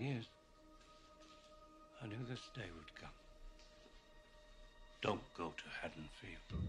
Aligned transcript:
years. 0.00 0.24
I 2.02 2.06
knew 2.06 2.24
this 2.28 2.40
day 2.54 2.68
would 2.76 2.94
come. 3.00 3.10
Don't 5.02 5.22
go 5.36 5.52
to 5.56 5.64
Haddonfield. 5.80 6.62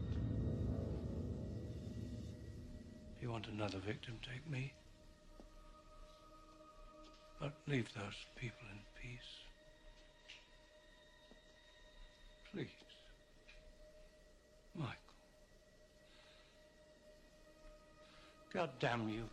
If 3.15 3.23
you 3.23 3.31
want 3.31 3.47
another 3.47 3.79
victim, 3.79 4.15
take 4.23 4.49
me. 4.49 4.73
But 7.39 7.53
leave 7.67 7.88
those 7.94 8.25
people 8.35 8.67
in 8.72 8.80
peace. 9.02 9.19
Please. 12.52 12.67
Michael. 14.75 14.95
God 18.53 18.69
damn 18.80 19.09
you. 19.09 19.30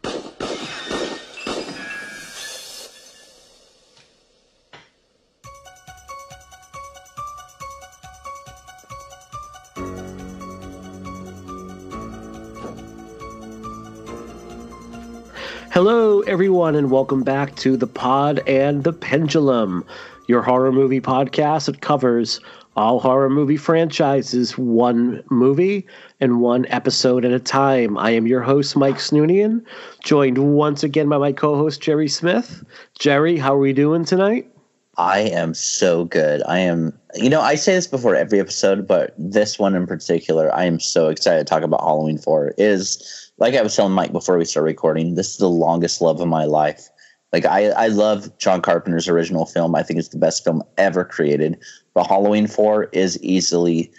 Hello, 15.76 16.20
everyone, 16.22 16.74
and 16.74 16.90
welcome 16.90 17.22
back 17.22 17.54
to 17.56 17.76
the 17.76 17.86
Pod 17.86 18.38
and 18.46 18.82
the 18.82 18.94
Pendulum, 18.94 19.84
your 20.26 20.40
horror 20.40 20.72
movie 20.72 21.02
podcast 21.02 21.66
that 21.66 21.82
covers 21.82 22.40
all 22.76 22.98
horror 22.98 23.28
movie 23.28 23.58
franchises, 23.58 24.56
one 24.56 25.22
movie 25.30 25.86
and 26.18 26.40
one 26.40 26.64
episode 26.70 27.26
at 27.26 27.30
a 27.32 27.38
time. 27.38 27.98
I 27.98 28.12
am 28.12 28.26
your 28.26 28.40
host, 28.40 28.74
Mike 28.74 28.96
Snoonian, 28.96 29.66
joined 30.02 30.38
once 30.38 30.82
again 30.82 31.10
by 31.10 31.18
my 31.18 31.32
co 31.32 31.56
host, 31.56 31.82
Jerry 31.82 32.08
Smith. 32.08 32.64
Jerry, 32.98 33.36
how 33.36 33.54
are 33.54 33.58
we 33.58 33.74
doing 33.74 34.06
tonight? 34.06 34.50
I 34.98 35.20
am 35.20 35.52
so 35.52 36.04
good. 36.04 36.42
I 36.46 36.58
am, 36.58 36.98
you 37.14 37.28
know, 37.28 37.42
I 37.42 37.54
say 37.54 37.74
this 37.74 37.86
before 37.86 38.14
every 38.14 38.40
episode, 38.40 38.86
but 38.86 39.14
this 39.18 39.58
one 39.58 39.74
in 39.74 39.86
particular, 39.86 40.54
I 40.54 40.64
am 40.64 40.80
so 40.80 41.08
excited 41.08 41.46
to 41.46 41.50
talk 41.50 41.62
about 41.62 41.82
Halloween 41.82 42.18
4. 42.18 42.48
It 42.48 42.54
is 42.58 43.30
like 43.38 43.54
I 43.54 43.62
was 43.62 43.76
telling 43.76 43.92
Mike 43.92 44.12
before 44.12 44.38
we 44.38 44.46
start 44.46 44.64
recording, 44.64 45.14
this 45.14 45.32
is 45.32 45.36
the 45.36 45.50
longest 45.50 46.00
love 46.00 46.20
of 46.20 46.28
my 46.28 46.44
life. 46.44 46.88
Like 47.32 47.44
I, 47.44 47.66
I 47.70 47.88
love 47.88 48.36
John 48.38 48.62
Carpenter's 48.62 49.08
original 49.08 49.44
film. 49.44 49.74
I 49.74 49.82
think 49.82 49.98
it's 49.98 50.08
the 50.08 50.18
best 50.18 50.44
film 50.44 50.62
ever 50.78 51.04
created. 51.04 51.58
But 51.92 52.06
Halloween 52.06 52.46
Four 52.46 52.84
is 52.92 53.22
easily 53.22 53.92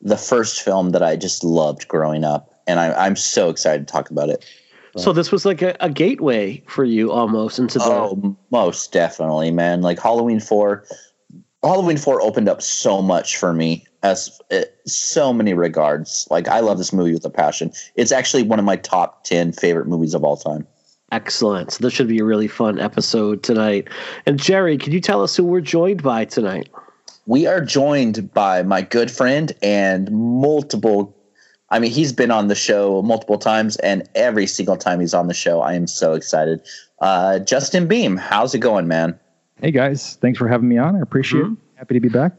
the 0.00 0.16
first 0.16 0.62
film 0.62 0.90
that 0.90 1.02
I 1.02 1.16
just 1.16 1.42
loved 1.42 1.88
growing 1.88 2.22
up, 2.22 2.54
and 2.66 2.78
I, 2.78 2.92
I'm 2.92 3.16
so 3.16 3.48
excited 3.48 3.88
to 3.88 3.92
talk 3.92 4.10
about 4.10 4.28
it. 4.28 4.44
So 4.98 5.12
this 5.12 5.30
was 5.30 5.44
like 5.44 5.62
a, 5.62 5.76
a 5.80 5.90
gateway 5.90 6.62
for 6.66 6.84
you 6.84 7.12
almost 7.12 7.58
into 7.58 7.78
the. 7.78 7.84
Oh, 7.84 8.36
most 8.50 8.92
definitely, 8.92 9.50
man. 9.50 9.82
Like 9.82 9.98
Halloween 10.00 10.40
Four, 10.40 10.84
Halloween 11.62 11.98
Four 11.98 12.22
opened 12.22 12.48
up 12.48 12.62
so 12.62 13.02
much 13.02 13.36
for 13.36 13.52
me 13.52 13.86
as 14.02 14.40
uh, 14.50 14.62
so 14.86 15.32
many 15.32 15.54
regards. 15.54 16.26
Like 16.30 16.48
I 16.48 16.60
love 16.60 16.78
this 16.78 16.92
movie 16.92 17.12
with 17.12 17.24
a 17.24 17.30
passion. 17.30 17.72
It's 17.94 18.12
actually 18.12 18.42
one 18.42 18.58
of 18.58 18.64
my 18.64 18.76
top 18.76 19.24
ten 19.24 19.52
favorite 19.52 19.86
movies 19.86 20.14
of 20.14 20.24
all 20.24 20.36
time. 20.36 20.66
Excellent. 21.12 21.72
So 21.72 21.78
this 21.82 21.92
should 21.92 22.08
be 22.08 22.18
a 22.18 22.24
really 22.24 22.48
fun 22.48 22.80
episode 22.80 23.42
tonight. 23.42 23.88
And 24.26 24.40
Jerry, 24.40 24.76
can 24.76 24.92
you 24.92 25.00
tell 25.00 25.22
us 25.22 25.36
who 25.36 25.44
we're 25.44 25.60
joined 25.60 26.02
by 26.02 26.24
tonight? 26.24 26.68
We 27.26 27.46
are 27.46 27.60
joined 27.60 28.32
by 28.32 28.62
my 28.62 28.82
good 28.82 29.10
friend 29.10 29.52
and 29.62 30.10
multiple. 30.10 31.15
I 31.70 31.78
mean, 31.78 31.90
he's 31.90 32.12
been 32.12 32.30
on 32.30 32.48
the 32.48 32.54
show 32.54 33.02
multiple 33.02 33.38
times, 33.38 33.76
and 33.76 34.08
every 34.14 34.46
single 34.46 34.76
time 34.76 35.00
he's 35.00 35.14
on 35.14 35.26
the 35.26 35.34
show, 35.34 35.60
I 35.60 35.74
am 35.74 35.86
so 35.86 36.12
excited. 36.14 36.60
Uh, 37.00 37.40
Justin 37.40 37.88
Beahm, 37.88 38.18
how's 38.18 38.54
it 38.54 38.60
going, 38.60 38.86
man? 38.86 39.18
Hey 39.60 39.70
guys, 39.70 40.16
thanks 40.16 40.38
for 40.38 40.48
having 40.48 40.68
me 40.68 40.78
on. 40.78 40.96
I 40.96 41.00
appreciate 41.00 41.44
mm-hmm. 41.44 41.54
it. 41.54 41.58
Happy 41.76 41.94
to 41.94 42.00
be 42.00 42.08
back. 42.08 42.32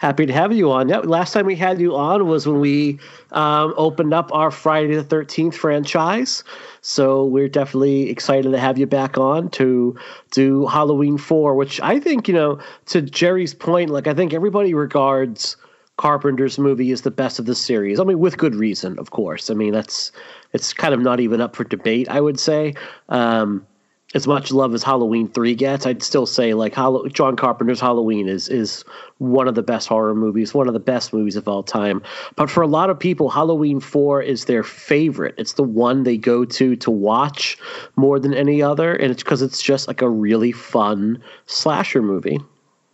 Happy 0.00 0.26
to 0.26 0.32
have 0.34 0.52
you 0.52 0.70
on. 0.70 0.88
Yeah, 0.88 0.98
last 0.98 1.32
time 1.32 1.46
we 1.46 1.56
had 1.56 1.80
you 1.80 1.96
on 1.96 2.26
was 2.26 2.46
when 2.46 2.60
we 2.60 2.98
um, 3.30 3.72
opened 3.78 4.12
up 4.12 4.30
our 4.34 4.50
Friday 4.50 4.94
the 4.94 5.04
Thirteenth 5.04 5.56
franchise. 5.56 6.44
So 6.82 7.24
we're 7.24 7.48
definitely 7.48 8.10
excited 8.10 8.50
to 8.50 8.58
have 8.58 8.76
you 8.76 8.86
back 8.86 9.16
on 9.16 9.48
to 9.50 9.98
do 10.30 10.66
Halloween 10.66 11.16
Four, 11.16 11.54
which 11.54 11.80
I 11.80 12.00
think 12.00 12.28
you 12.28 12.34
know 12.34 12.58
to 12.86 13.00
Jerry's 13.00 13.54
point. 13.54 13.88
Like 13.88 14.06
I 14.06 14.12
think 14.12 14.34
everybody 14.34 14.74
regards 14.74 15.56
Carpenter's 15.98 16.58
movie 16.58 16.90
is 16.90 17.02
the 17.02 17.10
best 17.10 17.38
of 17.38 17.46
the 17.46 17.54
series. 17.54 18.00
I 18.00 18.04
mean, 18.04 18.18
with 18.18 18.38
good 18.38 18.54
reason, 18.54 18.98
of 18.98 19.10
course. 19.10 19.50
I 19.50 19.54
mean 19.54 19.72
that's 19.72 20.12
it's 20.52 20.72
kind 20.72 20.94
of 20.94 21.00
not 21.00 21.20
even 21.20 21.40
up 21.40 21.54
for 21.56 21.64
debate. 21.64 22.08
I 22.08 22.20
would 22.20 22.40
say. 22.40 22.74
Um, 23.08 23.66
as 24.14 24.26
much 24.26 24.52
love 24.52 24.74
as 24.74 24.82
Halloween 24.82 25.28
three 25.28 25.54
gets, 25.54 25.86
I'd 25.86 26.02
still 26.02 26.26
say 26.26 26.54
like 26.54 26.74
John 26.74 27.36
Carpenter's 27.36 27.80
Halloween 27.80 28.28
is 28.28 28.48
is 28.48 28.84
one 29.18 29.48
of 29.48 29.54
the 29.54 29.62
best 29.62 29.88
horror 29.88 30.14
movies, 30.14 30.52
one 30.52 30.68
of 30.68 30.74
the 30.74 30.80
best 30.80 31.12
movies 31.12 31.36
of 31.36 31.48
all 31.48 31.62
time. 31.62 32.02
But 32.36 32.50
for 32.50 32.62
a 32.62 32.66
lot 32.66 32.90
of 32.90 32.98
people, 32.98 33.30
Halloween 33.30 33.80
four 33.80 34.20
is 34.20 34.44
their 34.44 34.62
favorite. 34.62 35.34
It's 35.38 35.54
the 35.54 35.62
one 35.62 36.02
they 36.02 36.18
go 36.18 36.44
to 36.44 36.76
to 36.76 36.90
watch 36.90 37.56
more 37.96 38.18
than 38.18 38.34
any 38.34 38.62
other, 38.62 38.94
and 38.94 39.10
it's 39.10 39.22
because 39.22 39.42
it's 39.42 39.62
just 39.62 39.88
like 39.88 40.02
a 40.02 40.08
really 40.08 40.52
fun 40.52 41.22
slasher 41.46 42.02
movie. 42.02 42.38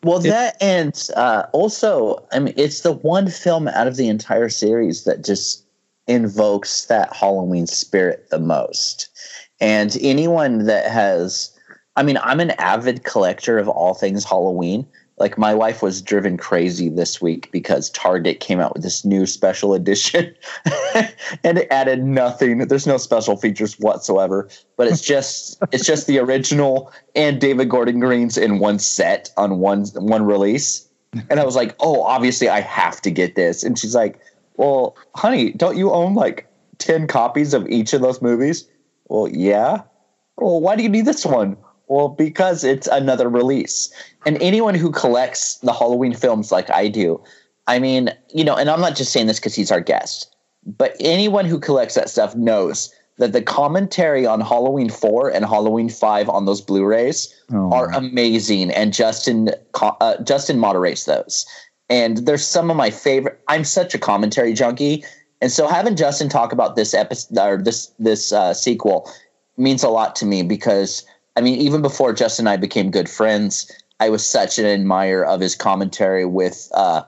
Well, 0.03 0.21
that 0.21 0.57
and 0.61 1.09
uh, 1.17 1.45
also, 1.53 2.25
I 2.33 2.39
mean, 2.39 2.55
it's 2.57 2.83
the 2.83 2.93
one 2.93 3.29
film 3.29 3.67
out 3.69 3.89
of 3.89 3.97
the 3.97 4.09
entire 4.09 4.49
series 4.49 5.05
that 5.05 5.25
just 5.25 5.65
invokes 6.07 6.87
that 6.87 7.15
Halloween 7.15 7.67
spirit 7.67 8.31
the 8.31 8.39
most 8.39 9.09
and 9.61 9.97
anyone 10.01 10.67
that 10.67 10.91
has, 10.91 11.53
I 11.97 12.03
mean, 12.03 12.19
I'm 12.23 12.41
an 12.41 12.53
avid 12.53 13.05
collector 13.05 13.59
of 13.59 13.69
all 13.69 13.95
things 13.95 14.25
Halloween. 14.25 14.87
Like 15.19 15.37
my 15.37 15.55
wife 15.55 15.83
was 15.83 16.01
driven 16.01 16.37
crazy 16.37 16.89
this 16.89 17.21
week 17.21 17.51
because 17.51 17.91
Target 17.91 18.41
came 18.41 18.61
out 18.61 18.75
with 18.75 18.83
this 18.83 19.05
new 19.05 19.27
special 19.27 19.75
edition 19.75 20.35
and 21.45 21.59
it 21.59 21.69
added 21.71 22.05
nothing. 22.05 22.59
There's 22.59 22.87
no 22.87 22.99
special 22.99 23.37
features 23.37 23.75
whatsoever, 23.79 24.49
but 24.77 24.87
it's 24.87 25.01
just 25.01 25.59
it's 25.73 25.87
just 25.87 26.07
the 26.07 26.19
original 26.19 26.93
and 27.15 27.41
David 27.41 27.69
Gordon 27.69 28.01
Green's 28.01 28.39
in 28.39 28.59
one 28.59 28.79
set 28.79 29.31
on 29.37 29.59
one 29.59 29.87
one 29.95 30.25
release. 30.25 30.89
And 31.31 31.41
I 31.41 31.45
was 31.45 31.57
like, 31.57 31.75
"Oh, 31.81 32.03
obviously 32.03 32.49
I 32.49 32.61
have 32.61 33.01
to 33.03 33.11
get 33.11 33.35
this." 33.35 33.65
And 33.65 33.79
she's 33.79 33.95
like, 33.95 34.21
"Well, 34.57 34.97
honey, 35.15 35.53
don't 35.53 35.77
you 35.77 35.91
own 35.91 36.15
like 36.15 36.47
10 36.79 37.07
copies 37.07 37.55
of 37.55 37.67
each 37.69 37.93
of 37.93 38.03
those 38.03 38.21
movies?" 38.21 38.69
Well, 39.09 39.29
yeah. 39.29 39.83
Well, 40.37 40.61
why 40.61 40.77
do 40.77 40.83
you 40.83 40.89
need 40.89 41.07
this 41.07 41.25
one? 41.25 41.57
Well, 41.89 42.09
because 42.09 42.65
it's 42.65 42.87
another 42.87 43.29
release. 43.29 43.93
And 44.27 44.41
anyone 44.43 44.75
who 44.75 44.91
collects 44.91 45.57
the 45.57 45.73
Halloween 45.73 46.15
films 46.15 46.53
like 46.53 46.71
I 46.71 46.89
do, 46.89 47.23
I 47.67 47.79
mean, 47.79 48.11
you 48.35 48.45
know, 48.45 48.57
and 48.57 48.71
I'm 48.71 48.81
not 48.81 48.97
just 48.97 49.13
saying 49.13 49.27
this 49.27 49.39
because 49.39 49.55
he's 49.55 49.71
our 49.71 49.81
guest, 49.81 50.35
but 50.65 50.97
anyone 51.01 51.45
who 51.45 51.59
collects 51.59 51.95
that 51.95 52.11
stuff 52.11 52.35
knows 52.37 52.95
that 53.19 53.33
the 53.33 53.43
commentary 53.43 54.27
on 54.27 54.41
Halloween 54.41 54.89
4 54.89 55.31
and 55.31 55.45
Halloween 55.45 55.89
5 55.89 56.29
on 56.29 56.47
those 56.47 56.61
Blu-rays 56.61 57.35
oh. 57.53 57.73
are 57.73 57.91
amazing 57.93 58.71
and 58.71 58.93
Justin 58.93 59.51
uh, 59.81 60.23
Justin 60.23 60.59
moderates 60.59 61.05
those. 61.05 61.47
And 61.91 62.19
there's 62.19 62.47
some 62.47 62.71
of 62.71 62.77
my 62.77 62.91
favorite 62.91 63.41
I'm 63.49 63.65
such 63.65 63.95
a 63.95 63.99
commentary 63.99 64.53
junkie 64.53 65.05
and 65.41 65.53
so 65.53 65.69
having 65.69 65.97
Justin 65.97 66.29
talk 66.29 66.53
about 66.53 66.77
this 66.77 66.95
episode 66.95 67.39
or 67.39 67.63
this 67.63 67.93
this 67.99 68.33
uh, 68.33 68.55
sequel 68.55 69.11
means 69.57 69.83
a 69.83 69.89
lot 69.89 70.17
to 70.17 70.27
me 70.27 70.43
because 70.43 71.05
I 71.39 71.41
mean 71.41 71.61
even 71.61 71.83
before 71.83 72.13
Justin 72.13 72.49
and 72.49 72.53
I 72.53 72.57
became 72.57 72.91
good 72.91 73.09
friends, 73.09 73.71
I 74.01 74.11
was 74.11 74.27
such 74.27 74.59
an 74.59 74.67
admirer 74.67 75.25
of 75.25 75.41
his 75.41 75.55
commentary 75.55 76.25
with 76.25 76.69
uh, 76.75 77.05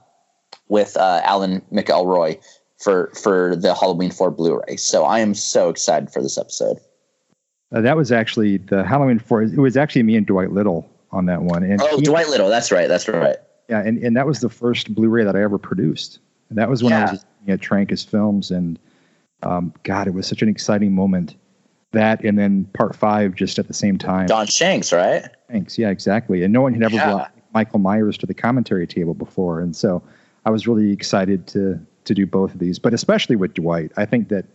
with 0.69 0.97
uh, 0.97 1.21
Alan 1.25 1.63
McElroy 1.73 2.41
for 2.79 3.11
for 3.21 3.57
the 3.57 3.75
Halloween 3.75 4.13
4 4.13 4.31
Blu-ray. 4.31 4.77
So 4.77 5.05
I 5.05 5.19
am 5.19 5.35
so 5.35 5.69
excited 5.69 6.13
for 6.13 6.23
this 6.23 6.39
episode. 6.39 6.79
Uh, 7.73 7.81
that 7.81 7.97
was 7.97 8.13
actually 8.13 8.59
the 8.59 8.85
Halloween 8.85 9.19
4. 9.19 9.43
It 9.43 9.59
was 9.59 9.77
actually 9.77 10.05
me 10.05 10.15
and 10.15 10.27
Dwight 10.27 10.53
Little 10.53 10.89
on 11.11 11.27
that 11.27 11.43
one. 11.43 11.65
And 11.65 11.83
oh, 11.83 11.97
he, 11.97 12.05
Dwight 12.05 12.29
Little. 12.29 12.49
That's 12.49 12.71
right. 12.71 12.87
That's 12.87 13.09
right. 13.09 13.37
Yeah, 13.69 13.83
and, 13.83 13.99
and 13.99 14.17
that 14.17 14.27
was 14.27 14.41
the 14.41 14.49
first 14.49 14.95
Blu-ray 14.95 15.25
that 15.25 15.35
I 15.35 15.43
ever 15.43 15.59
produced. 15.59 16.21
And 16.49 16.59
that 16.59 16.69
was 16.69 16.85
when 16.85 16.91
yeah. 16.91 17.07
I 17.09 17.11
was 17.13 17.25
at 17.49 17.61
Trancas 17.61 18.05
Films, 18.05 18.51
and 18.51 18.79
um, 19.43 19.73
God, 19.83 20.07
it 20.07 20.15
was 20.15 20.27
such 20.27 20.43
an 20.43 20.49
exciting 20.49 20.95
moment. 20.95 21.35
That 21.93 22.25
and 22.25 22.39
then 22.39 22.67
part 22.73 22.95
five 22.95 23.35
just 23.35 23.59
at 23.59 23.67
the 23.67 23.75
same 23.75 23.99
time. 23.99 24.27
Don 24.27 24.47
Shanks, 24.47 24.93
right? 24.93 25.29
Thanks. 25.51 25.77
Yeah, 25.77 25.91
exactly. 25.91 26.45
And 26.45 26.53
no 26.53 26.61
one 26.61 26.73
had 26.73 26.85
ever 26.85 26.95
yeah. 26.95 27.11
brought 27.11 27.33
Michael 27.53 27.81
Myers 27.81 28.17
to 28.19 28.27
the 28.27 28.35
commentary 28.35 28.87
table 28.87 29.15
before, 29.15 29.61
and 29.61 29.75
so 29.75 30.03
I 30.45 30.51
was 30.51 30.69
really 30.69 30.93
excited 30.93 31.47
to 31.49 31.81
to 32.05 32.15
do 32.15 32.27
both 32.27 32.55
of 32.55 32.61
these, 32.61 32.79
but 32.79 32.95
especially 32.95 33.37
with 33.37 33.55
Dwight. 33.55 33.93
I 33.97 34.07
think 34.07 34.29
that, 34.29 34.47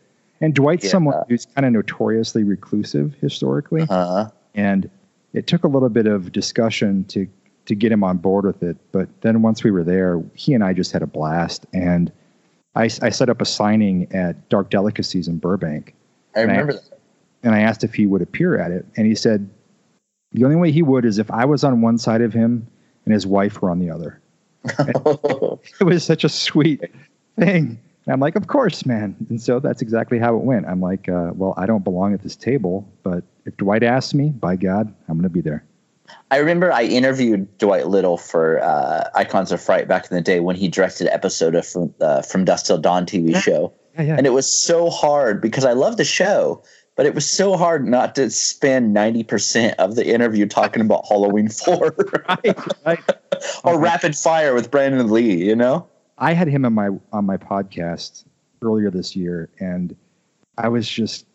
and 0.42 0.54
Dwight's 0.54 0.86
yeah. 0.86 0.92
someone 0.92 1.24
who's 1.28 1.46
kind 1.46 1.66
of 1.66 1.74
notoriously 1.74 2.44
reclusive 2.44 3.16
historically, 3.20 3.82
uh-huh. 3.82 4.30
and 4.54 4.90
it 5.34 5.48
took 5.48 5.64
a 5.64 5.68
little 5.68 5.90
bit 5.90 6.08
of 6.08 6.32
discussion 6.32 7.04
to 7.06 7.28
to 7.66 7.76
get 7.76 7.92
him 7.92 8.04
on 8.04 8.18
board 8.18 8.46
with 8.46 8.64
it. 8.64 8.78
But 8.92 9.10
then 9.22 9.42
once 9.42 9.64
we 9.64 9.72
were 9.72 9.84
there, 9.84 10.24
he 10.36 10.54
and 10.54 10.64
I 10.64 10.74
just 10.74 10.92
had 10.92 11.02
a 11.02 11.08
blast, 11.08 11.66
and 11.74 12.12
I, 12.76 12.84
I 12.84 13.10
set 13.10 13.30
up 13.30 13.42
a 13.42 13.46
signing 13.46 14.12
at 14.14 14.50
Dark 14.50 14.70
Delicacies 14.70 15.28
in 15.28 15.38
Burbank. 15.38 15.94
I 16.36 16.42
remember 16.42 16.74
I, 16.74 16.76
that. 16.76 16.95
And 17.46 17.56
I 17.56 17.62
asked 17.62 17.84
if 17.84 17.94
he 17.94 18.06
would 18.06 18.22
appear 18.22 18.60
at 18.60 18.72
it, 18.72 18.86
and 18.98 19.08
he 19.08 19.16
said 19.16 19.50
the 20.34 20.44
only 20.44 20.58
way 20.58 20.72
he 20.72 20.82
would 20.82 21.06
is 21.06 21.18
if 21.18 21.32
I 21.32 21.46
was 21.46 21.64
on 21.64 21.82
one 21.82 21.98
side 21.98 22.22
of 22.22 22.34
him 22.34 22.68
and 23.06 23.14
his 23.14 23.26
wife 23.26 23.62
were 23.62 23.70
on 23.70 23.80
the 23.80 23.90
other. 23.90 24.22
it 25.80 25.84
was 25.84 26.04
such 26.04 26.24
a 26.24 26.30
sweet 26.30 26.82
thing. 27.40 27.80
And 28.06 28.14
I'm 28.14 28.20
like, 28.20 28.36
of 28.36 28.48
course, 28.48 28.86
man. 28.86 29.16
And 29.30 29.42
so 29.42 29.60
that's 29.60 29.82
exactly 29.82 30.20
how 30.20 30.36
it 30.36 30.44
went. 30.44 30.68
I'm 30.68 30.82
like, 30.82 31.08
uh, 31.08 31.32
well, 31.34 31.54
I 31.58 31.66
don't 31.66 31.84
belong 31.84 32.14
at 32.14 32.22
this 32.22 32.36
table, 32.36 32.88
but 33.04 33.24
if 33.46 33.56
Dwight 33.58 33.84
asks 33.84 34.14
me, 34.14 34.30
by 34.30 34.56
God, 34.56 34.94
I'm 35.08 35.16
going 35.16 35.24
to 35.24 35.30
be 35.30 35.42
there. 35.42 35.64
I 36.30 36.38
remember 36.38 36.72
I 36.72 36.84
interviewed 36.84 37.58
Dwight 37.58 37.88
Little 37.88 38.18
for 38.18 38.62
uh, 38.62 39.10
Icons 39.16 39.52
of 39.52 39.62
Fright 39.62 39.88
back 39.88 40.10
in 40.10 40.16
the 40.16 40.22
day 40.22 40.40
when 40.40 40.56
he 40.56 40.68
directed 40.68 41.08
an 41.08 41.14
episode 41.14 41.56
of 41.56 41.66
from, 41.66 41.94
uh, 42.00 42.22
from 42.22 42.46
Dusk 42.46 42.66
Till 42.66 42.78
Dawn 42.78 43.06
TV 43.06 43.32
yeah. 43.32 43.40
show. 43.40 43.74
Yeah, 43.96 44.02
yeah. 44.04 44.16
And 44.18 44.28
it 44.28 44.32
was 44.32 44.46
so 44.46 44.90
hard 44.90 45.42
because 45.42 45.66
I 45.66 45.74
love 45.74 45.98
the 45.98 46.04
show, 46.04 46.64
but 46.96 47.06
it 47.06 47.14
was 47.14 47.30
so 47.30 47.58
hard 47.58 47.86
not 47.86 48.16
to 48.16 48.30
spend 48.30 48.96
90% 48.96 49.76
of 49.76 49.96
the 49.96 50.08
interview 50.08 50.46
talking 50.46 50.82
about 50.82 51.06
Halloween 51.08 51.50
4 51.50 51.96
right, 52.30 52.86
right. 52.86 53.00
or 53.64 53.74
Okay. 53.74 53.78
Rapid 53.78 54.16
Fire 54.16 54.54
with 54.54 54.72
Brandon 54.72 55.12
Lee, 55.12 55.44
you 55.44 55.56
know? 55.56 55.88
I 56.18 56.34
had 56.34 56.48
him 56.48 56.66
on 56.66 56.74
my 56.74 56.90
on 57.12 57.26
my 57.26 57.38
podcast 57.38 58.24
earlier 58.62 58.90
this 58.90 59.16
year, 59.16 59.50
and 59.60 59.96
I 60.58 60.70
was 60.70 60.88
just 60.88 61.26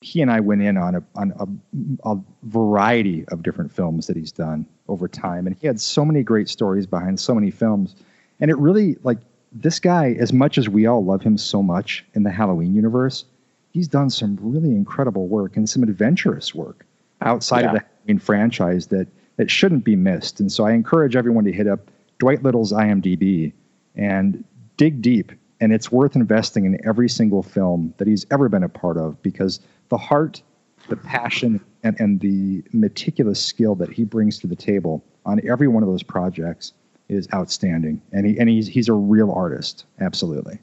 he 0.00 0.22
and 0.22 0.30
I 0.30 0.40
went 0.40 0.62
in 0.62 0.76
on 0.76 0.96
a 0.96 1.02
on 1.14 1.32
a, 1.38 2.10
a 2.10 2.18
variety 2.42 3.24
of 3.28 3.42
different 3.42 3.70
films 3.70 4.08
that 4.08 4.16
he's 4.16 4.32
done 4.32 4.66
over 4.88 5.06
time, 5.06 5.46
and 5.46 5.56
he 5.56 5.66
had 5.68 5.80
so 5.80 6.04
many 6.04 6.24
great 6.24 6.48
stories 6.48 6.86
behind 6.86 7.20
so 7.20 7.34
many 7.34 7.52
films, 7.52 7.94
and 8.40 8.50
it 8.50 8.58
really 8.58 8.96
like 9.04 9.18
this 9.52 9.78
guy, 9.78 10.16
as 10.18 10.32
much 10.32 10.58
as 10.58 10.68
we 10.68 10.86
all 10.86 11.04
love 11.04 11.22
him 11.22 11.36
so 11.38 11.62
much 11.62 12.04
in 12.14 12.24
the 12.24 12.30
Halloween 12.30 12.74
universe, 12.74 13.24
he's 13.72 13.88
done 13.88 14.10
some 14.10 14.38
really 14.40 14.70
incredible 14.70 15.26
work 15.28 15.56
and 15.56 15.68
some 15.68 15.82
adventurous 15.82 16.54
work 16.54 16.86
outside 17.20 17.64
of 17.64 17.72
the 17.72 17.80
Halloween 17.80 18.18
franchise 18.18 18.88
that 18.88 19.06
that 19.36 19.50
shouldn't 19.50 19.84
be 19.84 19.96
missed. 19.96 20.40
And 20.40 20.52
so 20.52 20.66
I 20.66 20.72
encourage 20.72 21.16
everyone 21.16 21.44
to 21.44 21.52
hit 21.52 21.66
up 21.66 21.90
Dwight 22.18 22.42
Little's 22.42 22.72
IMDb 22.72 23.52
and 23.96 24.44
dig 24.76 25.00
deep. 25.00 25.32
And 25.60 25.72
it's 25.72 25.90
worth 25.90 26.14
investing 26.14 26.64
in 26.64 26.78
every 26.86 27.08
single 27.08 27.42
film 27.42 27.94
that 27.98 28.06
he's 28.06 28.26
ever 28.30 28.48
been 28.48 28.62
a 28.62 28.68
part 28.68 28.96
of 28.96 29.20
because 29.22 29.60
the 29.88 29.98
heart, 29.98 30.42
the 30.88 30.96
passion, 30.96 31.60
and, 31.82 31.98
and 31.98 32.20
the 32.20 32.62
meticulous 32.72 33.42
skill 33.42 33.74
that 33.76 33.90
he 33.90 34.04
brings 34.04 34.38
to 34.40 34.46
the 34.46 34.56
table 34.56 35.02
on 35.24 35.40
every 35.48 35.68
one 35.68 35.82
of 35.82 35.88
those 35.88 36.02
projects 36.02 36.72
is 37.08 37.28
outstanding. 37.34 38.00
And 38.12 38.26
he 38.26 38.38
and 38.38 38.48
he's 38.48 38.66
he's 38.66 38.88
a 38.88 38.94
real 38.94 39.30
artist, 39.32 39.84
absolutely. 40.00 40.58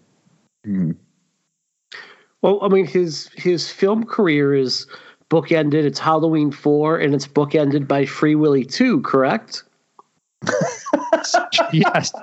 Mm-hmm. 0.66 0.92
Well, 2.42 2.60
I 2.62 2.68
mean, 2.68 2.86
his 2.86 3.30
his 3.36 3.72
film 3.72 4.06
career 4.06 4.54
is 4.54 4.86
bookended. 5.30 5.86
It's 5.86 6.00
Halloween 6.00 6.52
four, 6.52 6.98
and 6.98 7.14
it's 7.14 7.28
bookended 7.28 7.88
by 7.88 8.06
Free 8.06 8.36
Willy 8.36 8.64
two. 8.66 9.02
Correct? 9.02 9.64
yes. 11.74 12.14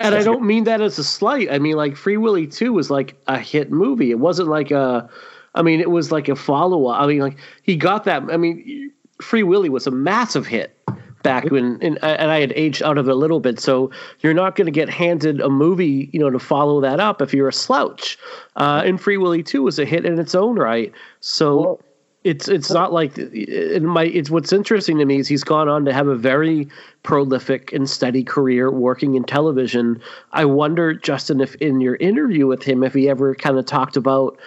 And 0.00 0.14
I 0.14 0.22
don't 0.22 0.42
mean 0.42 0.64
that 0.64 0.80
as 0.80 0.98
a 0.98 1.04
slight. 1.04 1.50
I 1.52 1.58
mean, 1.58 1.76
like 1.76 1.96
Free 1.96 2.16
Willy 2.16 2.46
two 2.46 2.72
was 2.72 2.90
like 2.90 3.16
a 3.28 3.38
hit 3.38 3.70
movie. 3.70 4.10
It 4.10 4.18
wasn't 4.18 4.48
like 4.48 4.70
a. 4.70 5.08
I 5.54 5.62
mean, 5.62 5.80
it 5.80 5.90
was 5.90 6.12
like 6.12 6.28
a 6.28 6.36
follow 6.36 6.86
up. 6.86 7.00
I 7.00 7.06
mean, 7.06 7.20
like 7.20 7.38
he 7.62 7.76
got 7.76 8.04
that. 8.04 8.22
I 8.30 8.36
mean, 8.36 8.92
Free 9.20 9.42
Willy 9.42 9.68
was 9.68 9.86
a 9.86 9.90
massive 9.90 10.46
hit 10.46 10.76
back 11.22 11.50
when, 11.50 11.78
and, 11.82 11.98
and 12.02 12.30
I 12.30 12.40
had 12.40 12.52
aged 12.56 12.82
out 12.82 12.98
of 12.98 13.08
it 13.08 13.12
a 13.12 13.14
little 13.14 13.40
bit. 13.40 13.60
So 13.60 13.90
you're 14.20 14.34
not 14.34 14.56
going 14.56 14.66
to 14.66 14.72
get 14.72 14.88
handed 14.88 15.40
a 15.40 15.48
movie, 15.48 16.10
you 16.12 16.20
know, 16.20 16.30
to 16.30 16.38
follow 16.38 16.80
that 16.80 17.00
up 17.00 17.20
if 17.20 17.34
you're 17.34 17.48
a 17.48 17.52
slouch. 17.52 18.18
Uh, 18.56 18.82
and 18.84 19.00
Free 19.00 19.16
Willy 19.16 19.42
two 19.42 19.62
was 19.62 19.78
a 19.78 19.84
hit 19.84 20.04
in 20.04 20.18
its 20.18 20.34
own 20.34 20.56
right. 20.56 20.92
So. 21.20 21.80
it's 22.22 22.48
it's 22.48 22.70
not 22.70 22.92
like 22.92 23.16
it 23.16 23.82
might 23.82 24.14
it's 24.14 24.28
what's 24.28 24.52
interesting 24.52 24.98
to 24.98 25.06
me 25.06 25.20
is 25.20 25.26
he's 25.26 25.42
gone 25.42 25.70
on 25.70 25.86
to 25.86 25.92
have 25.92 26.06
a 26.06 26.14
very 26.14 26.68
prolific 27.02 27.72
and 27.72 27.88
steady 27.88 28.22
career 28.22 28.70
working 28.70 29.14
in 29.14 29.24
television. 29.24 29.98
I 30.32 30.44
wonder, 30.44 30.92
Justin, 30.92 31.40
if 31.40 31.54
in 31.56 31.80
your 31.80 31.96
interview 31.96 32.46
with 32.46 32.62
him, 32.62 32.84
if 32.84 32.92
he 32.92 33.08
ever 33.08 33.34
kind 33.34 33.58
of 33.58 33.64
talked 33.64 33.96
about 33.96 34.38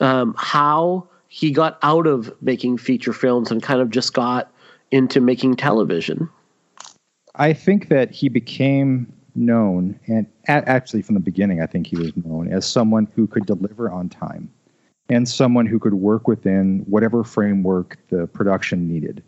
um, 0.00 0.34
how 0.36 1.06
he 1.28 1.52
got 1.52 1.78
out 1.82 2.08
of 2.08 2.32
making 2.42 2.78
feature 2.78 3.12
films 3.12 3.52
and 3.52 3.62
kind 3.62 3.80
of 3.80 3.90
just 3.90 4.14
got 4.14 4.51
into 4.92 5.20
making 5.20 5.56
television. 5.56 6.28
I 7.34 7.52
think 7.52 7.88
that 7.88 8.10
he 8.10 8.28
became 8.28 9.12
known, 9.34 9.98
and 10.06 10.26
actually 10.46 11.02
from 11.02 11.14
the 11.14 11.20
beginning, 11.20 11.62
I 11.62 11.66
think 11.66 11.86
he 11.86 11.96
was 11.96 12.12
known 12.16 12.52
as 12.52 12.68
someone 12.68 13.08
who 13.16 13.26
could 13.26 13.46
deliver 13.46 13.90
on 13.90 14.08
time 14.10 14.50
and 15.08 15.28
someone 15.28 15.66
who 15.66 15.78
could 15.78 15.94
work 15.94 16.28
within 16.28 16.80
whatever 16.86 17.24
framework 17.24 17.98
the 18.10 18.26
production 18.28 18.86
needed. 18.86 19.22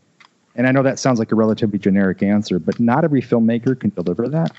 And 0.54 0.66
I 0.66 0.72
know 0.72 0.82
that 0.82 0.98
sounds 0.98 1.18
like 1.18 1.32
a 1.32 1.34
relatively 1.34 1.78
generic 1.78 2.22
answer, 2.22 2.58
but 2.58 2.78
not 2.78 3.02
every 3.02 3.22
filmmaker 3.22 3.78
can 3.78 3.90
deliver 3.90 4.28
that. 4.28 4.52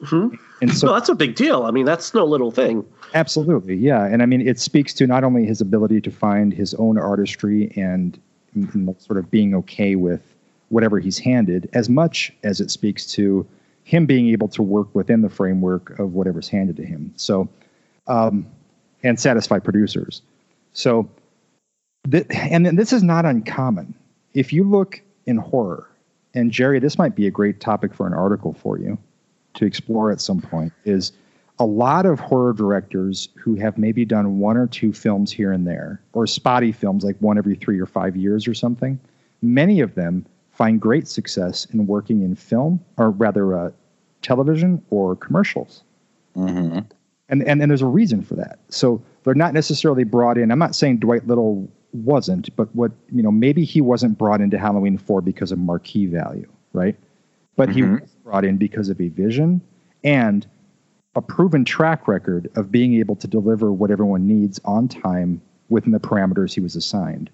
Mhm. 0.00 0.38
And 0.60 0.72
so, 0.72 0.92
that's 0.92 1.08
a 1.08 1.14
big 1.14 1.34
deal. 1.34 1.64
I 1.64 1.70
mean, 1.70 1.84
that's 1.84 2.14
no 2.14 2.24
little 2.24 2.50
thing. 2.50 2.84
Absolutely, 3.14 3.76
yeah. 3.76 4.04
And 4.04 4.22
I 4.22 4.26
mean, 4.26 4.40
it 4.40 4.58
speaks 4.58 4.94
to 4.94 5.06
not 5.06 5.24
only 5.24 5.44
his 5.44 5.60
ability 5.60 6.00
to 6.00 6.10
find 6.10 6.52
his 6.52 6.74
own 6.74 6.98
artistry 6.98 7.72
and, 7.76 8.18
and 8.54 8.96
sort 8.98 9.18
of 9.18 9.30
being 9.30 9.54
okay 9.54 9.94
with 9.96 10.31
whatever 10.72 10.98
he's 10.98 11.18
handed, 11.18 11.68
as 11.74 11.90
much 11.90 12.32
as 12.42 12.58
it 12.58 12.70
speaks 12.70 13.06
to 13.06 13.46
him 13.84 14.06
being 14.06 14.28
able 14.28 14.48
to 14.48 14.62
work 14.62 14.92
within 14.94 15.20
the 15.20 15.28
framework 15.28 15.98
of 15.98 16.14
whatever's 16.14 16.48
handed 16.48 16.76
to 16.76 16.84
him. 16.84 17.12
So, 17.16 17.46
um, 18.06 18.46
and 19.02 19.20
satisfy 19.20 19.58
producers. 19.58 20.22
So, 20.72 21.10
th- 22.10 22.26
and 22.30 22.64
then 22.64 22.76
this 22.76 22.92
is 22.92 23.02
not 23.02 23.26
uncommon. 23.26 23.94
If 24.32 24.50
you 24.50 24.64
look 24.64 25.02
in 25.26 25.36
horror, 25.36 25.90
and 26.32 26.50
Jerry, 26.50 26.78
this 26.78 26.96
might 26.96 27.14
be 27.14 27.26
a 27.26 27.30
great 27.30 27.60
topic 27.60 27.92
for 27.92 28.06
an 28.06 28.14
article 28.14 28.54
for 28.54 28.78
you 28.78 28.96
to 29.54 29.66
explore 29.66 30.10
at 30.10 30.22
some 30.22 30.40
point, 30.40 30.72
is 30.86 31.12
a 31.58 31.66
lot 31.66 32.06
of 32.06 32.18
horror 32.18 32.54
directors 32.54 33.28
who 33.36 33.56
have 33.56 33.76
maybe 33.76 34.06
done 34.06 34.38
one 34.38 34.56
or 34.56 34.66
two 34.66 34.94
films 34.94 35.30
here 35.30 35.52
and 35.52 35.66
there, 35.66 36.00
or 36.14 36.26
spotty 36.26 36.72
films 36.72 37.04
like 37.04 37.16
one 37.18 37.36
every 37.36 37.56
three 37.56 37.78
or 37.78 37.84
five 37.84 38.16
years 38.16 38.48
or 38.48 38.54
something, 38.54 38.98
many 39.42 39.80
of 39.80 39.94
them 39.94 40.24
find 40.62 40.80
great 40.80 41.08
success 41.08 41.66
in 41.72 41.88
working 41.88 42.22
in 42.22 42.36
film, 42.36 42.78
or 42.96 43.10
rather, 43.10 43.58
uh, 43.58 43.70
television 44.20 44.80
or 44.90 45.16
commercials. 45.16 45.82
Mm-hmm. 46.36 46.78
And, 47.28 47.42
and 47.42 47.60
and 47.60 47.68
there's 47.68 47.82
a 47.82 47.86
reason 47.86 48.22
for 48.22 48.36
that. 48.36 48.60
So 48.68 49.02
they're 49.24 49.34
not 49.34 49.54
necessarily 49.54 50.04
brought 50.04 50.38
in. 50.38 50.52
I'm 50.52 50.60
not 50.60 50.76
saying 50.76 50.98
Dwight 50.98 51.26
Little 51.26 51.68
wasn't, 51.92 52.54
but 52.54 52.72
what 52.76 52.92
you 53.12 53.24
know, 53.24 53.32
maybe 53.32 53.64
he 53.64 53.80
wasn't 53.80 54.16
brought 54.16 54.40
into 54.40 54.56
Halloween 54.56 54.98
Four 54.98 55.20
because 55.20 55.50
of 55.50 55.58
marquee 55.58 56.06
value, 56.06 56.48
right? 56.72 56.94
But 57.56 57.68
he 57.70 57.80
Mhm. 57.82 58.00
was 58.02 58.10
brought 58.22 58.44
in 58.44 58.56
because 58.56 58.88
of 58.88 59.00
a 59.00 59.08
vision 59.08 59.60
and 60.04 60.46
a 61.16 61.22
proven 61.22 61.64
track 61.64 62.06
record 62.06 62.48
of 62.54 62.70
being 62.70 62.94
able 62.94 63.16
to 63.16 63.26
deliver 63.26 63.72
what 63.72 63.90
everyone 63.90 64.28
needs 64.28 64.60
on 64.64 64.86
time 64.86 65.40
within 65.70 65.90
the 65.90 66.00
parameters 66.00 66.54
he 66.54 66.60
was 66.60 66.76
assigned. 66.76 67.30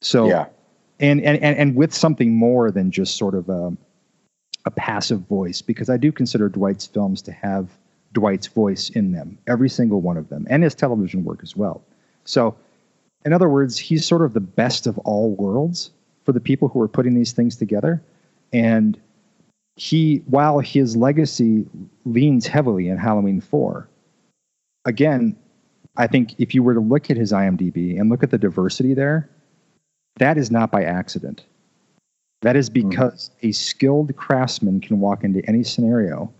So 0.00 0.28
Yeah. 0.28 0.46
And 1.00 1.20
and 1.20 1.42
and, 1.42 1.76
with 1.76 1.94
something 1.94 2.34
more 2.34 2.70
than 2.70 2.90
just 2.90 3.16
sort 3.16 3.34
of 3.34 3.48
a, 3.48 3.76
a 4.64 4.70
passive 4.70 5.20
voice 5.20 5.62
because 5.62 5.88
I 5.88 5.96
do 5.96 6.10
consider 6.12 6.48
Dwight's 6.48 6.86
films 6.86 7.22
to 7.22 7.32
have 7.32 7.68
Dwight's 8.12 8.46
voice 8.46 8.90
in 8.90 9.12
them, 9.12 9.38
every 9.46 9.68
single 9.68 10.00
one 10.00 10.16
of 10.16 10.28
them, 10.28 10.46
and 10.50 10.62
his 10.62 10.74
television 10.74 11.24
work 11.24 11.40
as 11.42 11.54
well. 11.54 11.82
So, 12.24 12.56
in 13.24 13.32
other 13.32 13.48
words, 13.48 13.78
he's 13.78 14.04
sort 14.04 14.22
of 14.22 14.32
the 14.32 14.40
best 14.40 14.86
of 14.86 14.98
all 14.98 15.30
worlds 15.34 15.90
for 16.24 16.32
the 16.32 16.40
people 16.40 16.68
who 16.68 16.80
are 16.80 16.88
putting 16.88 17.14
these 17.14 17.32
things 17.32 17.56
together. 17.56 18.02
And 18.52 18.98
he, 19.76 20.22
while 20.26 20.58
his 20.58 20.96
legacy 20.96 21.66
leans 22.04 22.46
heavily 22.46 22.88
in 22.88 22.98
Halloween 22.98 23.40
4, 23.40 23.88
again, 24.84 25.36
I 25.96 26.06
think 26.06 26.34
if 26.38 26.54
you 26.54 26.62
were 26.62 26.74
to 26.74 26.80
look 26.80 27.10
at 27.10 27.16
his 27.16 27.32
IMDb 27.32 27.98
and 27.98 28.10
look 28.10 28.22
at 28.22 28.30
the 28.30 28.38
diversity 28.38 28.94
there, 28.94 29.28
that 30.18 30.38
is 30.38 30.50
not 30.50 30.70
by 30.70 30.84
accident. 30.84 31.44
That 32.42 32.56
is 32.56 32.68
hmm. 32.68 32.88
because 32.88 33.30
a 33.42 33.52
skilled 33.52 34.14
craftsman 34.16 34.80
can 34.80 35.00
walk 35.00 35.24
into 35.24 35.42
any 35.48 35.64
scenario 35.64 36.32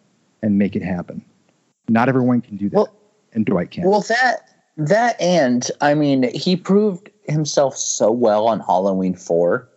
and 0.43 0.59
make 0.59 0.77
it 0.77 0.83
happen. 0.83 1.25
Not 1.89 2.09
everyone 2.09 2.41
can 2.41 2.57
do 2.57 2.69
that, 2.69 2.77
Well- 2.77 2.95
and 3.33 3.45
Dwight 3.45 3.71
can. 3.71 3.89
Well, 3.89 4.03
that 4.03 4.49
that 4.77 5.21
and 5.21 5.69
I 5.81 5.95
mean, 5.95 6.31
he 6.35 6.55
proved 6.55 7.11
himself 7.25 7.77
so 7.77 8.11
well 8.11 8.47
on 8.47 8.61
Halloween 8.61 9.15
Four 9.15 9.69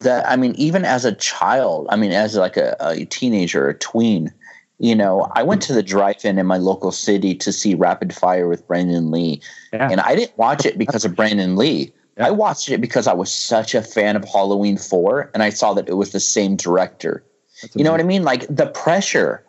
that 0.00 0.28
I 0.28 0.36
mean, 0.36 0.54
even 0.56 0.84
as 0.84 1.04
a 1.04 1.14
child, 1.14 1.86
I 1.90 1.96
mean, 1.96 2.12
as 2.12 2.36
like 2.36 2.56
a, 2.56 2.76
a 2.80 3.04
teenager, 3.04 3.68
a 3.68 3.74
tween, 3.74 4.32
you 4.78 4.94
know, 4.94 5.30
I 5.34 5.42
went 5.42 5.62
to 5.62 5.72
the 5.72 5.82
drive-in 5.82 6.38
in 6.38 6.46
my 6.46 6.56
local 6.56 6.90
city 6.90 7.34
to 7.36 7.52
see 7.52 7.74
Rapid 7.74 8.14
Fire 8.14 8.48
with 8.48 8.66
Brandon 8.66 9.10
Lee, 9.10 9.40
Yeah. 9.72 9.88
and 9.90 10.00
I 10.00 10.16
didn't 10.16 10.36
watch 10.36 10.66
it 10.66 10.78
because 10.78 11.04
of 11.04 11.14
Brandon 11.14 11.56
Lee. 11.56 11.92
I 12.18 12.30
watched 12.30 12.68
it 12.68 12.80
because 12.80 13.06
I 13.06 13.12
was 13.12 13.32
such 13.32 13.74
a 13.74 13.82
fan 13.82 14.14
of 14.14 14.24
Halloween 14.24 14.76
Four, 14.76 15.30
and 15.34 15.42
I 15.42 15.50
saw 15.50 15.74
that 15.74 15.88
it 15.88 15.94
was 15.94 16.12
the 16.12 16.20
same 16.20 16.56
director. 16.56 17.24
That's 17.60 17.74
You 17.74 17.82
know 17.82 17.90
what 17.90 18.00
I 18.00 18.04
mean? 18.04 18.22
Like 18.22 18.46
the 18.48 18.66
pressure 18.66 19.44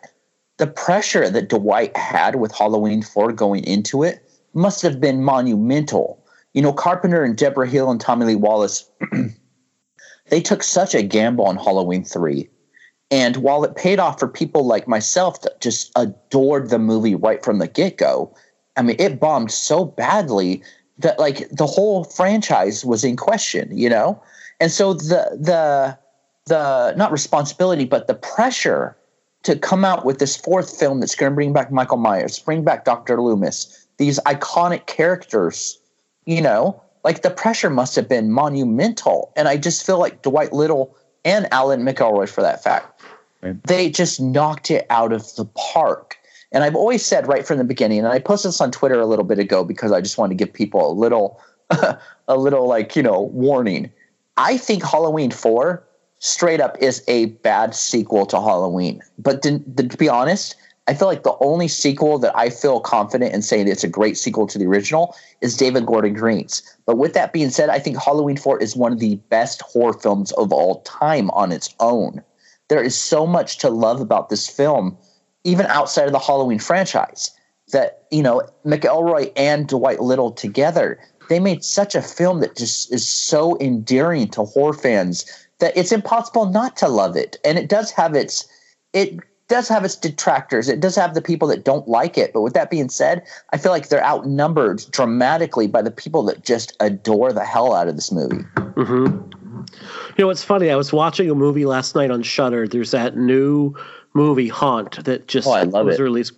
the 0.58 0.66
pressure 0.66 1.28
that 1.28 1.48
Dwight 1.48 1.96
had 1.96 2.36
with 2.36 2.52
Halloween 2.52 3.02
4 3.02 3.32
going 3.32 3.64
into 3.64 4.02
it 4.02 4.28
must 4.54 4.82
have 4.82 5.00
been 5.00 5.22
monumental. 5.22 6.24
You 6.54 6.62
know, 6.62 6.72
Carpenter 6.72 7.22
and 7.22 7.36
Deborah 7.36 7.68
Hill 7.68 7.90
and 7.90 8.00
Tommy 8.00 8.26
Lee 8.26 8.34
Wallace, 8.36 8.88
they 10.30 10.40
took 10.40 10.62
such 10.62 10.94
a 10.94 11.02
gamble 11.02 11.44
on 11.44 11.56
Halloween 11.56 12.04
3. 12.04 12.48
And 13.10 13.36
while 13.36 13.64
it 13.64 13.76
paid 13.76 14.00
off 14.00 14.18
for 14.18 14.26
people 14.26 14.66
like 14.66 14.88
myself 14.88 15.42
that 15.42 15.60
just 15.60 15.92
adored 15.94 16.70
the 16.70 16.78
movie 16.78 17.14
right 17.14 17.44
from 17.44 17.58
the 17.58 17.68
get 17.68 17.98
go, 17.98 18.34
I 18.76 18.82
mean, 18.82 18.96
it 18.98 19.20
bombed 19.20 19.52
so 19.52 19.84
badly 19.84 20.62
that 20.98 21.18
like 21.18 21.48
the 21.50 21.66
whole 21.66 22.04
franchise 22.04 22.84
was 22.84 23.04
in 23.04 23.16
question, 23.16 23.76
you 23.76 23.88
know? 23.88 24.20
And 24.60 24.70
so 24.70 24.94
the 24.94 25.36
the 25.38 25.98
the 26.46 26.94
not 26.96 27.12
responsibility, 27.12 27.84
but 27.84 28.06
the 28.06 28.14
pressure 28.14 28.96
to 29.42 29.56
come 29.56 29.84
out 29.84 30.04
with 30.04 30.18
this 30.18 30.36
fourth 30.36 30.76
film 30.76 31.00
that's 31.00 31.14
going 31.14 31.30
to 31.30 31.34
bring 31.34 31.52
back 31.52 31.70
Michael 31.70 31.98
Myers, 31.98 32.38
bring 32.38 32.64
back 32.64 32.84
Dr. 32.84 33.20
Loomis, 33.20 33.86
these 33.96 34.18
iconic 34.20 34.86
characters, 34.86 35.78
you 36.24 36.42
know, 36.42 36.82
like 37.04 37.22
the 37.22 37.30
pressure 37.30 37.70
must 37.70 37.94
have 37.94 38.08
been 38.08 38.32
monumental. 38.32 39.32
And 39.36 39.46
I 39.46 39.56
just 39.56 39.86
feel 39.86 39.98
like 39.98 40.22
Dwight 40.22 40.52
Little 40.52 40.96
and 41.24 41.46
Alan 41.52 41.82
McElroy, 41.82 42.28
for 42.28 42.42
that 42.42 42.62
fact, 42.62 43.00
right. 43.42 43.62
they 43.64 43.90
just 43.90 44.20
knocked 44.20 44.70
it 44.70 44.86
out 44.90 45.12
of 45.12 45.34
the 45.36 45.44
park. 45.54 46.16
And 46.56 46.64
I've 46.64 46.74
always 46.74 47.04
said 47.04 47.28
right 47.28 47.46
from 47.46 47.58
the 47.58 47.64
beginning, 47.64 47.98
and 47.98 48.08
I 48.08 48.18
posted 48.18 48.48
this 48.48 48.62
on 48.62 48.70
Twitter 48.70 48.98
a 48.98 49.04
little 49.04 49.26
bit 49.26 49.38
ago 49.38 49.62
because 49.62 49.92
I 49.92 50.00
just 50.00 50.16
wanted 50.16 50.38
to 50.38 50.42
give 50.42 50.54
people 50.54 50.90
a 50.90 50.94
little, 50.94 51.38
a 51.70 52.36
little 52.38 52.66
like 52.66 52.96
you 52.96 53.02
know 53.02 53.20
warning. 53.20 53.92
I 54.38 54.56
think 54.56 54.82
Halloween 54.82 55.30
four 55.30 55.84
straight 56.18 56.62
up 56.62 56.78
is 56.80 57.04
a 57.08 57.26
bad 57.26 57.74
sequel 57.74 58.24
to 58.24 58.40
Halloween. 58.40 59.02
But 59.18 59.42
to, 59.42 59.58
to, 59.58 59.96
be 59.98 60.08
honest, 60.08 60.56
I 60.88 60.94
feel 60.94 61.08
like 61.08 61.24
the 61.24 61.36
only 61.40 61.68
sequel 61.68 62.18
that 62.20 62.34
I 62.34 62.48
feel 62.48 62.80
confident 62.80 63.34
in 63.34 63.42
saying 63.42 63.68
it's 63.68 63.84
a 63.84 63.88
great 63.88 64.16
sequel 64.16 64.46
to 64.46 64.58
the 64.58 64.64
original 64.64 65.14
is 65.42 65.58
David 65.58 65.84
Gordon 65.84 66.14
Green's. 66.14 66.62
But 66.86 66.96
with 66.96 67.12
that 67.12 67.34
being 67.34 67.50
said, 67.50 67.68
I 67.68 67.78
think 67.78 68.02
Halloween 68.02 68.38
4 68.38 68.62
is 68.62 68.74
one 68.74 68.94
of 68.94 68.98
the 68.98 69.16
best 69.28 69.60
horror 69.60 69.92
films 69.92 70.32
of 70.32 70.54
all 70.54 70.80
time 70.84 71.28
on 71.32 71.52
its 71.52 71.74
own. 71.80 72.22
There 72.68 72.82
is 72.82 72.96
so 72.96 73.26
much 73.26 73.58
to 73.58 73.68
love 73.68 74.00
about 74.00 74.30
this 74.30 74.48
film, 74.48 74.96
even 75.46 75.66
outside 75.66 76.06
of 76.06 76.12
the 76.12 76.18
Halloween 76.18 76.58
franchise, 76.58 77.30
that, 77.72 78.04
you 78.10 78.22
know, 78.22 78.42
McElroy 78.64 79.32
and 79.36 79.68
Dwight 79.68 80.00
Little 80.00 80.32
together, 80.32 80.98
they 81.28 81.40
made 81.40 81.64
such 81.64 81.94
a 81.94 82.02
film 82.02 82.40
that 82.40 82.56
just 82.56 82.92
is 82.92 83.06
so 83.06 83.58
endearing 83.60 84.28
to 84.28 84.44
horror 84.44 84.72
fans 84.72 85.24
that 85.58 85.76
it's 85.76 85.92
impossible 85.92 86.46
not 86.46 86.76
to 86.76 86.88
love 86.88 87.16
it. 87.16 87.36
And 87.44 87.58
it 87.58 87.68
does 87.68 87.90
have 87.92 88.14
its 88.14 88.46
it 88.92 89.18
does 89.48 89.68
have 89.68 89.84
its 89.84 89.96
detractors. 89.96 90.68
It 90.68 90.80
does 90.80 90.96
have 90.96 91.14
the 91.14 91.22
people 91.22 91.46
that 91.48 91.64
don't 91.64 91.86
like 91.86 92.18
it. 92.18 92.32
But 92.32 92.42
with 92.42 92.54
that 92.54 92.70
being 92.70 92.88
said, 92.88 93.24
I 93.52 93.58
feel 93.58 93.72
like 93.72 93.88
they're 93.88 94.04
outnumbered 94.04 94.84
dramatically 94.90 95.68
by 95.68 95.82
the 95.82 95.90
people 95.90 96.22
that 96.24 96.44
just 96.44 96.76
adore 96.80 97.32
the 97.32 97.44
hell 97.44 97.72
out 97.72 97.88
of 97.88 97.94
this 97.94 98.10
movie. 98.10 98.44
Mm-hmm. 98.56 99.30
You 100.16 100.24
know, 100.24 100.30
it's 100.30 100.42
funny. 100.42 100.70
I 100.70 100.76
was 100.76 100.92
watching 100.92 101.30
a 101.30 101.34
movie 101.34 101.66
last 101.66 101.94
night 101.94 102.10
on 102.10 102.22
Shudder. 102.22 102.66
There's 102.66 102.90
that 102.90 103.16
new 103.16 103.74
movie 104.16 104.48
Haunt 104.48 105.04
that 105.04 105.28
just 105.28 105.46
oh, 105.46 105.64
was 105.84 106.00
it. 106.00 106.02
released, 106.02 106.32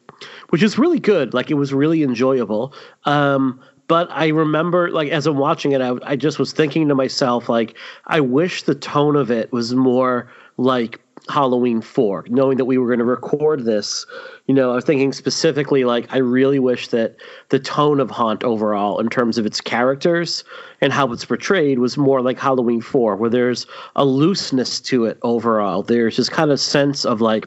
which 0.50 0.62
is 0.62 0.76
really 0.78 1.00
good. 1.00 1.32
Like 1.32 1.50
it 1.50 1.54
was 1.54 1.72
really 1.72 2.02
enjoyable. 2.02 2.74
Um, 3.04 3.60
but 3.86 4.08
I 4.10 4.28
remember, 4.28 4.90
like, 4.90 5.10
as 5.10 5.26
I'm 5.26 5.38
watching 5.38 5.72
it, 5.72 5.80
I, 5.80 5.94
I 6.02 6.14
just 6.14 6.38
was 6.38 6.52
thinking 6.52 6.88
to 6.88 6.94
myself, 6.94 7.48
like, 7.48 7.74
I 8.06 8.20
wish 8.20 8.64
the 8.64 8.74
tone 8.74 9.16
of 9.16 9.30
it 9.30 9.50
was 9.50 9.74
more 9.74 10.30
like 10.58 11.00
Halloween 11.30 11.80
4, 11.80 12.26
knowing 12.28 12.58
that 12.58 12.66
we 12.66 12.76
were 12.76 12.86
going 12.86 12.98
to 12.98 13.04
record 13.06 13.64
this. 13.64 14.04
You 14.48 14.54
know, 14.54 14.72
I 14.72 14.74
was 14.74 14.84
thinking 14.84 15.12
specifically, 15.12 15.84
like, 15.84 16.12
I 16.12 16.18
really 16.18 16.58
wish 16.58 16.88
that 16.88 17.16
the 17.50 17.58
tone 17.58 18.00
of 18.00 18.10
Haunt 18.10 18.42
overall, 18.42 18.98
in 18.98 19.10
terms 19.10 19.38
of 19.38 19.46
its 19.46 19.60
characters 19.60 20.42
and 20.80 20.92
how 20.92 21.12
it's 21.12 21.24
portrayed, 21.24 21.78
was 21.78 21.96
more 21.96 22.22
like 22.22 22.38
Halloween 22.38 22.80
4, 22.80 23.14
where 23.14 23.30
there's 23.30 23.66
a 23.94 24.04
looseness 24.06 24.80
to 24.80 25.04
it 25.04 25.18
overall. 25.22 25.82
There's 25.82 26.16
this 26.16 26.30
kind 26.30 26.50
of 26.50 26.58
sense 26.58 27.04
of, 27.04 27.20
like, 27.20 27.46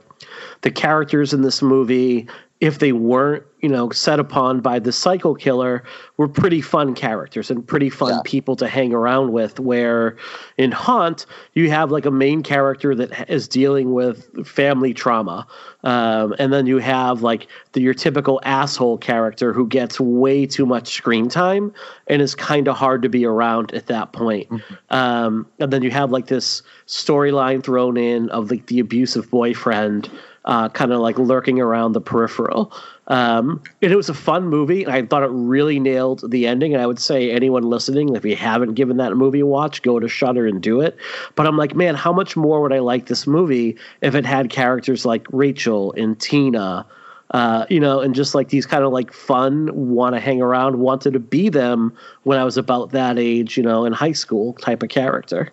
the 0.62 0.72
characters 0.72 1.34
in 1.34 1.42
this 1.42 1.62
movie 1.62 2.28
if 2.62 2.78
they 2.78 2.92
weren't, 2.92 3.44
you 3.62 3.70
know, 3.70 3.90
set 3.90 4.20
upon 4.20 4.62
by 4.62 4.78
the 4.78 4.92
psycho 4.92 5.34
killer, 5.34 5.84
were 6.18 6.28
pretty 6.28 6.62
fun 6.62 6.94
characters 6.94 7.50
and 7.50 7.68
pretty 7.68 7.90
fun 7.90 8.14
yeah. 8.14 8.22
people 8.24 8.56
to 8.56 8.68
hang 8.68 8.94
around 8.94 9.34
with. 9.34 9.60
Where 9.60 10.16
in 10.58 10.72
Haunt, 10.72 11.26
you 11.54 11.72
have 11.72 11.92
like 11.92 12.06
a 12.06 12.12
main 12.12 12.44
character 12.44 12.94
that 12.94 13.28
is 13.30 13.48
dealing 13.48 13.94
with 13.94 14.48
family 14.48 14.94
trauma, 14.94 15.48
um, 15.84 16.36
and 16.40 16.54
then 16.54 16.66
you 16.66 16.78
have 16.78 17.22
like 17.22 17.48
the, 17.74 17.82
your 17.82 17.94
typical 17.94 18.40
asshole 18.44 18.98
character 18.98 19.54
who 19.54 19.68
gets 19.68 20.00
way 20.00 20.46
too 20.46 20.66
much 20.66 20.94
screen 20.94 21.30
time 21.30 21.74
and 22.08 22.22
is 22.22 22.36
kind 22.36 22.68
of 22.68 22.76
hard 22.76 23.02
to 23.02 23.10
be 23.10 23.26
around 23.26 23.74
at 23.74 23.88
that 23.88 24.14
point. 24.14 24.50
Mm-hmm. 24.50 24.74
Um, 24.90 25.48
and 25.60 25.74
then 25.74 25.82
you 25.82 25.92
have 25.92 26.12
like 26.12 26.28
this 26.28 26.62
storyline 26.88 27.64
thrown 27.64 27.98
in 27.98 28.30
of 28.30 28.52
like 28.52 28.68
the 28.68 28.80
abusive 28.80 29.30
boyfriend 29.30 30.10
uh, 30.46 30.70
kind 30.70 30.92
of 30.92 31.00
like 31.00 31.20
lurking 31.20 31.60
around 31.60 31.94
the 31.94 32.02
peripheral. 32.02 32.74
Um, 33.08 33.62
and 33.82 33.92
it 33.92 33.96
was 33.96 34.10
a 34.10 34.14
fun 34.14 34.48
movie. 34.48 34.88
I 34.88 35.06
thought 35.06 35.24
it 35.24 35.30
really 35.32 35.80
nailed 35.80 36.30
the 36.32 36.48
ending. 36.48 36.74
And 36.74 36.82
I 36.82 36.88
would 36.88 37.00
say 37.00 37.32
anyone 37.32 37.64
listening, 37.64 38.16
if 38.16 38.24
you 38.26 38.36
haven't 38.36 38.74
given 38.74 38.98
that 38.98 39.16
movie 39.16 39.42
a 39.42 39.46
watch, 39.46 39.82
go 39.82 40.00
to 40.00 40.08
Shudder 40.08 40.48
and 40.48 40.62
do 40.62 40.82
it. 40.82 40.98
But 41.36 41.46
I'm 41.46 41.58
like, 41.58 41.76
man, 41.76 41.96
how 41.96 42.14
much 42.14 42.36
more 42.36 42.62
would 42.62 42.74
I 42.74 42.80
like 42.80 43.08
this 43.08 43.28
movie 43.28 43.78
if 44.02 44.16
it 44.16 44.26
had 44.26 44.50
characters 44.50 45.06
like 45.06 45.28
Rachel 45.32 45.94
and 45.94 46.20
Tina? 46.20 46.86
Uh, 47.32 47.66
you 47.70 47.80
know, 47.80 48.02
and 48.02 48.14
just 48.14 48.36
like 48.36 48.50
these 48.50 48.66
kind 48.66 48.84
of 48.84 48.92
like 48.92 49.14
fun, 49.14 49.70
want 49.74 50.16
to 50.16 50.20
hang 50.20 50.42
around, 50.42 50.80
wanted 50.80 51.14
to 51.14 51.20
be 51.20 51.48
them 51.48 51.94
when 52.24 52.38
I 52.38 52.44
was 52.44 52.58
about 52.58 52.92
that 52.92 53.18
age, 53.18 53.56
you 53.56 53.64
know, 53.64 53.86
in 53.86 53.94
high 53.94 54.12
school 54.12 54.54
type 54.56 54.84
of 54.84 54.90
character. 54.90 55.50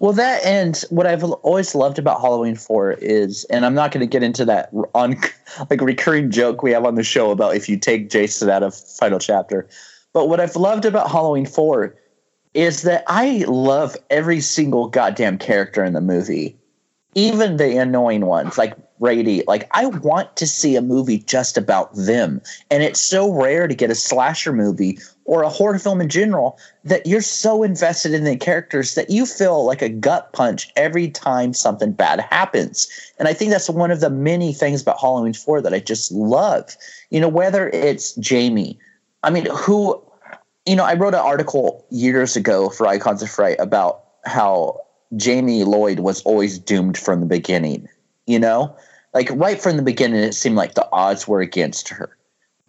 Well, 0.00 0.14
that 0.14 0.42
and 0.46 0.82
what 0.88 1.06
I've 1.06 1.22
always 1.22 1.74
loved 1.74 1.98
about 1.98 2.22
Halloween 2.22 2.56
Four 2.56 2.92
is, 2.92 3.44
and 3.44 3.66
I'm 3.66 3.74
not 3.74 3.92
going 3.92 4.00
to 4.00 4.06
get 4.06 4.22
into 4.22 4.46
that 4.46 4.70
on 4.94 5.16
like 5.70 5.82
recurring 5.82 6.30
joke 6.30 6.62
we 6.62 6.72
have 6.72 6.86
on 6.86 6.94
the 6.94 7.02
show 7.02 7.30
about 7.30 7.54
if 7.54 7.68
you 7.68 7.78
take 7.78 8.08
Jason 8.08 8.48
out 8.48 8.62
of 8.62 8.74
Final 8.74 9.18
Chapter, 9.18 9.68
but 10.14 10.28
what 10.28 10.40
I've 10.40 10.56
loved 10.56 10.86
about 10.86 11.10
Halloween 11.10 11.44
Four 11.44 11.96
is 12.54 12.82
that 12.82 13.04
I 13.08 13.44
love 13.46 13.94
every 14.08 14.40
single 14.40 14.88
goddamn 14.88 15.36
character 15.36 15.84
in 15.84 15.92
the 15.92 16.00
movie, 16.00 16.58
even 17.14 17.58
the 17.58 17.76
annoying 17.76 18.24
ones 18.24 18.56
like 18.56 18.74
Brady. 19.00 19.42
Like 19.48 19.66
I 19.72 19.86
want 19.86 20.36
to 20.36 20.46
see 20.46 20.76
a 20.76 20.82
movie 20.82 21.18
just 21.18 21.56
about 21.56 21.92
them, 21.94 22.40
and 22.70 22.82
it's 22.82 23.00
so 23.00 23.32
rare 23.32 23.66
to 23.66 23.74
get 23.74 23.90
a 23.90 23.94
slasher 23.94 24.52
movie 24.52 24.98
or 25.24 25.42
a 25.42 25.48
horror 25.48 25.78
film 25.78 26.00
in 26.00 26.08
general 26.08 26.58
that 26.84 27.06
you're 27.06 27.22
so 27.22 27.62
invested 27.62 28.12
in 28.12 28.24
the 28.24 28.36
characters 28.36 28.94
that 28.94 29.10
you 29.10 29.24
feel 29.24 29.64
like 29.64 29.80
a 29.80 29.88
gut 29.88 30.32
punch 30.32 30.70
every 30.76 31.08
time 31.08 31.54
something 31.54 31.92
bad 31.92 32.20
happens. 32.20 32.88
And 33.18 33.26
I 33.28 33.32
think 33.32 33.50
that's 33.50 33.70
one 33.70 33.90
of 33.90 34.00
the 34.00 34.10
many 34.10 34.52
things 34.52 34.82
about 34.82 35.00
Halloween 35.00 35.32
4 35.32 35.62
that 35.62 35.72
I 35.72 35.78
just 35.78 36.10
love. 36.10 36.76
You 37.10 37.20
know, 37.20 37.28
whether 37.28 37.68
it's 37.68 38.14
Jamie, 38.16 38.78
I 39.22 39.30
mean, 39.30 39.46
who, 39.54 40.02
you 40.66 40.74
know, 40.74 40.84
I 40.84 40.94
wrote 40.94 41.14
an 41.14 41.20
article 41.20 41.86
years 41.90 42.36
ago 42.36 42.68
for 42.68 42.86
Icons 42.86 43.22
of 43.22 43.30
Fright 43.30 43.56
about 43.60 44.04
how 44.24 44.80
Jamie 45.16 45.64
Lloyd 45.64 46.00
was 46.00 46.22
always 46.22 46.58
doomed 46.58 46.98
from 46.98 47.20
the 47.20 47.26
beginning, 47.26 47.88
you 48.26 48.38
know? 48.38 48.76
Like 49.12 49.28
right 49.32 49.60
from 49.60 49.76
the 49.76 49.82
beginning, 49.82 50.20
it 50.20 50.34
seemed 50.34 50.56
like 50.56 50.74
the 50.74 50.88
odds 50.92 51.26
were 51.26 51.40
against 51.40 51.88
her 51.88 52.16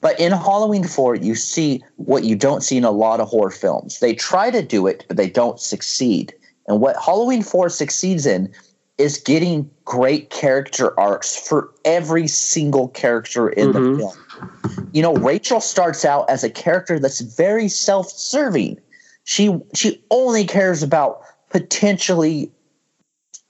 but 0.02 0.20
in 0.20 0.32
Halloween 0.32 0.84
4, 0.84 1.16
you 1.16 1.36
see 1.36 1.84
what 1.98 2.24
you 2.24 2.36
don't 2.36 2.62
see 2.62 2.76
in 2.76 2.84
a 2.84 2.92
lot 2.92 3.20
of 3.20 3.30
horror 3.30 3.52
films. 3.52 4.00
They 4.00 4.16
try 4.16 4.50
to 4.50 4.64
do 4.64 4.88
it, 4.88 5.06
but 5.08 5.16
they 5.16 5.30
don't 5.30 5.60
succeed. 5.60 6.34
And 6.68 6.82
what 6.82 6.96
Halloween 6.98 7.44
4 7.44 7.70
succeeds 7.70 8.26
in 8.26 8.52
is 8.98 9.20
getting 9.20 9.70
great 9.86 10.32
character 10.32 11.00
arcs 11.00 11.36
for 11.36 11.70
every 11.86 12.28
single 12.28 12.88
character 12.90 13.50
in 13.50 13.72
mm-hmm. 13.72 13.94
the 13.94 13.98
film. 14.00 14.90
You 14.92 15.04
know, 15.04 15.14
Rachel 15.14 15.62
starts 15.62 16.04
out 16.04 16.30
as 16.30 16.44
a 16.44 16.50
character 16.50 17.00
that's 17.00 17.22
very 17.22 17.68
self-serving. 17.68 18.80
She 19.24 19.56
she 19.76 20.04
only 20.10 20.46
cares 20.46 20.82
about 20.82 21.22
potentially 21.52 22.52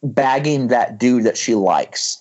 bagging 0.04 0.68
that 0.68 1.00
dude 1.00 1.24
that 1.24 1.38
she 1.38 1.56
likes. 1.56 2.21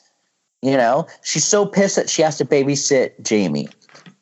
You 0.62 0.76
know, 0.76 1.06
she's 1.22 1.44
so 1.44 1.64
pissed 1.64 1.96
that 1.96 2.10
she 2.10 2.22
has 2.22 2.36
to 2.38 2.44
babysit 2.44 3.22
Jamie 3.22 3.68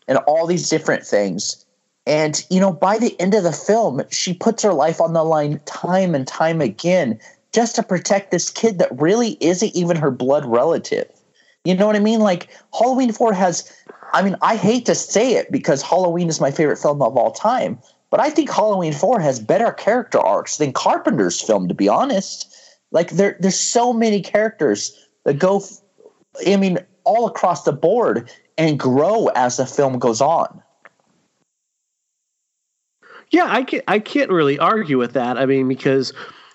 and 0.06 0.18
all 0.18 0.46
these 0.46 0.68
different 0.68 1.04
things. 1.04 1.64
And, 2.06 2.44
you 2.48 2.60
know, 2.60 2.72
by 2.72 2.98
the 2.98 3.20
end 3.20 3.34
of 3.34 3.42
the 3.42 3.52
film, 3.52 4.02
she 4.10 4.32
puts 4.32 4.62
her 4.62 4.72
life 4.72 5.00
on 5.00 5.12
the 5.12 5.24
line 5.24 5.60
time 5.66 6.14
and 6.14 6.26
time 6.26 6.60
again 6.60 7.18
just 7.52 7.76
to 7.76 7.82
protect 7.82 8.30
this 8.30 8.50
kid 8.50 8.78
that 8.78 8.88
really 9.00 9.36
isn't 9.40 9.74
even 9.74 9.96
her 9.96 10.10
blood 10.10 10.46
relative. 10.46 11.08
You 11.64 11.74
know 11.74 11.86
what 11.86 11.96
I 11.96 12.00
mean? 12.00 12.20
Like, 12.20 12.48
Halloween 12.78 13.12
4 13.12 13.32
has, 13.32 13.70
I 14.14 14.22
mean, 14.22 14.36
I 14.40 14.56
hate 14.56 14.86
to 14.86 14.94
say 14.94 15.34
it 15.34 15.50
because 15.50 15.82
Halloween 15.82 16.28
is 16.28 16.40
my 16.40 16.50
favorite 16.50 16.78
film 16.78 17.02
of 17.02 17.16
all 17.16 17.32
time, 17.32 17.78
but 18.10 18.20
I 18.20 18.30
think 18.30 18.50
Halloween 18.50 18.92
4 18.92 19.20
has 19.20 19.38
better 19.40 19.72
character 19.72 20.18
arcs 20.18 20.56
than 20.56 20.72
Carpenter's 20.72 21.40
film, 21.40 21.68
to 21.68 21.74
be 21.74 21.88
honest. 21.88 22.54
Like, 22.90 23.10
there, 23.10 23.36
there's 23.38 23.60
so 23.60 23.92
many 23.92 24.22
characters 24.22 25.08
that 25.24 25.38
go, 25.38 25.62
I 26.46 26.56
mean, 26.56 26.78
all 27.04 27.26
across 27.26 27.64
the 27.64 27.72
board 27.72 28.30
and 28.56 28.78
grow 28.78 29.28
as 29.28 29.56
the 29.56 29.66
film 29.66 29.98
goes 29.98 30.20
on. 30.20 30.62
Yeah, 33.30 33.46
I 33.48 33.62
can't, 33.62 33.84
I 33.88 33.98
can't 33.98 34.30
really 34.30 34.58
argue 34.58 34.98
with 34.98 35.12
that. 35.12 35.36
I 35.36 35.46
mean, 35.46 35.68
because 35.68 36.12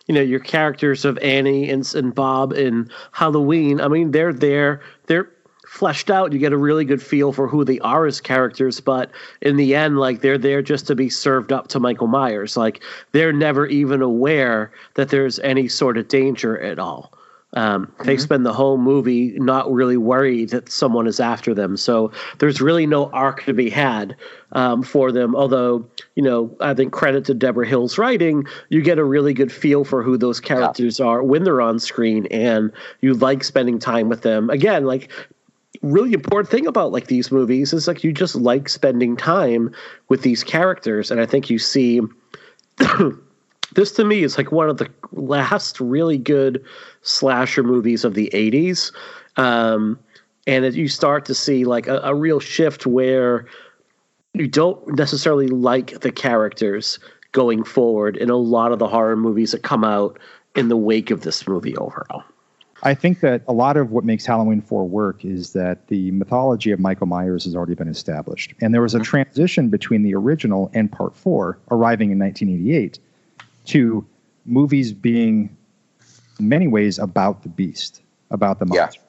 you 0.08 0.16
know 0.16 0.22
your 0.22 0.40
characters 0.40 1.06
of 1.06 1.18
Annie 1.20 1.70
and, 1.70 1.90
and 1.96 2.14
Bob 2.14 2.52
and 2.54 2.92
Halloween. 3.12 3.80
I 3.80 3.88
mean, 3.88 4.12
they're 4.12 4.34
there. 4.34 4.82
They're 5.08 5.30
fleshed 5.68 6.12
out. 6.12 6.34
You 6.34 6.40
get 6.40 6.54
a 6.54 6.58
really 6.58 6.86
good 6.86 7.02
feel 7.02 7.32
for 7.32 7.48
who 7.48 7.64
they 7.64 7.80
are 7.80 8.06
as 8.06 8.22
characters. 8.22 8.80
But 8.80 9.12
in 9.42 9.56
the 9.56 9.76
end, 9.76 9.98
like 9.98 10.22
they're 10.22 10.38
there 10.38 10.62
just 10.62 10.86
to 10.88 10.96
be 10.96 11.10
served 11.10 11.52
up 11.52 11.68
to 11.70 11.80
Michael 11.80 12.08
Myers. 12.08 12.58
Like 12.58 12.84
they're 13.12 13.34
never 13.34 13.66
even 13.68 14.02
aware 14.02 14.72
that 14.96 15.10
there's 15.10 15.40
any 15.40 15.68
sort 15.68 15.98
of 15.98 16.08
danger 16.08 16.60
at 16.60 16.80
all. 16.80 17.14
Um, 17.54 17.86
mm-hmm. 17.86 18.04
They 18.04 18.18
spend 18.18 18.46
the 18.46 18.54
whole 18.54 18.78
movie 18.78 19.38
not 19.38 19.72
really 19.72 19.98
worried 19.98 20.50
that 20.50 20.70
someone 20.70 21.08
is 21.08 21.20
after 21.20 21.54
them. 21.54 21.78
So 21.78 22.12
there's 22.40 22.62
really 22.62 22.86
no 22.86 23.10
arc 23.12 23.44
to 23.46 23.54
be 23.54 23.70
had 23.70 24.16
um, 24.54 24.84
for 24.84 25.12
them. 25.12 25.36
Although, 25.36 25.88
you 26.16 26.24
know, 26.24 26.56
I 26.60 26.74
think 26.74 26.94
credit 26.94 27.26
to 27.26 27.34
Deborah 27.34 27.68
Hill's 27.68 27.98
writing, 27.98 28.46
you 28.70 28.82
get 28.82 28.98
a 28.98 29.04
really 29.04 29.34
good 29.34 29.52
feel 29.52 29.84
for 29.84 30.04
who 30.04 30.18
those 30.18 30.40
characters 30.40 31.00
yeah. 31.00 31.06
are 31.06 31.24
when 31.24 31.44
they're 31.44 31.62
on 31.62 31.80
screen 31.80 32.26
and 32.28 32.72
you 33.02 33.14
like 33.14 33.44
spending 33.44 33.80
time 33.80 34.10
with 34.10 34.22
them. 34.22 34.50
Again, 34.50 34.86
like 34.86 35.12
really 35.82 36.14
important 36.14 36.50
thing 36.50 36.66
about 36.66 36.92
like 36.92 37.08
these 37.08 37.32
movies 37.32 37.74
is 37.74 37.88
like 37.88 38.04
you 38.04 38.14
just 38.14 38.36
like 38.36 38.70
spending 38.70 39.18
time 39.18 39.74
with 40.08 40.22
these 40.22 40.44
characters 40.44 41.12
and 41.12 41.20
i 41.20 41.26
think 41.26 41.50
you 41.50 41.60
see 41.60 42.00
this 43.76 43.92
to 43.94 44.04
me 44.04 44.24
is 44.24 44.38
like 44.38 44.52
one 44.52 44.70
of 44.70 44.78
the 44.78 44.90
last 45.12 45.80
really 45.80 46.18
good 46.18 46.64
slasher 47.02 47.64
movies 47.64 48.04
of 48.04 48.14
the 48.14 48.30
80s. 48.34 48.92
Um, 49.38 50.00
and 50.46 50.74
you 50.74 50.88
start 50.88 51.26
to 51.26 51.36
see 51.36 51.66
like 51.66 51.88
a, 51.88 52.00
a 52.00 52.16
real 52.16 52.40
shift 52.40 52.86
where 52.86 53.46
you 54.34 54.48
don't 54.48 54.96
necessarily 54.98 55.48
like 55.48 56.00
the 56.02 56.12
characters 56.12 57.00
going 57.32 57.64
forward 57.64 58.18
in 58.18 58.30
a 58.30 58.36
lot 58.36 58.72
of 58.72 58.80
the 58.80 58.88
horror 58.88 59.16
movies 59.16 59.52
that 59.52 59.64
come 59.64 59.84
out 59.84 60.20
in 60.56 60.70
the 60.70 60.78
wake 60.78 61.12
of 61.12 61.22
this 61.22 61.48
movie 61.48 61.76
overall. 61.78 62.24
I 62.86 62.94
think 62.94 63.22
that 63.22 63.44
a 63.48 63.54
lot 63.54 63.78
of 63.78 63.92
what 63.92 64.04
makes 64.04 64.26
Halloween 64.26 64.62
4 64.62 64.88
work 64.88 65.24
is 65.24 65.54
that 65.54 65.88
the 65.88 66.12
mythology 66.12 66.72
of 66.72 66.80
Michael 66.82 67.08
Myers 67.08 67.46
has 67.46 67.56
already 67.56 67.76
been 67.76 67.88
established. 67.88 68.54
And 68.60 68.74
there 68.74 68.82
was 68.82 68.94
a 68.94 68.98
mm-hmm. 68.98 69.06
transition 69.06 69.70
between 69.70 70.04
the 70.04 70.14
original 70.14 70.70
and 70.74 70.92
part 70.92 71.16
4 71.16 71.58
arriving 71.72 72.12
in 72.12 72.20
1988 72.20 73.00
to 73.66 74.06
movies 74.46 74.94
being 74.94 75.56
in 76.40 76.50
many 76.50 76.68
ways 76.68 77.00
about 77.00 77.44
the 77.44 77.50
beast, 77.50 78.02
about 78.32 78.60
the 78.60 78.66
monster. 78.66 79.00
Yeah. 79.00 79.08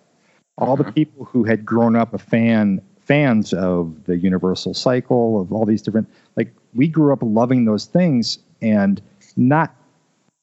All 0.56 0.76
the 0.76 0.84
mm-hmm. 0.84 0.92
people 0.92 1.24
who 1.24 1.44
had 1.44 1.64
grown 1.64 1.96
up 1.96 2.14
a 2.14 2.18
fan 2.18 2.80
fans 3.04 3.52
of 3.52 4.04
the 4.04 4.16
universal 4.16 4.72
cycle 4.72 5.40
of 5.40 5.52
all 5.52 5.66
these 5.66 5.82
different 5.82 6.08
like 6.36 6.52
we 6.74 6.88
grew 6.88 7.12
up 7.12 7.18
loving 7.22 7.66
those 7.66 7.84
things 7.84 8.38
and 8.62 9.00
not 9.36 9.74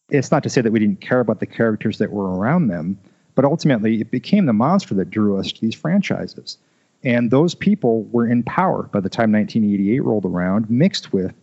it's 0.10 0.32
not 0.32 0.44
to 0.44 0.50
say 0.50 0.62
that 0.62 0.72
we 0.72 0.80
didn't 0.80 1.02
care 1.02 1.22
about 1.22 1.40
the 1.40 1.46
characters 1.46 1.98
that 1.98 2.12
were 2.12 2.38
around 2.38 2.68
them 2.68 3.00
but 3.34 3.46
ultimately 3.46 4.00
it 4.00 4.12
became 4.12 4.46
the 4.46 4.54
monster 4.54 4.94
that 4.94 5.10
drew 5.10 5.38
us 5.38 5.52
to 5.52 5.62
these 5.62 5.74
franchises 5.74 6.58
and 7.04 7.32
those 7.32 7.56
people 7.56 8.04
were 8.12 8.28
in 8.28 8.44
power 8.44 8.84
by 8.84 9.00
the 9.00 9.10
time 9.10 9.32
1988 9.32 10.04
rolled 10.04 10.26
around 10.26 10.70
mixed 10.70 11.12
with 11.12 11.34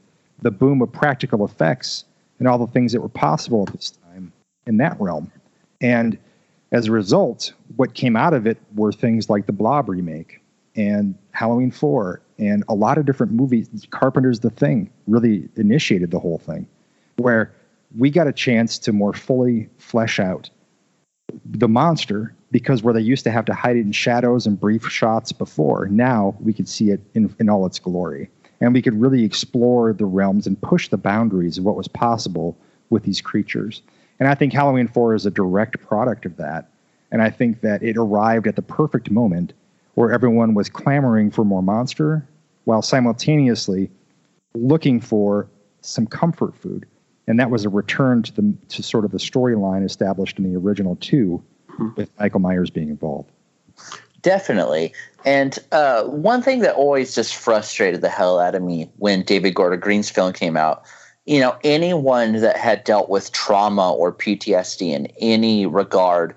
the 0.43 0.53
boom 0.53 0.81
of 0.81 0.93
practical 0.93 1.45
effects 1.45 2.05
and 2.39 2.49
all 2.49 2.59
the 2.59 2.67
things 2.67 2.93
that 2.93 3.01
were 3.01 3.09
possible 3.09 3.65
at 3.67 3.75
this 3.75 3.91
time 3.91 4.33
in 4.67 4.77
that 4.79 5.01
realm. 5.01 5.31
And 5.81 6.19
as 6.73 6.87
a 6.87 6.93
result, 6.93 7.53
what 7.77 7.95
came 7.95 8.17
out 8.17 8.35
of 8.35 8.47
it 8.47 8.59
were 8.75 8.93
things 8.93 9.31
like 9.31 9.47
the 9.47 9.53
Blob 9.53 9.89
remake 9.89 10.41
and 10.77 11.15
Halloween 11.33 11.71
4 11.71 12.21
and 12.39 12.65
a 12.69 12.75
lot 12.75 12.99
of 12.99 13.07
different 13.07 13.33
movies. 13.33 13.69
Carpenter's 13.91 14.41
The 14.41 14.51
Thing 14.51 14.91
really 15.07 15.49
initiated 15.57 16.11
the 16.11 16.19
whole 16.19 16.39
thing, 16.39 16.69
where 17.17 17.53
we 17.97 18.11
got 18.11 18.27
a 18.27 18.33
chance 18.33 18.79
to 18.79 18.93
more 18.93 19.13
fully 19.13 19.69
flesh 19.79 20.21
out 20.21 20.51
the 21.45 21.69
monster 21.69 22.35
because 22.51 22.83
where 22.83 22.95
they 22.95 23.01
used 23.01 23.25
to 23.25 23.31
have 23.31 23.45
to 23.47 23.55
hide 23.55 23.77
it 23.77 23.81
in 23.81 23.93
shadows 23.93 24.47
and 24.47 24.59
brief 24.59 24.89
shots 24.89 25.33
before, 25.33 25.87
now 25.89 26.35
we 26.41 26.53
could 26.53 26.69
see 26.69 26.91
it 26.91 27.01
in, 27.15 27.35
in 27.39 27.49
all 27.49 27.67
its 27.67 27.79
glory. 27.79 28.31
And 28.61 28.75
we 28.75 28.83
could 28.83 29.01
really 29.01 29.25
explore 29.25 29.93
the 29.93 30.05
realms 30.05 30.47
and 30.47 30.61
push 30.61 30.89
the 30.89 30.97
boundaries 30.97 31.59
of 31.59 31.65
what 31.65 31.77
was 31.77 31.89
possible 31.89 32.57
with 32.91 33.05
these 33.05 33.21
creatures. 33.21 33.83
And 34.19 34.29
I 34.29 34.35
think 34.35 34.53
Halloween 34.53 34.89
4 34.89 35.15
is 35.15 35.27
a 35.27 35.31
direct 35.31 35.81
product 35.81 36.27
of 36.27 36.37
that. 36.37 36.71
And 37.11 37.23
I 37.23 37.31
think 37.31 37.61
that 37.61 37.83
it 37.83 37.97
arrived 37.97 38.47
at 38.47 38.57
the 38.57 38.63
perfect 38.63 39.11
moment 39.11 39.53
where 39.95 40.13
everyone 40.13 40.55
was 40.55 40.69
clamoring 40.69 41.31
for 41.31 41.45
more 41.45 41.63
monster 41.63 42.27
while 42.65 42.83
simultaneously 42.83 43.91
looking 44.55 45.01
for 45.01 45.49
some 45.81 46.07
comfort 46.07 46.57
food. 46.57 46.87
And 47.27 47.39
that 47.39 47.51
was 47.51 47.65
a 47.65 47.69
return 47.69 48.23
to 48.25 48.35
the 48.35 48.55
to 48.69 48.83
sort 48.83 49.05
of 49.05 49.11
the 49.11 49.19
storyline 49.19 49.85
established 49.85 50.39
in 50.39 50.51
the 50.51 50.59
original 50.59 50.97
2 50.97 51.43
hmm. 51.69 51.89
with 51.97 52.11
Michael 52.19 52.41
Myers 52.41 52.71
being 52.71 52.89
involved. 52.89 53.31
Definitely. 54.21 54.93
And 55.25 55.59
uh, 55.73 56.05
one 56.05 56.43
thing 56.43 56.61
that 56.61 56.75
always 56.75 57.15
just 57.15 57.37
frustrated 57.37 58.01
the 58.01 58.09
hell 58.09 58.39
out 58.39 58.55
of 58.55 58.63
me 58.63 58.91
when 58.97 59.23
David 59.23 59.55
Gordon 59.55 59.81
Green's 59.81 60.11
film 60.11 60.33
came 60.33 60.57
out 60.57 60.85
you 61.29 61.41
know, 61.41 61.59
anyone 61.63 62.41
that 62.41 62.57
had 62.57 62.85
dealt 62.85 63.11
with 63.11 63.33
trauma 63.33 63.93
or 63.93 64.15
PTSD 64.15 64.95
in 64.95 65.09
any 65.19 65.67
regard 65.67 66.35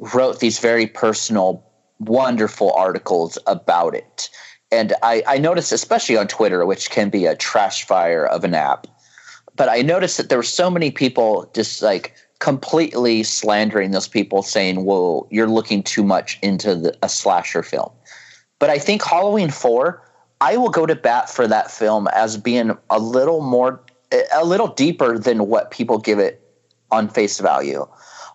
wrote 0.00 0.40
these 0.40 0.58
very 0.58 0.88
personal, 0.88 1.64
wonderful 2.00 2.72
articles 2.72 3.38
about 3.46 3.94
it. 3.94 4.28
And 4.72 4.94
I, 5.00 5.22
I 5.28 5.38
noticed, 5.38 5.70
especially 5.70 6.16
on 6.16 6.26
Twitter, 6.26 6.66
which 6.66 6.90
can 6.90 7.08
be 7.08 7.24
a 7.24 7.36
trash 7.36 7.86
fire 7.86 8.26
of 8.26 8.42
an 8.42 8.52
app, 8.52 8.88
but 9.54 9.68
I 9.68 9.80
noticed 9.82 10.16
that 10.16 10.28
there 10.28 10.38
were 10.38 10.42
so 10.42 10.68
many 10.68 10.90
people 10.90 11.48
just 11.54 11.80
like 11.80 12.12
completely 12.42 13.22
slandering 13.22 13.92
those 13.92 14.08
people, 14.08 14.42
saying, 14.42 14.84
"Well, 14.84 15.28
you're 15.30 15.48
looking 15.48 15.82
too 15.82 16.02
much 16.02 16.38
into 16.42 16.74
the, 16.74 16.98
a 17.00 17.08
slasher 17.08 17.62
film." 17.62 17.90
But 18.58 18.68
I 18.68 18.78
think 18.78 19.04
Halloween 19.04 19.50
Four, 19.50 20.02
I 20.40 20.56
will 20.56 20.68
go 20.68 20.84
to 20.84 20.96
bat 20.96 21.30
for 21.30 21.46
that 21.46 21.70
film 21.70 22.08
as 22.08 22.36
being 22.36 22.76
a 22.90 22.98
little 22.98 23.40
more 23.40 23.80
a 24.32 24.44
little 24.44 24.66
deeper 24.66 25.18
than 25.18 25.46
what 25.46 25.70
people 25.70 25.98
give 25.98 26.18
it 26.18 26.42
on 26.90 27.08
face 27.08 27.38
value. 27.38 27.86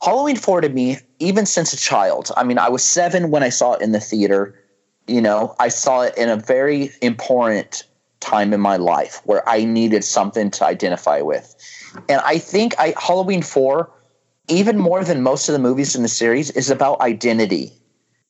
Halloween 0.01 0.35
4 0.35 0.61
to 0.61 0.69
me, 0.69 0.97
even 1.19 1.45
since 1.45 1.73
a 1.73 1.77
child, 1.77 2.31
I 2.37 2.43
mean, 2.43 2.57
I 2.57 2.69
was 2.69 2.83
seven 2.83 3.29
when 3.29 3.43
I 3.43 3.49
saw 3.49 3.73
it 3.73 3.81
in 3.81 3.91
the 3.91 3.99
theater. 3.99 4.57
You 5.07 5.21
know, 5.21 5.55
I 5.59 5.69
saw 5.69 6.01
it 6.01 6.17
in 6.17 6.29
a 6.29 6.37
very 6.37 6.91
important 7.01 7.83
time 8.19 8.53
in 8.53 8.59
my 8.59 8.77
life 8.77 9.21
where 9.25 9.47
I 9.47 9.63
needed 9.63 10.03
something 10.03 10.51
to 10.51 10.65
identify 10.65 11.21
with. 11.21 11.55
And 12.09 12.21
I 12.21 12.37
think 12.37 12.75
I, 12.79 12.93
Halloween 12.97 13.41
4, 13.41 13.89
even 14.47 14.77
more 14.77 15.03
than 15.03 15.21
most 15.21 15.49
of 15.49 15.53
the 15.53 15.59
movies 15.59 15.95
in 15.95 16.03
the 16.03 16.07
series, 16.09 16.51
is 16.51 16.69
about 16.69 17.01
identity. 17.01 17.71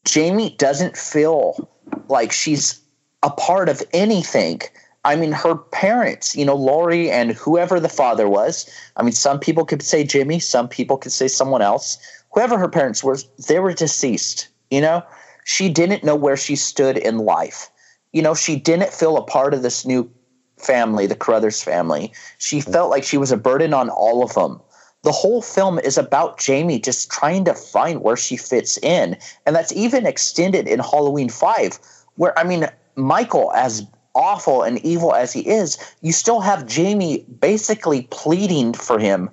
Jamie 0.05 0.55
doesn't 0.57 0.97
feel 0.97 1.69
like 2.07 2.31
she's 2.31 2.79
a 3.23 3.29
part 3.29 3.69
of 3.69 3.81
anything 3.93 4.61
I 5.07 5.15
mean, 5.15 5.31
her 5.31 5.55
parents, 5.55 6.35
you 6.35 6.43
know, 6.43 6.55
Laurie 6.55 7.09
and 7.09 7.31
whoever 7.31 7.79
the 7.79 7.87
father 7.87 8.27
was. 8.27 8.69
I 8.97 9.03
mean, 9.03 9.13
some 9.13 9.39
people 9.39 9.63
could 9.63 9.81
say 9.81 10.03
Jimmy, 10.03 10.39
some 10.39 10.67
people 10.67 10.97
could 10.97 11.13
say 11.13 11.29
someone 11.29 11.61
else. 11.61 11.97
Whoever 12.33 12.57
her 12.57 12.67
parents 12.67 13.05
were, 13.05 13.17
they 13.47 13.59
were 13.59 13.71
deceased. 13.71 14.49
You 14.69 14.81
know, 14.81 15.03
she 15.45 15.69
didn't 15.69 16.03
know 16.03 16.15
where 16.15 16.35
she 16.35 16.57
stood 16.57 16.97
in 16.97 17.19
life. 17.19 17.69
You 18.11 18.21
know, 18.21 18.35
she 18.35 18.57
didn't 18.57 18.91
feel 18.91 19.15
a 19.15 19.23
part 19.23 19.53
of 19.53 19.61
this 19.61 19.85
new 19.85 20.11
family, 20.57 21.07
the 21.07 21.15
Carruthers 21.15 21.63
family. 21.63 22.11
She 22.37 22.59
felt 22.59 22.89
like 22.89 23.05
she 23.05 23.17
was 23.17 23.31
a 23.31 23.37
burden 23.37 23.73
on 23.73 23.89
all 23.89 24.23
of 24.23 24.33
them. 24.33 24.59
The 25.07 25.13
whole 25.13 25.41
film 25.41 25.79
is 25.79 25.97
about 25.97 26.37
Jamie 26.37 26.79
just 26.79 27.09
trying 27.09 27.45
to 27.45 27.53
find 27.53 28.01
where 28.01 28.17
she 28.17 28.35
fits 28.35 28.77
in. 28.79 29.15
And 29.45 29.55
that's 29.55 29.71
even 29.71 30.05
extended 30.05 30.67
in 30.67 30.79
Halloween 30.79 31.29
5, 31.29 31.79
where, 32.15 32.37
I 32.37 32.43
mean, 32.43 32.67
Michael, 32.97 33.53
as 33.53 33.87
awful 34.15 34.63
and 34.63 34.79
evil 34.79 35.15
as 35.15 35.31
he 35.31 35.47
is, 35.47 35.77
you 36.01 36.11
still 36.11 36.41
have 36.41 36.65
Jamie 36.65 37.19
basically 37.39 38.01
pleading 38.11 38.73
for 38.73 38.99
him 38.99 39.29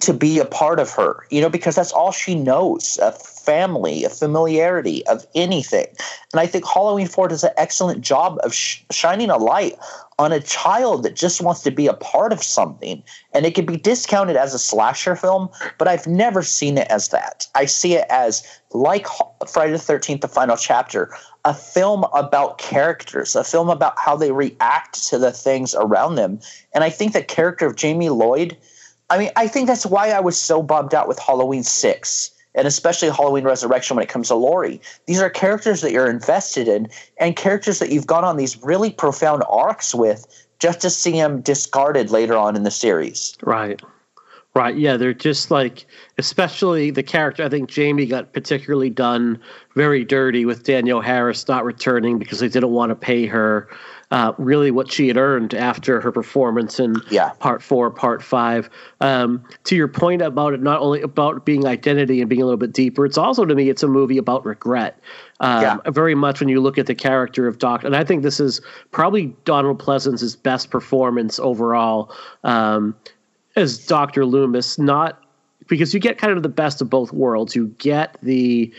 to 0.00 0.12
be 0.12 0.40
a 0.40 0.44
part 0.44 0.80
of 0.80 0.90
her, 0.90 1.24
you 1.30 1.40
know, 1.40 1.48
because 1.48 1.76
that's 1.76 1.92
all 1.92 2.10
she 2.10 2.34
knows 2.34 2.98
a 3.00 3.12
family, 3.44 4.04
a 4.04 4.10
familiarity 4.10 5.06
of 5.06 5.26
anything. 5.34 5.86
And 6.32 6.40
I 6.40 6.46
think 6.46 6.66
Halloween 6.66 7.06
4 7.06 7.28
does 7.28 7.44
an 7.44 7.50
excellent 7.56 8.00
job 8.00 8.38
of 8.42 8.54
sh- 8.54 8.82
shining 8.90 9.30
a 9.30 9.36
light 9.36 9.76
on 10.18 10.32
a 10.32 10.40
child 10.40 11.02
that 11.02 11.16
just 11.16 11.40
wants 11.40 11.62
to 11.62 11.70
be 11.70 11.86
a 11.86 11.94
part 11.94 12.32
of 12.32 12.42
something. 12.42 13.02
And 13.32 13.44
it 13.44 13.54
can 13.54 13.66
be 13.66 13.76
discounted 13.76 14.36
as 14.36 14.54
a 14.54 14.58
slasher 14.58 15.16
film, 15.16 15.48
but 15.78 15.88
I've 15.88 16.06
never 16.06 16.42
seen 16.42 16.78
it 16.78 16.88
as 16.88 17.08
that. 17.08 17.46
I 17.54 17.64
see 17.66 17.94
it 17.94 18.06
as 18.10 18.46
like 18.72 19.06
Friday 19.48 19.72
the 19.72 19.78
13th, 19.78 20.20
the 20.20 20.28
final 20.28 20.56
chapter, 20.56 21.14
a 21.44 21.54
film 21.54 22.04
about 22.14 22.58
characters, 22.58 23.36
a 23.36 23.44
film 23.44 23.68
about 23.68 23.94
how 23.98 24.16
they 24.16 24.32
react 24.32 25.06
to 25.08 25.18
the 25.18 25.32
things 25.32 25.74
around 25.74 26.14
them. 26.14 26.40
And 26.72 26.84
I 26.84 26.90
think 26.90 27.12
the 27.12 27.22
character 27.22 27.66
of 27.66 27.76
Jamie 27.76 28.08
Lloyd, 28.08 28.56
I 29.10 29.18
mean, 29.18 29.30
I 29.36 29.48
think 29.48 29.66
that's 29.66 29.84
why 29.84 30.10
I 30.10 30.20
was 30.20 30.40
so 30.40 30.62
bummed 30.62 30.94
out 30.94 31.08
with 31.08 31.18
Halloween 31.18 31.62
6 31.62 32.30
and 32.54 32.66
especially 32.66 33.08
Halloween 33.10 33.44
Resurrection 33.44 33.96
when 33.96 34.02
it 34.02 34.08
comes 34.08 34.28
to 34.28 34.34
Laurie. 34.34 34.80
These 35.06 35.20
are 35.20 35.30
characters 35.30 35.80
that 35.80 35.92
you're 35.92 36.10
invested 36.10 36.68
in 36.68 36.88
and 37.18 37.36
characters 37.36 37.78
that 37.78 37.90
you've 37.90 38.06
gone 38.06 38.24
on 38.24 38.36
these 38.36 38.62
really 38.62 38.90
profound 38.90 39.42
arcs 39.48 39.94
with 39.94 40.26
just 40.58 40.80
to 40.80 40.90
see 40.90 41.12
them 41.12 41.40
discarded 41.40 42.10
later 42.10 42.36
on 42.36 42.56
in 42.56 42.62
the 42.62 42.70
series. 42.70 43.36
Right. 43.42 43.82
Right. 44.54 44.76
Yeah, 44.76 44.96
they're 44.96 45.12
just 45.12 45.50
like, 45.50 45.84
especially 46.16 46.92
the 46.92 47.02
character. 47.02 47.42
I 47.42 47.48
think 47.48 47.68
Jamie 47.68 48.06
got 48.06 48.32
particularly 48.32 48.88
done 48.88 49.40
very 49.74 50.04
dirty 50.04 50.44
with 50.44 50.62
Danielle 50.62 51.00
Harris 51.00 51.48
not 51.48 51.64
returning 51.64 52.20
because 52.20 52.38
they 52.38 52.48
didn't 52.48 52.70
want 52.70 52.90
to 52.90 52.94
pay 52.94 53.26
her 53.26 53.68
uh, 54.14 54.32
really 54.38 54.70
what 54.70 54.92
she 54.92 55.08
had 55.08 55.16
earned 55.16 55.54
after 55.54 56.00
her 56.00 56.12
performance 56.12 56.78
in 56.78 56.94
yeah. 57.10 57.30
part 57.40 57.60
four, 57.60 57.90
part 57.90 58.22
five. 58.22 58.70
Um, 59.00 59.44
to 59.64 59.74
your 59.74 59.88
point 59.88 60.22
about 60.22 60.54
it, 60.54 60.62
not 60.62 60.80
only 60.80 61.02
about 61.02 61.44
being 61.44 61.66
identity 61.66 62.20
and 62.20 62.30
being 62.30 62.40
a 62.40 62.44
little 62.44 62.56
bit 62.56 62.72
deeper, 62.72 63.04
it's 63.04 63.18
also 63.18 63.44
to 63.44 63.52
me, 63.56 63.68
it's 63.68 63.82
a 63.82 63.88
movie 63.88 64.16
about 64.16 64.46
regret. 64.46 65.00
Um, 65.40 65.62
yeah. 65.62 65.90
Very 65.90 66.14
much 66.14 66.38
when 66.38 66.48
you 66.48 66.60
look 66.60 66.78
at 66.78 66.86
the 66.86 66.94
character 66.94 67.48
of 67.48 67.58
Doc, 67.58 67.82
and 67.82 67.96
I 67.96 68.04
think 68.04 68.22
this 68.22 68.38
is 68.38 68.60
probably 68.92 69.34
Donald 69.44 69.80
Pleasence's 69.80 70.36
best 70.36 70.70
performance 70.70 71.40
overall 71.40 72.12
um, 72.44 72.94
as 73.56 73.84
Doctor 73.84 74.24
Loomis. 74.24 74.78
Not 74.78 75.20
because 75.66 75.92
you 75.92 75.98
get 75.98 76.18
kind 76.18 76.32
of 76.32 76.44
the 76.44 76.48
best 76.48 76.80
of 76.80 76.88
both 76.88 77.12
worlds. 77.12 77.56
You 77.56 77.66
get 77.78 78.16
the 78.22 78.72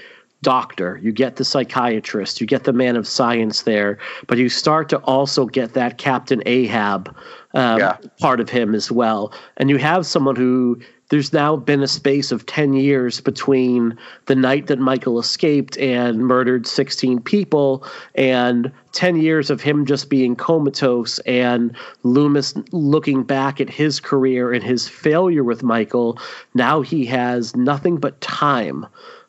doctor, 0.45 0.99
you 1.01 1.11
get 1.11 1.37
the 1.37 1.43
psychiatrist, 1.43 2.39
you 2.39 2.45
get 2.45 2.65
the 2.65 2.71
man 2.71 2.95
of 2.95 3.07
science 3.07 3.63
there, 3.63 3.97
but 4.27 4.37
you 4.37 4.47
start 4.47 4.89
to 4.89 4.99
also 4.99 5.47
get 5.47 5.73
that 5.73 5.97
Captain 5.97 6.43
Ahab 6.45 7.07
um, 7.55 7.79
yeah. 7.79 7.97
part 8.19 8.39
of 8.39 8.47
him 8.47 8.75
as 8.75 8.91
well. 8.91 9.33
And 9.57 9.71
you 9.71 9.77
have 9.77 10.05
someone 10.05 10.35
who 10.35 10.79
there's 11.09 11.33
now 11.33 11.55
been 11.55 11.81
a 11.81 11.87
space 11.87 12.31
of 12.31 12.45
10 12.45 12.73
years 12.73 13.21
between 13.21 13.97
the 14.27 14.35
night 14.35 14.67
that 14.67 14.77
Michael 14.77 15.17
escaped 15.17 15.77
and 15.79 16.19
murdered 16.19 16.67
16 16.67 17.21
people, 17.21 17.83
and 18.13 18.71
10 18.91 19.15
years 19.15 19.49
of 19.49 19.61
him 19.61 19.87
just 19.87 20.11
being 20.11 20.35
comatose, 20.35 21.17
and 21.19 21.75
Loomis 22.03 22.53
looking 22.71 23.23
back 23.23 23.59
at 23.59 23.69
his 23.69 23.99
career 23.99 24.53
and 24.53 24.63
his 24.63 24.87
failure 24.87 25.43
with 25.43 25.63
Michael. 25.63 26.19
Now 26.53 26.81
he 26.81 27.03
has 27.07 27.55
nothing 27.55 27.97
but 27.97 28.21
time 28.21 28.85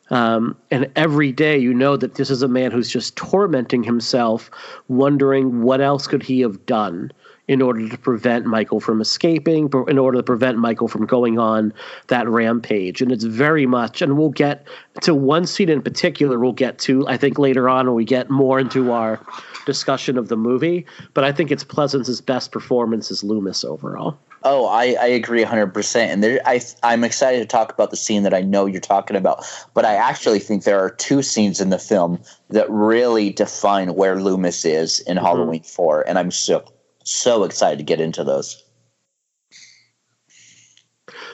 um, 0.09 0.55
and 0.71 0.89
every 0.95 1.31
day 1.31 1.57
you 1.57 1.73
know 1.73 1.97
that 1.97 2.15
this 2.15 2.29
is 2.29 2.41
a 2.41 2.47
man 2.47 2.71
who's 2.71 2.89
just 2.89 3.15
tormenting 3.15 3.83
himself, 3.83 4.49
wondering 4.87 5.61
what 5.61 5.81
else 5.81 6.07
could 6.07 6.23
he 6.23 6.41
have 6.41 6.65
done 6.65 7.11
in 7.47 7.61
order 7.61 7.87
to 7.87 7.97
prevent 7.97 8.45
Michael 8.45 8.79
from 8.79 8.99
escaping, 8.99 9.71
in 9.87 9.97
order 9.97 10.17
to 10.17 10.23
prevent 10.23 10.57
Michael 10.57 10.87
from 10.87 11.05
going 11.05 11.39
on 11.39 11.73
that 12.07 12.27
rampage. 12.27 13.01
And 13.01 13.11
it's 13.11 13.23
very 13.23 13.65
much, 13.65 14.01
and 14.01 14.17
we'll 14.17 14.29
get 14.29 14.67
to 15.01 15.15
one 15.15 15.45
scene 15.45 15.69
in 15.69 15.81
particular, 15.81 16.39
we'll 16.39 16.51
get 16.51 16.77
to, 16.79 17.07
I 17.07 17.15
think, 17.15 17.39
later 17.39 17.69
on 17.69 17.85
when 17.85 17.95
we 17.95 18.03
get 18.03 18.29
more 18.29 18.59
into 18.59 18.91
our 18.91 19.19
discussion 19.65 20.17
of 20.17 20.27
the 20.27 20.35
movie. 20.35 20.85
But 21.13 21.23
I 21.23 21.31
think 21.31 21.51
it's 21.51 21.63
Pleasence's 21.63 22.19
best 22.19 22.51
performance 22.51 23.11
as 23.11 23.23
Loomis 23.23 23.63
overall. 23.63 24.17
Oh, 24.49 24.65
I, 24.65 24.95
I 24.97 25.07
agree 25.07 25.43
100%. 25.43 25.95
And 25.97 26.23
there, 26.23 26.39
I, 26.45 26.61
I'm 26.81 27.03
excited 27.03 27.39
to 27.39 27.45
talk 27.45 27.73
about 27.73 27.91
the 27.91 27.97
scene 27.97 28.23
that 28.23 28.33
I 28.33 28.39
know 28.39 28.65
you're 28.65 28.79
talking 28.79 29.17
about. 29.17 29.45
But 29.73 29.83
I 29.83 29.95
actually 29.95 30.39
think 30.39 30.63
there 30.63 30.79
are 30.79 30.89
two 30.89 31.21
scenes 31.21 31.59
in 31.59 31.69
the 31.69 31.77
film 31.77 32.21
that 32.49 32.65
really 32.69 33.29
define 33.29 33.93
where 33.95 34.15
Loomis 34.21 34.63
is 34.63 35.01
in 35.01 35.17
mm-hmm. 35.17 35.25
Halloween 35.25 35.63
4. 35.63 36.07
And 36.07 36.17
I'm 36.17 36.31
so, 36.31 36.63
so 37.03 37.43
excited 37.43 37.79
to 37.79 37.83
get 37.83 37.99
into 37.99 38.23
those. 38.23 38.63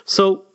So 0.05 0.47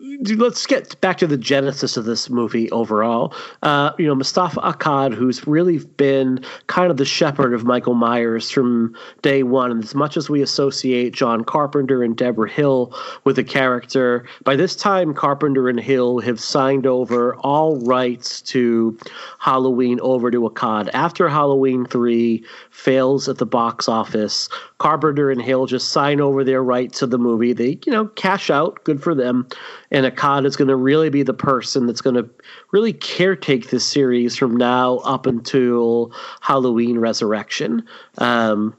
let's 0.00 0.66
get 0.66 0.98
back 1.00 1.18
to 1.18 1.26
the 1.26 1.36
genesis 1.36 1.96
of 1.96 2.04
this 2.04 2.30
movie 2.30 2.70
overall. 2.70 3.34
Uh, 3.62 3.92
you 3.98 4.06
know, 4.06 4.14
Mustafa 4.14 4.60
Akkad, 4.60 5.14
who's 5.14 5.46
really 5.46 5.78
been 5.78 6.42
kind 6.68 6.90
of 6.90 6.96
the 6.96 7.04
shepherd 7.04 7.52
of 7.52 7.64
Michael 7.64 7.94
Myers 7.94 8.50
from 8.50 8.96
day 9.22 9.42
one. 9.42 9.70
And 9.70 9.84
as 9.84 9.94
much 9.94 10.16
as 10.16 10.30
we 10.30 10.40
associate 10.40 11.12
John 11.12 11.44
Carpenter 11.44 12.02
and 12.02 12.16
Deborah 12.16 12.50
Hill 12.50 12.96
with 13.24 13.36
the 13.36 13.44
character, 13.44 14.26
by 14.44 14.56
this 14.56 14.74
time, 14.74 15.12
Carpenter 15.12 15.68
and 15.68 15.78
Hill 15.78 16.20
have 16.20 16.40
signed 16.40 16.86
over 16.86 17.34
all 17.36 17.76
rights 17.80 18.40
to 18.42 18.98
Halloween 19.38 20.00
over 20.00 20.30
to 20.30 20.48
Akkad. 20.48 20.88
After 20.94 21.28
Halloween 21.28 21.84
3 21.84 22.42
fails 22.70 23.28
at 23.28 23.38
the 23.38 23.46
box 23.46 23.88
office, 23.88 24.48
Carpenter 24.78 25.30
and 25.30 25.42
Hill 25.42 25.66
just 25.66 25.90
sign 25.90 26.20
over 26.20 26.42
their 26.42 26.64
rights 26.64 27.00
to 27.00 27.06
the 27.06 27.18
movie. 27.18 27.52
They, 27.52 27.78
you 27.84 27.92
know, 27.92 28.06
cash 28.06 28.50
out. 28.50 28.82
Good 28.84 29.02
for 29.02 29.14
them 29.14 29.46
and 29.90 30.06
Akkad 30.06 30.46
is 30.46 30.56
going 30.56 30.68
to 30.68 30.76
really 30.76 31.10
be 31.10 31.22
the 31.22 31.34
person 31.34 31.86
that's 31.86 32.00
going 32.00 32.16
to 32.16 32.28
really 32.70 32.92
caretake 32.92 33.70
this 33.70 33.84
series 33.84 34.36
from 34.36 34.56
now 34.56 34.98
up 34.98 35.26
until 35.26 36.12
Halloween 36.40 36.98
Resurrection. 36.98 37.86
Um, 38.18 38.76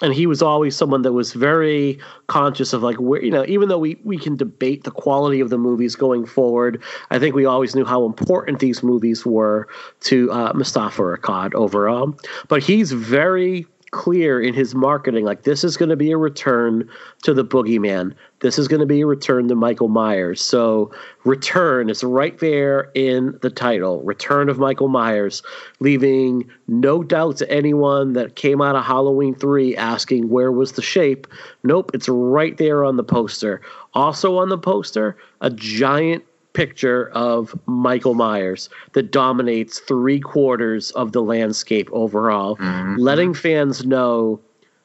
and 0.00 0.14
he 0.14 0.26
was 0.26 0.40
always 0.40 0.76
someone 0.76 1.02
that 1.02 1.12
was 1.12 1.32
very 1.32 1.98
conscious 2.26 2.72
of 2.72 2.82
like 2.82 2.96
where 2.96 3.22
you 3.22 3.30
know 3.30 3.44
even 3.46 3.68
though 3.68 3.78
we 3.78 3.98
we 4.04 4.16
can 4.16 4.36
debate 4.36 4.84
the 4.84 4.90
quality 4.90 5.40
of 5.40 5.50
the 5.50 5.58
movies 5.58 5.94
going 5.94 6.24
forward 6.24 6.82
i 7.10 7.18
think 7.18 7.34
we 7.34 7.44
always 7.44 7.74
knew 7.74 7.84
how 7.84 8.06
important 8.06 8.58
these 8.58 8.82
movies 8.82 9.26
were 9.26 9.68
to 10.00 10.32
uh, 10.32 10.50
moustapha 10.54 11.02
akkad 11.02 11.52
overall 11.54 12.16
but 12.48 12.62
he's 12.62 12.92
very 12.92 13.66
clear 13.92 14.40
in 14.40 14.54
his 14.54 14.74
marketing 14.74 15.24
like 15.24 15.42
this 15.42 15.62
is 15.62 15.76
going 15.76 15.90
to 15.90 15.96
be 15.96 16.10
a 16.10 16.16
return 16.16 16.88
to 17.22 17.32
the 17.32 17.44
boogeyman. 17.44 18.14
This 18.40 18.58
is 18.58 18.66
going 18.66 18.80
to 18.80 18.86
be 18.86 19.02
a 19.02 19.06
return 19.06 19.48
to 19.48 19.54
michael 19.54 19.88
myers. 19.88 20.40
So 20.40 20.90
return 21.24 21.90
is 21.90 22.02
right 22.02 22.36
there 22.38 22.90
in 22.94 23.38
the 23.42 23.50
title. 23.50 24.02
Return 24.02 24.48
of 24.48 24.58
michael 24.58 24.88
myers 24.88 25.42
leaving 25.78 26.50
no 26.66 27.02
doubt 27.02 27.36
to 27.36 27.50
anyone 27.50 28.14
that 28.14 28.34
came 28.34 28.62
out 28.62 28.76
of 28.76 28.84
halloween 28.84 29.34
3 29.34 29.76
asking 29.76 30.30
where 30.30 30.50
was 30.50 30.72
the 30.72 30.82
shape. 30.82 31.26
Nope 31.62 31.90
it's 31.92 32.08
right 32.08 32.56
there 32.56 32.84
on 32.84 32.96
the 32.96 33.04
poster. 33.04 33.60
Also 33.92 34.38
on 34.38 34.48
the 34.48 34.58
poster 34.58 35.18
a 35.42 35.50
giant 35.50 36.24
picture 36.52 37.10
of 37.10 37.58
Michael 37.66 38.14
Myers 38.14 38.68
that 38.92 39.10
dominates 39.10 39.78
three 39.78 40.20
quarters 40.20 40.90
of 40.92 41.12
the 41.12 41.22
landscape 41.22 41.88
overall, 41.92 42.56
mm-hmm. 42.56 42.96
letting 42.96 43.34
fans 43.34 43.84
know 43.84 44.40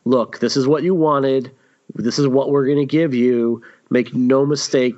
look, 0.05 0.39
this 0.39 0.55
is 0.55 0.67
what 0.67 0.83
you 0.83 0.95
wanted. 0.95 1.51
This 1.95 2.17
is 2.17 2.27
what 2.27 2.49
we're 2.49 2.65
going 2.65 2.77
to 2.77 2.85
give 2.85 3.13
you. 3.13 3.61
Make 3.89 4.13
no 4.13 4.45
mistake, 4.45 4.95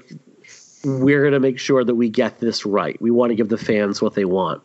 we're 0.83 1.21
going 1.21 1.33
to 1.33 1.39
make 1.39 1.59
sure 1.59 1.83
that 1.83 1.95
we 1.95 2.09
get 2.09 2.39
this 2.39 2.65
right. 2.65 2.99
We 3.01 3.11
want 3.11 3.31
to 3.31 3.35
give 3.35 3.49
the 3.49 3.57
fans 3.57 4.01
what 4.01 4.15
they 4.15 4.25
want. 4.25 4.61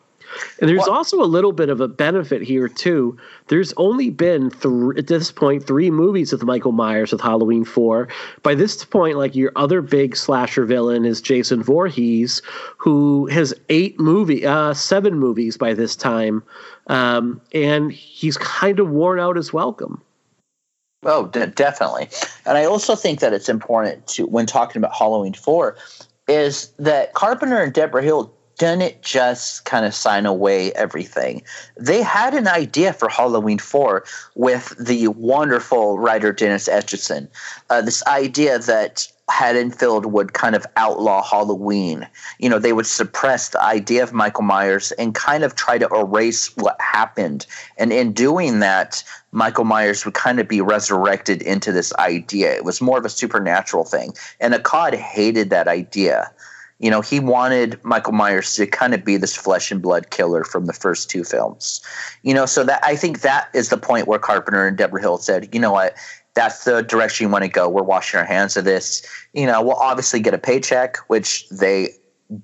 And 0.60 0.68
there's 0.68 0.88
also 0.88 1.20
a 1.22 1.24
little 1.24 1.52
bit 1.52 1.68
of 1.68 1.80
a 1.80 1.88
benefit 1.88 2.42
here 2.42 2.68
too. 2.68 3.16
There's 3.48 3.72
only 3.76 4.10
been 4.10 4.50
th- 4.50 4.98
at 4.98 5.06
this 5.06 5.30
point 5.30 5.66
three 5.66 5.90
movies 5.90 6.32
with 6.32 6.42
Michael 6.42 6.72
Myers 6.72 7.12
with 7.12 7.20
Halloween 7.20 7.64
four. 7.64 8.08
By 8.42 8.54
this 8.54 8.84
point, 8.84 9.16
like 9.16 9.34
your 9.34 9.52
other 9.56 9.80
big 9.80 10.16
slasher 10.16 10.64
villain 10.64 11.04
is 11.04 11.20
Jason 11.20 11.62
Voorhees, 11.62 12.42
who 12.76 13.26
has 13.26 13.54
eight 13.68 13.98
movie, 14.00 14.46
uh, 14.46 14.74
seven 14.74 15.18
movies 15.18 15.56
by 15.56 15.74
this 15.74 15.96
time, 15.96 16.42
um, 16.86 17.40
and 17.52 17.92
he's 17.92 18.36
kind 18.38 18.80
of 18.80 18.90
worn 18.90 19.18
out 19.20 19.36
his 19.36 19.52
welcome. 19.52 20.02
Oh, 21.04 21.26
de- 21.26 21.46
definitely. 21.46 22.08
And 22.46 22.56
I 22.56 22.64
also 22.64 22.96
think 22.96 23.20
that 23.20 23.32
it's 23.32 23.48
important 23.48 24.06
to 24.08 24.26
when 24.26 24.46
talking 24.46 24.80
about 24.80 24.94
Halloween 24.96 25.34
four 25.34 25.76
is 26.28 26.72
that 26.78 27.12
Carpenter 27.12 27.60
and 27.62 27.72
Deborah 27.72 28.02
Hill 28.02 28.33
didn't 28.58 29.02
just 29.02 29.64
kind 29.64 29.84
of 29.84 29.94
sign 29.94 30.26
away 30.26 30.72
everything. 30.72 31.42
They 31.76 32.02
had 32.02 32.34
an 32.34 32.48
idea 32.48 32.92
for 32.92 33.08
Halloween 33.08 33.58
4 33.58 34.04
with 34.34 34.74
the 34.78 35.08
wonderful 35.08 35.98
writer 35.98 36.32
Dennis 36.32 36.68
Etchison. 36.68 37.28
Uh, 37.70 37.82
this 37.82 38.06
idea 38.06 38.58
that 38.58 39.08
Haddonfield 39.30 40.06
would 40.06 40.34
kind 40.34 40.54
of 40.54 40.66
outlaw 40.76 41.22
Halloween. 41.22 42.06
You 42.38 42.50
know, 42.50 42.58
they 42.58 42.74
would 42.74 42.86
suppress 42.86 43.48
the 43.48 43.62
idea 43.62 44.02
of 44.02 44.12
Michael 44.12 44.42
Myers 44.42 44.92
and 44.92 45.14
kind 45.14 45.44
of 45.44 45.54
try 45.54 45.78
to 45.78 45.88
erase 45.88 46.54
what 46.56 46.78
happened. 46.80 47.46
And 47.78 47.92
in 47.92 48.12
doing 48.12 48.60
that, 48.60 49.02
Michael 49.32 49.64
Myers 49.64 50.04
would 50.04 50.14
kind 50.14 50.40
of 50.40 50.48
be 50.48 50.60
resurrected 50.60 51.40
into 51.40 51.72
this 51.72 51.94
idea. 51.94 52.54
It 52.54 52.64
was 52.64 52.82
more 52.82 52.98
of 52.98 53.04
a 53.04 53.10
supernatural 53.10 53.84
thing. 53.84 54.12
And 54.40 54.52
Akkad 54.52 54.94
hated 54.94 55.50
that 55.50 55.68
idea 55.68 56.30
you 56.78 56.90
know, 56.90 57.00
he 57.00 57.20
wanted 57.20 57.82
Michael 57.84 58.12
Myers 58.12 58.54
to 58.56 58.66
kind 58.66 58.94
of 58.94 59.04
be 59.04 59.16
this 59.16 59.36
flesh 59.36 59.70
and 59.70 59.80
blood 59.80 60.10
killer 60.10 60.44
from 60.44 60.66
the 60.66 60.72
first 60.72 61.08
two 61.08 61.24
films. 61.24 61.80
You 62.22 62.34
know, 62.34 62.46
so 62.46 62.64
that 62.64 62.82
I 62.84 62.96
think 62.96 63.20
that 63.20 63.48
is 63.54 63.68
the 63.68 63.76
point 63.76 64.08
where 64.08 64.18
Carpenter 64.18 64.66
and 64.66 64.76
Deborah 64.76 65.00
Hill 65.00 65.18
said, 65.18 65.48
you 65.52 65.60
know 65.60 65.72
what, 65.72 65.94
that's 66.34 66.64
the 66.64 66.82
direction 66.82 67.26
you 67.26 67.32
want 67.32 67.44
to 67.44 67.50
go. 67.50 67.68
We're 67.68 67.82
washing 67.82 68.18
our 68.18 68.26
hands 68.26 68.56
of 68.56 68.64
this. 68.64 69.06
You 69.32 69.46
know, 69.46 69.62
we'll 69.62 69.76
obviously 69.76 70.20
get 70.20 70.34
a 70.34 70.38
paycheck, 70.38 70.96
which 71.08 71.48
they 71.48 71.90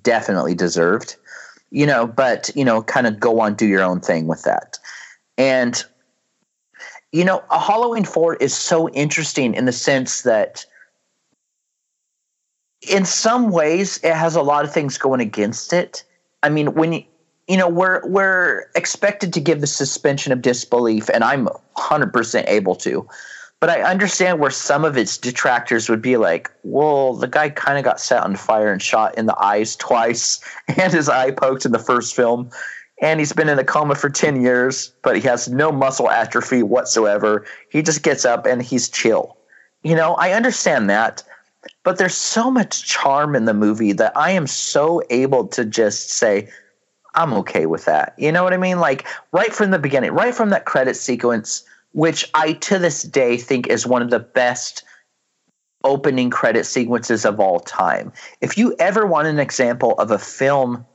definitely 0.01 0.55
deserved. 0.55 1.17
You 1.69 1.85
know, 1.85 2.07
but 2.07 2.49
you 2.55 2.65
know, 2.65 2.83
kind 2.83 3.07
of 3.07 3.19
go 3.19 3.39
on, 3.39 3.55
do 3.55 3.65
your 3.65 3.83
own 3.83 3.99
thing 3.99 4.27
with 4.27 4.43
that. 4.43 4.79
And 5.37 5.83
you 7.11 7.25
know, 7.25 7.43
a 7.49 7.59
Halloween 7.59 8.05
4 8.05 8.35
is 8.35 8.55
so 8.55 8.89
interesting 8.89 9.53
in 9.53 9.65
the 9.65 9.73
sense 9.73 10.21
that 10.21 10.65
in 12.89 13.05
some 13.05 13.51
ways, 13.51 13.99
it 14.03 14.13
has 14.13 14.35
a 14.35 14.41
lot 14.41 14.65
of 14.65 14.73
things 14.73 14.97
going 14.97 15.21
against 15.21 15.73
it. 15.73 16.03
I 16.43 16.49
mean, 16.49 16.73
when 16.73 17.03
you, 17.47 17.57
know, 17.57 17.69
we're 17.69 18.05
we're 18.07 18.65
expected 18.75 19.33
to 19.33 19.39
give 19.39 19.61
the 19.61 19.67
suspension 19.67 20.31
of 20.31 20.41
disbelief, 20.41 21.09
and 21.09 21.23
I'm 21.23 21.47
100% 21.77 22.43
able 22.47 22.75
to. 22.77 23.07
But 23.59 23.69
I 23.69 23.83
understand 23.83 24.39
where 24.39 24.49
some 24.49 24.83
of 24.83 24.97
its 24.97 25.19
detractors 25.19 25.87
would 25.87 26.01
be 26.01 26.17
like, 26.17 26.49
well, 26.63 27.13
the 27.13 27.27
guy 27.27 27.49
kind 27.51 27.77
of 27.77 27.83
got 27.83 27.99
set 27.99 28.23
on 28.23 28.35
fire 28.35 28.71
and 28.71 28.81
shot 28.81 29.15
in 29.19 29.27
the 29.27 29.39
eyes 29.39 29.75
twice, 29.75 30.39
and 30.67 30.91
his 30.91 31.07
eye 31.07 31.29
poked 31.31 31.65
in 31.65 31.71
the 31.71 31.79
first 31.79 32.15
film. 32.15 32.49
And 33.03 33.19
he's 33.19 33.33
been 33.33 33.49
in 33.49 33.57
a 33.57 33.63
coma 33.63 33.95
for 33.95 34.09
10 34.09 34.41
years, 34.41 34.91
but 35.01 35.15
he 35.15 35.21
has 35.23 35.49
no 35.49 35.71
muscle 35.71 36.09
atrophy 36.09 36.61
whatsoever. 36.61 37.45
He 37.69 37.81
just 37.81 38.03
gets 38.03 38.25
up 38.25 38.45
and 38.45 38.61
he's 38.61 38.89
chill. 38.89 39.37
You 39.81 39.95
know, 39.95 40.13
I 40.15 40.33
understand 40.33 40.87
that, 40.91 41.23
but 41.83 41.97
there's 41.97 42.15
so 42.15 42.51
much 42.51 42.83
charm 42.85 43.35
in 43.35 43.45
the 43.45 43.53
movie 43.53 43.93
that 43.93 44.15
I 44.15 44.31
am 44.31 44.47
so 44.47 45.01
able 45.09 45.47
to 45.49 45.65
just 45.65 46.11
say, 46.11 46.49
I'm 47.15 47.33
okay 47.33 47.65
with 47.65 47.85
that. 47.85 48.13
You 48.17 48.31
know 48.31 48.43
what 48.43 48.53
I 48.53 48.57
mean? 48.57 48.79
Like 48.79 49.07
right 49.31 49.53
from 49.53 49.71
the 49.71 49.79
beginning, 49.79 50.11
right 50.11 50.33
from 50.33 50.49
that 50.49 50.65
credit 50.65 50.95
sequence, 50.95 51.63
which 51.91 52.29
I 52.33 52.53
to 52.53 52.79
this 52.79 53.03
day 53.03 53.37
think 53.37 53.67
is 53.67 53.85
one 53.85 54.01
of 54.01 54.09
the 54.09 54.19
best 54.19 54.83
opening 55.83 56.29
credit 56.29 56.65
sequences 56.65 57.25
of 57.25 57.39
all 57.39 57.59
time. 57.59 58.13
If 58.39 58.57
you 58.57 58.75
ever 58.79 59.05
want 59.05 59.27
an 59.27 59.39
example 59.39 59.93
of 59.93 60.11
a 60.11 60.19
film 60.19 60.85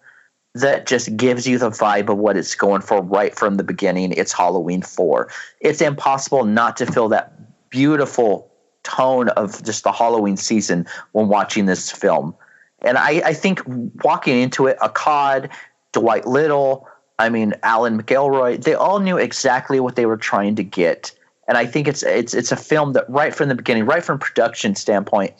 that 0.54 0.86
just 0.86 1.16
gives 1.16 1.46
you 1.46 1.58
the 1.58 1.70
vibe 1.70 2.08
of 2.08 2.16
what 2.16 2.36
it's 2.36 2.54
going 2.54 2.80
for 2.80 3.02
right 3.02 3.36
from 3.36 3.56
the 3.56 3.64
beginning, 3.64 4.12
it's 4.12 4.32
Halloween 4.32 4.82
4. 4.82 5.30
It's 5.60 5.80
impossible 5.80 6.44
not 6.44 6.76
to 6.78 6.86
feel 6.86 7.08
that 7.08 7.32
beautiful 7.68 8.50
tone 8.86 9.28
of 9.30 9.62
just 9.64 9.82
the 9.84 9.92
Halloween 9.92 10.36
season 10.36 10.86
when 11.12 11.28
watching 11.28 11.66
this 11.66 11.90
film. 11.90 12.34
And 12.80 12.96
I, 12.96 13.20
I 13.24 13.32
think 13.32 13.60
walking 14.04 14.40
into 14.40 14.66
it, 14.66 14.78
Akkad, 14.78 15.50
Dwight 15.92 16.26
Little, 16.26 16.86
I 17.18 17.28
mean, 17.28 17.54
Alan 17.62 18.00
McElroy, 18.00 18.62
they 18.62 18.74
all 18.74 19.00
knew 19.00 19.16
exactly 19.16 19.80
what 19.80 19.96
they 19.96 20.06
were 20.06 20.16
trying 20.16 20.54
to 20.56 20.62
get. 20.62 21.12
And 21.48 21.58
I 21.58 21.66
think 21.66 21.88
it's 21.88 22.02
it's 22.02 22.34
it's 22.34 22.52
a 22.52 22.56
film 22.56 22.92
that 22.92 23.08
right 23.08 23.34
from 23.34 23.48
the 23.48 23.54
beginning, 23.54 23.86
right 23.86 24.04
from 24.04 24.18
production 24.18 24.74
standpoint, 24.74 25.32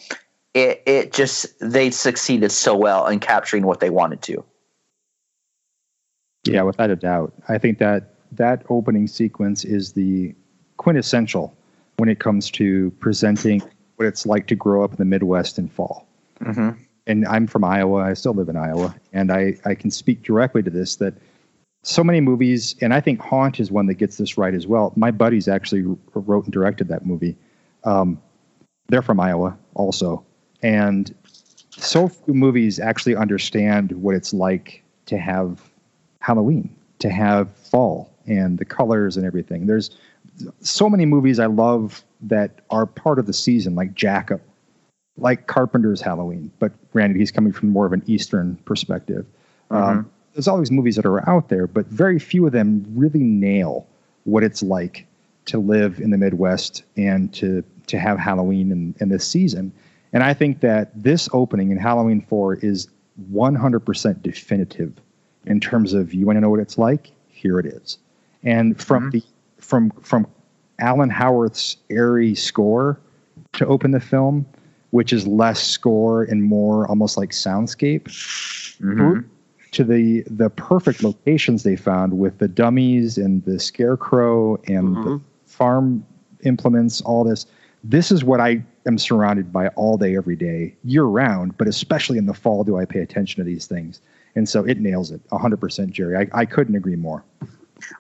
it 0.55 0.83
it 0.87 1.13
just 1.13 1.47
they 1.61 1.91
succeeded 1.91 2.53
so 2.53 2.77
well 2.77 3.07
in 3.07 3.21
capturing 3.21 3.67
what 3.67 3.81
they 3.81 3.91
wanted 3.91 4.23
to. 4.23 4.45
Yeah, 6.45 6.63
without 6.63 6.91
a 6.91 6.97
doubt. 6.97 7.33
I 7.49 7.59
think 7.59 7.79
that 7.79 8.15
that 8.33 8.65
opening 8.71 9.09
sequence 9.09 9.65
is 9.65 9.93
the 9.93 10.35
quintessential 10.77 11.57
when 11.97 12.09
it 12.09 12.19
comes 12.19 12.51
to 12.53 12.91
presenting 13.01 13.63
what 13.97 14.07
it's 14.07 14.27
like 14.27 14.47
to 14.49 14.55
grow 14.55 14.85
up 14.85 14.91
in 14.91 14.97
the 14.97 15.05
Midwest 15.05 15.59
in 15.59 15.69
fall. 15.69 16.07
Mm-hmm. 16.41 16.81
And 17.07 17.27
I'm 17.27 17.47
from 17.47 17.65
Iowa. 17.65 18.03
I 18.03 18.15
still 18.15 18.35
live 18.35 18.49
in 18.49 18.57
Iowa, 18.57 18.95
and 19.13 19.31
I 19.31 19.55
I 19.65 19.75
can 19.75 19.91
speak 19.91 20.23
directly 20.23 20.63
to 20.63 20.71
this 20.71 20.97
that 20.97 21.15
so 21.83 22.03
many 22.03 22.21
movies, 22.21 22.75
and 22.81 22.93
I 22.93 23.01
think 23.01 23.21
Haunt 23.21 23.61
is 23.61 23.71
one 23.71 23.87
that 23.87 23.95
gets 23.95 24.17
this 24.17 24.37
right 24.37 24.55
as 24.55 24.67
well. 24.67 24.93
My 24.97 25.13
buddies 25.13 25.47
actually 25.47 25.85
wrote 26.15 26.45
and 26.45 26.53
directed 26.53 26.89
that 26.89 27.07
movie. 27.07 27.37
Um, 27.85 28.21
they're 28.89 29.03
from 29.03 29.21
Iowa 29.21 29.57
also, 29.75 30.25
and 30.63 31.15
so 31.71 32.09
few 32.09 32.35
movies 32.35 32.81
actually 32.81 33.15
understand 33.15 33.93
what 33.93 34.17
it's 34.17 34.35
like 34.35 34.83
to 35.07 35.17
have 35.17 35.63
Halloween, 36.21 36.75
to 36.99 37.09
have 37.09 37.55
fall, 37.55 38.13
and 38.27 38.59
the 38.59 38.65
colors 38.65 39.17
and 39.17 39.25
everything. 39.25 39.67
There's 39.67 39.91
so 40.61 40.89
many 40.89 41.07
movies 41.07 41.39
I 41.39 41.47
love 41.47 42.05
that 42.23 42.61
are 42.71 42.87
part 42.87 43.19
of 43.19 43.27
the 43.27 43.33
season, 43.33 43.75
like 43.75 43.95
Jack-O, 43.95 44.41
like 45.19 45.47
Carpenter's 45.47 46.01
Halloween, 46.01 46.51
but 46.59 46.73
granted, 46.93 47.17
he's 47.17 47.31
coming 47.31 47.53
from 47.53 47.71
more 47.71 47.87
of 47.87 47.93
an 47.93 48.03
Eastern 48.07 48.57
perspective. 48.65 49.27
Mm-hmm. 49.71 49.83
Um, 49.83 50.11
there's 50.35 50.49
all 50.49 50.59
these 50.59 50.71
movies 50.71 50.97
that 50.97 51.07
are 51.07 51.29
out 51.29 51.49
there, 51.49 51.67
but 51.67 51.87
very 51.87 52.19
few 52.19 52.47
of 52.47 52.53
them 52.53 52.85
really 52.95 53.23
nail 53.23 53.87
what 54.25 54.43
it's 54.43 54.63
like 54.63 55.07
to 55.47 55.59
live 55.59 56.01
in 56.01 56.11
the 56.11 56.19
Midwest 56.19 56.83
and 56.97 57.33
to 57.35 57.65
to 57.87 57.99
have 57.99 58.19
Halloween 58.19 58.73
in, 58.73 58.95
in 59.01 59.09
this 59.09 59.27
season. 59.27 59.73
And 60.13 60.23
I 60.23 60.35
think 60.35 60.61
that 60.61 60.91
this 61.01 61.29
opening 61.33 61.71
in 61.71 61.79
Halloween 61.79 62.21
4 62.21 62.57
is 62.57 62.89
100% 63.33 64.23
definitive 64.23 64.93
in 65.47 65.61
terms 65.61 65.95
of 65.95 66.13
you 66.13 66.27
want 66.27 66.37
to 66.37 66.41
know 66.41 66.51
what 66.51 66.59
it's 66.59 66.79
like? 66.79 67.13
Here 67.29 67.61
it 67.61 67.67
is. 67.67 67.99
And 68.43 68.81
from 68.81 69.05
mm-hmm. 69.05 69.19
the 69.19 69.23
from 69.67 69.91
from 70.03 70.27
Alan 70.79 71.11
Howarth's 71.11 71.77
airy 71.91 72.35
score 72.35 72.99
to 73.53 73.67
open 73.67 73.91
the 73.91 74.01
film, 74.01 74.47
which 74.91 75.13
is 75.13 75.27
less 75.27 75.63
score 75.63 76.23
and 76.25 76.43
more 76.43 76.87
almost 76.89 77.17
like 77.17 77.31
soundscape, 77.31 78.05
mm-hmm 78.81 79.21
to 79.73 79.85
the 79.85 80.23
the 80.31 80.49
perfect 80.49 81.03
locations 81.03 81.63
they 81.63 81.77
found 81.77 82.19
with 82.19 82.39
the 82.39 82.49
dummies 82.49 83.19
and 83.19 83.45
the 83.45 83.61
scarecrow 83.61 84.57
and 84.67 84.97
mm-hmm. 84.97 85.05
the 85.05 85.21
farm 85.45 86.05
implements, 86.45 87.03
all 87.03 87.25
this. 87.25 87.45
This 87.85 88.11
is 88.11 88.25
what 88.25 88.41
I 88.41 88.65
am 88.87 88.97
surrounded 88.97 89.53
by 89.53 89.69
all 89.69 89.99
day, 89.99 90.17
every 90.17 90.35
day, 90.35 90.75
year 90.85 91.05
round, 91.05 91.57
but 91.59 91.69
especially 91.69 92.17
in 92.17 92.25
the 92.25 92.35
fall 92.35 92.65
do 92.65 92.79
I 92.79 92.85
pay 92.85 93.01
attention 93.01 93.45
to 93.45 93.45
these 93.45 93.67
things. 93.67 94.01
And 94.35 94.49
so 94.49 94.65
it 94.65 94.81
nails 94.81 95.11
it 95.11 95.21
100%, 95.29 95.91
Jerry. 95.91 96.17
I, 96.17 96.41
I 96.41 96.47
couldn't 96.47 96.75
agree 96.75 96.97
more. 96.97 97.23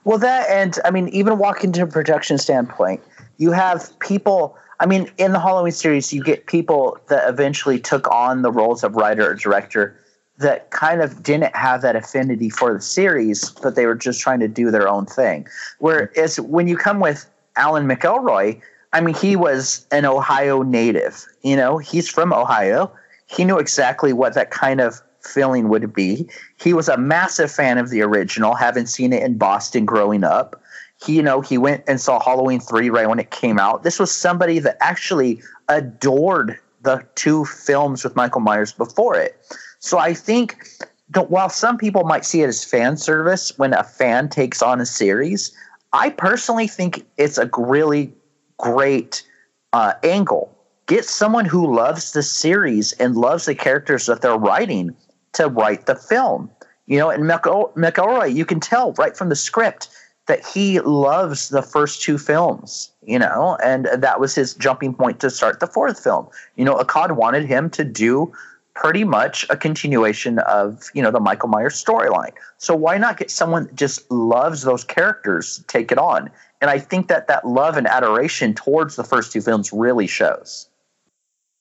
Well, 0.04 0.18
that, 0.18 0.48
and 0.50 0.78
I 0.84 0.90
mean, 0.90 1.08
even 1.08 1.38
walking 1.38 1.72
to 1.72 1.82
a 1.82 1.86
production 1.86 2.38
standpoint, 2.38 3.02
you 3.38 3.52
have 3.52 3.96
people. 3.98 4.56
I 4.78 4.86
mean, 4.86 5.10
in 5.18 5.32
the 5.32 5.40
Halloween 5.40 5.72
series, 5.72 6.12
you 6.12 6.22
get 6.22 6.46
people 6.46 6.98
that 7.08 7.28
eventually 7.28 7.78
took 7.78 8.08
on 8.10 8.42
the 8.42 8.50
roles 8.50 8.84
of 8.84 8.94
writer 8.94 9.30
or 9.30 9.34
director 9.34 9.98
that 10.38 10.70
kind 10.70 11.00
of 11.00 11.22
didn't 11.22 11.54
have 11.56 11.82
that 11.82 11.96
affinity 11.96 12.50
for 12.50 12.74
the 12.74 12.80
series, 12.80 13.50
but 13.50 13.74
they 13.74 13.86
were 13.86 13.94
just 13.94 14.20
trying 14.20 14.40
to 14.40 14.48
do 14.48 14.70
their 14.70 14.86
own 14.86 15.06
thing. 15.06 15.46
Whereas 15.78 16.38
when 16.38 16.68
you 16.68 16.76
come 16.76 17.00
with 17.00 17.26
Alan 17.56 17.86
McElroy, 17.86 18.60
I 18.92 19.00
mean, 19.00 19.14
he 19.14 19.34
was 19.34 19.86
an 19.90 20.04
Ohio 20.04 20.62
native. 20.62 21.26
You 21.42 21.56
know, 21.56 21.78
he's 21.78 22.08
from 22.08 22.32
Ohio. 22.32 22.92
He 23.26 23.44
knew 23.44 23.58
exactly 23.58 24.12
what 24.12 24.34
that 24.34 24.50
kind 24.50 24.80
of 24.80 25.00
feeling 25.26 25.68
would 25.68 25.92
be. 25.92 26.28
He 26.60 26.72
was 26.72 26.88
a 26.88 26.96
massive 26.96 27.50
fan 27.50 27.78
of 27.78 27.90
the 27.90 28.02
original, 28.02 28.54
having 28.54 28.86
seen 28.86 29.12
it 29.12 29.22
in 29.22 29.38
Boston 29.38 29.84
growing 29.84 30.24
up. 30.24 30.60
He, 31.04 31.16
you 31.16 31.22
know, 31.22 31.40
he 31.40 31.58
went 31.58 31.84
and 31.86 32.00
saw 32.00 32.20
Halloween 32.20 32.60
3 32.60 32.90
right 32.90 33.08
when 33.08 33.18
it 33.18 33.30
came 33.30 33.58
out. 33.58 33.82
This 33.82 33.98
was 33.98 34.14
somebody 34.14 34.58
that 34.60 34.76
actually 34.80 35.42
adored 35.68 36.58
the 36.82 37.04
two 37.16 37.44
films 37.44 38.04
with 38.04 38.16
Michael 38.16 38.40
Myers 38.40 38.72
before 38.72 39.16
it. 39.16 39.36
So 39.80 39.98
I 39.98 40.14
think 40.14 40.68
that 41.10 41.30
while 41.30 41.48
some 41.48 41.76
people 41.76 42.04
might 42.04 42.24
see 42.24 42.42
it 42.42 42.48
as 42.48 42.64
fan 42.64 42.96
service 42.96 43.52
when 43.58 43.72
a 43.74 43.84
fan 43.84 44.28
takes 44.28 44.62
on 44.62 44.80
a 44.80 44.86
series, 44.86 45.52
I 45.92 46.10
personally 46.10 46.66
think 46.66 47.04
it's 47.16 47.38
a 47.38 47.50
really 47.56 48.12
great 48.58 49.22
uh, 49.72 49.94
angle. 50.02 50.52
Get 50.86 51.04
someone 51.04 51.44
who 51.44 51.74
loves 51.74 52.12
the 52.12 52.22
series 52.22 52.92
and 52.92 53.16
loves 53.16 53.46
the 53.46 53.54
characters 53.54 54.06
that 54.06 54.22
they're 54.22 54.36
writing 54.36 54.94
to 55.36 55.48
write 55.48 55.86
the 55.86 55.94
film. 55.94 56.50
You 56.86 56.98
know, 56.98 57.10
and 57.10 57.24
McElroy, 57.24 58.34
you 58.34 58.44
can 58.44 58.60
tell 58.60 58.92
right 58.92 59.16
from 59.16 59.28
the 59.28 59.36
script 59.36 59.88
that 60.26 60.44
he 60.44 60.80
loves 60.80 61.48
the 61.48 61.62
first 61.62 62.02
two 62.02 62.18
films, 62.18 62.92
you 63.02 63.18
know, 63.18 63.56
and 63.62 63.86
that 63.86 64.20
was 64.20 64.34
his 64.34 64.54
jumping 64.54 64.94
point 64.94 65.20
to 65.20 65.30
start 65.30 65.60
the 65.60 65.66
fourth 65.66 66.02
film. 66.02 66.28
You 66.56 66.64
know, 66.64 66.76
Akkad 66.76 67.12
wanted 67.12 67.44
him 67.44 67.70
to 67.70 67.84
do 67.84 68.32
pretty 68.74 69.04
much 69.04 69.46
a 69.48 69.56
continuation 69.56 70.38
of 70.40 70.90
you 70.94 71.02
know 71.02 71.10
the 71.10 71.20
Michael 71.20 71.48
Myers 71.48 71.82
storyline. 71.82 72.32
So 72.58 72.74
why 72.74 72.98
not 72.98 73.16
get 73.16 73.30
someone 73.30 73.64
that 73.64 73.74
just 73.74 74.08
loves 74.10 74.62
those 74.62 74.84
characters 74.84 75.64
take 75.66 75.90
it 75.90 75.98
on? 75.98 76.30
And 76.60 76.70
I 76.70 76.78
think 76.78 77.08
that 77.08 77.28
that 77.28 77.46
love 77.46 77.76
and 77.76 77.86
adoration 77.86 78.54
towards 78.54 78.96
the 78.96 79.04
first 79.04 79.32
two 79.32 79.40
films 79.40 79.72
really 79.72 80.06
shows. 80.06 80.68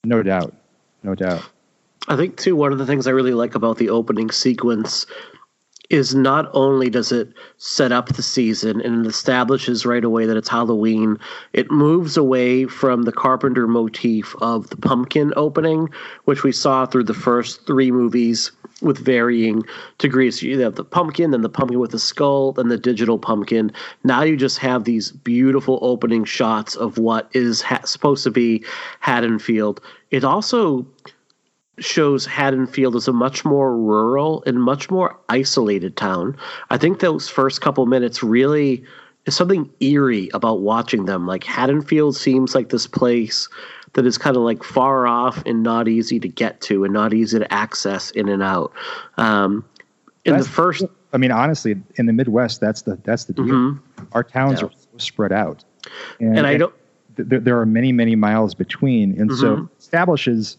No 0.03 0.21
doubt, 0.23 0.53
no 1.03 1.15
doubt. 1.15 1.43
I 2.08 2.15
think 2.15 2.38
too 2.38 2.56
one 2.56 2.72
of 2.72 2.78
the 2.78 2.86
things 2.86 3.08
I 3.08 3.12
really 3.12 3.34
like 3.34 3.56
about 3.56 3.78
the 3.78 3.89
opening 3.89 4.30
sequence 4.30 5.06
is 5.89 6.15
not 6.15 6.50
only 6.54 6.89
does 6.89 7.12
it 7.12 7.30
set 7.58 7.91
up 7.91 8.10
the 8.10 8.24
season 8.24 8.82
and 8.82 9.06
establishes 9.06 9.86
right 9.86 10.04
away 10.04 10.26
that 10.26 10.38
it's 10.38 10.50
Halloween, 10.50 11.20
it 11.54 11.70
moves 11.70 12.18
away 12.18 12.65
from 12.65 13.04
the 13.04 13.12
Carpenter 13.12 13.68
motif 13.68 14.36
of 14.41 14.70
the 14.70 14.78
pumpkin 14.78 15.32
opening, 15.36 15.89
which 16.26 16.44
we 16.44 16.52
saw 16.52 16.86
through 16.86 17.04
the 17.04 17.13
first 17.13 17.65
three 17.65 17.91
movies 17.91 18.52
with 18.82 18.98
varying 18.98 19.63
degrees. 20.00 20.41
You 20.41 20.60
have 20.62 20.76
the 20.76 20.84
pumpkin, 20.84 21.32
then 21.32 21.41
the 21.41 21.50
pumpkin 21.50 21.80
with 21.80 21.91
the 21.91 22.00
skull, 22.00 22.52
then 22.52 22.68
the 22.68 22.78
digital 22.78 23.18
pumpkin. 23.18 23.72
Now 24.04 24.24
you 24.24 24.36
just 24.36 24.58
have 24.60 24.84
these 24.84 25.12
beautiful 25.12 25.80
opening 25.82 26.26
shots 26.26 26.76
of 26.76 26.98
what 26.98 27.30
is 27.34 27.62
ha- 27.62 27.86
supposed 27.86 28.24
to 28.26 28.32
be 28.32 28.65
Haddonfield. 29.00 29.82
It 30.12 30.24
also 30.24 30.86
shows 31.79 32.25
Haddonfield 32.25 32.95
as 32.95 33.07
a 33.07 33.13
much 33.13 33.43
more 33.43 33.75
rural 33.75 34.43
and 34.45 34.61
much 34.61 34.89
more 34.89 35.17
isolated 35.29 35.97
town. 35.97 36.35
I 36.69 36.77
think 36.77 36.99
those 36.99 37.27
first 37.27 37.61
couple 37.61 37.85
minutes 37.85 38.23
really 38.23 38.83
is 39.25 39.35
something 39.35 39.69
eerie 39.79 40.29
about 40.33 40.61
watching 40.61 41.05
them. 41.05 41.27
Like 41.27 41.43
Haddonfield 41.43 42.15
seems 42.15 42.55
like 42.55 42.69
this 42.69 42.88
place 42.88 43.49
that 43.93 44.05
is 44.05 44.17
kind 44.17 44.35
of 44.35 44.43
like 44.43 44.63
far 44.63 45.07
off 45.07 45.41
and 45.45 45.63
not 45.63 45.88
easy 45.88 46.19
to 46.19 46.27
get 46.27 46.61
to 46.61 46.83
and 46.83 46.93
not 46.93 47.13
easy 47.13 47.39
to 47.39 47.53
access 47.53 48.11
in 48.11 48.29
and 48.29 48.43
out. 48.43 48.71
Um, 49.17 49.65
in 50.25 50.33
that's, 50.33 50.47
the 50.47 50.51
first, 50.51 50.85
I 51.13 51.17
mean, 51.17 51.31
honestly, 51.31 51.75
in 51.95 52.05
the 52.05 52.13
Midwest, 52.13 52.59
that's 52.59 52.83
the 52.83 52.99
that's 53.03 53.25
the 53.25 53.33
deal. 53.33 53.45
Mm-hmm. 53.45 54.05
Our 54.13 54.23
towns 54.23 54.59
yeah. 54.61 54.67
are 54.67 54.71
so 54.71 54.97
spread 54.97 55.31
out, 55.31 55.63
and, 56.19 56.39
and 56.39 56.47
I 56.47 56.57
don't. 56.57 56.73
Th- 57.15 57.41
there 57.41 57.59
are 57.59 57.65
many 57.65 57.91
many 57.91 58.15
miles 58.15 58.53
between, 58.53 59.19
and 59.19 59.29
mm-hmm. 59.29 59.39
so 59.39 59.69
establishes 59.79 60.57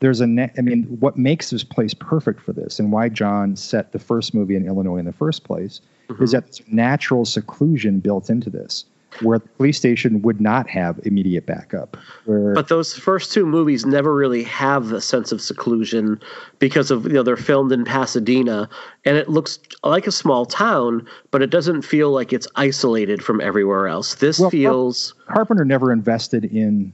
there's 0.00 0.20
a 0.20 0.26
ne- 0.26 0.52
I 0.58 0.60
mean, 0.60 0.84
what 0.98 1.16
makes 1.16 1.50
this 1.50 1.64
place 1.64 1.94
perfect 1.94 2.40
for 2.40 2.52
this, 2.52 2.78
and 2.78 2.90
why 2.90 3.08
John 3.08 3.56
set 3.56 3.92
the 3.92 3.98
first 3.98 4.34
movie 4.34 4.56
in 4.56 4.66
Illinois 4.66 4.96
in 4.96 5.04
the 5.04 5.12
first 5.12 5.44
place, 5.44 5.80
mm-hmm. 6.08 6.22
is 6.22 6.32
that 6.32 6.44
there's 6.44 6.62
natural 6.68 7.24
seclusion 7.24 8.00
built 8.00 8.28
into 8.28 8.50
this 8.50 8.84
where 9.22 9.38
the 9.38 9.48
police 9.48 9.76
station 9.76 10.22
would 10.22 10.40
not 10.40 10.68
have 10.68 11.00
immediate 11.04 11.46
backup. 11.46 11.96
But 12.26 12.68
those 12.68 12.94
first 12.94 13.32
two 13.32 13.44
movies 13.44 13.84
never 13.84 14.14
really 14.14 14.42
have 14.44 14.92
a 14.92 15.00
sense 15.00 15.32
of 15.32 15.40
seclusion 15.40 16.20
because 16.58 16.90
of 16.90 17.06
you 17.06 17.14
know 17.14 17.22
they're 17.22 17.36
filmed 17.36 17.72
in 17.72 17.84
Pasadena 17.84 18.68
and 19.04 19.16
it 19.16 19.28
looks 19.28 19.58
like 19.82 20.06
a 20.06 20.12
small 20.12 20.46
town, 20.46 21.06
but 21.30 21.42
it 21.42 21.50
doesn't 21.50 21.82
feel 21.82 22.10
like 22.10 22.32
it's 22.32 22.46
isolated 22.56 23.22
from 23.22 23.40
everywhere 23.40 23.88
else. 23.88 24.16
This 24.16 24.38
well, 24.38 24.50
feels 24.50 25.14
Carpenter 25.28 25.64
never 25.64 25.92
invested 25.92 26.44
in 26.44 26.92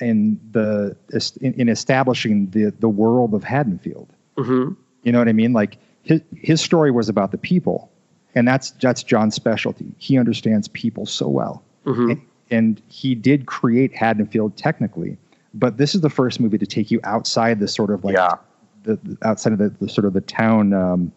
in 0.00 0.40
the 0.52 0.96
in, 1.40 1.54
in 1.54 1.68
establishing 1.68 2.50
the 2.50 2.72
the 2.80 2.88
world 2.88 3.34
of 3.34 3.44
Haddonfield. 3.44 4.12
Mm-hmm. 4.36 4.72
You 5.02 5.12
know 5.12 5.18
what 5.18 5.28
I 5.28 5.32
mean? 5.32 5.52
Like 5.52 5.78
his 6.02 6.20
his 6.34 6.60
story 6.60 6.90
was 6.90 7.08
about 7.08 7.30
the 7.32 7.38
people 7.38 7.90
and 8.34 8.46
that's 8.46 8.70
that's 8.72 9.02
John's 9.02 9.34
specialty. 9.34 9.94
He 9.98 10.18
understands 10.18 10.68
people 10.68 11.06
so 11.06 11.28
well, 11.28 11.62
mm-hmm. 11.84 12.10
and, 12.10 12.22
and, 12.50 12.82
he 12.88 13.14
did 13.14 13.46
create 13.46 13.94
Haddonfield 13.94 14.56
technically, 14.56 15.16
but 15.54 15.76
this 15.76 15.94
is 15.94 16.00
the 16.00 16.10
first 16.10 16.40
movie 16.40 16.58
to 16.58 16.66
take 16.66 16.90
you 16.90 17.00
outside 17.04 17.60
the 17.60 17.68
sort 17.68 17.90
of 17.90 18.04
like 18.04 18.14
yeah. 18.14 18.34
the, 18.84 18.96
the, 18.96 19.18
outside 19.22 19.52
of 19.52 19.58
the, 19.58 19.70
the, 19.80 19.88
sort 19.88 20.04
of 20.04 20.12
the 20.12 20.20
town. 20.20 20.72
Um, 20.72 21.12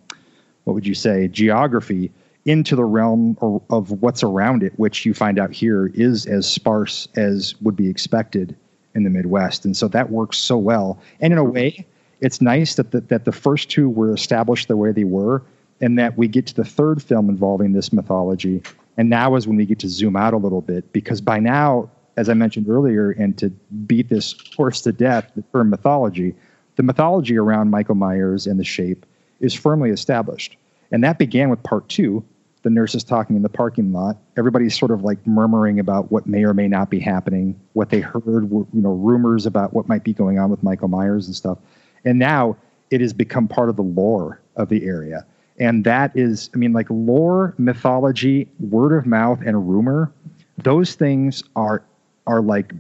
what 0.64 0.74
would 0.74 0.88
you 0.88 0.96
say 0.96 1.28
geography 1.28 2.12
into 2.46 2.76
the 2.76 2.86
realm 2.86 3.38
of 3.70 3.92
what's 4.02 4.24
around 4.24 4.64
it, 4.64 4.74
which 4.78 5.06
you 5.06 5.14
find 5.14 5.40
out 5.40 5.52
here 5.52 5.88
is 5.94 6.26
as 6.26 6.50
sparse 6.50 7.08
as 7.16 7.56
would 7.62 7.76
be 7.76 7.90
expected 7.90 8.56
in 8.96 9.04
the 9.04 9.10
Midwest, 9.10 9.66
and 9.66 9.76
so 9.76 9.88
that 9.90 10.10
works 10.10 10.38
so 10.38 10.58
well. 10.58 11.00
And 11.20 11.34
in 11.34 11.40
a 11.40 11.44
way, 11.44 11.86
it's 12.24 12.42
nice 12.42 12.76
that 12.76 12.92
the, 12.92 13.02
that 13.02 13.26
the 13.26 13.32
first 13.32 13.70
two 13.70 13.90
were 13.90 14.14
established 14.14 14.68
the 14.68 14.78
way 14.78 14.92
they 14.92 15.04
were 15.04 15.44
and 15.82 16.00
that 16.00 16.18
we 16.18 16.30
get 16.30 16.48
to 16.48 16.54
the 16.54 16.64
third 16.64 17.04
film 17.04 17.30
involving 17.30 17.74
this 17.74 17.92
mythology. 17.92 18.62
And 18.96 19.10
now 19.10 19.36
is 19.36 19.46
when 19.46 19.58
we 19.58 19.66
get 19.66 19.80
to 19.80 19.90
zoom 19.90 20.16
out 20.16 20.34
a 20.34 20.38
little 20.38 20.62
bit 20.62 20.94
because 20.94 21.20
by 21.20 21.40
now, 21.40 21.90
as 22.16 22.30
I 22.30 22.34
mentioned 22.34 22.70
earlier, 22.70 23.12
and 23.12 23.38
to 23.40 23.50
beat 23.50 24.08
this 24.08 24.36
horse 24.56 24.80
to 24.82 24.94
death, 24.94 25.32
the 25.36 25.44
term 25.54 25.70
mythology, 25.70 26.34
the 26.78 26.84
mythology 26.84 27.38
around 27.38 27.72
Michael 27.72 27.96
Myers 27.96 28.48
and 28.48 28.58
the 28.58 28.64
shape 28.64 29.06
is 29.42 29.54
firmly 29.54 29.90
established. 29.90 30.56
And 30.92 31.04
that 31.04 31.18
began 31.18 31.50
with 31.50 31.62
part 31.64 31.90
two. 31.90 32.24
The 32.64 32.70
nurses 32.70 33.04
talking 33.04 33.36
in 33.36 33.42
the 33.42 33.50
parking 33.50 33.94
lot. 33.94 34.18
Everybody's 34.38 34.78
sort 34.78 34.92
of 34.92 35.04
like 35.04 35.26
murmuring 35.28 35.80
about 35.80 36.12
what 36.12 36.26
may 36.26 36.44
or 36.44 36.54
may 36.54 36.68
not 36.68 36.90
be 36.90 37.00
happening. 37.00 37.60
What 37.74 37.90
they 37.90 38.00
heard 38.00 38.50
were, 38.50 38.66
you 38.74 38.82
know, 38.82 38.94
rumors 38.94 39.46
about 39.46 39.74
what 39.74 39.88
might 39.88 40.04
be 40.04 40.14
going 40.14 40.40
on 40.40 40.50
with 40.50 40.64
Michael 40.64 40.88
Myers 40.88 41.28
and 41.28 41.36
stuff. 41.36 41.58
And 42.06 42.20
now 42.20 42.58
it 42.90 43.02
has 43.02 43.14
become 43.14 43.48
part 43.48 43.70
of 43.70 43.76
the 43.76 43.84
lore 43.84 44.42
of 44.56 44.70
the 44.70 44.86
area 44.86 45.26
and 45.60 45.84
that 45.84 46.12
is 46.16 46.50
i 46.54 46.58
mean 46.58 46.74
like 46.74 46.88
lore 46.90 47.54
mythology 47.58 48.48
word 48.60 48.98
of 48.98 49.06
mouth 49.06 49.40
and 49.46 49.70
rumor 49.70 50.12
those 50.58 50.96
things 50.96 51.44
are 51.56 51.84
are 52.28 52.42
like 52.42 52.74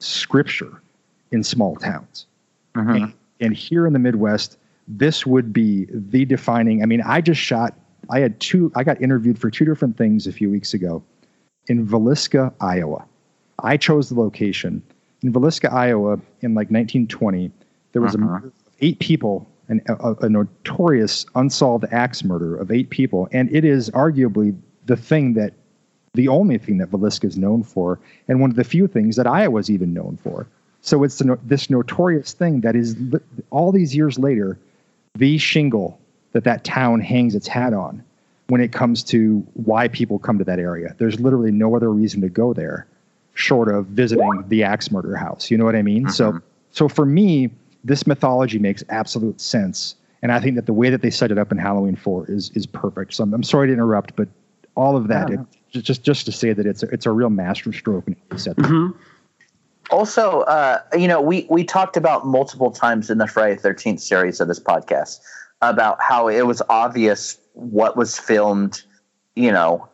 scripture 0.00 0.82
in 1.30 1.42
small 1.42 1.76
towns 1.76 2.26
uh-huh. 2.74 2.92
and, 2.92 3.14
and 3.40 3.56
here 3.56 3.86
in 3.86 3.92
the 3.92 3.98
midwest 3.98 4.58
this 4.86 5.24
would 5.24 5.52
be 5.52 5.86
the 5.90 6.24
defining 6.24 6.82
i 6.82 6.86
mean 6.86 7.02
i 7.02 7.20
just 7.20 7.40
shot 7.40 7.74
i 8.10 8.20
had 8.20 8.38
two 8.40 8.70
i 8.74 8.84
got 8.84 9.00
interviewed 9.00 9.38
for 9.38 9.50
two 9.50 9.64
different 9.64 9.96
things 9.96 10.26
a 10.26 10.32
few 10.32 10.50
weeks 10.50 10.74
ago 10.74 11.02
in 11.66 11.86
Villisca, 11.86 12.52
iowa 12.60 13.04
i 13.60 13.76
chose 13.76 14.08
the 14.08 14.18
location 14.20 14.82
in 15.22 15.32
Villisca, 15.32 15.72
iowa 15.72 16.20
in 16.40 16.54
like 16.54 16.70
1920 16.70 17.50
there 17.92 18.02
was 18.02 18.14
uh-huh. 18.14 18.40
a, 18.46 18.52
eight 18.80 18.98
people 18.98 19.48
an, 19.68 19.80
a, 19.88 20.14
a 20.22 20.28
notorious 20.28 21.26
unsolved 21.34 21.84
axe 21.90 22.24
murder 22.24 22.56
of 22.56 22.70
eight 22.70 22.90
people, 22.90 23.28
and 23.32 23.54
it 23.54 23.64
is 23.64 23.90
arguably 23.90 24.56
the 24.86 24.96
thing 24.96 25.34
that 25.34 25.54
the 26.14 26.28
only 26.28 26.58
thing 26.58 26.78
that 26.78 26.90
Villisca 26.90 27.24
is 27.24 27.36
known 27.36 27.62
for, 27.62 27.98
and 28.28 28.40
one 28.40 28.50
of 28.50 28.56
the 28.56 28.64
few 28.64 28.86
things 28.86 29.16
that 29.16 29.26
Iowa 29.26 29.44
Iowa's 29.44 29.70
even 29.70 29.92
known 29.92 30.16
for. 30.16 30.46
So 30.80 31.02
it's 31.02 31.18
the, 31.18 31.38
this 31.42 31.70
notorious 31.70 32.32
thing 32.32 32.60
that 32.60 32.76
is 32.76 32.96
all 33.50 33.72
these 33.72 33.96
years 33.96 34.18
later, 34.18 34.58
the 35.14 35.38
shingle 35.38 35.98
that 36.34 36.44
that 36.44 36.64
town 36.64 37.00
hangs 37.00 37.34
its 37.34 37.46
hat 37.46 37.72
on 37.72 38.04
when 38.48 38.60
it 38.60 38.72
comes 38.72 39.02
to 39.02 39.38
why 39.54 39.88
people 39.88 40.18
come 40.18 40.36
to 40.38 40.44
that 40.44 40.58
area. 40.58 40.94
There's 40.98 41.18
literally 41.18 41.50
no 41.50 41.74
other 41.74 41.90
reason 41.90 42.20
to 42.20 42.28
go 42.28 42.52
there 42.52 42.86
short 43.32 43.68
of 43.68 43.86
visiting 43.86 44.44
the 44.48 44.62
axe 44.62 44.90
murder 44.90 45.16
house. 45.16 45.50
You 45.50 45.56
know 45.56 45.64
what 45.64 45.74
I 45.74 45.82
mean? 45.82 46.02
Mm-hmm. 46.02 46.10
So 46.10 46.40
so 46.70 46.88
for 46.88 47.06
me, 47.06 47.50
this 47.84 48.06
mythology 48.06 48.58
makes 48.58 48.84
absolute 48.88 49.40
sense. 49.40 49.94
And 50.22 50.32
I 50.32 50.40
think 50.40 50.56
that 50.56 50.66
the 50.66 50.72
way 50.72 50.90
that 50.90 51.02
they 51.02 51.10
set 51.10 51.30
it 51.30 51.38
up 51.38 51.52
in 51.52 51.58
Halloween 51.58 51.96
4 51.96 52.30
is 52.30 52.50
is 52.54 52.66
perfect. 52.66 53.14
So 53.14 53.24
I'm, 53.24 53.32
I'm 53.32 53.42
sorry 53.42 53.68
to 53.68 53.72
interrupt, 53.72 54.16
but 54.16 54.28
all 54.74 54.96
of 54.96 55.08
that, 55.08 55.30
it, 55.30 55.40
just 55.70 56.02
just 56.02 56.26
to 56.26 56.32
say 56.32 56.52
that 56.52 56.66
it's 56.66 56.82
a, 56.82 56.86
it's 56.88 57.06
a 57.06 57.12
real 57.12 57.30
masterstroke. 57.30 58.06
Mm-hmm. 58.06 58.98
Also, 59.90 60.40
uh, 60.40 60.80
you 60.98 61.06
know, 61.06 61.20
we 61.20 61.46
we 61.48 61.62
talked 61.62 61.96
about 61.96 62.26
multiple 62.26 62.72
times 62.72 63.08
in 63.08 63.18
the 63.18 63.26
Friday 63.26 63.56
Thirteenth 63.56 64.00
series 64.00 64.40
of 64.40 64.48
this 64.48 64.58
podcast 64.58 65.20
about 65.70 65.98
how 66.00 66.28
it 66.28 66.46
was 66.46 66.62
obvious 66.68 67.38
what 67.54 67.96
was 67.96 68.18
filmed, 68.18 68.82
you 69.36 69.52
know, 69.52 69.88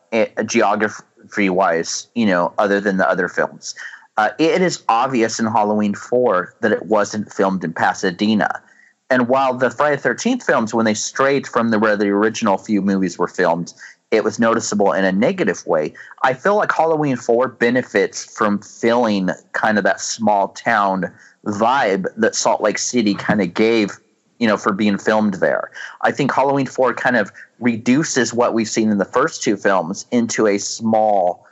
geography 0.46 1.50
wise, 1.50 2.08
you 2.14 2.26
know, 2.26 2.52
other 2.58 2.80
than 2.80 2.96
the 2.96 3.08
other 3.08 3.28
films. 3.28 3.74
Uh, 4.16 4.30
it 4.38 4.60
is 4.60 4.82
obvious 4.88 5.38
in 5.38 5.46
Halloween 5.46 5.94
4 5.94 6.54
that 6.60 6.72
it 6.72 6.86
wasn't 6.86 7.32
filmed 7.32 7.64
in 7.64 7.72
Pasadena. 7.72 8.62
And 9.08 9.28
while 9.28 9.54
the 9.54 9.70
Friday 9.70 9.96
the 9.96 10.08
13th 10.08 10.42
films, 10.42 10.74
when 10.74 10.84
they 10.84 10.94
strayed 10.94 11.46
from 11.46 11.70
the, 11.70 11.78
where 11.78 11.96
the 11.96 12.08
original 12.08 12.58
few 12.58 12.82
movies 12.82 13.18
were 13.18 13.28
filmed, 13.28 13.72
it 14.10 14.24
was 14.24 14.38
noticeable 14.38 14.92
in 14.92 15.04
a 15.04 15.12
negative 15.12 15.66
way. 15.66 15.94
I 16.22 16.34
feel 16.34 16.56
like 16.56 16.72
Halloween 16.72 17.16
4 17.16 17.48
benefits 17.48 18.24
from 18.24 18.60
filling 18.60 19.30
kind 19.52 19.78
of 19.78 19.84
that 19.84 20.00
small 20.00 20.48
town 20.48 21.12
vibe 21.46 22.06
that 22.16 22.34
Salt 22.34 22.60
Lake 22.60 22.78
City 22.78 23.14
kind 23.14 23.40
of 23.40 23.54
gave, 23.54 23.98
you 24.40 24.48
know, 24.48 24.56
for 24.56 24.72
being 24.72 24.98
filmed 24.98 25.34
there. 25.34 25.70
I 26.00 26.10
think 26.10 26.34
Halloween 26.34 26.66
4 26.66 26.94
kind 26.94 27.16
of 27.16 27.30
reduces 27.60 28.34
what 28.34 28.54
we've 28.54 28.68
seen 28.68 28.90
in 28.90 28.98
the 28.98 29.04
first 29.04 29.42
two 29.42 29.56
films 29.56 30.06
into 30.10 30.48
a 30.48 30.58
small 30.58 31.46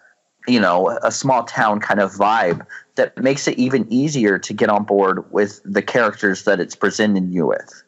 you 0.49 0.59
know 0.59 0.99
a 1.03 1.13
small 1.13 1.45
town 1.45 1.79
kind 1.79 2.01
of 2.01 2.11
vibe 2.13 2.67
that 2.95 3.17
makes 3.19 3.47
it 3.47 3.59
even 3.59 3.87
easier 3.93 4.39
to 4.39 4.55
get 4.55 4.71
on 4.71 4.83
board 4.83 5.31
with 5.31 5.61
the 5.65 5.83
characters 5.83 6.45
that 6.45 6.59
it's 6.59 6.75
presenting 6.75 7.31
you 7.31 7.47
with 7.47 7.83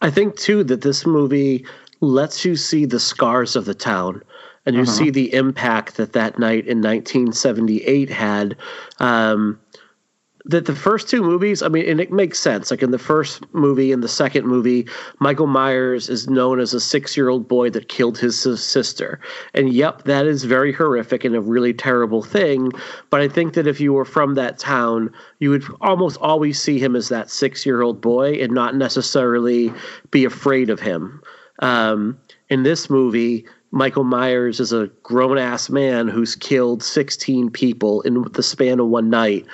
i 0.00 0.10
think 0.10 0.36
too 0.36 0.64
that 0.64 0.80
this 0.80 1.04
movie 1.04 1.66
lets 2.00 2.46
you 2.46 2.56
see 2.56 2.86
the 2.86 3.00
scars 3.00 3.56
of 3.56 3.66
the 3.66 3.74
town 3.74 4.22
and 4.64 4.74
you 4.74 4.82
uh-huh. 4.82 4.90
see 4.90 5.10
the 5.10 5.32
impact 5.32 5.96
that 5.96 6.12
that 6.12 6.38
night 6.38 6.66
in 6.66 6.78
1978 6.82 8.10
had 8.10 8.56
um, 8.98 9.58
that 10.48 10.66
the 10.66 10.76
first 10.76 11.08
two 11.08 11.22
movies, 11.22 11.60
I 11.60 11.68
mean, 11.68 11.88
and 11.88 12.00
it 12.00 12.12
makes 12.12 12.38
sense. 12.38 12.70
Like 12.70 12.82
in 12.82 12.92
the 12.92 13.00
first 13.00 13.42
movie 13.52 13.90
and 13.90 14.02
the 14.02 14.08
second 14.08 14.46
movie, 14.46 14.86
Michael 15.18 15.48
Myers 15.48 16.08
is 16.08 16.28
known 16.28 16.60
as 16.60 16.72
a 16.72 16.80
six 16.80 17.16
year 17.16 17.28
old 17.28 17.48
boy 17.48 17.68
that 17.70 17.88
killed 17.88 18.16
his 18.16 18.40
sister. 18.40 19.20
And 19.54 19.72
yep, 19.72 20.04
that 20.04 20.26
is 20.26 20.44
very 20.44 20.72
horrific 20.72 21.24
and 21.24 21.34
a 21.34 21.40
really 21.40 21.74
terrible 21.74 22.22
thing. 22.22 22.70
But 23.10 23.20
I 23.20 23.28
think 23.28 23.54
that 23.54 23.66
if 23.66 23.80
you 23.80 23.92
were 23.92 24.04
from 24.04 24.34
that 24.34 24.56
town, 24.58 25.12
you 25.40 25.50
would 25.50 25.64
almost 25.80 26.16
always 26.18 26.60
see 26.60 26.78
him 26.78 26.94
as 26.94 27.08
that 27.08 27.28
six 27.28 27.66
year 27.66 27.82
old 27.82 28.00
boy 28.00 28.34
and 28.34 28.52
not 28.52 28.76
necessarily 28.76 29.72
be 30.12 30.24
afraid 30.24 30.70
of 30.70 30.78
him. 30.78 31.20
Um, 31.58 32.18
in 32.50 32.62
this 32.62 32.88
movie, 32.88 33.46
Michael 33.72 34.04
Myers 34.04 34.60
is 34.60 34.72
a 34.72 34.86
grown 35.02 35.38
ass 35.38 35.68
man 35.68 36.06
who's 36.06 36.36
killed 36.36 36.82
16 36.82 37.50
people 37.50 38.00
in 38.02 38.22
the 38.32 38.42
span 38.42 38.78
of 38.78 38.86
one 38.86 39.10
night 39.10 39.44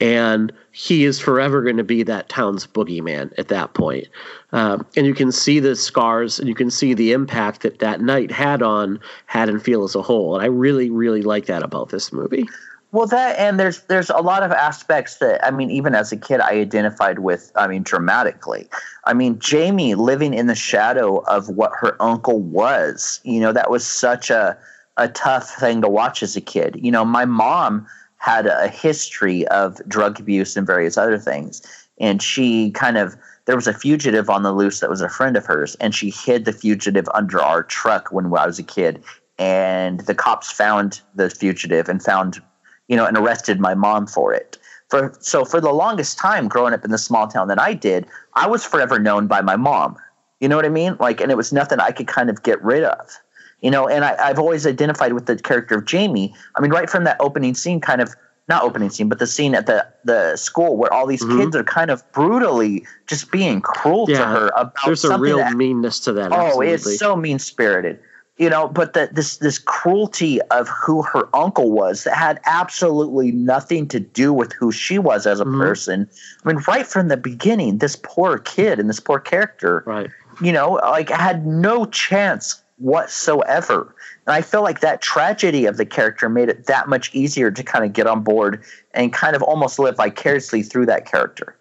and 0.00 0.52
he 0.72 1.04
is 1.04 1.18
forever 1.18 1.62
going 1.62 1.76
to 1.78 1.84
be 1.84 2.02
that 2.02 2.28
town's 2.28 2.66
boogeyman 2.66 3.32
at 3.38 3.48
that 3.48 3.74
point. 3.74 4.08
Um, 4.52 4.86
and 4.96 5.06
you 5.06 5.14
can 5.14 5.32
see 5.32 5.58
the 5.58 5.74
scars 5.74 6.38
and 6.38 6.48
you 6.48 6.54
can 6.54 6.70
see 6.70 6.94
the 6.94 7.12
impact 7.12 7.62
that 7.62 7.78
that 7.78 8.00
night 8.00 8.30
had 8.30 8.62
on 8.62 9.00
Haddonfield 9.26 9.84
as 9.84 9.94
a 9.94 10.02
whole. 10.02 10.34
And 10.34 10.42
I 10.42 10.46
really, 10.46 10.90
really 10.90 11.22
like 11.22 11.46
that 11.46 11.62
about 11.62 11.88
this 11.88 12.12
movie. 12.12 12.46
Well, 12.92 13.06
that 13.08 13.38
and 13.38 13.58
there's 13.58 13.82
there's 13.82 14.10
a 14.10 14.18
lot 14.18 14.42
of 14.42 14.52
aspects 14.52 15.16
that 15.16 15.44
I 15.44 15.50
mean, 15.50 15.70
even 15.70 15.94
as 15.94 16.12
a 16.12 16.16
kid, 16.16 16.40
I 16.40 16.52
identified 16.52 17.18
with. 17.18 17.50
I 17.56 17.66
mean, 17.66 17.82
dramatically. 17.82 18.68
I 19.04 19.12
mean, 19.12 19.38
Jamie 19.38 19.94
living 19.94 20.32
in 20.32 20.46
the 20.46 20.54
shadow 20.54 21.18
of 21.24 21.48
what 21.48 21.72
her 21.78 22.00
uncle 22.00 22.40
was. 22.40 23.20
You 23.24 23.40
know, 23.40 23.52
that 23.52 23.70
was 23.70 23.86
such 23.86 24.30
a 24.30 24.56
a 24.96 25.08
tough 25.08 25.50
thing 25.56 25.82
to 25.82 25.88
watch 25.88 26.22
as 26.22 26.36
a 26.36 26.40
kid. 26.40 26.78
You 26.80 26.90
know, 26.90 27.04
my 27.04 27.24
mom 27.24 27.86
had 28.18 28.46
a 28.46 28.68
history 28.68 29.46
of 29.48 29.80
drug 29.88 30.18
abuse 30.18 30.56
and 30.56 30.66
various 30.66 30.96
other 30.96 31.18
things. 31.18 31.62
And 31.98 32.22
she 32.22 32.70
kind 32.72 32.96
of, 32.96 33.16
there 33.46 33.56
was 33.56 33.66
a 33.66 33.72
fugitive 33.72 34.28
on 34.28 34.42
the 34.42 34.52
loose 34.52 34.80
that 34.80 34.90
was 34.90 35.00
a 35.00 35.08
friend 35.08 35.36
of 35.36 35.46
hers, 35.46 35.76
and 35.76 35.94
she 35.94 36.10
hid 36.10 36.44
the 36.44 36.52
fugitive 36.52 37.08
under 37.14 37.40
our 37.40 37.62
truck 37.62 38.08
when 38.10 38.26
I 38.26 38.46
was 38.46 38.58
a 38.58 38.64
kid. 38.64 39.02
And 39.38 40.00
the 40.00 40.14
cops 40.14 40.50
found 40.50 41.00
the 41.14 41.30
fugitive 41.30 41.88
and 41.88 42.02
found, 42.02 42.42
you 42.88 42.96
know, 42.96 43.06
and 43.06 43.16
arrested 43.16 43.60
my 43.60 43.74
mom 43.74 44.06
for 44.06 44.32
it. 44.32 44.58
For 44.88 45.16
so 45.20 45.44
for 45.44 45.60
the 45.60 45.72
longest 45.72 46.18
time, 46.18 46.48
growing 46.48 46.72
up 46.72 46.84
in 46.84 46.90
the 46.90 46.98
small 46.98 47.26
town 47.26 47.48
that 47.48 47.60
I 47.60 47.74
did, 47.74 48.06
I 48.34 48.46
was 48.46 48.64
forever 48.64 48.98
known 48.98 49.26
by 49.26 49.40
my 49.40 49.56
mom. 49.56 49.96
You 50.40 50.48
know 50.48 50.56
what 50.56 50.64
I 50.64 50.70
mean? 50.70 50.96
Like, 51.00 51.20
and 51.20 51.30
it 51.30 51.36
was 51.36 51.52
nothing 51.52 51.80
I 51.80 51.90
could 51.90 52.06
kind 52.06 52.30
of 52.30 52.42
get 52.42 52.62
rid 52.62 52.84
of 52.84 53.18
you 53.60 53.70
know 53.70 53.88
and 53.88 54.04
I, 54.04 54.28
have 54.28 54.38
always 54.38 54.66
identified 54.66 55.12
with 55.12 55.26
the 55.26 55.36
character 55.36 55.76
of 55.76 55.84
jamie 55.84 56.34
i 56.56 56.60
mean 56.60 56.70
right 56.70 56.88
from 56.88 57.04
that 57.04 57.16
opening 57.20 57.54
scene 57.54 57.80
kind 57.80 58.00
of 58.00 58.14
not 58.48 58.62
opening 58.62 58.90
scene 58.90 59.08
but 59.08 59.18
the 59.18 59.26
scene 59.26 59.54
at 59.54 59.66
the 59.66 59.86
the 60.04 60.36
school 60.36 60.76
where 60.76 60.92
all 60.92 61.06
these 61.06 61.22
mm-hmm. 61.22 61.38
kids 61.38 61.56
are 61.56 61.64
kind 61.64 61.90
of 61.90 62.02
brutally 62.12 62.86
just 63.06 63.30
being 63.30 63.60
cruel 63.60 64.06
yeah, 64.08 64.18
to 64.18 64.24
her 64.26 64.48
about 64.48 64.74
there's 64.84 65.04
a 65.04 65.18
real 65.18 65.38
that, 65.38 65.56
meanness 65.56 66.00
to 66.00 66.12
that 66.12 66.32
oh 66.32 66.36
absolutely. 66.36 66.72
it's 66.72 66.98
so 66.98 67.16
mean 67.16 67.38
spirited 67.38 67.98
you 68.38 68.50
know 68.50 68.68
but 68.68 68.92
that 68.92 69.14
this 69.14 69.38
this 69.38 69.58
cruelty 69.58 70.40
of 70.50 70.68
who 70.68 71.02
her 71.02 71.28
uncle 71.34 71.72
was 71.72 72.04
that 72.04 72.14
had 72.14 72.40
absolutely 72.44 73.32
nothing 73.32 73.88
to 73.88 73.98
do 73.98 74.32
with 74.32 74.52
who 74.52 74.70
she 74.70 74.98
was 74.98 75.26
as 75.26 75.40
a 75.40 75.44
mm-hmm. 75.44 75.60
person 75.60 76.08
i 76.44 76.48
mean 76.48 76.62
right 76.68 76.86
from 76.86 77.08
the 77.08 77.16
beginning 77.16 77.78
this 77.78 77.96
poor 78.02 78.38
kid 78.38 78.78
and 78.78 78.88
this 78.88 79.00
poor 79.00 79.18
character 79.18 79.82
right 79.86 80.10
you 80.40 80.52
know 80.52 80.72
like 80.84 81.08
had 81.08 81.46
no 81.46 81.86
chance 81.86 82.62
whatsoever. 82.78 83.94
And 84.26 84.34
I 84.34 84.42
feel 84.42 84.62
like 84.62 84.80
that 84.80 85.00
tragedy 85.00 85.66
of 85.66 85.76
the 85.76 85.86
character 85.86 86.28
made 86.28 86.48
it 86.48 86.66
that 86.66 86.88
much 86.88 87.14
easier 87.14 87.50
to 87.50 87.62
kind 87.62 87.84
of 87.84 87.92
get 87.92 88.06
on 88.06 88.22
board 88.22 88.62
and 88.92 89.12
kind 89.12 89.36
of 89.36 89.42
almost 89.42 89.78
live 89.78 89.96
vicariously 89.96 90.62
through 90.62 90.86
that 90.86 91.10
character. 91.10 91.56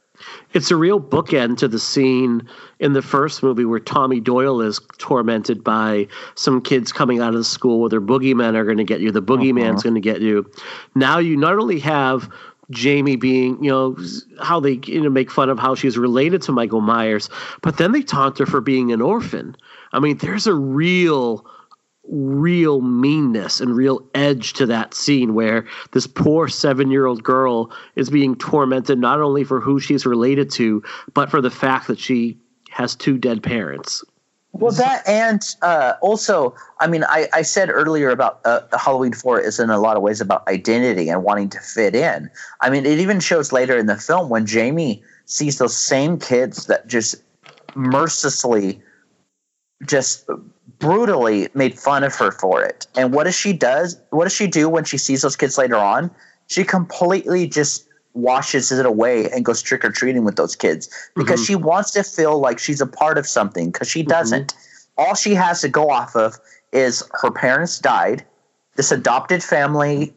It's 0.53 0.71
a 0.71 0.75
real 0.75 1.01
bookend 1.01 1.57
to 1.57 1.67
the 1.67 1.79
scene 1.79 2.47
in 2.79 2.93
the 2.93 3.01
first 3.01 3.43
movie 3.43 3.65
where 3.65 3.79
Tommy 3.79 4.19
Doyle 4.19 4.61
is 4.61 4.79
tormented 4.97 5.63
by 5.63 6.07
some 6.35 6.61
kids 6.61 6.91
coming 6.91 7.19
out 7.19 7.29
of 7.29 7.35
the 7.35 7.43
school 7.43 7.81
where 7.81 7.89
their 7.89 8.01
boogeymen 8.01 8.55
are 8.55 8.63
going 8.63 8.77
to 8.77 8.83
get 8.83 9.01
you. 9.01 9.11
The 9.11 9.21
boogeyman's 9.21 9.81
uh-huh. 9.81 9.81
going 9.81 9.95
to 9.95 10.01
get 10.01 10.21
you. 10.21 10.49
Now 10.95 11.19
you 11.19 11.35
not 11.35 11.57
only 11.57 11.79
have 11.79 12.29
Jamie 12.71 13.15
being, 13.15 13.63
you 13.63 13.69
know, 13.69 13.97
how 14.41 14.59
they 14.59 14.79
you 14.85 15.01
know 15.01 15.09
make 15.09 15.29
fun 15.29 15.49
of 15.49 15.59
how 15.59 15.75
she's 15.75 15.97
related 15.97 16.41
to 16.43 16.51
Michael 16.51 16.81
Myers, 16.81 17.29
but 17.61 17.77
then 17.77 17.91
they 17.91 18.01
taunt 18.01 18.37
her 18.39 18.45
for 18.45 18.61
being 18.61 18.91
an 18.91 19.01
orphan. 19.01 19.55
I 19.95 19.99
mean, 19.99 20.17
there's 20.17 20.45
a 20.45 20.53
real 20.53 21.45
real 22.07 22.81
meanness 22.81 23.59
and 23.59 23.75
real 23.75 24.05
edge 24.13 24.53
to 24.53 24.67
that 24.67 24.93
scene 24.93 25.33
where 25.33 25.65
this 25.91 26.05
poor 26.05 26.47
seven 26.47 26.91
year 26.91 27.07
old 27.07 27.23
girl 27.23 27.71
is 27.95 28.11
being 28.11 28.35
tormented 28.35 28.99
not 28.99 29.21
only 29.21 29.43
for 29.43 29.59
who 29.59 29.79
she's 29.79 30.05
related 30.05 30.51
to, 30.51 30.83
but 31.15 31.31
for 31.31 31.41
the 31.41 31.49
fact 31.49 31.87
that 31.87 31.97
she 31.97 32.37
has 32.69 32.95
two 32.95 33.17
dead 33.17 33.41
parents. 33.41 34.03
Well, 34.51 34.71
that 34.73 35.07
and 35.07 35.41
uh, 35.63 35.93
also, 36.01 36.55
I 36.79 36.87
mean, 36.87 37.03
I, 37.05 37.27
I 37.33 37.41
said 37.41 37.69
earlier 37.69 38.09
about 38.09 38.39
uh, 38.45 38.61
Halloween 38.77 39.11
4 39.11 39.41
is 39.41 39.59
in 39.59 39.69
a 39.69 39.79
lot 39.79 39.97
of 39.97 40.03
ways 40.03 40.21
about 40.21 40.47
identity 40.47 41.09
and 41.09 41.23
wanting 41.23 41.49
to 41.49 41.59
fit 41.59 41.93
in. 41.93 42.29
I 42.61 42.69
mean, 42.69 42.85
it 42.85 42.99
even 42.99 43.19
shows 43.19 43.51
later 43.51 43.77
in 43.77 43.87
the 43.87 43.97
film 43.97 44.29
when 44.29 44.45
Jamie 44.45 45.03
sees 45.25 45.57
those 45.57 45.75
same 45.75 46.19
kids 46.19 46.67
that 46.67 46.87
just 46.87 47.15
mercilessly, 47.75 48.81
just 49.85 50.29
brutally 50.79 51.47
made 51.53 51.77
fun 51.77 52.03
of 52.03 52.15
her 52.15 52.31
for 52.31 52.63
it. 52.63 52.87
And 52.95 53.13
what 53.13 53.25
does 53.25 53.35
she 53.35 53.53
does? 53.53 53.99
What 54.09 54.25
does 54.25 54.33
she 54.33 54.47
do 54.47 54.69
when 54.69 54.83
she 54.83 54.97
sees 54.97 55.21
those 55.21 55.35
kids 55.35 55.57
later 55.57 55.77
on? 55.77 56.11
She 56.47 56.63
completely 56.63 57.47
just 57.47 57.87
washes 58.13 58.71
it 58.71 58.85
away 58.85 59.29
and 59.29 59.43
goes 59.43 59.61
trick 59.61 59.83
or 59.83 59.91
treating 59.91 60.23
with 60.23 60.37
those 60.37 60.55
kids 60.55 60.89
because 61.15 61.41
mm-hmm. 61.41 61.45
she 61.45 61.55
wants 61.55 61.91
to 61.91 62.03
feel 62.03 62.39
like 62.39 62.59
she's 62.59 62.79
a 62.79 62.87
part 62.87 63.17
of 63.17 63.27
something 63.27 63.71
because 63.71 63.89
she 63.89 64.03
doesn't. 64.03 64.53
Mm-hmm. 64.53 65.01
All 65.01 65.15
she 65.15 65.35
has 65.35 65.61
to 65.61 65.69
go 65.69 65.89
off 65.89 66.15
of 66.15 66.35
is 66.71 67.03
her 67.21 67.31
parents 67.31 67.79
died. 67.79 68.25
This 68.75 68.91
adopted 68.91 69.43
family 69.43 70.13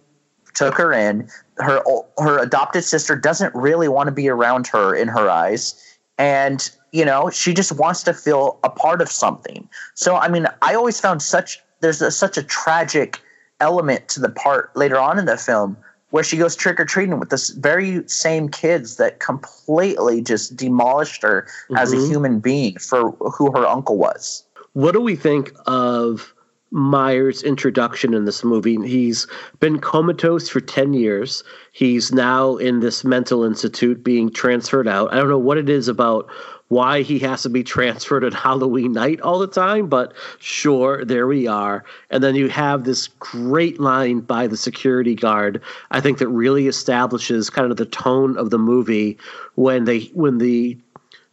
took 0.55 0.77
her 0.77 0.93
in. 0.93 1.29
Her 1.57 1.83
her 2.19 2.39
adopted 2.39 2.85
sister 2.85 3.17
doesn't 3.17 3.55
really 3.55 3.89
want 3.89 4.07
to 4.09 4.13
be 4.13 4.29
around 4.29 4.69
her 4.69 4.95
in 4.95 5.09
her 5.09 5.29
eyes, 5.29 5.75
and 6.19 6.71
you 6.93 7.05
know 7.05 7.31
she 7.31 7.55
just 7.55 7.73
wants 7.73 8.03
to 8.05 8.15
feel 8.15 8.59
a 8.65 8.71
part 8.71 9.01
of 9.01 9.09
something. 9.09 9.69
So 9.95 10.17
I 10.17 10.29
mean, 10.29 10.47
I 10.63 10.75
always 10.75 11.01
found 11.01 11.23
such 11.23 11.61
there's 11.81 12.03
a, 12.03 12.11
such 12.11 12.37
a 12.37 12.43
tragic 12.43 13.21
element 13.61 14.09
to 14.09 14.21
the 14.21 14.29
part 14.29 14.75
later 14.77 14.99
on 14.99 15.19
in 15.19 15.27
the 15.27 15.37
film 15.37 15.77
where 16.11 16.25
she 16.25 16.37
goes 16.37 16.57
trick 16.57 16.81
or 16.81 16.85
treating 16.85 17.19
with 17.19 17.31
this 17.31 17.51
very 17.51 18.07
same 18.09 18.49
kids 18.49 18.97
that 18.97 19.21
completely 19.21 20.23
just 20.23 20.57
demolished 20.57 21.23
her 21.23 21.47
mm-hmm. 21.65 21.77
as 21.77 21.93
a 21.93 21.97
mm-hmm. 21.97 22.11
human 22.11 22.41
being 22.41 22.79
for 22.79 23.11
who 23.13 23.51
her 23.53 23.67
uncle 23.67 23.99
was. 23.99 24.45
What 24.73 24.93
do 24.93 25.01
we 25.01 25.17
think 25.17 25.53
of 25.67 26.33
Myers' 26.71 27.43
introduction 27.43 28.15
in 28.15 28.25
this 28.25 28.43
movie? 28.43 28.77
He's 28.87 29.27
been 29.61 29.81
comatose 29.81 30.49
for 30.49 30.61
10 30.61 30.95
years. 30.95 31.43
He's 31.73 32.13
now 32.13 32.57
in 32.57 32.81
this 32.81 33.05
mental 33.05 33.45
institute 33.45 34.03
being 34.03 34.31
transferred 34.31 34.89
out. 34.89 35.13
I 35.13 35.17
don't 35.17 35.29
know 35.29 35.39
what 35.39 35.59
it 35.59 35.69
is 35.69 35.89
about 35.89 36.31
why 36.69 37.03
he 37.03 37.19
has 37.19 37.43
to 37.43 37.49
be 37.49 37.65
transferred 37.65 38.25
at 38.25 38.35
Halloween 38.45 38.93
night 38.93 39.21
all 39.21 39.39
the 39.39 39.47
time, 39.47 39.89
but 39.89 40.13
sure, 40.39 41.05
there 41.05 41.27
we 41.27 41.47
are. 41.47 41.85
And 42.11 42.23
then 42.23 42.35
you 42.35 42.49
have 42.49 42.85
this 42.85 43.09
great 43.19 43.81
line 43.81 44.21
by 44.21 44.47
the 44.47 44.57
security 44.57 45.15
guard, 45.15 45.63
I 45.91 46.01
think 46.01 46.19
that 46.19 46.29
really 46.29 46.67
establishes 46.67 47.51
kind 47.51 47.71
of 47.71 47.77
the 47.77 47.87
tone 47.87 48.37
of 48.37 48.51
the 48.51 48.59
movie 48.59 49.19
when 49.55 49.85
they 49.85 50.01
when 50.15 50.39
the 50.39 50.79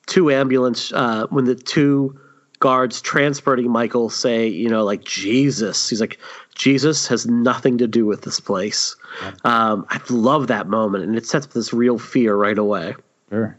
two 0.06 0.32
ambulance 0.32 0.92
uh, 0.94 1.28
when 1.30 1.46
the 1.46 1.56
two 1.56 2.20
guards 2.60 3.02
transporting 3.02 3.70
Michael 3.70 4.10
say, 4.10 4.48
you 4.48 4.70
know, 4.70 4.84
like 4.84 5.04
Jesus. 5.04 5.90
He's 5.90 6.00
like, 6.02 6.18
Jesus 6.56 7.08
has 7.08 7.28
nothing 7.28 7.78
to 7.80 7.88
do 7.88 8.06
with 8.06 8.22
this 8.22 8.40
place. 8.40 8.96
Um, 9.44 9.86
I 9.90 10.00
love 10.10 10.48
that 10.48 10.68
moment, 10.68 11.04
and 11.04 11.16
it 11.16 11.26
sets 11.26 11.46
up 11.46 11.54
this 11.54 11.74
real 11.74 12.00
fear 12.00 12.36
right 12.36 12.58
away. 12.58 12.96
Sure. 13.30 13.58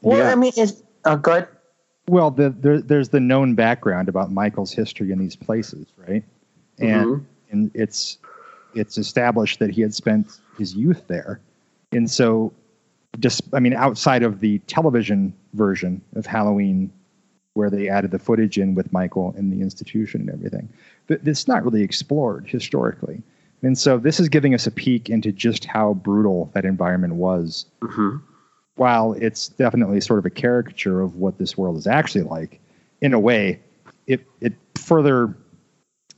Well, 0.00 0.18
yeah. 0.18 0.30
I 0.30 0.34
mean, 0.34 0.52
it's 0.56 0.82
uh, 1.04 1.16
good. 1.16 1.48
Well, 2.08 2.30
the, 2.30 2.50
there, 2.50 2.80
there's 2.80 3.10
the 3.10 3.20
known 3.20 3.54
background 3.54 4.08
about 4.08 4.32
Michael's 4.32 4.72
history 4.72 5.12
in 5.12 5.18
these 5.18 5.36
places, 5.36 5.86
right? 5.96 6.24
And 6.78 7.06
mm-hmm. 7.06 7.24
and 7.50 7.70
it's 7.74 8.18
it's 8.74 8.98
established 8.98 9.58
that 9.58 9.70
he 9.70 9.82
had 9.82 9.94
spent 9.94 10.38
his 10.56 10.74
youth 10.74 11.06
there, 11.08 11.40
and 11.92 12.10
so 12.10 12.52
just 13.18 13.42
I 13.52 13.60
mean, 13.60 13.74
outside 13.74 14.22
of 14.22 14.40
the 14.40 14.58
television 14.60 15.34
version 15.54 16.00
of 16.14 16.24
Halloween, 16.24 16.92
where 17.54 17.68
they 17.68 17.88
added 17.88 18.12
the 18.12 18.18
footage 18.18 18.58
in 18.58 18.74
with 18.74 18.92
Michael 18.92 19.34
in 19.36 19.50
the 19.50 19.60
institution 19.60 20.22
and 20.22 20.30
everything, 20.30 20.68
but 21.08 21.20
it's 21.24 21.48
not 21.48 21.64
really 21.64 21.82
explored 21.82 22.48
historically. 22.48 23.22
And 23.62 23.76
so 23.76 23.98
this 23.98 24.20
is 24.20 24.28
giving 24.28 24.54
us 24.54 24.68
a 24.68 24.70
peek 24.70 25.10
into 25.10 25.32
just 25.32 25.64
how 25.64 25.94
brutal 25.94 26.48
that 26.54 26.64
environment 26.64 27.14
was. 27.14 27.66
Mm-hmm 27.82 28.18
while 28.78 29.12
it's 29.14 29.48
definitely 29.48 30.00
sort 30.00 30.18
of 30.18 30.26
a 30.26 30.30
caricature 30.30 31.00
of 31.00 31.16
what 31.16 31.38
this 31.38 31.56
world 31.56 31.76
is 31.76 31.86
actually 31.86 32.22
like, 32.22 32.60
in 33.00 33.12
a 33.12 33.18
way, 33.18 33.60
it 34.06 34.24
it 34.40 34.54
further, 34.74 35.36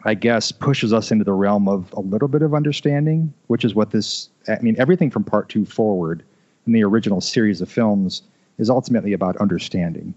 I 0.04 0.14
guess, 0.14 0.52
pushes 0.52 0.92
us 0.92 1.11
into 1.11 1.24
the 1.24 1.32
realm 1.32 1.68
of 1.68 1.92
a 1.92 2.00
little 2.00 2.28
bit 2.28 2.42
of 2.42 2.54
understanding, 2.54 3.32
which 3.48 3.64
is 3.64 3.74
what 3.74 3.90
this. 3.90 4.28
I 4.48 4.58
mean, 4.61 4.76
everything 4.78 5.11
from 5.11 5.24
part 5.24 5.48
two 5.48 5.64
forward 5.64 6.22
in 6.66 6.72
the 6.72 6.84
original 6.84 7.20
series 7.20 7.61
of 7.61 7.70
films 7.70 8.22
is 8.58 8.70
ultimately 8.70 9.12
about 9.12 9.36
understanding, 9.38 10.14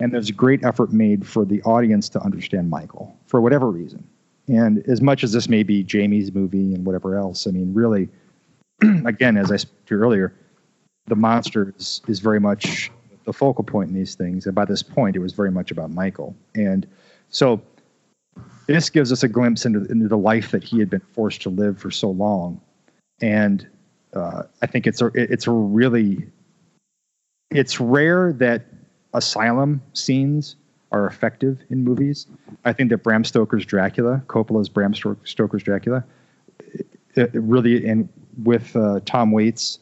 and 0.00 0.12
there's 0.12 0.30
a 0.30 0.34
great 0.34 0.64
effort 0.64 0.92
made 0.92 1.26
for 1.26 1.44
the 1.44 1.62
audience 1.62 2.08
to 2.10 2.20
understand 2.20 2.70
Michael 2.70 3.16
for 3.26 3.40
whatever 3.40 3.70
reason. 3.70 4.06
And 4.48 4.78
as 4.88 5.00
much 5.00 5.22
as 5.22 5.32
this 5.32 5.48
may 5.48 5.62
be 5.62 5.84
Jamie's 5.84 6.34
movie 6.34 6.74
and 6.74 6.84
whatever 6.84 7.16
else, 7.16 7.46
I 7.46 7.52
mean, 7.52 7.72
really, 7.72 8.08
again, 9.04 9.36
as 9.36 9.52
I 9.52 9.56
spoke 9.56 9.86
to 9.86 9.94
earlier 9.94 10.34
the 11.06 11.16
monster 11.16 11.74
is, 11.78 12.00
is 12.08 12.20
very 12.20 12.40
much 12.40 12.90
the 13.24 13.32
focal 13.32 13.64
point 13.64 13.90
in 13.90 13.94
these 13.94 14.14
things. 14.14 14.46
And 14.46 14.54
by 14.54 14.64
this 14.64 14.82
point, 14.82 15.16
it 15.16 15.20
was 15.20 15.32
very 15.32 15.50
much 15.50 15.70
about 15.70 15.90
Michael. 15.90 16.34
And 16.54 16.86
so 17.28 17.60
this 18.66 18.90
gives 18.90 19.12
us 19.12 19.22
a 19.22 19.28
glimpse 19.28 19.64
into, 19.66 19.84
into 19.86 20.08
the 20.08 20.18
life 20.18 20.50
that 20.52 20.64
he 20.64 20.78
had 20.78 20.90
been 20.90 21.02
forced 21.12 21.42
to 21.42 21.50
live 21.50 21.78
for 21.78 21.90
so 21.90 22.10
long. 22.10 22.60
And 23.20 23.66
uh, 24.14 24.44
I 24.60 24.66
think 24.66 24.86
it's 24.86 25.00
a, 25.00 25.10
it's 25.14 25.46
a 25.46 25.50
really, 25.50 26.26
it's 27.50 27.80
rare 27.80 28.32
that 28.34 28.66
asylum 29.14 29.82
scenes 29.92 30.56
are 30.90 31.06
effective 31.06 31.58
in 31.70 31.84
movies. 31.84 32.26
I 32.64 32.72
think 32.72 32.90
that 32.90 32.98
Bram 32.98 33.24
Stoker's 33.24 33.64
Dracula, 33.64 34.22
Coppola's 34.26 34.68
Bram 34.68 34.94
Stoker's 34.94 35.62
Dracula, 35.62 36.04
it, 36.58 36.86
it 37.14 37.30
really, 37.34 37.86
and 37.86 38.08
with 38.42 38.74
uh, 38.76 39.00
Tom 39.04 39.32
Waits 39.32 39.78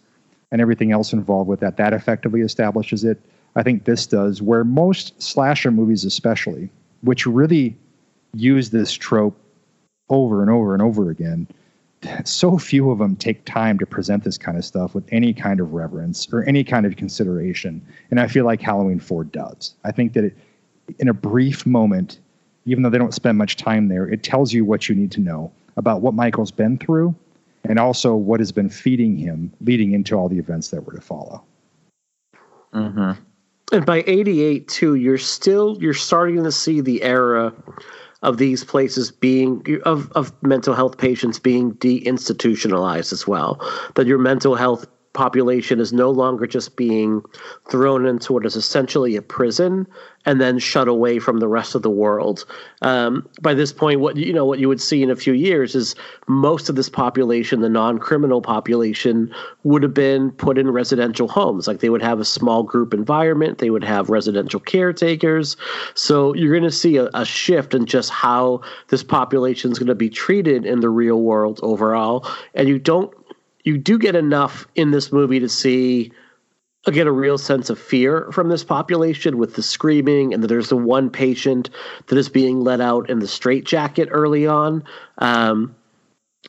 and 0.51 0.61
everything 0.61 0.93
else 0.93 1.13
involved 1.13 1.49
with 1.49 1.61
that. 1.61 1.77
That 1.77 1.93
effectively 1.93 2.41
establishes 2.41 3.05
it. 3.05 3.21
I 3.57 3.63
think 3.63 3.85
this 3.85 4.07
does, 4.07 4.41
where 4.41 4.65
most 4.65 5.21
slasher 5.21 5.71
movies, 5.71 6.05
especially, 6.05 6.71
which 7.03 7.27
really 7.27 7.77
use 8.35 8.71
this 8.71 8.93
trope 8.93 9.37
over 10.09 10.41
and 10.43 10.51
over 10.51 10.73
and 10.73 10.83
over 10.83 11.11
again, 11.11 11.47
so 12.25 12.59
few 12.59 12.91
of 12.91 12.99
them 12.99 13.17
take 13.17 13.45
time 13.45 13.79
to 13.79 13.87
present 13.87 14.25
this 14.25 14.39
kind 14.39 14.57
of 14.57 14.65
stuff 14.65 14.95
with 14.95 15.05
any 15.11 15.33
kind 15.33 15.61
of 15.61 15.73
reverence 15.73 16.29
or 16.33 16.45
any 16.45 16.65
kind 16.65 16.87
of 16.87 16.97
consideration. 16.97 17.85
And 18.11 18.21
I 18.21 18.27
feel 18.27 18.45
like 18.45 18.61
Halloween 18.61 19.01
4 19.01 19.25
does. 19.25 19.75
I 19.85 19.93
think 19.93 20.13
that 20.15 20.25
it, 20.25 20.37
in 20.99 21.09
a 21.09 21.15
brief 21.15 21.67
moment, 21.67 22.19
even 22.67 22.83
though 22.83 22.91
they 22.91 22.99
don't 22.99 23.15
spend 23.15 23.39
much 23.39 23.57
time 23.57 23.89
there, 23.89 24.09
it 24.09 24.23
tells 24.23 24.53
you 24.53 24.65
what 24.65 24.89
you 24.89 24.95
need 24.95 25.13
to 25.13 25.21
know 25.21 25.53
about 25.77 26.03
what 26.03 26.15
Michael's 26.15 26.51
been 26.51 26.79
through 26.79 27.15
and 27.65 27.79
also 27.79 28.15
what 28.15 28.41
has 28.41 28.53
been 28.53 28.71
feeding 28.71 29.17
him 29.17 29.53
leading 29.61 29.93
into 29.93 30.15
all 30.15 30.29
the 30.29 30.39
events 30.39 30.69
that 30.69 30.85
were 30.85 30.95
to 30.95 31.01
follow. 31.01 31.43
Mm-hmm. 32.75 33.13
And 33.73 33.87
by 33.87 34.03
88 34.07 34.69
too, 34.69 34.95
you're 34.97 35.19
still 35.19 35.77
you're 35.81 35.95
starting 35.95 36.43
to 36.43 36.53
see 36.53 36.81
the 36.81 37.03
era 37.03 37.53
of 38.23 38.37
these 38.37 38.65
places 38.65 39.11
being 39.11 39.81
of, 39.85 40.11
of 40.13 40.33
mental 40.43 40.75
health 40.75 40.99
patients 40.99 41.39
being 41.39 41.73
deinstitutionalized 41.75 43.13
as 43.13 43.27
well. 43.27 43.61
That 43.95 44.07
your 44.07 44.19
mental 44.19 44.55
health 44.55 44.87
population 45.13 45.81
is 45.81 45.93
no 45.93 46.11
longer 46.11 46.47
just 46.47 46.77
being 46.77 47.23
thrown 47.69 48.07
into 48.07 48.33
what 48.33 48.47
is 48.47 48.55
essentially 48.55 49.17
a 49.17 49.23
prison 49.23 49.87
and 50.27 50.41
then 50.41 50.59
shut 50.59 50.87
away 50.87 51.19
from 51.19 51.41
the 51.41 51.49
rest 51.49 51.75
of 51.75 51.83
the 51.83 51.91
world. 51.91 52.45
Um, 52.83 53.29
by 53.41 53.55
this 53.55 53.73
point, 53.73 54.01
what 54.01 54.17
you 54.17 54.33
know, 54.33 54.45
what 54.45 54.59
you 54.59 54.69
would 54.69 54.81
see 54.81 55.03
in 55.03 55.11
a 55.11 55.17
few 55.17 55.33
years 55.33 55.75
is 55.75 55.95
most 56.29 56.69
of 56.69 56.77
this 56.77 56.89
population, 56.89 57.61
the 57.61 57.69
non-criminal 57.69 58.43
population, 58.43 59.35
would 59.65 59.83
have 59.83 59.95
been 59.95 60.31
put 60.33 60.59
in 60.59 60.71
residential 60.71 61.27
homes. 61.27 61.67
Like 61.67 61.81
they 61.81 61.91
would 61.91 62.03
have 62.03 62.21
a 62.21 62.25
small 62.25 62.63
group 62.63 62.95
environment, 62.95 63.59
they 63.59 63.71
would 63.71 63.85
have 63.85 64.11
residential 64.11 64.61
caretakers. 64.61 65.57
So 65.95 66.35
you're 66.35 66.53
going 66.53 66.71
to 66.71 66.77
see 66.77 66.99
a, 66.99 67.09
a 67.15 67.25
shift 67.25 67.75
in 67.75 67.87
just 67.87 68.11
how 68.11 68.61
this 68.89 69.03
population 69.03 69.73
is 69.73 69.79
going 69.79 69.89
to 69.89 69.95
be 69.95 70.11
treated 70.11 70.67
in 70.67 70.81
the 70.81 70.91
real 70.91 71.23
world 71.23 71.61
overall, 71.63 72.29
and 72.55 72.69
you 72.69 72.79
don't 72.79 73.13
you 73.65 73.79
do 73.79 73.99
get 73.99 74.17
enough 74.17 74.67
in 74.75 74.91
this 74.91 75.13
movie 75.13 75.41
to 75.41 75.49
see 75.49 76.13
get 76.87 77.07
a 77.07 77.13
real 77.13 77.37
sense 77.37 77.69
of 77.69 77.79
fear 77.79 78.31
from 78.33 78.49
this 78.49 78.65
population 78.65 79.37
with 79.37 79.55
the 79.55 79.63
screaming 79.63 80.33
and 80.33 80.43
that 80.43 80.49
there's 80.49 80.71
the 80.71 80.77
one 80.77 81.11
patient 81.11 81.69
that 82.07 82.17
is 82.17 82.29
being 82.29 82.63
let 82.63 82.81
out 82.81 83.11
in 83.11 83.19
the 83.19 83.29
straitjacket 83.29 84.09
early 84.11 84.47
on 84.47 84.83
um, 85.19 85.75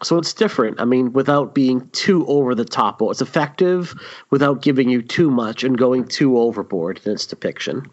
so 0.02 0.18
it's 0.18 0.34
different 0.34 0.80
i 0.80 0.86
mean 0.86 1.12
without 1.12 1.54
being 1.54 1.88
too 1.90 2.26
over 2.28 2.56
the 2.56 2.64
top 2.64 3.02
it's 3.02 3.22
effective 3.22 3.94
without 4.30 4.62
giving 4.62 4.90
you 4.90 5.02
too 5.02 5.30
much 5.30 5.66
and 5.66 5.78
going 5.78 6.08
too 6.08 6.38
overboard 6.40 7.00
in 7.06 7.12
its 7.12 7.26
depiction 7.26 7.86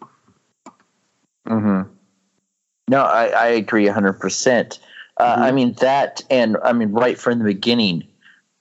mm-hmm. 1.45 1.81
no 2.87 3.03
I, 3.03 3.25
I 3.27 3.47
agree 3.47 3.85
100% 3.85 4.79
uh, 5.17 5.35
mm-hmm. 5.35 5.41
i 5.41 5.51
mean 5.51 5.73
that 5.73 6.21
and 6.29 6.55
i 6.63 6.71
mean 6.71 6.93
right 6.93 7.19
from 7.19 7.39
the 7.39 7.45
beginning 7.45 8.07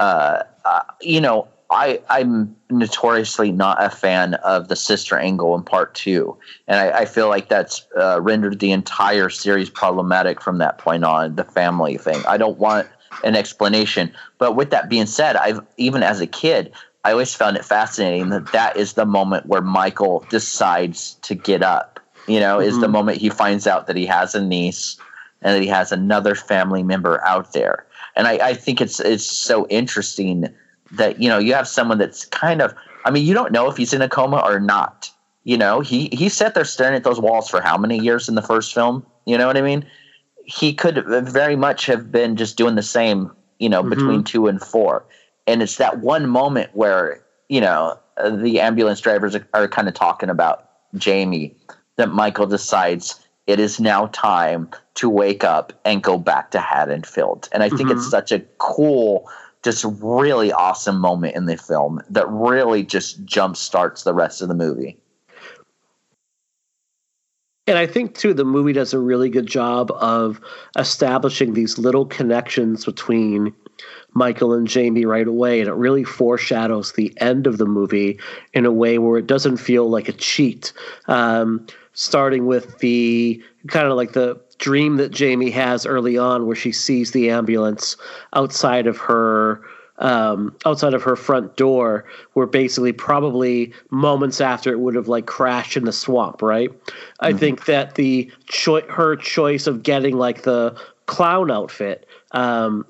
uh, 0.01 0.43
uh, 0.69 0.83
you 1.01 1.21
know, 1.21 1.49
I 1.71 2.01
I'm 2.09 2.55
notoriously 2.71 3.53
not 3.53 3.83
a 3.83 3.91
fan 3.91 4.35
of 4.35 4.69
the 4.69 4.77
sister 4.77 5.19
angle 5.19 5.55
in 5.55 5.63
part 5.63 5.95
two, 5.95 6.37
and 6.67 6.79
I, 6.79 7.01
I 7.01 7.05
feel 7.05 7.29
like 7.29 7.49
that's 7.49 7.87
uh, 7.97 8.21
rendered 8.21 8.59
the 8.59 8.73
entire 8.73 9.31
series 9.31 9.71
problematic 9.71 10.43
from 10.43 10.59
that 10.59 10.79
point 10.79 11.05
on. 11.05 11.37
The 11.37 11.45
family 11.45 11.97
thing. 11.97 12.23
I 12.27 12.37
don't 12.37 12.59
want 12.59 12.87
an 13.25 13.35
explanation, 13.35 14.13
but 14.39 14.57
with 14.57 14.71
that 14.71 14.89
being 14.89 15.07
said, 15.07 15.37
I've 15.37 15.61
even 15.79 16.03
as 16.03 16.21
a 16.21 16.27
kid, 16.27 16.73
I 17.05 17.13
always 17.13 17.35
found 17.35 17.57
it 17.57 17.65
fascinating 17.65 18.29
that 18.31 18.53
that 18.53 18.77
is 18.77 18.93
the 18.95 19.07
moment 19.07 19.47
where 19.47 19.63
Michael 19.63 20.27
decides 20.29 21.15
to 21.23 21.35
get 21.35 21.63
up. 21.63 22.01
You 22.27 22.41
know, 22.41 22.59
mm-hmm. 22.59 22.69
is 22.69 22.77
the 22.77 22.87
mm-hmm. 22.87 22.93
moment 22.93 23.19
he 23.19 23.31
finds 23.31 23.67
out 23.67 23.87
that 23.87 23.97
he 23.97 24.05
has 24.07 24.35
a 24.35 24.43
niece 24.43 24.99
and 25.41 25.55
that 25.55 25.63
he 25.63 25.69
has 25.69 25.93
another 25.93 26.35
family 26.35 26.83
member 26.83 27.25
out 27.25 27.53
there 27.53 27.87
and 28.19 28.27
I, 28.27 28.49
I 28.49 28.55
think 28.55 28.83
it's 28.83 29.01
it's 29.01 29.25
so 29.25 29.67
interesting 29.69 30.49
that 30.93 31.23
you 31.23 31.29
know 31.29 31.39
you 31.39 31.55
have 31.55 31.69
someone 31.69 31.97
that's 31.97 32.27
kind 32.27 32.61
of 32.61 32.75
I 33.05 33.11
mean 33.11 33.25
you 33.25 33.33
don't 33.33 33.53
know 33.53 33.71
if 33.71 33.77
he's 33.77 33.95
in 33.95 34.03
a 34.03 34.09
coma 34.09 34.43
or 34.45 34.61
not. 34.61 35.11
You 35.45 35.57
know 35.57 35.81
he 35.81 36.09
he 36.13 36.29
sat 36.29 36.55
there 36.55 36.65
staring 36.65 36.97
at 36.97 37.05
those 37.05 37.21
walls 37.21 37.49
for 37.49 37.63
how 37.63 37.79
many 37.79 37.99
years 37.99 38.29
in 38.29 38.35
the 38.35 38.43
first 38.43 38.75
film? 38.75 39.07
You 39.25 39.39
know 39.39 39.47
what 39.47 39.57
I 39.57 39.63
mean? 39.63 39.87
He 40.45 40.75
could 40.75 41.05
very 41.07 41.57
much 41.57 41.87
have 41.87 42.11
been 42.11 42.37
just 42.37 42.59
doing 42.59 42.75
the 42.75 42.83
same. 42.83 43.31
You 43.61 43.69
know 43.69 43.81
mm-hmm. 43.83 43.91
between 43.91 44.25
two 44.25 44.49
and 44.49 44.61
four, 44.61 45.07
and 45.47 45.63
it's 45.63 45.77
that 45.77 46.01
one 46.01 46.29
moment 46.29 46.71
where 46.75 47.25
you 47.49 47.61
know 47.61 47.99
the 48.17 48.61
ambulance 48.61 49.01
drivers 49.01 49.37
are, 49.37 49.47
are 49.55 49.69
kind 49.69 49.89
of 49.89 49.95
talking 49.95 50.29
about 50.29 50.69
Jamie 50.97 51.55
that 51.97 52.09
Michael 52.09 52.47
decides 52.47 53.21
it 53.49 53.59
is 53.59 53.81
now 53.81 54.07
time 54.09 54.69
to 54.95 55.09
wake 55.09 55.43
up 55.43 55.73
and 55.87 56.03
go 56.03 56.19
back 56.19 56.51
to 56.51 56.61
Haddonfield. 56.61 57.49
And 57.51 57.63
I 57.63 57.71
think 57.71 57.89
mm-hmm. 57.89 57.93
it's 57.93 58.11
such 58.11 58.31
a 58.31 58.41
cool, 58.59 59.29
just 59.65 59.87
really 60.03 60.53
awesome 60.53 61.01
moment 61.01 61.35
in 61.35 61.47
the 61.47 61.57
film 61.57 62.03
that 62.11 62.29
really 62.29 62.83
just 62.83 63.25
jump 63.25 63.57
starts 63.57 64.03
the 64.03 64.13
rest 64.13 64.43
of 64.43 64.49
the 64.49 64.55
movie. 64.55 64.99
And 67.67 67.79
I 67.79 67.87
think 67.87 68.15
too, 68.17 68.35
the 68.35 68.45
movie 68.45 68.75
does 68.75 68.93
a 68.93 68.99
really 68.99 69.31
good 69.31 69.47
job 69.47 69.91
of 69.93 70.41
establishing 70.77 71.55
these 71.55 71.79
little 71.79 72.05
connections 72.05 72.85
between 72.85 73.55
Michael 74.13 74.53
and 74.53 74.67
Jamie 74.67 75.05
right 75.05 75.27
away, 75.27 75.61
and 75.61 75.69
it 75.69 75.75
really 75.75 76.05
foreshadows 76.05 76.93
the 76.93 77.15
end 77.19 77.47
of 77.47 77.59
the 77.59 77.67
movie 77.67 78.19
in 78.53 78.67
a 78.67 78.73
way 78.73 78.99
where 78.99 79.19
it 79.19 79.27
doesn't 79.27 79.59
feel 79.59 79.89
like 79.89 80.09
a 80.09 80.13
cheat. 80.13 80.73
Um, 81.07 81.67
starting 81.99 82.47
with 82.47 82.79
the 82.79 83.43
kind 83.67 83.89
of 83.89 83.97
like 83.97 84.13
the 84.13 84.41
dream 84.59 84.99
that 84.99 85.11
Jamie 85.11 85.51
has 85.51 85.85
early 85.85 86.17
on, 86.17 86.47
where 86.47 86.55
she 86.55 86.71
sees 86.71 87.11
the 87.11 87.29
ambulance 87.29 87.97
outside 88.35 88.87
of 88.87 88.97
her 88.99 89.61
um, 89.99 90.55
outside 90.65 90.95
of 90.95 91.03
her 91.03 91.17
front 91.17 91.57
door, 91.57 92.05
where 92.35 92.47
basically 92.47 92.93
probably 92.93 93.73
moments 93.91 94.41
after 94.41 94.71
it 94.71 94.79
would 94.79 94.95
have 94.95 95.09
like 95.09 95.27
crashed 95.27 95.77
in 95.77 95.87
the 95.87 95.93
swamp, 95.93 96.41
right? 96.41 96.71
Mm-hmm. 96.71 97.27
I 97.27 97.33
think 97.33 97.65
that 97.65 97.97
the 97.97 98.31
cho- 98.47 98.89
her 98.89 99.17
choice 99.17 99.67
of 99.67 99.83
getting 99.83 100.17
like 100.17 100.43
the 100.43 100.81
clown 101.07 101.51
outfit 101.51 102.07
um, 102.33 102.87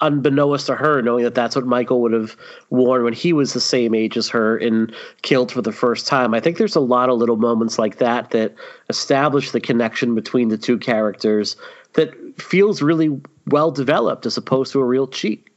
unbeknownst 0.00 0.66
to 0.66 0.74
her, 0.74 1.00
knowing 1.00 1.24
that 1.24 1.34
that's 1.34 1.56
what 1.56 1.66
Michael 1.66 2.02
would 2.02 2.12
have 2.12 2.36
worn 2.70 3.04
when 3.04 3.12
he 3.12 3.32
was 3.32 3.52
the 3.52 3.60
same 3.60 3.94
age 3.94 4.16
as 4.16 4.28
her 4.28 4.58
and 4.58 4.94
killed 5.22 5.50
for 5.50 5.62
the 5.62 5.72
first 5.72 6.06
time. 6.06 6.34
I 6.34 6.40
think 6.40 6.58
there's 6.58 6.76
a 6.76 6.80
lot 6.80 7.08
of 7.08 7.18
little 7.18 7.36
moments 7.36 7.78
like 7.78 7.98
that 7.98 8.30
that 8.30 8.54
establish 8.88 9.52
the 9.52 9.60
connection 9.60 10.14
between 10.14 10.48
the 10.48 10.58
two 10.58 10.78
characters 10.78 11.56
that 11.94 12.12
feels 12.40 12.82
really 12.82 13.20
well 13.46 13.70
developed 13.70 14.26
as 14.26 14.36
opposed 14.36 14.72
to 14.72 14.80
a 14.80 14.84
real 14.84 15.06
cheat. 15.06 15.48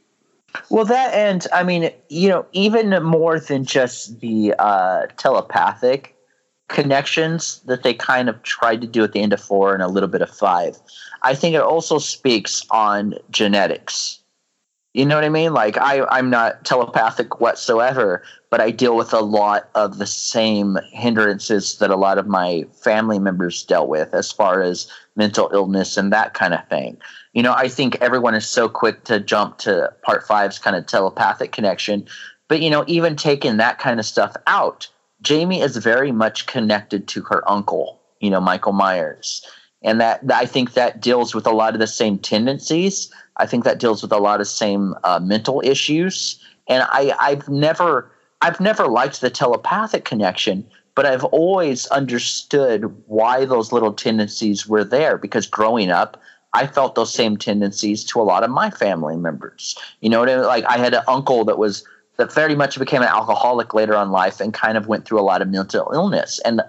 Well, 0.70 0.86
that 0.86 1.12
and 1.12 1.46
I 1.52 1.62
mean, 1.62 1.90
you 2.08 2.28
know, 2.28 2.46
even 2.52 3.02
more 3.02 3.38
than 3.38 3.64
just 3.64 4.20
the 4.20 4.54
uh, 4.58 5.06
telepathic 5.18 6.16
connections 6.68 7.60
that 7.66 7.82
they 7.82 7.94
kind 7.94 8.28
of 8.28 8.42
tried 8.42 8.80
to 8.80 8.86
do 8.86 9.02
at 9.02 9.12
the 9.12 9.20
end 9.20 9.32
of 9.32 9.40
four 9.40 9.74
and 9.74 9.82
a 9.82 9.88
little 9.88 10.08
bit 10.08 10.22
of 10.22 10.30
five. 10.30 10.78
I 11.22 11.34
think 11.34 11.54
it 11.54 11.62
also 11.62 11.98
speaks 11.98 12.64
on 12.70 13.14
genetics. 13.30 14.20
You 14.94 15.04
know 15.04 15.14
what 15.14 15.24
I 15.24 15.28
mean? 15.28 15.52
Like 15.52 15.76
I, 15.76 16.04
I'm 16.10 16.30
not 16.30 16.64
telepathic 16.64 17.40
whatsoever, 17.40 18.22
but 18.50 18.60
I 18.60 18.70
deal 18.70 18.96
with 18.96 19.12
a 19.12 19.20
lot 19.20 19.68
of 19.74 19.98
the 19.98 20.06
same 20.06 20.78
hindrances 20.90 21.78
that 21.78 21.90
a 21.90 21.96
lot 21.96 22.18
of 22.18 22.26
my 22.26 22.64
family 22.72 23.18
members 23.18 23.62
dealt 23.62 23.88
with 23.88 24.14
as 24.14 24.32
far 24.32 24.62
as 24.62 24.90
mental 25.14 25.50
illness 25.52 25.96
and 25.96 26.12
that 26.12 26.34
kind 26.34 26.54
of 26.54 26.66
thing. 26.68 26.96
You 27.32 27.42
know, 27.42 27.52
I 27.52 27.68
think 27.68 27.96
everyone 28.00 28.34
is 28.34 28.46
so 28.46 28.68
quick 28.68 29.04
to 29.04 29.20
jump 29.20 29.58
to 29.58 29.92
part 30.02 30.26
five's 30.26 30.58
kind 30.58 30.74
of 30.74 30.86
telepathic 30.86 31.52
connection. 31.52 32.06
But 32.48 32.60
you 32.60 32.70
know, 32.70 32.84
even 32.86 33.14
taking 33.14 33.58
that 33.58 33.78
kind 33.78 34.00
of 34.00 34.06
stuff 34.06 34.34
out, 34.46 34.88
Jamie 35.22 35.60
is 35.60 35.76
very 35.76 36.12
much 36.12 36.46
connected 36.46 37.08
to 37.08 37.22
her 37.22 37.48
uncle, 37.50 38.00
you 38.20 38.30
know, 38.30 38.40
Michael 38.40 38.72
Myers 38.72 39.44
and 39.82 40.00
that 40.00 40.20
I 40.32 40.46
think 40.46 40.74
that 40.74 41.00
deals 41.00 41.34
with 41.34 41.46
a 41.46 41.52
lot 41.52 41.74
of 41.74 41.80
the 41.80 41.86
same 41.86 42.18
tendencies. 42.18 43.12
I 43.36 43.46
think 43.46 43.64
that 43.64 43.78
deals 43.78 44.02
with 44.02 44.12
a 44.12 44.18
lot 44.18 44.40
of 44.40 44.48
same 44.48 44.94
uh, 45.04 45.20
mental 45.20 45.62
issues. 45.64 46.42
And 46.66 46.84
I, 46.88 47.14
I've 47.20 47.48
never, 47.48 48.10
I've 48.42 48.60
never 48.60 48.86
liked 48.86 49.20
the 49.20 49.30
telepathic 49.30 50.04
connection, 50.04 50.66
but 50.94 51.06
I've 51.06 51.24
always 51.24 51.86
understood 51.88 52.92
why 53.06 53.44
those 53.44 53.72
little 53.72 53.92
tendencies 53.92 54.66
were 54.66 54.84
there 54.84 55.16
because 55.16 55.46
growing 55.46 55.90
up, 55.90 56.20
I 56.54 56.66
felt 56.66 56.94
those 56.94 57.12
same 57.12 57.36
tendencies 57.36 58.04
to 58.06 58.20
a 58.20 58.24
lot 58.24 58.42
of 58.42 58.50
my 58.50 58.70
family 58.70 59.16
members. 59.16 59.78
You 60.00 60.08
know 60.08 60.22
I 60.24 60.26
mean? 60.26 60.42
Like 60.42 60.64
I 60.64 60.78
had 60.78 60.94
an 60.94 61.02
uncle 61.06 61.44
that 61.44 61.58
was 61.58 61.84
that 62.18 62.32
very 62.32 62.54
much 62.54 62.78
became 62.78 63.00
an 63.00 63.08
alcoholic 63.08 63.72
later 63.72 63.96
on 63.96 64.10
life 64.10 64.40
and 64.40 64.52
kind 64.52 64.76
of 64.76 64.86
went 64.86 65.06
through 65.06 65.20
a 65.20 65.22
lot 65.22 65.40
of 65.40 65.48
mental 65.48 65.90
illness. 65.92 66.38
And 66.44 66.60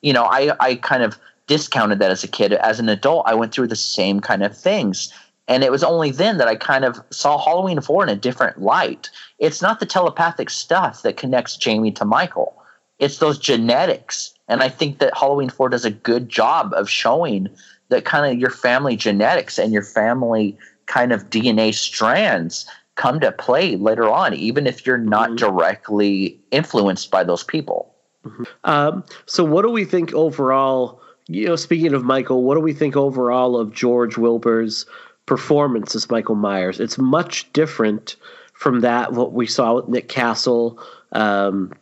you 0.00 0.12
know, 0.12 0.24
I 0.24 0.54
I 0.60 0.76
kind 0.76 1.02
of 1.02 1.18
discounted 1.48 1.98
that 1.98 2.10
as 2.10 2.22
a 2.22 2.28
kid. 2.28 2.52
As 2.52 2.78
an 2.78 2.88
adult, 2.88 3.26
I 3.26 3.34
went 3.34 3.52
through 3.52 3.66
the 3.66 3.76
same 3.76 4.20
kind 4.20 4.44
of 4.44 4.56
things. 4.56 5.12
And 5.48 5.64
it 5.64 5.72
was 5.72 5.82
only 5.82 6.10
then 6.10 6.36
that 6.36 6.46
I 6.46 6.54
kind 6.54 6.84
of 6.84 7.00
saw 7.10 7.38
Halloween 7.38 7.80
4 7.80 8.02
in 8.02 8.10
a 8.10 8.16
different 8.16 8.60
light. 8.60 9.08
It's 9.38 9.62
not 9.62 9.80
the 9.80 9.86
telepathic 9.86 10.50
stuff 10.50 11.02
that 11.02 11.16
connects 11.16 11.56
Jamie 11.56 11.90
to 11.92 12.04
Michael, 12.04 12.54
it's 12.98 13.18
those 13.18 13.38
genetics. 13.38 14.34
And 14.46 14.62
I 14.62 14.68
think 14.68 14.98
that 14.98 15.16
Halloween 15.16 15.50
4 15.50 15.70
does 15.70 15.84
a 15.84 15.90
good 15.90 16.28
job 16.28 16.72
of 16.74 16.88
showing 16.88 17.48
that 17.88 18.04
kind 18.04 18.30
of 18.30 18.38
your 18.38 18.50
family 18.50 18.96
genetics 18.96 19.58
and 19.58 19.72
your 19.72 19.82
family 19.82 20.58
kind 20.86 21.12
of 21.12 21.30
DNA 21.30 21.72
strands 21.74 22.66
come 22.98 23.20
to 23.20 23.32
play 23.32 23.76
later 23.76 24.10
on, 24.10 24.34
even 24.34 24.66
if 24.66 24.84
you're 24.84 24.98
not 24.98 25.30
mm-hmm. 25.30 25.36
directly 25.36 26.38
influenced 26.50 27.10
by 27.10 27.24
those 27.24 27.44
people. 27.44 27.94
Mm-hmm. 28.26 28.42
Um, 28.64 29.04
so, 29.24 29.44
what 29.44 29.62
do 29.62 29.70
we 29.70 29.86
think 29.86 30.12
overall? 30.12 31.00
You 31.28 31.46
know, 31.46 31.56
speaking 31.56 31.94
of 31.94 32.04
Michael, 32.04 32.42
what 32.42 32.56
do 32.56 32.60
we 32.60 32.72
think 32.72 32.96
overall 32.96 33.56
of 33.56 33.72
George 33.72 34.18
Wilbur's 34.18 34.84
performance 35.26 35.94
as 35.94 36.10
Michael 36.10 36.34
Myers? 36.34 36.80
It's 36.80 36.98
much 36.98 37.50
different 37.52 38.16
from 38.52 38.80
that 38.80 39.12
what 39.12 39.32
we 39.32 39.46
saw 39.46 39.74
with 39.74 39.88
Nick 39.88 40.08
Castle. 40.08 40.78
Um, 41.12 41.72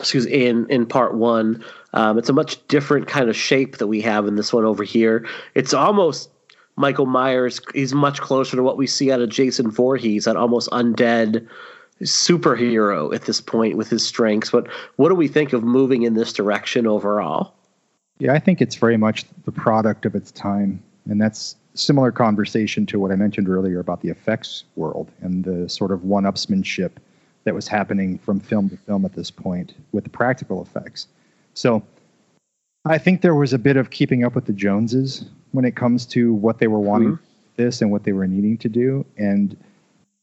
excuse 0.00 0.26
in 0.26 0.66
in 0.70 0.86
part 0.86 1.14
one. 1.14 1.62
Um, 1.92 2.18
it's 2.18 2.28
a 2.28 2.32
much 2.32 2.66
different 2.68 3.08
kind 3.08 3.28
of 3.28 3.36
shape 3.36 3.78
that 3.78 3.88
we 3.88 4.00
have 4.02 4.26
in 4.26 4.36
this 4.36 4.52
one 4.52 4.64
over 4.64 4.84
here. 4.84 5.26
It's 5.54 5.74
almost 5.74 6.30
Michael 6.78 7.06
Myers. 7.06 7.60
He's 7.74 7.92
much 7.92 8.20
closer 8.20 8.56
to 8.56 8.62
what 8.62 8.76
we 8.76 8.86
see 8.86 9.10
out 9.10 9.20
of 9.20 9.28
Jason 9.28 9.70
Voorhees, 9.70 10.24
that 10.24 10.36
almost 10.36 10.70
undead 10.70 11.46
superhero 12.02 13.12
at 13.14 13.22
this 13.22 13.40
point 13.40 13.76
with 13.76 13.90
his 13.90 14.06
strengths. 14.06 14.50
But 14.50 14.68
what 14.96 15.08
do 15.08 15.16
we 15.16 15.28
think 15.28 15.52
of 15.52 15.64
moving 15.64 16.02
in 16.02 16.14
this 16.14 16.32
direction 16.32 16.86
overall? 16.86 17.52
Yeah, 18.18 18.32
I 18.32 18.38
think 18.38 18.60
it's 18.60 18.76
very 18.76 18.96
much 18.96 19.24
the 19.44 19.52
product 19.52 20.06
of 20.06 20.14
its 20.14 20.30
time, 20.32 20.82
and 21.08 21.20
that's 21.20 21.56
similar 21.74 22.10
conversation 22.10 22.86
to 22.86 22.98
what 22.98 23.12
I 23.12 23.16
mentioned 23.16 23.48
earlier 23.48 23.78
about 23.80 24.00
the 24.02 24.08
effects 24.08 24.64
world 24.76 25.10
and 25.20 25.44
the 25.44 25.68
sort 25.68 25.92
of 25.92 26.04
one-upsmanship 26.04 26.92
that 27.44 27.54
was 27.54 27.68
happening 27.68 28.18
from 28.18 28.40
film 28.40 28.68
to 28.70 28.76
film 28.76 29.04
at 29.04 29.14
this 29.14 29.30
point 29.30 29.74
with 29.92 30.04
the 30.04 30.10
practical 30.10 30.60
effects. 30.60 31.06
So 31.54 31.82
I 32.84 32.98
think 32.98 33.22
there 33.22 33.34
was 33.34 33.52
a 33.52 33.58
bit 33.58 33.76
of 33.76 33.90
keeping 33.90 34.24
up 34.24 34.34
with 34.34 34.46
the 34.46 34.52
Joneses 34.52 35.24
when 35.52 35.64
it 35.64 35.76
comes 35.76 36.06
to 36.06 36.34
what 36.34 36.58
they 36.58 36.66
were 36.66 36.80
wanting 36.80 37.12
mm-hmm. 37.12 37.24
this 37.56 37.80
and 37.80 37.90
what 37.90 38.04
they 38.04 38.12
were 38.12 38.26
needing 38.26 38.58
to 38.58 38.68
do. 38.68 39.04
And 39.16 39.56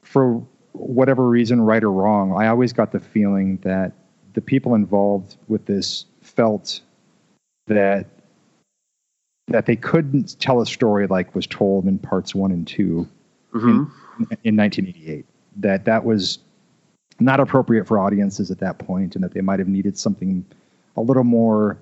for 0.01 0.41
whatever 0.73 1.27
reason, 1.27 1.61
right 1.61 1.83
or 1.83 1.91
wrong, 1.91 2.33
I 2.33 2.47
always 2.47 2.73
got 2.73 2.91
the 2.91 2.99
feeling 2.99 3.57
that 3.63 3.93
the 4.33 4.41
people 4.41 4.75
involved 4.75 5.37
with 5.47 5.65
this 5.65 6.05
felt 6.21 6.81
that 7.67 8.07
that 9.47 9.67
they 9.67 9.75
couldn't 9.75 10.39
tell 10.39 10.59
a 10.59 10.65
story 10.65 11.05
like 11.07 11.35
was 11.35 11.45
told 11.45 11.85
in 11.85 11.99
parts 11.99 12.33
one 12.33 12.51
and 12.51 12.67
2 12.67 13.07
mm-hmm. 13.53 13.67
in, 13.67 14.37
in 14.43 14.57
1988. 14.57 15.25
That 15.57 15.85
that 15.85 16.03
was 16.03 16.39
not 17.19 17.39
appropriate 17.39 17.87
for 17.87 17.99
audiences 17.99 18.51
at 18.51 18.59
that 18.59 18.77
point, 18.79 19.15
and 19.15 19.23
that 19.23 19.33
they 19.33 19.41
might 19.41 19.59
have 19.59 19.67
needed 19.67 19.97
something 19.97 20.45
a 20.97 21.01
little 21.01 21.23
more, 21.23 21.77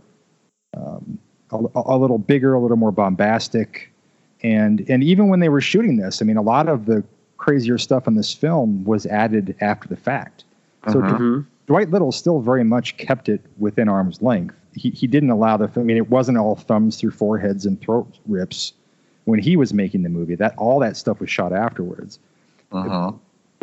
um, 0.78 1.18
a, 1.54 1.82
a, 1.96 1.98
little 1.98 2.18
bigger, 2.18 2.54
a 2.54 2.60
little 2.60 2.78
more 2.78 2.92
bombastic, 2.92 3.92
and 4.42 4.86
and 4.90 5.04
even 5.04 5.28
when 5.28 5.40
they 5.40 5.50
were 5.50 5.62
shooting 5.62 5.98
this, 5.98 6.22
I 6.22 6.26
mean, 6.26 6.38
a 6.38 6.42
lot 6.42 6.68
of 6.68 6.86
the 6.86 7.04
crazier 7.38 7.78
stuff 7.78 8.08
in 8.08 8.16
this 8.16 8.34
film 8.34 8.84
was 8.86 9.06
added 9.06 9.56
after 9.62 9.88
the 9.88 9.98
fact. 9.98 10.44
So 10.90 11.02
uh-huh. 11.02 11.18
Dwight, 11.18 11.46
Dwight 11.68 11.90
Little 11.92 12.12
still 12.12 12.42
very 12.42 12.64
much 12.64 12.98
kept 12.98 13.30
it 13.30 13.42
within 13.58 13.90
arm's 13.90 14.22
length. 14.22 14.56
He 14.76 14.90
he 14.90 15.08
didn't 15.08 15.30
allow 15.30 15.58
the. 15.58 15.70
I 15.76 15.84
mean, 15.84 15.98
it 15.98 16.10
wasn't 16.10 16.38
all 16.38 16.56
thumbs 16.56 16.98
through 17.00 17.12
foreheads 17.12 17.66
and 17.66 17.80
throat 17.80 18.08
rips 18.28 18.74
when 19.26 19.40
he 19.40 19.56
was 19.56 19.74
making 19.74 20.04
the 20.04 20.10
movie. 20.10 20.36
That 20.36 20.56
all 20.58 20.80
that 20.80 20.98
stuff 20.98 21.20
was 21.20 21.30
shot 21.30 21.54
afterwards. 21.54 22.20
Uh-huh 22.72 23.14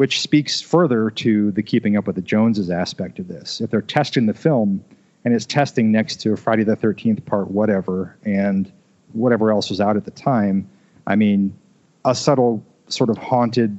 which 0.01 0.19
speaks 0.23 0.63
further 0.63 1.11
to 1.11 1.51
the 1.51 1.63
keeping 1.63 1.95
up 1.95 2.07
with 2.07 2.17
the 2.17 2.23
Joneses 2.23 2.71
aspect 2.71 3.19
of 3.19 3.29
this. 3.29 3.61
If 3.61 3.71
they're 3.71 3.83
testing 3.83 4.25
the 4.25 4.33
film 4.33 4.83
and 5.25 5.35
it's 5.35 5.47
testing 5.47 5.93
next 5.93 6.17
to 6.23 6.37
Friday 6.37 6.65
the 6.65 6.77
13th 6.77 7.25
part 7.27 7.51
whatever 7.51 8.17
and 8.25 8.73
whatever 9.13 9.51
else 9.51 9.71
was 9.71 9.81
out 9.81 9.97
at 9.97 10.05
the 10.05 10.11
time, 10.11 10.69
I 11.07 11.17
mean, 11.17 11.57
a 12.05 12.15
subtle 12.15 12.65
sort 12.89 13.11
of 13.11 13.19
haunted 13.19 13.77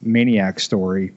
maniac 0.00 0.60
story 0.60 1.12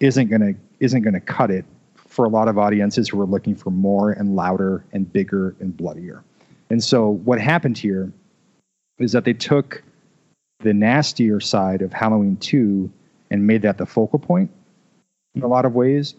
isn't 0.00 0.28
going 0.28 0.40
to 0.40 0.54
isn't 0.80 1.02
going 1.02 1.14
to 1.14 1.20
cut 1.20 1.50
it 1.50 1.64
for 1.96 2.24
a 2.24 2.28
lot 2.28 2.48
of 2.48 2.58
audiences 2.58 3.08
who 3.08 3.20
are 3.20 3.26
looking 3.26 3.54
for 3.54 3.70
more 3.70 4.12
and 4.12 4.36
louder 4.36 4.84
and 4.92 5.12
bigger 5.12 5.54
and 5.60 5.76
bloodier. 5.76 6.22
And 6.70 6.82
so 6.82 7.10
what 7.10 7.40
happened 7.40 7.78
here 7.78 8.12
is 8.98 9.12
that 9.12 9.24
they 9.24 9.32
took 9.32 9.82
the 10.60 10.74
nastier 10.74 11.40
side 11.40 11.82
of 11.82 11.92
Halloween 11.92 12.36
2 12.36 12.90
and 13.30 13.46
made 13.46 13.62
that 13.62 13.78
the 13.78 13.86
focal 13.86 14.18
point 14.18 14.50
in 15.34 15.42
a 15.42 15.46
lot 15.46 15.64
of 15.64 15.74
ways. 15.74 16.14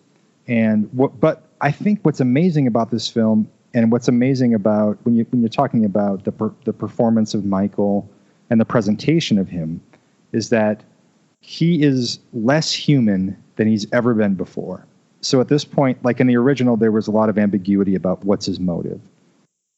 And 0.48 0.90
what, 0.94 1.20
but 1.20 1.49
I 1.62 1.72
think 1.72 2.00
what's 2.04 2.20
amazing 2.20 2.68
about 2.68 2.92
this 2.92 3.10
film, 3.10 3.50
and 3.74 3.92
what's 3.92 4.08
amazing 4.08 4.54
about 4.54 4.98
when 5.04 5.16
you 5.16 5.26
when 5.30 5.42
you're 5.42 5.50
talking 5.50 5.86
about 5.86 6.24
the 6.24 6.32
per, 6.32 6.54
the 6.66 6.74
performance 6.74 7.34
of 7.34 7.46
Michael 7.46 8.10
and 8.50 8.60
the 8.60 8.66
presentation 8.66 9.38
of 9.38 9.50
him, 9.50 9.82
is 10.32 10.50
that 10.50 10.84
he 11.42 11.84
is 11.84 12.20
less 12.34 12.72
human 12.72 13.38
than 13.56 13.68
he's 13.68 13.86
ever 13.94 14.14
been 14.14 14.36
before. 14.36 14.86
So 15.22 15.42
at 15.42 15.50
this 15.50 15.66
point, 15.66 16.04
like 16.04 16.20
in 16.20 16.28
the 16.28 16.38
original, 16.38 16.78
there 16.78 16.92
was 16.92 17.08
a 17.08 17.12
lot 17.12 17.30
of 17.30 17.38
ambiguity 17.38 17.96
about 17.96 18.24
what's 18.24 18.46
his 18.46 18.60
motive. 18.60 19.02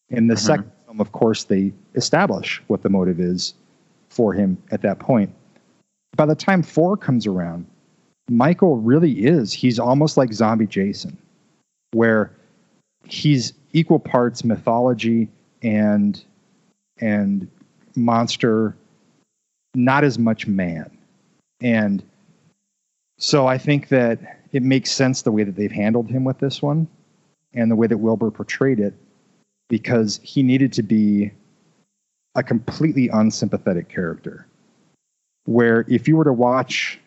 In 0.09 0.27
the 0.27 0.35
mm-hmm. 0.35 0.45
second 0.45 0.71
film, 0.85 1.01
of 1.01 1.11
course, 1.11 1.45
they 1.45 1.73
establish 1.95 2.61
what 2.67 2.83
the 2.83 2.89
motive 2.89 3.19
is 3.19 3.55
for 4.09 4.33
him 4.33 4.61
at 4.71 4.81
that 4.83 4.99
point 4.99 5.33
by 6.15 6.25
the 6.25 6.35
time 6.35 6.63
four 6.63 6.97
comes 6.97 7.25
around, 7.25 7.65
Michael 8.29 8.77
really 8.77 9.25
is. 9.25 9.53
He's 9.53 9.79
almost 9.79 10.17
like 10.17 10.33
zombie 10.33 10.67
Jason, 10.67 11.17
where 11.93 12.31
he's 13.05 13.53
equal 13.73 13.99
parts 13.99 14.43
mythology 14.43 15.29
and 15.61 16.23
and 16.99 17.49
monster, 17.95 18.75
not 19.75 20.03
as 20.03 20.19
much 20.19 20.47
man. 20.47 20.97
And 21.61 22.03
so 23.17 23.47
I 23.47 23.57
think 23.57 23.89
that 23.89 24.39
it 24.51 24.63
makes 24.63 24.91
sense 24.91 25.21
the 25.21 25.31
way 25.31 25.43
that 25.43 25.55
they've 25.55 25.71
handled 25.71 26.09
him 26.09 26.23
with 26.23 26.39
this 26.39 26.61
one 26.61 26.87
and 27.53 27.69
the 27.69 27.75
way 27.75 27.87
that 27.87 27.97
Wilbur 27.97 28.31
portrayed 28.31 28.79
it 28.79 28.93
because 29.69 30.19
he 30.23 30.43
needed 30.43 30.73
to 30.73 30.83
be 30.83 31.31
a 32.35 32.43
completely 32.43 33.09
unsympathetic 33.09 33.89
character 33.89 34.47
where 35.45 35.85
if 35.87 36.07
you 36.07 36.15
were 36.15 36.23
to 36.23 36.33
watch 36.33 36.99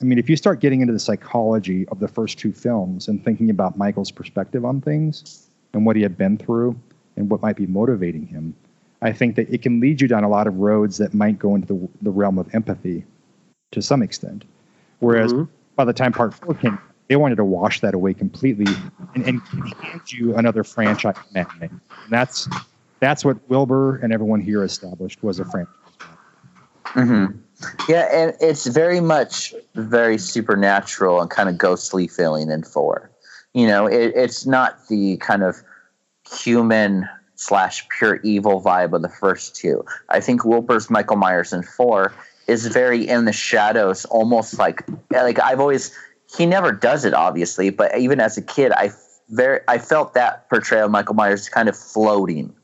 I 0.00 0.04
mean, 0.04 0.18
if 0.18 0.28
you 0.28 0.36
start 0.36 0.60
getting 0.60 0.80
into 0.80 0.92
the 0.92 0.98
psychology 0.98 1.86
of 1.88 2.00
the 2.00 2.08
first 2.08 2.38
two 2.38 2.52
films 2.52 3.08
and 3.08 3.24
thinking 3.24 3.50
about 3.50 3.78
Michael's 3.78 4.10
perspective 4.10 4.64
on 4.64 4.80
things 4.80 5.48
and 5.72 5.86
what 5.86 5.96
he 5.96 6.02
had 6.02 6.18
been 6.18 6.36
through 6.36 6.78
and 7.16 7.30
what 7.30 7.42
might 7.42 7.56
be 7.56 7.66
motivating 7.66 8.26
him, 8.26 8.54
I 9.02 9.12
think 9.12 9.36
that 9.36 9.48
it 9.50 9.62
can 9.62 9.80
lead 9.80 10.00
you 10.00 10.08
down 10.08 10.24
a 10.24 10.28
lot 10.28 10.46
of 10.46 10.56
roads 10.56 10.96
that 10.98 11.14
might 11.14 11.38
go 11.38 11.54
into 11.54 11.66
the, 11.66 11.88
the 12.02 12.10
realm 12.10 12.38
of 12.38 12.52
empathy 12.54 13.04
to 13.72 13.82
some 13.82 14.02
extent. 14.02 14.44
Whereas 15.00 15.32
mm-hmm. 15.32 15.50
by 15.76 15.84
the 15.84 15.92
time 15.92 16.12
part 16.12 16.34
four 16.34 16.54
came, 16.54 16.78
they 17.08 17.16
wanted 17.16 17.36
to 17.36 17.44
wash 17.44 17.80
that 17.80 17.94
away 17.94 18.14
completely 18.14 18.72
and, 19.14 19.24
and 19.24 19.40
hand 19.42 20.10
you 20.10 20.34
another 20.36 20.64
franchise 20.64 21.16
And 21.34 21.80
that's 22.10 22.48
that's 23.00 23.24
what 23.24 23.36
Wilbur 23.50 23.96
and 23.96 24.12
everyone 24.12 24.40
here 24.40 24.64
established 24.64 25.22
was 25.22 25.38
a 25.38 25.44
franchise. 25.44 25.74
Mm-hmm. 26.84 27.38
Yeah, 27.88 28.08
and 28.12 28.36
it's 28.40 28.66
very 28.66 29.00
much 29.00 29.54
very 29.74 30.18
supernatural 30.18 31.20
and 31.20 31.30
kind 31.30 31.48
of 31.48 31.58
ghostly 31.58 32.08
feeling 32.08 32.50
in 32.50 32.62
four. 32.62 33.10
You 33.52 33.66
know, 33.66 33.86
it, 33.86 34.12
it's 34.16 34.46
not 34.46 34.88
the 34.88 35.16
kind 35.18 35.42
of 35.42 35.56
human 36.28 37.08
slash 37.36 37.86
pure 37.88 38.16
evil 38.22 38.62
vibe 38.62 38.92
of 38.92 39.02
the 39.02 39.08
first 39.08 39.54
two. 39.54 39.84
I 40.08 40.20
think 40.20 40.44
Wilbur's 40.44 40.90
Michael 40.90 41.16
Myers 41.16 41.52
in 41.52 41.62
four 41.62 42.12
is 42.46 42.66
very 42.66 43.06
in 43.06 43.24
the 43.24 43.32
shadows, 43.32 44.04
almost 44.06 44.58
like 44.58 44.84
like 45.10 45.40
I've 45.40 45.60
always 45.60 45.94
he 46.36 46.46
never 46.46 46.72
does 46.72 47.04
it 47.04 47.14
obviously, 47.14 47.70
but 47.70 47.96
even 47.96 48.20
as 48.20 48.36
a 48.36 48.42
kid, 48.42 48.72
I 48.72 48.90
very 49.30 49.60
I 49.68 49.78
felt 49.78 50.14
that 50.14 50.48
portrayal 50.48 50.86
of 50.86 50.90
Michael 50.90 51.14
Myers 51.14 51.48
kind 51.48 51.68
of 51.68 51.76
floating, 51.76 52.54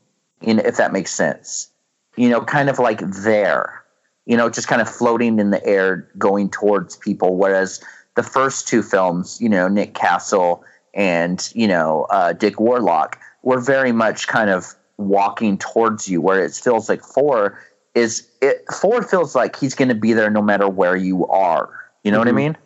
in 0.41 0.59
if 0.59 0.77
that 0.77 0.91
makes 0.91 1.13
sense. 1.13 1.69
You 2.17 2.29
know, 2.29 2.41
kind 2.41 2.69
of 2.69 2.77
like 2.77 2.99
there 2.99 3.80
you 4.25 4.37
know, 4.37 4.49
just 4.49 4.67
kind 4.67 4.81
of 4.81 4.89
floating 4.89 5.39
in 5.39 5.51
the 5.51 5.65
air 5.65 6.09
going 6.17 6.49
towards 6.49 6.95
people. 6.95 7.37
Whereas 7.37 7.83
the 8.15 8.23
first 8.23 8.67
two 8.67 8.83
films, 8.83 9.39
you 9.41 9.49
know, 9.49 9.67
Nick 9.67 9.93
Castle 9.93 10.63
and, 10.93 11.51
you 11.55 11.67
know, 11.67 12.05
uh, 12.09 12.33
Dick 12.33 12.59
Warlock 12.59 13.19
were 13.43 13.59
very 13.59 13.91
much 13.91 14.27
kind 14.27 14.49
of 14.49 14.75
walking 14.97 15.57
towards 15.57 16.07
you, 16.07 16.21
where 16.21 16.43
it 16.43 16.53
feels 16.53 16.87
like 16.87 17.01
four 17.01 17.59
is 17.95 18.27
it 18.41 18.63
four 18.71 19.03
feels 19.03 19.35
like 19.35 19.57
he's 19.57 19.75
going 19.75 19.89
to 19.89 19.95
be 19.95 20.13
there 20.13 20.29
no 20.29 20.41
matter 20.41 20.69
where 20.69 20.95
you 20.95 21.27
are. 21.27 21.69
You 22.03 22.11
know 22.11 22.17
mm-hmm. 22.17 22.19
what 22.19 22.27
I 22.27 22.31
mm-hmm. 22.31 22.37
mean? 22.37 22.57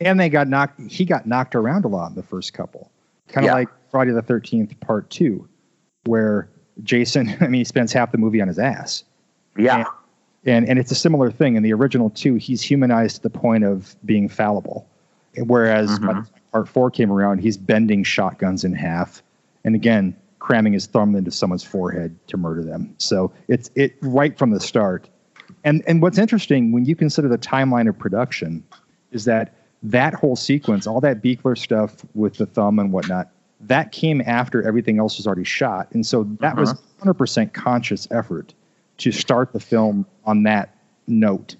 And 0.00 0.20
they 0.20 0.28
got 0.28 0.48
knocked. 0.48 0.80
He 0.90 1.04
got 1.04 1.26
knocked 1.26 1.54
around 1.54 1.84
a 1.84 1.88
lot 1.88 2.08
in 2.08 2.16
the 2.16 2.22
first 2.22 2.52
couple, 2.54 2.90
kind 3.28 3.46
of 3.46 3.50
yeah. 3.50 3.54
like 3.54 3.68
Friday 3.90 4.12
the 4.12 4.22
Thirteenth 4.22 4.78
Part 4.80 5.10
Two, 5.10 5.48
where 6.04 6.48
Jason. 6.82 7.36
I 7.40 7.46
mean, 7.46 7.60
he 7.60 7.64
spends 7.64 7.92
half 7.92 8.10
the 8.10 8.18
movie 8.18 8.40
on 8.40 8.48
his 8.48 8.58
ass. 8.58 9.04
Yeah. 9.56 9.78
And, 9.78 9.86
and 10.44 10.68
and 10.68 10.78
it's 10.78 10.90
a 10.90 10.96
similar 10.96 11.30
thing 11.30 11.56
in 11.56 11.62
the 11.62 11.72
original 11.72 12.10
too. 12.10 12.34
He's 12.34 12.62
humanized 12.62 13.16
to 13.16 13.22
the 13.22 13.30
point 13.30 13.64
of 13.64 13.94
being 14.04 14.28
fallible, 14.28 14.88
whereas 15.36 15.90
mm-hmm. 15.98 16.22
part 16.52 16.68
four 16.68 16.90
came 16.90 17.10
around, 17.12 17.38
he's 17.38 17.56
bending 17.56 18.04
shotguns 18.04 18.64
in 18.64 18.74
half, 18.74 19.22
and 19.64 19.74
again 19.74 20.16
cramming 20.38 20.72
his 20.72 20.86
thumb 20.86 21.14
into 21.14 21.30
someone's 21.30 21.62
forehead 21.62 22.16
to 22.26 22.36
murder 22.36 22.64
them. 22.64 22.92
So 22.98 23.32
it's 23.46 23.70
it 23.76 23.94
right 24.00 24.36
from 24.36 24.50
the 24.50 24.60
start. 24.60 25.08
And 25.64 25.84
and 25.86 26.02
what's 26.02 26.18
interesting 26.18 26.72
when 26.72 26.84
you 26.84 26.96
consider 26.96 27.28
the 27.28 27.38
timeline 27.38 27.88
of 27.88 27.96
production, 27.96 28.64
is 29.12 29.24
that 29.26 29.54
that 29.84 30.14
whole 30.14 30.36
sequence, 30.36 30.86
all 30.86 31.00
that 31.00 31.22
Buechler 31.22 31.56
stuff 31.56 31.96
with 32.14 32.34
the 32.34 32.46
thumb 32.46 32.78
and 32.80 32.92
whatnot, 32.92 33.30
that 33.60 33.92
came 33.92 34.20
after 34.26 34.66
everything 34.66 34.98
else 34.98 35.16
was 35.16 35.26
already 35.26 35.44
shot, 35.44 35.88
and 35.92 36.04
so 36.04 36.24
that 36.40 36.58
uh-huh. 36.58 36.60
was 36.60 36.74
100% 37.00 37.52
conscious 37.52 38.08
effort 38.10 38.54
to 39.02 39.12
start 39.12 39.52
the 39.52 39.60
film 39.60 40.06
on 40.24 40.42
that 40.44 40.74
note 41.06 41.56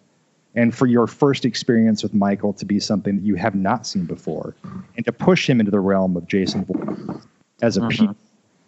and 0.55 0.75
for 0.75 0.87
your 0.87 1.07
first 1.07 1.45
experience 1.45 2.03
with 2.03 2.13
Michael 2.13 2.53
to 2.55 2.65
be 2.65 2.79
something 2.79 3.17
that 3.17 3.25
you 3.25 3.37
have 3.37 3.55
not 3.55 3.87
seen 3.87 4.05
before, 4.05 4.55
and 4.97 5.05
to 5.07 5.13
push 5.13 5.49
him 5.49 5.61
into 5.61 5.71
the 5.71 5.81
realm 5.81 6.17
of 6.17 6.27
Jason 6.27 6.65
Voorhees 6.65 7.27
as 7.63 7.77
a 7.77 7.85
uh-huh. 7.85 8.13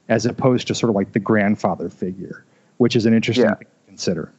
as 0.08 0.24
opposed 0.24 0.66
to 0.68 0.74
sort 0.74 0.90
of 0.90 0.96
like 0.96 1.12
the 1.12 1.18
grandfather 1.18 1.90
figure, 1.90 2.44
which 2.78 2.96
is 2.96 3.06
an 3.06 3.14
interesting 3.14 3.46
yeah. 3.46 3.54
thing 3.54 3.66
to 3.66 3.86
consider. 3.86 4.32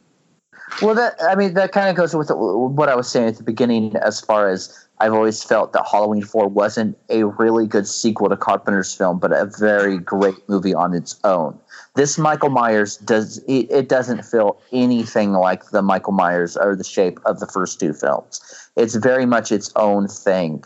Well, 0.82 0.94
that 0.96 1.14
I 1.22 1.36
mean 1.36 1.54
that 1.54 1.72
kind 1.72 1.88
of 1.88 1.94
goes 1.94 2.14
with 2.14 2.30
what 2.30 2.88
I 2.88 2.96
was 2.96 3.08
saying 3.08 3.28
at 3.28 3.36
the 3.36 3.44
beginning, 3.44 3.94
as 3.96 4.20
far 4.20 4.48
as 4.48 4.86
I've 4.98 5.12
always 5.12 5.42
felt 5.42 5.72
that 5.72 5.86
Halloween 5.88 6.24
Four 6.24 6.48
wasn't 6.48 6.98
a 7.08 7.24
really 7.24 7.66
good 7.66 7.86
sequel 7.86 8.28
to 8.28 8.36
Carpenter's 8.36 8.92
film, 8.92 9.20
but 9.20 9.32
a 9.32 9.48
very 9.58 9.98
great 9.98 10.48
movie 10.48 10.74
on 10.74 10.94
its 10.94 11.20
own. 11.22 11.58
This 11.96 12.18
Michael 12.18 12.50
Myers 12.50 12.98
does 12.98 13.38
it, 13.48 13.70
it 13.70 13.88
doesn't 13.88 14.22
feel 14.22 14.60
anything 14.70 15.32
like 15.32 15.70
the 15.70 15.80
Michael 15.82 16.12
Myers 16.12 16.56
or 16.56 16.76
the 16.76 16.84
shape 16.84 17.18
of 17.24 17.40
the 17.40 17.46
first 17.46 17.80
two 17.80 17.94
films. 17.94 18.40
It's 18.76 18.94
very 18.94 19.24
much 19.24 19.50
its 19.50 19.72
own 19.76 20.06
thing. 20.06 20.62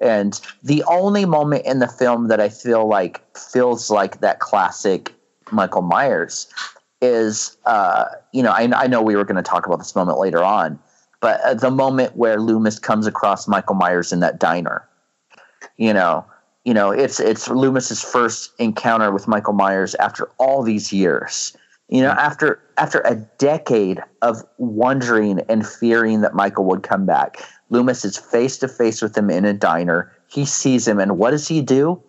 And 0.00 0.40
the 0.62 0.82
only 0.84 1.26
moment 1.26 1.66
in 1.66 1.78
the 1.78 1.86
film 1.86 2.28
that 2.28 2.40
I 2.40 2.48
feel 2.48 2.88
like 2.88 3.22
feels 3.36 3.90
like 3.90 4.20
that 4.20 4.40
classic 4.40 5.14
Michael 5.52 5.82
Myers 5.82 6.48
is, 7.02 7.58
uh, 7.66 8.06
you 8.32 8.42
know, 8.42 8.50
I, 8.50 8.62
I 8.74 8.86
know 8.86 9.02
we 9.02 9.16
were 9.16 9.24
going 9.24 9.36
to 9.36 9.42
talk 9.42 9.66
about 9.66 9.78
this 9.78 9.94
moment 9.94 10.18
later 10.18 10.42
on, 10.42 10.78
but 11.20 11.40
uh, 11.42 11.52
the 11.52 11.70
moment 11.70 12.16
where 12.16 12.40
Loomis 12.40 12.78
comes 12.78 13.06
across 13.06 13.46
Michael 13.46 13.74
Myers 13.74 14.12
in 14.12 14.20
that 14.20 14.40
diner, 14.40 14.88
you 15.76 15.92
know, 15.92 16.24
you 16.64 16.74
know, 16.74 16.90
it's 16.90 17.20
it's 17.20 17.48
Loomis's 17.48 18.02
first 18.02 18.52
encounter 18.58 19.10
with 19.12 19.26
Michael 19.26 19.54
Myers 19.54 19.94
after 19.96 20.30
all 20.38 20.62
these 20.62 20.92
years. 20.92 21.56
You 21.88 22.02
know, 22.02 22.10
after 22.10 22.60
after 22.76 23.00
a 23.00 23.16
decade 23.38 24.02
of 24.22 24.44
wondering 24.58 25.40
and 25.48 25.66
fearing 25.66 26.20
that 26.20 26.34
Michael 26.34 26.64
would 26.66 26.82
come 26.82 27.06
back, 27.06 27.42
Loomis 27.70 28.04
is 28.04 28.16
face 28.16 28.58
to 28.58 28.68
face 28.68 29.02
with 29.02 29.16
him 29.16 29.30
in 29.30 29.44
a 29.44 29.54
diner. 29.54 30.12
He 30.28 30.44
sees 30.44 30.86
him, 30.86 31.00
and 31.00 31.18
what 31.18 31.30
does 31.32 31.48
he 31.48 31.62
do? 31.62 32.00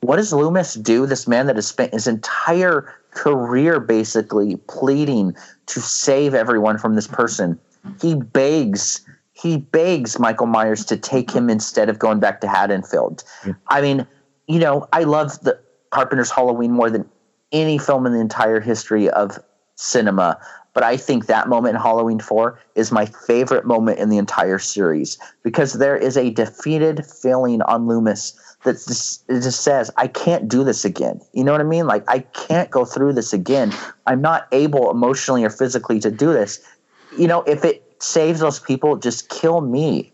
What 0.00 0.16
does 0.16 0.32
Loomis 0.32 0.74
do? 0.74 1.06
This 1.06 1.28
man 1.28 1.46
that 1.46 1.56
has 1.56 1.66
spent 1.66 1.92
his 1.92 2.06
entire 2.06 2.92
career 3.12 3.80
basically 3.80 4.56
pleading 4.68 5.34
to 5.66 5.80
save 5.80 6.34
everyone 6.34 6.78
from 6.78 6.94
this 6.94 7.06
person. 7.06 7.58
He 8.00 8.14
begs 8.14 9.00
he 9.40 9.56
begs 9.56 10.18
Michael 10.18 10.46
Myers 10.46 10.84
to 10.86 10.96
take 10.96 11.30
him 11.30 11.48
instead 11.48 11.88
of 11.88 11.98
going 11.98 12.20
back 12.20 12.40
to 12.42 12.48
Haddonfield. 12.48 13.24
Yeah. 13.46 13.54
I 13.68 13.80
mean, 13.80 14.06
you 14.46 14.58
know, 14.58 14.86
I 14.92 15.04
love 15.04 15.40
the 15.40 15.58
Carpenter's 15.90 16.30
Halloween 16.30 16.72
more 16.72 16.90
than 16.90 17.08
any 17.52 17.78
film 17.78 18.06
in 18.06 18.12
the 18.12 18.20
entire 18.20 18.60
history 18.60 19.08
of 19.10 19.38
cinema. 19.76 20.38
But 20.72 20.84
I 20.84 20.96
think 20.96 21.26
that 21.26 21.48
moment 21.48 21.74
in 21.74 21.80
Halloween 21.80 22.20
4 22.20 22.60
is 22.76 22.92
my 22.92 23.06
favorite 23.06 23.64
moment 23.66 23.98
in 23.98 24.08
the 24.08 24.18
entire 24.18 24.58
series 24.58 25.18
because 25.42 25.74
there 25.74 25.96
is 25.96 26.16
a 26.16 26.30
defeated 26.30 27.04
feeling 27.04 27.60
on 27.62 27.88
Loomis 27.88 28.38
that 28.62 28.74
just, 28.74 29.26
just 29.26 29.62
says, 29.62 29.90
I 29.96 30.06
can't 30.06 30.48
do 30.48 30.62
this 30.62 30.84
again. 30.84 31.20
You 31.32 31.42
know 31.42 31.52
what 31.52 31.60
I 31.60 31.64
mean? 31.64 31.86
Like, 31.86 32.04
I 32.08 32.20
can't 32.20 32.70
go 32.70 32.84
through 32.84 33.14
this 33.14 33.32
again. 33.32 33.72
I'm 34.06 34.20
not 34.20 34.46
able 34.52 34.90
emotionally 34.90 35.44
or 35.44 35.50
physically 35.50 35.98
to 36.00 36.10
do 36.10 36.32
this. 36.32 36.60
You 37.18 37.26
know, 37.26 37.42
if 37.42 37.64
it 37.64 37.89
saves 38.02 38.40
those 38.40 38.58
people, 38.58 38.96
just 38.96 39.28
kill 39.28 39.60
me. 39.60 40.12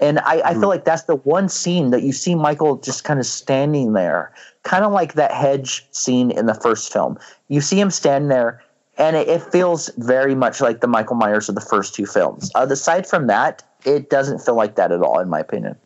And 0.00 0.18
I, 0.20 0.42
I 0.44 0.52
feel 0.52 0.62
hmm. 0.62 0.68
like 0.68 0.84
that's 0.84 1.04
the 1.04 1.16
one 1.16 1.48
scene 1.48 1.90
that 1.90 2.02
you 2.02 2.12
see 2.12 2.34
Michael 2.34 2.76
just 2.76 3.04
kind 3.04 3.18
of 3.18 3.26
standing 3.26 3.94
there, 3.94 4.32
kind 4.62 4.84
of 4.84 4.92
like 4.92 5.14
that 5.14 5.32
hedge 5.32 5.86
scene 5.90 6.30
in 6.30 6.46
the 6.46 6.54
first 6.54 6.92
film. 6.92 7.18
You 7.48 7.60
see 7.60 7.80
him 7.80 7.90
stand 7.90 8.30
there, 8.30 8.62
and 8.98 9.16
it, 9.16 9.28
it 9.28 9.42
feels 9.42 9.90
very 9.96 10.34
much 10.34 10.60
like 10.60 10.80
the 10.80 10.86
Michael 10.86 11.16
Myers 11.16 11.48
of 11.48 11.54
the 11.54 11.62
first 11.62 11.94
two 11.94 12.04
films. 12.04 12.50
Uh, 12.54 12.66
aside 12.68 13.06
from 13.06 13.26
that, 13.28 13.62
it 13.84 14.10
doesn't 14.10 14.40
feel 14.40 14.54
like 14.56 14.76
that 14.76 14.92
at 14.92 15.00
all, 15.00 15.18
in 15.18 15.30
my 15.30 15.40
opinion. 15.40 15.76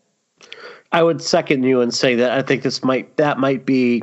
I 0.93 1.05
would 1.05 1.23
second 1.23 1.63
you 1.63 1.81
and 1.81 1.95
say 1.95 2.17
that 2.17 2.33
I 2.33 2.43
think 2.43 2.65
this 2.65 2.83
might 2.83 3.17
that 3.17 3.39
might 3.39 3.65
be 3.65 4.03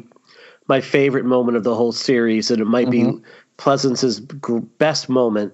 my 0.67 0.79
favorite 0.79 1.25
moment 1.25 1.57
of 1.57 1.63
the 1.63 1.75
whole 1.75 1.91
series, 1.91 2.49
and 2.49 2.61
it 2.61 2.65
might 2.65 2.87
mm-hmm. 2.87 3.17
be 3.17 3.23
Pleasence's 3.57 4.21
best 4.21 5.09
moment 5.09 5.53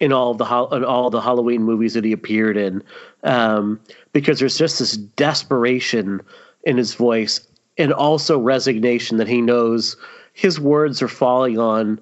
in 0.00 0.12
all 0.12 0.34
the 0.34 0.44
in 0.72 0.84
all 0.84 1.10
the 1.10 1.20
Halloween 1.20 1.62
movies 1.62 1.94
that 1.94 2.04
he 2.04 2.12
appeared 2.12 2.56
in, 2.56 2.82
um, 3.22 3.78
because 4.12 4.38
there's 4.38 4.58
just 4.58 4.78
this 4.78 4.96
desperation 4.96 6.20
in 6.64 6.76
his 6.76 6.94
voice 6.94 7.46
and 7.78 7.92
also 7.92 8.38
resignation 8.38 9.18
that 9.18 9.28
he 9.28 9.40
knows 9.40 9.96
his 10.32 10.58
words 10.58 11.02
are 11.02 11.08
falling 11.08 11.58
on 11.58 12.00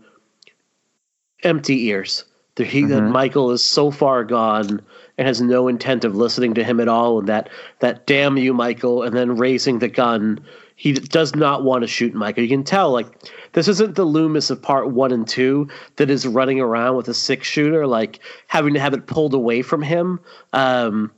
empty 1.42 1.86
ears. 1.86 2.24
That 2.54 2.66
he 2.66 2.82
mm-hmm. 2.82 2.90
that 2.90 3.02
Michael 3.02 3.50
is 3.50 3.62
so 3.62 3.90
far 3.90 4.24
gone 4.24 4.80
and 5.16 5.26
has 5.26 5.40
no 5.40 5.68
intent 5.68 6.04
of 6.04 6.16
listening 6.16 6.54
to 6.54 6.64
him 6.64 6.80
at 6.80 6.88
all, 6.88 7.18
and 7.18 7.28
that 7.28 7.48
that 7.80 8.06
damn 8.06 8.36
you, 8.36 8.54
Michael, 8.54 9.02
and 9.02 9.16
then 9.16 9.36
raising 9.36 9.78
the 9.78 9.88
gun. 9.88 10.40
He 10.78 10.92
does 10.92 11.34
not 11.34 11.64
want 11.64 11.82
to 11.82 11.88
shoot 11.88 12.14
Michael. 12.14 12.44
You 12.44 12.48
can 12.48 12.62
tell, 12.62 12.92
like 12.92 13.08
this 13.52 13.66
isn't 13.66 13.96
the 13.96 14.04
Loomis 14.04 14.48
of 14.48 14.62
part 14.62 14.92
one 14.92 15.10
and 15.10 15.26
two 15.26 15.68
that 15.96 16.08
is 16.08 16.24
running 16.24 16.60
around 16.60 16.94
with 16.94 17.08
a 17.08 17.14
six 17.14 17.48
shooter, 17.48 17.84
like 17.84 18.20
having 18.46 18.74
to 18.74 18.80
have 18.80 18.94
it 18.94 19.08
pulled 19.08 19.34
away 19.34 19.60
from 19.62 19.82
him. 19.82 20.20
Um, 20.52 21.10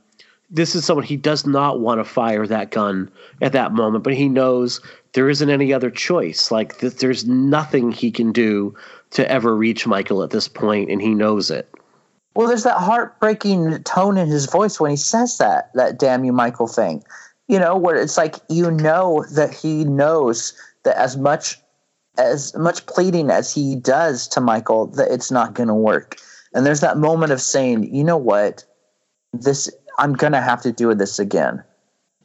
this 0.49 0.73
is 0.73 0.83
someone 0.83 1.05
he 1.05 1.15
does 1.15 1.45
not 1.45 1.79
want 1.79 1.99
to 1.99 2.03
fire 2.03 2.47
that 2.47 2.71
gun 2.71 3.11
at 3.39 3.51
that 3.51 3.71
moment, 3.71 4.03
but 4.03 4.15
he 4.15 4.27
knows 4.27 4.81
there 5.13 5.29
isn't 5.29 5.51
any 5.51 5.71
other 5.71 5.91
choice. 5.91 6.49
Like 6.49 6.79
th- 6.79 6.95
there's 6.95 7.27
nothing 7.27 7.91
he 7.91 8.09
can 8.09 8.31
do 8.31 8.75
to 9.11 9.31
ever 9.31 9.55
reach 9.55 9.85
Michael 9.85 10.23
at 10.23 10.31
this 10.31 10.47
point, 10.47 10.89
and 10.89 10.99
he 10.99 11.13
knows 11.13 11.51
it. 11.51 11.71
Well, 12.33 12.47
there's 12.47 12.63
that 12.63 12.79
heartbreaking 12.79 13.83
tone 13.83 14.17
in 14.17 14.27
his 14.27 14.47
voice 14.47 14.79
when 14.79 14.89
he 14.89 14.97
says 14.97 15.37
that 15.37 15.69
that 15.75 15.99
"damn 15.99 16.23
you, 16.23 16.33
Michael" 16.33 16.67
thing. 16.67 17.03
You 17.51 17.59
know, 17.59 17.75
where 17.75 17.97
it's 17.97 18.17
like 18.17 18.35
you 18.49 18.71
know 18.71 19.25
that 19.35 19.53
he 19.53 19.83
knows 19.83 20.53
that 20.83 20.97
as 20.97 21.17
much 21.17 21.59
as 22.17 22.55
much 22.55 22.85
pleading 22.85 23.29
as 23.29 23.53
he 23.53 23.75
does 23.75 24.27
to 24.29 24.41
Michael 24.41 24.87
that 24.87 25.11
it's 25.11 25.31
not 25.31 25.53
going 25.53 25.67
to 25.67 25.75
work. 25.75 26.15
And 26.53 26.65
there's 26.65 26.81
that 26.81 26.97
moment 26.97 27.31
of 27.31 27.41
saying, 27.41 27.93
you 27.93 28.03
know 28.03 28.17
what, 28.17 28.65
this 29.33 29.69
I'm 29.99 30.13
going 30.13 30.33
to 30.33 30.41
have 30.41 30.61
to 30.63 30.71
do 30.71 30.93
this 30.95 31.19
again. 31.19 31.63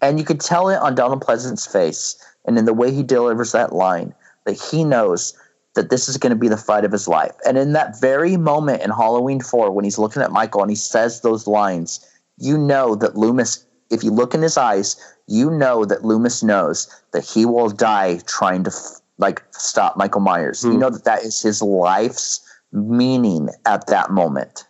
And 0.01 0.19
you 0.19 0.25
could 0.25 0.41
tell 0.41 0.69
it 0.69 0.77
on 0.77 0.95
Donald 0.95 1.23
Pleasence's 1.23 1.67
face 1.67 2.17
and 2.45 2.59
in 2.59 2.65
the 2.65 2.75
way 2.75 2.93
he 2.93 3.03
delivers 3.03 3.53
that 3.53 3.73
line 3.73 4.15
that 4.45 4.61
he 4.71 4.85
knows 4.85 5.37
that 5.75 5.91
this 5.91 6.09
is 6.09 6.17
going 6.17 6.31
to 6.31 6.39
be 6.39 6.49
the 6.49 6.57
fight 6.57 6.85
of 6.85 6.93
his 6.93 7.09
life. 7.09 7.35
And 7.47 7.59
in 7.59 7.73
that 7.73 8.01
very 8.01 8.37
moment 8.37 8.83
in 8.83 8.91
Halloween 8.91 9.41
4, 9.41 9.71
when 9.71 9.85
he's 9.85 9.99
looking 9.99 10.23
at 10.23 10.33
Michael 10.33 10.63
and 10.63 10.71
he 10.71 10.77
says 10.77 11.21
those 11.21 11.47
lines, 11.47 12.05
you 12.39 12.57
know 12.57 12.95
that 12.95 13.17
Loomis, 13.17 13.65
if 13.91 14.03
you 14.03 14.11
look 14.11 14.35
in 14.35 14.43
his 14.43 14.57
eyes, 14.57 14.97
you 15.27 15.51
know 15.51 15.85
that 15.85 16.05
Loomis 16.05 16.43
knows 16.43 16.89
that 17.13 17.25
he 17.25 17.45
will 17.45 17.71
die 17.71 18.21
trying 18.27 18.65
to 18.65 18.73
like 19.19 19.43
stop 19.53 19.97
Michael 19.97 20.21
Myers. 20.21 20.61
Mm. 20.61 20.65
You 20.65 20.73
hmm. 20.73 20.79
know 20.81 20.91
that 20.91 21.05
that 21.05 21.23
is 21.23 21.41
his 21.41 21.63
life's 21.63 22.41
meaning 22.73 23.49
at 23.65 23.87
that 23.87 24.11
moment. 24.11 24.67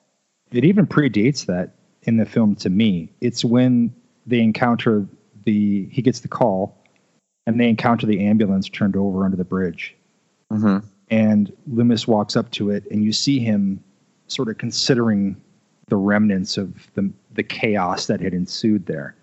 It 0.52 0.64
even 0.64 0.86
predates 0.86 1.46
that 1.46 1.74
in 2.02 2.18
the 2.18 2.26
film 2.26 2.54
to 2.56 2.70
me. 2.70 3.12
It's 3.20 3.44
when 3.44 3.94
they 4.26 4.40
encounter 4.40 5.06
the 5.44 5.88
he 5.90 6.02
gets 6.02 6.20
the 6.20 6.28
call 6.28 6.76
and 7.46 7.60
they 7.60 7.68
encounter 7.68 8.06
the 8.06 8.24
ambulance 8.24 8.68
turned 8.68 8.96
over 8.96 9.24
under 9.24 9.36
the 9.36 9.44
bridge. 9.44 9.94
Mm-hmm. 10.52 10.86
And 11.08 11.52
Loomis 11.68 12.08
walks 12.08 12.34
up 12.34 12.50
to 12.52 12.70
it, 12.70 12.84
and 12.90 13.04
you 13.04 13.12
see 13.12 13.38
him 13.38 13.82
sort 14.26 14.48
of 14.48 14.58
considering 14.58 15.40
the 15.88 15.96
remnants 15.96 16.56
of 16.56 16.88
the 16.94 17.10
the 17.34 17.42
chaos 17.42 18.06
that 18.06 18.20
had 18.20 18.34
ensued 18.34 18.86
there. 18.86 19.14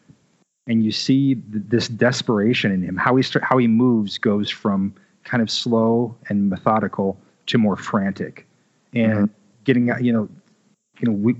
And 0.67 0.83
you 0.83 0.91
see 0.91 1.35
th- 1.35 1.65
this 1.67 1.87
desperation 1.89 2.71
in 2.71 2.81
him. 2.81 2.95
How 2.95 3.15
he 3.15 3.23
st- 3.23 3.43
how 3.43 3.57
he 3.57 3.67
moves 3.67 4.17
goes 4.17 4.49
from 4.49 4.93
kind 5.23 5.41
of 5.41 5.49
slow 5.49 6.15
and 6.29 6.49
methodical 6.49 7.17
to 7.47 7.57
more 7.57 7.75
frantic 7.75 8.45
and 8.93 9.13
mm-hmm. 9.13 9.33
getting 9.63 9.87
you 10.01 10.13
know 10.13 10.29
you 10.99 11.07
know 11.07 11.11
we 11.11 11.35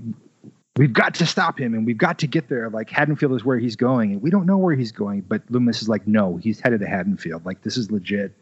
we've 0.76 0.92
got 0.92 1.14
to 1.14 1.26
stop 1.26 1.58
him 1.58 1.74
and 1.74 1.86
we've 1.86 1.98
got 1.98 2.18
to 2.18 2.26
get 2.26 2.48
there 2.48 2.68
like 2.70 2.90
haddonfield 2.90 3.32
is 3.32 3.44
where 3.44 3.58
he's 3.58 3.76
going 3.76 4.12
and 4.12 4.22
we 4.22 4.30
don't 4.30 4.46
know 4.46 4.58
where 4.58 4.74
he's 4.74 4.92
going 4.92 5.20
but 5.22 5.42
loomis 5.50 5.82
is 5.82 5.88
like 5.88 6.06
no 6.06 6.36
he's 6.38 6.60
headed 6.60 6.80
to 6.80 6.86
haddonfield 6.86 7.44
like 7.46 7.62
this 7.62 7.76
is 7.76 7.90
legit 7.90 8.32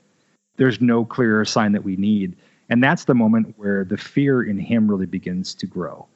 there's 0.56 0.80
no 0.80 1.04
clearer 1.04 1.44
sign 1.44 1.72
that 1.72 1.84
we 1.84 1.96
need 1.96 2.34
and 2.68 2.82
that's 2.82 3.04
the 3.04 3.14
moment 3.14 3.54
where 3.58 3.84
the 3.84 3.96
fear 3.96 4.42
in 4.42 4.58
him 4.58 4.88
really 4.88 5.06
begins 5.06 5.54
to 5.54 5.66
grow 5.66 6.06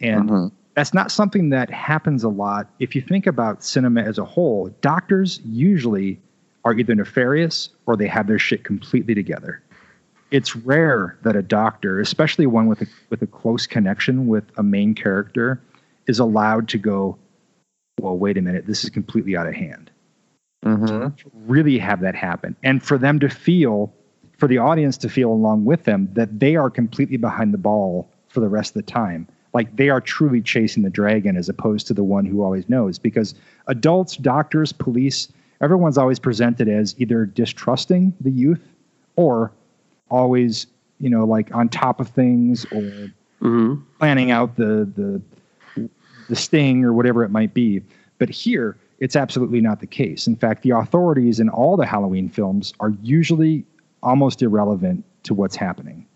and 0.00 0.28
mm-hmm. 0.28 0.54
that's 0.74 0.92
not 0.92 1.10
something 1.10 1.50
that 1.50 1.70
happens 1.70 2.24
a 2.24 2.28
lot 2.28 2.70
if 2.78 2.94
you 2.94 3.02
think 3.02 3.26
about 3.26 3.62
cinema 3.62 4.02
as 4.02 4.18
a 4.18 4.24
whole 4.24 4.68
doctors 4.80 5.40
usually 5.44 6.20
are 6.64 6.74
either 6.74 6.94
nefarious 6.94 7.68
or 7.86 7.96
they 7.96 8.08
have 8.08 8.26
their 8.26 8.40
shit 8.40 8.64
completely 8.64 9.14
together. 9.14 9.62
It's 10.32 10.56
rare 10.56 11.16
that 11.22 11.36
a 11.36 11.42
doctor, 11.42 12.00
especially 12.00 12.46
one 12.46 12.66
with 12.66 12.82
a 12.82 12.86
with 13.08 13.22
a 13.22 13.26
close 13.28 13.66
connection 13.68 14.26
with 14.26 14.44
a 14.56 14.64
main 14.64 14.94
character, 14.94 15.62
is 16.08 16.18
allowed 16.18 16.68
to 16.70 16.78
go, 16.78 17.16
well, 18.00 18.18
wait 18.18 18.36
a 18.36 18.42
minute, 18.42 18.66
this 18.66 18.82
is 18.82 18.90
completely 18.90 19.36
out 19.36 19.46
of 19.46 19.54
hand. 19.54 19.90
Mm-hmm. 20.64 21.28
Really 21.46 21.78
have 21.78 22.00
that 22.00 22.16
happen. 22.16 22.56
And 22.64 22.82
for 22.82 22.98
them 22.98 23.20
to 23.20 23.28
feel, 23.28 23.94
for 24.36 24.48
the 24.48 24.58
audience 24.58 24.96
to 24.98 25.08
feel 25.08 25.30
along 25.30 25.64
with 25.64 25.84
them, 25.84 26.08
that 26.14 26.40
they 26.40 26.56
are 26.56 26.70
completely 26.70 27.16
behind 27.16 27.54
the 27.54 27.58
ball 27.58 28.10
for 28.28 28.40
the 28.40 28.48
rest 28.48 28.70
of 28.76 28.84
the 28.84 28.90
time. 28.90 29.28
Like 29.56 29.74
they 29.74 29.88
are 29.88 30.02
truly 30.02 30.42
chasing 30.42 30.82
the 30.82 30.90
dragon 30.90 31.34
as 31.34 31.48
opposed 31.48 31.86
to 31.86 31.94
the 31.94 32.04
one 32.04 32.26
who 32.26 32.42
always 32.42 32.68
knows. 32.68 32.98
Because 32.98 33.34
adults, 33.68 34.18
doctors, 34.18 34.70
police, 34.70 35.28
everyone's 35.62 35.96
always 35.96 36.18
presented 36.18 36.68
as 36.68 36.94
either 36.98 37.24
distrusting 37.24 38.12
the 38.20 38.30
youth 38.30 38.60
or 39.16 39.50
always, 40.10 40.66
you 41.00 41.08
know, 41.08 41.24
like 41.24 41.54
on 41.54 41.70
top 41.70 42.00
of 42.00 42.08
things 42.10 42.66
or 42.70 42.82
Mm-hmm. 43.42 43.82
planning 43.98 44.30
out 44.30 44.56
the 44.56 44.90
the 44.96 45.88
the 46.28 46.36
sting 46.36 46.84
or 46.84 46.92
whatever 46.92 47.22
it 47.24 47.30
might 47.30 47.52
be. 47.54 47.82
But 48.18 48.28
here, 48.30 48.76
it's 48.98 49.14
absolutely 49.16 49.60
not 49.60 49.80
the 49.80 49.86
case. 49.86 50.26
In 50.26 50.36
fact, 50.36 50.62
the 50.62 50.70
authorities 50.70 51.38
in 51.38 51.48
all 51.50 51.76
the 51.76 51.84
Halloween 51.86 52.28
films 52.30 52.72
are 52.80 52.92
usually 53.02 53.64
almost 54.02 54.40
irrelevant 54.42 55.04
to 55.24 55.34
what's 55.34 55.54
happening. 55.56 56.06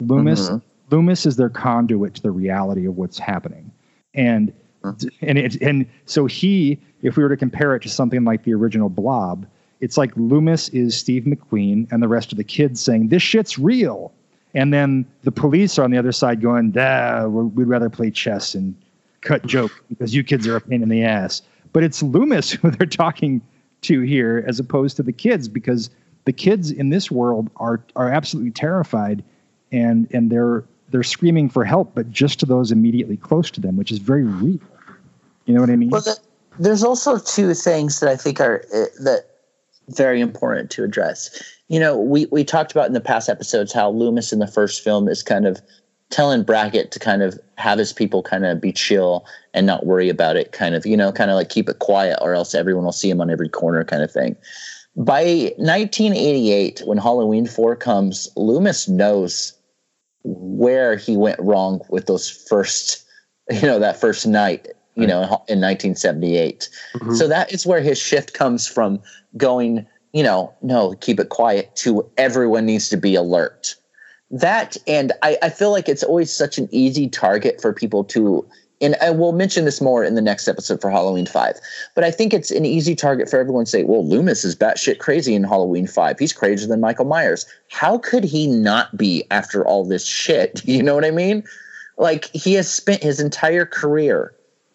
Loomis 0.00 0.48
Mhm. 0.48 0.62
Loomis 0.90 1.26
is 1.26 1.36
their 1.36 1.48
conduit 1.48 2.14
to 2.16 2.22
the 2.22 2.30
reality 2.30 2.86
of 2.86 2.96
what's 2.96 3.18
happening, 3.18 3.70
and 4.14 4.52
and 5.20 5.38
it, 5.38 5.60
and 5.60 5.86
so 6.06 6.26
he, 6.26 6.78
if 7.02 7.16
we 7.16 7.22
were 7.22 7.28
to 7.28 7.36
compare 7.36 7.74
it 7.76 7.82
to 7.82 7.88
something 7.88 8.24
like 8.24 8.44
the 8.44 8.54
original 8.54 8.88
Blob, 8.88 9.46
it's 9.80 9.96
like 9.98 10.10
Loomis 10.16 10.68
is 10.70 10.96
Steve 10.96 11.24
McQueen 11.24 11.90
and 11.92 12.02
the 12.02 12.08
rest 12.08 12.32
of 12.32 12.38
the 12.38 12.44
kids 12.44 12.80
saying 12.80 13.08
this 13.08 13.22
shit's 13.22 13.58
real, 13.58 14.12
and 14.54 14.72
then 14.72 15.06
the 15.22 15.32
police 15.32 15.78
are 15.78 15.84
on 15.84 15.90
the 15.90 15.98
other 15.98 16.12
side 16.12 16.40
going, 16.40 16.70
"Dah, 16.70 17.26
we're- 17.26 17.48
we'd 17.54 17.68
rather 17.68 17.90
play 17.90 18.10
chess 18.10 18.54
and 18.54 18.74
cut 19.20 19.46
joke 19.46 19.70
because 19.88 20.14
you 20.14 20.24
kids 20.24 20.46
are 20.46 20.56
a 20.56 20.60
pain 20.60 20.82
in 20.82 20.88
the 20.88 21.02
ass." 21.04 21.42
But 21.72 21.84
it's 21.84 22.02
Loomis 22.02 22.50
who 22.52 22.70
they're 22.70 22.86
talking 22.86 23.42
to 23.82 24.00
here, 24.02 24.44
as 24.46 24.58
opposed 24.58 24.96
to 24.96 25.02
the 25.02 25.12
kids, 25.12 25.48
because 25.48 25.90
the 26.24 26.32
kids 26.32 26.70
in 26.70 26.88
this 26.90 27.10
world 27.10 27.50
are 27.56 27.80
are 27.96 28.08
absolutely 28.10 28.50
terrified, 28.50 29.22
and 29.72 30.08
and 30.12 30.30
they're 30.30 30.64
they're 30.90 31.02
screaming 31.02 31.48
for 31.48 31.64
help, 31.64 31.94
but 31.94 32.10
just 32.10 32.40
to 32.40 32.46
those 32.46 32.72
immediately 32.72 33.16
close 33.16 33.50
to 33.52 33.60
them, 33.60 33.76
which 33.76 33.92
is 33.92 33.98
very 33.98 34.24
real. 34.24 34.58
You 35.46 35.54
know 35.54 35.60
what 35.60 35.70
I 35.70 35.76
mean? 35.76 35.90
Well, 35.90 36.02
the, 36.02 36.18
there's 36.58 36.84
also 36.84 37.18
two 37.18 37.54
things 37.54 38.00
that 38.00 38.08
I 38.08 38.16
think 38.16 38.40
are 38.40 38.62
uh, 38.74 38.84
that 39.04 39.26
very 39.88 40.20
important 40.20 40.70
to 40.72 40.84
address. 40.84 41.42
You 41.68 41.80
know, 41.80 41.98
we 41.98 42.26
we 42.26 42.44
talked 42.44 42.72
about 42.72 42.86
in 42.86 42.92
the 42.92 43.00
past 43.00 43.28
episodes 43.28 43.72
how 43.72 43.90
Loomis 43.90 44.32
in 44.32 44.38
the 44.38 44.46
first 44.46 44.82
film 44.82 45.08
is 45.08 45.22
kind 45.22 45.46
of 45.46 45.60
telling 46.10 46.42
Brackett 46.42 46.90
to 46.90 46.98
kind 46.98 47.22
of 47.22 47.38
have 47.56 47.78
his 47.78 47.92
people 47.92 48.22
kind 48.22 48.44
of 48.44 48.60
be 48.60 48.72
chill 48.72 49.24
and 49.54 49.66
not 49.66 49.86
worry 49.86 50.08
about 50.08 50.36
it, 50.36 50.52
kind 50.52 50.74
of, 50.74 50.84
you 50.84 50.96
know, 50.96 51.12
kind 51.12 51.30
of 51.30 51.36
like 51.36 51.48
keep 51.48 51.68
it 51.68 51.78
quiet 51.78 52.18
or 52.20 52.34
else 52.34 52.54
everyone 52.54 52.84
will 52.84 52.92
see 52.92 53.08
him 53.08 53.20
on 53.20 53.30
every 53.30 53.48
corner 53.48 53.84
kind 53.84 54.02
of 54.02 54.10
thing. 54.10 54.36
By 54.96 55.54
1988, 55.56 56.82
when 56.84 56.98
Halloween 56.98 57.46
4 57.46 57.76
comes, 57.76 58.28
Loomis 58.36 58.88
knows 58.88 59.52
where 60.22 60.96
he 60.96 61.16
went 61.16 61.40
wrong 61.40 61.80
with 61.88 62.06
those 62.06 62.28
first, 62.28 63.04
you 63.50 63.62
know, 63.62 63.78
that 63.78 64.00
first 64.00 64.26
night, 64.26 64.68
you 64.94 65.06
know, 65.06 65.22
in 65.48 65.60
1978. 65.60 66.68
Mhm. 66.94 67.16
So 67.16 67.28
that 67.28 67.52
is 67.52 67.66
where 67.66 67.80
his 67.80 67.98
shift 67.98 68.34
comes 68.34 68.66
from 68.66 69.00
going, 69.36 69.86
you 70.12 70.22
know, 70.22 70.52
no, 70.62 70.94
keep 71.00 71.20
it 71.20 71.28
quiet 71.28 71.74
to 71.76 72.08
everyone 72.16 72.66
needs 72.66 72.88
to 72.90 72.96
be 72.96 73.14
alert. 73.14 73.76
That 74.30 74.76
and 74.86 75.12
I, 75.22 75.38
I 75.42 75.50
feel 75.50 75.70
like 75.70 75.88
it's 75.88 76.02
always 76.02 76.32
such 76.32 76.58
an 76.58 76.68
easy 76.70 77.08
target 77.08 77.60
for 77.60 77.72
people 77.72 78.04
to 78.04 78.46
and 78.80 78.96
I 79.00 79.10
will 79.10 79.32
mention 79.32 79.64
this 79.64 79.80
more 79.80 80.02
in 80.02 80.14
the 80.14 80.22
next 80.22 80.48
episode 80.48 80.80
for 80.80 80.90
Halloween 80.90 81.26
5. 81.26 81.56
But 81.94 82.04
I 82.04 82.10
think 82.10 82.32
it's 82.32 82.50
an 82.50 82.64
easy 82.64 82.94
target 82.94 83.28
for 83.28 83.38
everyone 83.38 83.66
to 83.66 83.70
say, 83.70 83.84
well, 83.84 84.06
Loomis 84.06 84.44
is 84.44 84.56
batshit 84.56 84.98
crazy 84.98 85.34
in 85.34 85.44
Halloween 85.44 85.86
5. 85.86 86.18
He's 86.18 86.32
crazier 86.32 86.66
than 86.66 86.80
Michael 86.80 87.04
Myers. 87.04 87.46
How 87.68 87.98
could 87.98 88.24
he 88.24 88.46
not 88.46 88.96
be 88.96 89.24
after 89.30 89.66
all 89.66 89.84
this 89.84 90.06
shit? 90.06 90.62
You 90.70 90.84
know 90.84 90.94
what 90.94 91.04
I 91.04 91.10
mean? 91.10 91.42
Like, 91.98 92.26
he 92.26 92.54
has 92.54 92.70
spent 92.72 93.02
his 93.02 93.18
entire 93.18 93.66
career. 93.66 94.32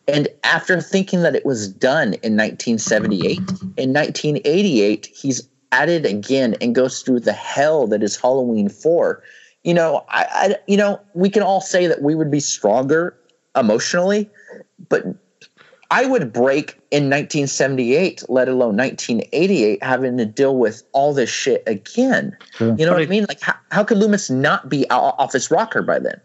And 0.10 0.28
after 0.44 0.82
thinking 0.82 1.22
that 1.22 1.36
it 1.36 1.46
was 1.46 1.70
done 1.70 2.16
in 2.16 2.36
1978, 2.36 3.38
in 3.78 3.94
1988, 3.94 5.06
he's 5.06 5.48
at 5.72 5.90
it 5.90 6.06
again 6.06 6.56
and 6.60 6.76
goes 6.76 7.02
through 7.02 7.22
the 7.22 7.34
hell 7.34 7.88
that 7.88 8.04
is 8.04 8.18
Halloween 8.18 8.68
4. 8.68 9.24
You 9.64 9.74
know, 9.74 10.06
I, 10.10 10.26
I 10.30 10.56
you 10.68 10.76
know, 10.76 11.00
we 11.14 11.30
can 11.30 11.42
all 11.42 11.62
say 11.62 11.88
that 11.88 12.02
we 12.02 12.14
would 12.14 12.30
be 12.30 12.42
stronger 12.42 13.16
emotionally, 13.56 14.30
but 14.90 15.04
I 15.92 16.06
would 16.06 16.34
break 16.34 16.72
in 16.92 17.10
1978, 17.10 18.24
let 18.28 18.48
alone 18.50 18.76
1988, 18.76 19.84
having 19.84 20.18
to 20.18 20.26
deal 20.26 20.58
with 20.58 20.84
all 20.94 21.14
this 21.14 21.30
shit 21.30 21.64
again. 21.68 22.36
Sure. 22.56 22.76
You 22.78 22.86
know 22.86 22.92
But 22.92 22.94
what 22.94 23.02
I 23.02 23.06
I- 23.06 23.08
mean? 23.08 23.26
Like, 23.30 23.42
how, 23.42 23.54
how 23.72 23.84
could 23.84 23.98
Loomis 24.00 24.30
not 24.30 24.68
be 24.68 24.90
off 24.90 25.34
his 25.34 25.52
rocker 25.52 25.82
by 25.82 26.00
then? 26.00 26.20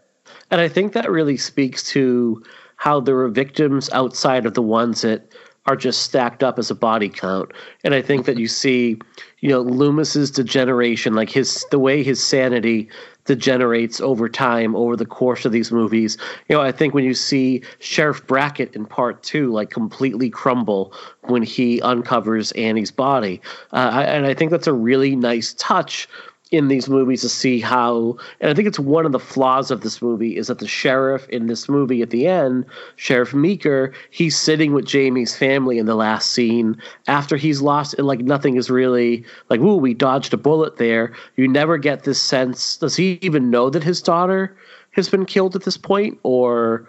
And 0.49 0.59
I 0.59 0.67
think 0.67 0.93
that 0.93 1.09
really 1.09 1.37
speaks 1.37 1.83
to 1.91 2.43
how 2.77 2.99
there 2.99 3.17
are 3.19 3.29
victims 3.29 3.89
outside 3.93 4.45
of 4.45 4.55
the 4.55 4.61
ones 4.61 5.01
that 5.01 5.31
are 5.67 5.75
just 5.75 6.01
stacked 6.01 6.43
up 6.43 6.57
as 6.57 6.71
a 6.71 6.75
body 6.75 7.07
count. 7.07 7.51
And 7.83 7.93
I 7.93 8.01
think 8.01 8.25
that 8.25 8.37
you 8.37 8.47
see, 8.47 8.97
you 9.41 9.49
know, 9.49 9.63
Loomis's 9.63 10.31
degeneration, 10.31 11.15
like 11.15 11.29
his 11.29 11.65
the 11.71 11.79
way 11.79 12.03
his 12.03 12.23
sanity 12.23 12.87
degenerates 13.25 14.01
over 14.01 14.27
time 14.27 14.75
over 14.75 14.95
the 14.95 15.05
course 15.05 15.45
of 15.45 15.51
these 15.51 15.71
movies. 15.71 16.17
You 16.47 16.55
know, 16.55 16.61
I 16.61 16.71
think 16.71 16.93
when 16.93 17.03
you 17.03 17.13
see 17.13 17.61
Sheriff 17.79 18.25
Brackett 18.25 18.75
in 18.75 18.85
part 18.85 19.21
two, 19.23 19.51
like 19.51 19.69
completely 19.69 20.29
crumble 20.29 20.93
when 21.21 21.43
he 21.43 21.81
uncovers 21.81 22.51
Annie's 22.53 22.91
body, 22.91 23.41
uh, 23.73 24.03
and 24.07 24.25
I 24.25 24.33
think 24.33 24.51
that's 24.51 24.67
a 24.67 24.73
really 24.73 25.15
nice 25.15 25.53
touch 25.53 26.07
in 26.51 26.67
these 26.67 26.89
movies 26.89 27.21
to 27.21 27.29
see 27.29 27.61
how 27.61 28.17
and 28.41 28.51
I 28.51 28.53
think 28.53 28.67
it's 28.67 28.79
one 28.79 29.05
of 29.05 29.13
the 29.13 29.19
flaws 29.19 29.71
of 29.71 29.81
this 29.81 30.01
movie 30.01 30.35
is 30.35 30.47
that 30.47 30.59
the 30.59 30.67
sheriff 30.67 31.27
in 31.29 31.47
this 31.47 31.69
movie 31.69 32.01
at 32.01 32.09
the 32.09 32.27
end, 32.27 32.65
Sheriff 32.97 33.33
Meeker, 33.33 33.93
he's 34.11 34.37
sitting 34.37 34.73
with 34.73 34.85
Jamie's 34.85 35.35
family 35.35 35.77
in 35.77 35.85
the 35.85 35.95
last 35.95 36.31
scene 36.31 36.79
after 37.07 37.37
he's 37.37 37.61
lost 37.61 37.93
and 37.93 38.05
like 38.05 38.19
nothing 38.19 38.57
is 38.57 38.69
really 38.69 39.23
like, 39.49 39.61
ooh, 39.61 39.77
we 39.77 39.93
dodged 39.93 40.33
a 40.33 40.37
bullet 40.37 40.77
there. 40.77 41.13
You 41.37 41.47
never 41.47 41.77
get 41.77 42.03
this 42.03 42.21
sense 42.21 42.77
does 42.77 42.97
he 42.97 43.17
even 43.21 43.49
know 43.49 43.69
that 43.69 43.83
his 43.83 44.01
daughter 44.01 44.55
has 44.91 45.07
been 45.07 45.25
killed 45.25 45.55
at 45.55 45.63
this 45.63 45.77
point? 45.77 46.19
Or 46.23 46.87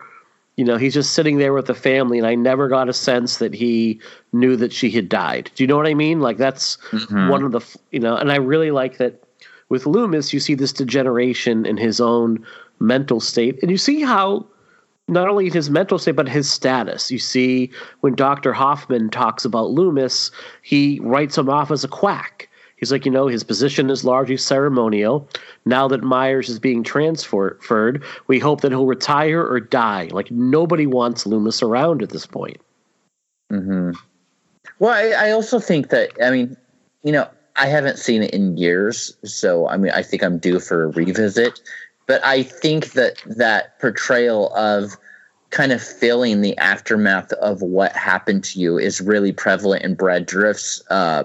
you 0.56 0.64
know, 0.64 0.76
he's 0.76 0.94
just 0.94 1.14
sitting 1.14 1.38
there 1.38 1.54
with 1.54 1.66
the 1.66 1.74
family, 1.74 2.18
and 2.18 2.26
I 2.26 2.34
never 2.34 2.68
got 2.68 2.88
a 2.88 2.92
sense 2.92 3.38
that 3.38 3.54
he 3.54 4.00
knew 4.32 4.54
that 4.56 4.72
she 4.72 4.90
had 4.90 5.08
died. 5.08 5.50
Do 5.54 5.62
you 5.62 5.66
know 5.66 5.76
what 5.76 5.86
I 5.86 5.94
mean? 5.94 6.20
Like 6.20 6.36
that's 6.36 6.76
mm-hmm. 6.90 7.28
one 7.28 7.42
of 7.42 7.52
the, 7.52 7.78
you 7.90 8.00
know, 8.00 8.16
and 8.16 8.30
I 8.30 8.36
really 8.36 8.70
like 8.70 8.98
that 8.98 9.22
with 9.72 9.86
Loomis, 9.86 10.34
you 10.34 10.38
see 10.38 10.54
this 10.54 10.70
degeneration 10.70 11.64
in 11.64 11.78
his 11.78 11.98
own 11.98 12.44
mental 12.78 13.20
state, 13.20 13.58
and 13.62 13.70
you 13.70 13.78
see 13.78 14.02
how 14.02 14.46
not 15.08 15.30
only 15.30 15.48
his 15.48 15.70
mental 15.70 15.98
state 15.98 16.14
but 16.14 16.28
his 16.28 16.48
status. 16.50 17.10
You 17.10 17.18
see 17.18 17.70
when 18.00 18.14
Dr. 18.14 18.52
Hoffman 18.52 19.08
talks 19.08 19.46
about 19.46 19.70
Loomis, 19.70 20.30
he 20.60 21.00
writes 21.02 21.38
him 21.38 21.48
off 21.48 21.70
as 21.70 21.84
a 21.84 21.88
quack. 21.88 22.50
He's 22.76 22.92
like, 22.92 23.06
you 23.06 23.10
know, 23.10 23.28
his 23.28 23.44
position 23.44 23.88
is 23.88 24.04
largely 24.04 24.36
ceremonial. 24.36 25.26
Now 25.64 25.88
that 25.88 26.02
Myers 26.02 26.50
is 26.50 26.58
being 26.58 26.84
transferred, 26.84 28.02
we 28.26 28.38
hope 28.38 28.60
that 28.60 28.72
he'll 28.72 28.84
retire 28.84 29.42
or 29.42 29.58
die. 29.58 30.10
Like 30.12 30.30
nobody 30.30 30.86
wants 30.86 31.24
Loomis 31.24 31.62
around 31.62 32.02
at 32.02 32.10
this 32.10 32.26
point. 32.26 32.60
Mm-hmm. 33.50 33.92
Well, 34.80 34.92
I, 34.92 35.28
I 35.28 35.30
also 35.30 35.58
think 35.58 35.88
that 35.88 36.10
I 36.22 36.30
mean, 36.30 36.58
you 37.04 37.12
know, 37.12 37.26
I 37.56 37.66
haven't 37.66 37.98
seen 37.98 38.22
it 38.22 38.32
in 38.32 38.56
years, 38.56 39.16
so 39.24 39.68
I 39.68 39.76
mean, 39.76 39.92
I 39.92 40.02
think 40.02 40.22
I'm 40.22 40.38
due 40.38 40.60
for 40.60 40.84
a 40.84 40.88
revisit. 40.88 41.60
But 42.06 42.24
I 42.24 42.42
think 42.42 42.92
that 42.92 43.22
that 43.26 43.78
portrayal 43.80 44.52
of 44.54 44.96
kind 45.50 45.70
of 45.70 45.82
feeling 45.82 46.40
the 46.40 46.56
aftermath 46.58 47.32
of 47.34 47.62
what 47.62 47.92
happened 47.92 48.42
to 48.42 48.58
you 48.58 48.78
is 48.78 49.00
really 49.00 49.32
prevalent 49.32 49.84
in 49.84 49.94
Brad 49.94 50.26
Dourif's 50.26 50.82
uh, 50.90 51.24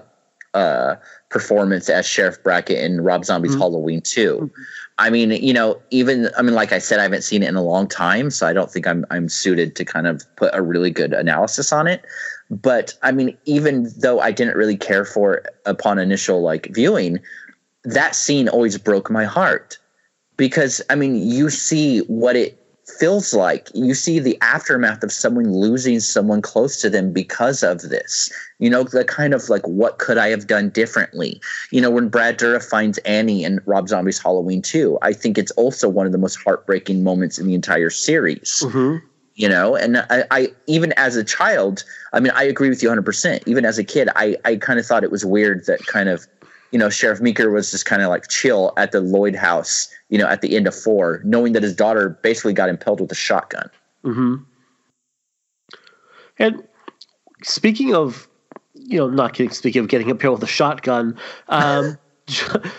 uh, 0.53 0.95
performance 1.29 1.89
as 1.89 2.05
Sheriff 2.05 2.41
Brackett 2.43 2.83
in 2.83 3.01
Rob 3.01 3.25
Zombie's 3.25 3.55
Halloween 3.55 4.01
2. 4.01 4.51
I 4.97 5.09
mean, 5.09 5.31
you 5.31 5.53
know, 5.53 5.79
even 5.91 6.29
I 6.37 6.41
mean, 6.41 6.55
like 6.55 6.71
I 6.71 6.79
said, 6.79 6.99
I 6.99 7.03
haven't 7.03 7.23
seen 7.23 7.43
it 7.43 7.49
in 7.49 7.55
a 7.55 7.63
long 7.63 7.87
time, 7.87 8.31
so 8.31 8.47
I 8.47 8.53
don't 8.53 8.71
think 8.71 8.87
I'm 8.87 9.05
I'm 9.11 9.29
suited 9.29 9.75
to 9.75 9.85
kind 9.85 10.07
of 10.07 10.23
put 10.35 10.49
a 10.53 10.61
really 10.61 10.89
good 10.89 11.13
analysis 11.13 11.71
on 11.71 11.87
it. 11.87 12.03
But 12.49 12.93
I 13.01 13.11
mean, 13.11 13.37
even 13.45 13.91
though 13.97 14.19
I 14.19 14.31
didn't 14.31 14.55
really 14.55 14.77
care 14.77 15.05
for 15.05 15.35
it 15.35 15.55
upon 15.65 15.99
initial 15.99 16.41
like 16.41 16.67
viewing, 16.73 17.19
that 17.83 18.15
scene 18.15 18.47
always 18.47 18.77
broke 18.77 19.09
my 19.09 19.25
heart 19.25 19.77
because 20.37 20.81
I 20.89 20.95
mean, 20.95 21.15
you 21.15 21.49
see 21.49 21.99
what 22.01 22.35
it 22.35 22.59
feels 22.99 23.33
like. 23.33 23.69
You 23.73 23.93
see 23.93 24.19
the 24.19 24.37
aftermath 24.41 25.03
of 25.03 25.11
someone 25.11 25.53
losing 25.53 25.99
someone 25.99 26.41
close 26.41 26.79
to 26.81 26.89
them 26.89 27.11
because 27.11 27.63
of 27.63 27.81
this. 27.81 28.31
You 28.59 28.69
know, 28.69 28.83
the 28.83 29.03
kind 29.03 29.33
of 29.33 29.49
like, 29.49 29.67
what 29.67 29.99
could 29.99 30.17
I 30.17 30.29
have 30.29 30.47
done 30.47 30.69
differently? 30.69 31.41
You 31.71 31.81
know, 31.81 31.91
when 31.91 32.07
Brad 32.09 32.39
Dourif 32.39 32.63
finds 32.63 32.97
Annie 32.99 33.43
in 33.43 33.59
Rob 33.65 33.89
Zombie's 33.89 34.19
Halloween 34.19 34.61
2, 34.61 34.97
I 35.01 35.13
think 35.13 35.37
it's 35.37 35.51
also 35.51 35.89
one 35.89 36.05
of 36.05 36.11
the 36.11 36.17
most 36.17 36.35
heartbreaking 36.35 37.03
moments 37.03 37.37
in 37.37 37.47
the 37.47 37.55
entire 37.55 37.89
series. 37.89 38.63
Mm-hmm. 38.65 39.05
You 39.37 39.47
know? 39.47 39.75
And 39.75 39.97
I, 39.97 40.25
I, 40.31 40.47
even 40.65 40.91
as 40.97 41.15
a 41.15 41.23
child 41.23 41.83
i 42.11 42.19
mean 42.19 42.31
i 42.35 42.43
agree 42.43 42.69
with 42.69 42.83
you 42.83 42.89
100% 42.89 43.43
even 43.45 43.63
as 43.65 43.77
a 43.77 43.83
kid 43.83 44.09
i 44.15 44.35
i 44.43 44.55
kind 44.57 44.79
of 44.79 44.85
thought 44.85 45.03
it 45.03 45.11
was 45.11 45.23
weird 45.23 45.65
that 45.65 45.85
kind 45.85 46.09
of 46.09 46.27
you 46.71 46.79
know 46.79 46.89
sheriff 46.89 47.21
meeker 47.21 47.49
was 47.51 47.71
just 47.71 47.85
kind 47.85 48.01
of 48.01 48.09
like 48.09 48.27
chill 48.27 48.73
at 48.77 48.91
the 48.91 48.99
lloyd 48.99 49.35
house 49.35 49.87
you 50.09 50.17
know 50.17 50.27
at 50.27 50.41
the 50.41 50.55
end 50.55 50.67
of 50.67 50.75
four 50.75 51.21
knowing 51.23 51.53
that 51.53 51.63
his 51.63 51.75
daughter 51.75 52.09
basically 52.21 52.53
got 52.53 52.69
impaled 52.69 52.99
with 52.99 53.11
a 53.11 53.15
shotgun. 53.15 53.69
Mm-hmm. 54.03 54.35
and 56.39 56.63
speaking 57.43 57.93
of 57.95 58.27
you 58.73 58.97
know 58.97 59.09
not 59.09 59.33
getting 59.33 59.51
speaking 59.51 59.81
of 59.81 59.87
getting 59.87 60.09
impaled 60.09 60.39
with 60.41 60.49
a 60.49 60.51
shotgun 60.51 61.17
um 61.49 61.97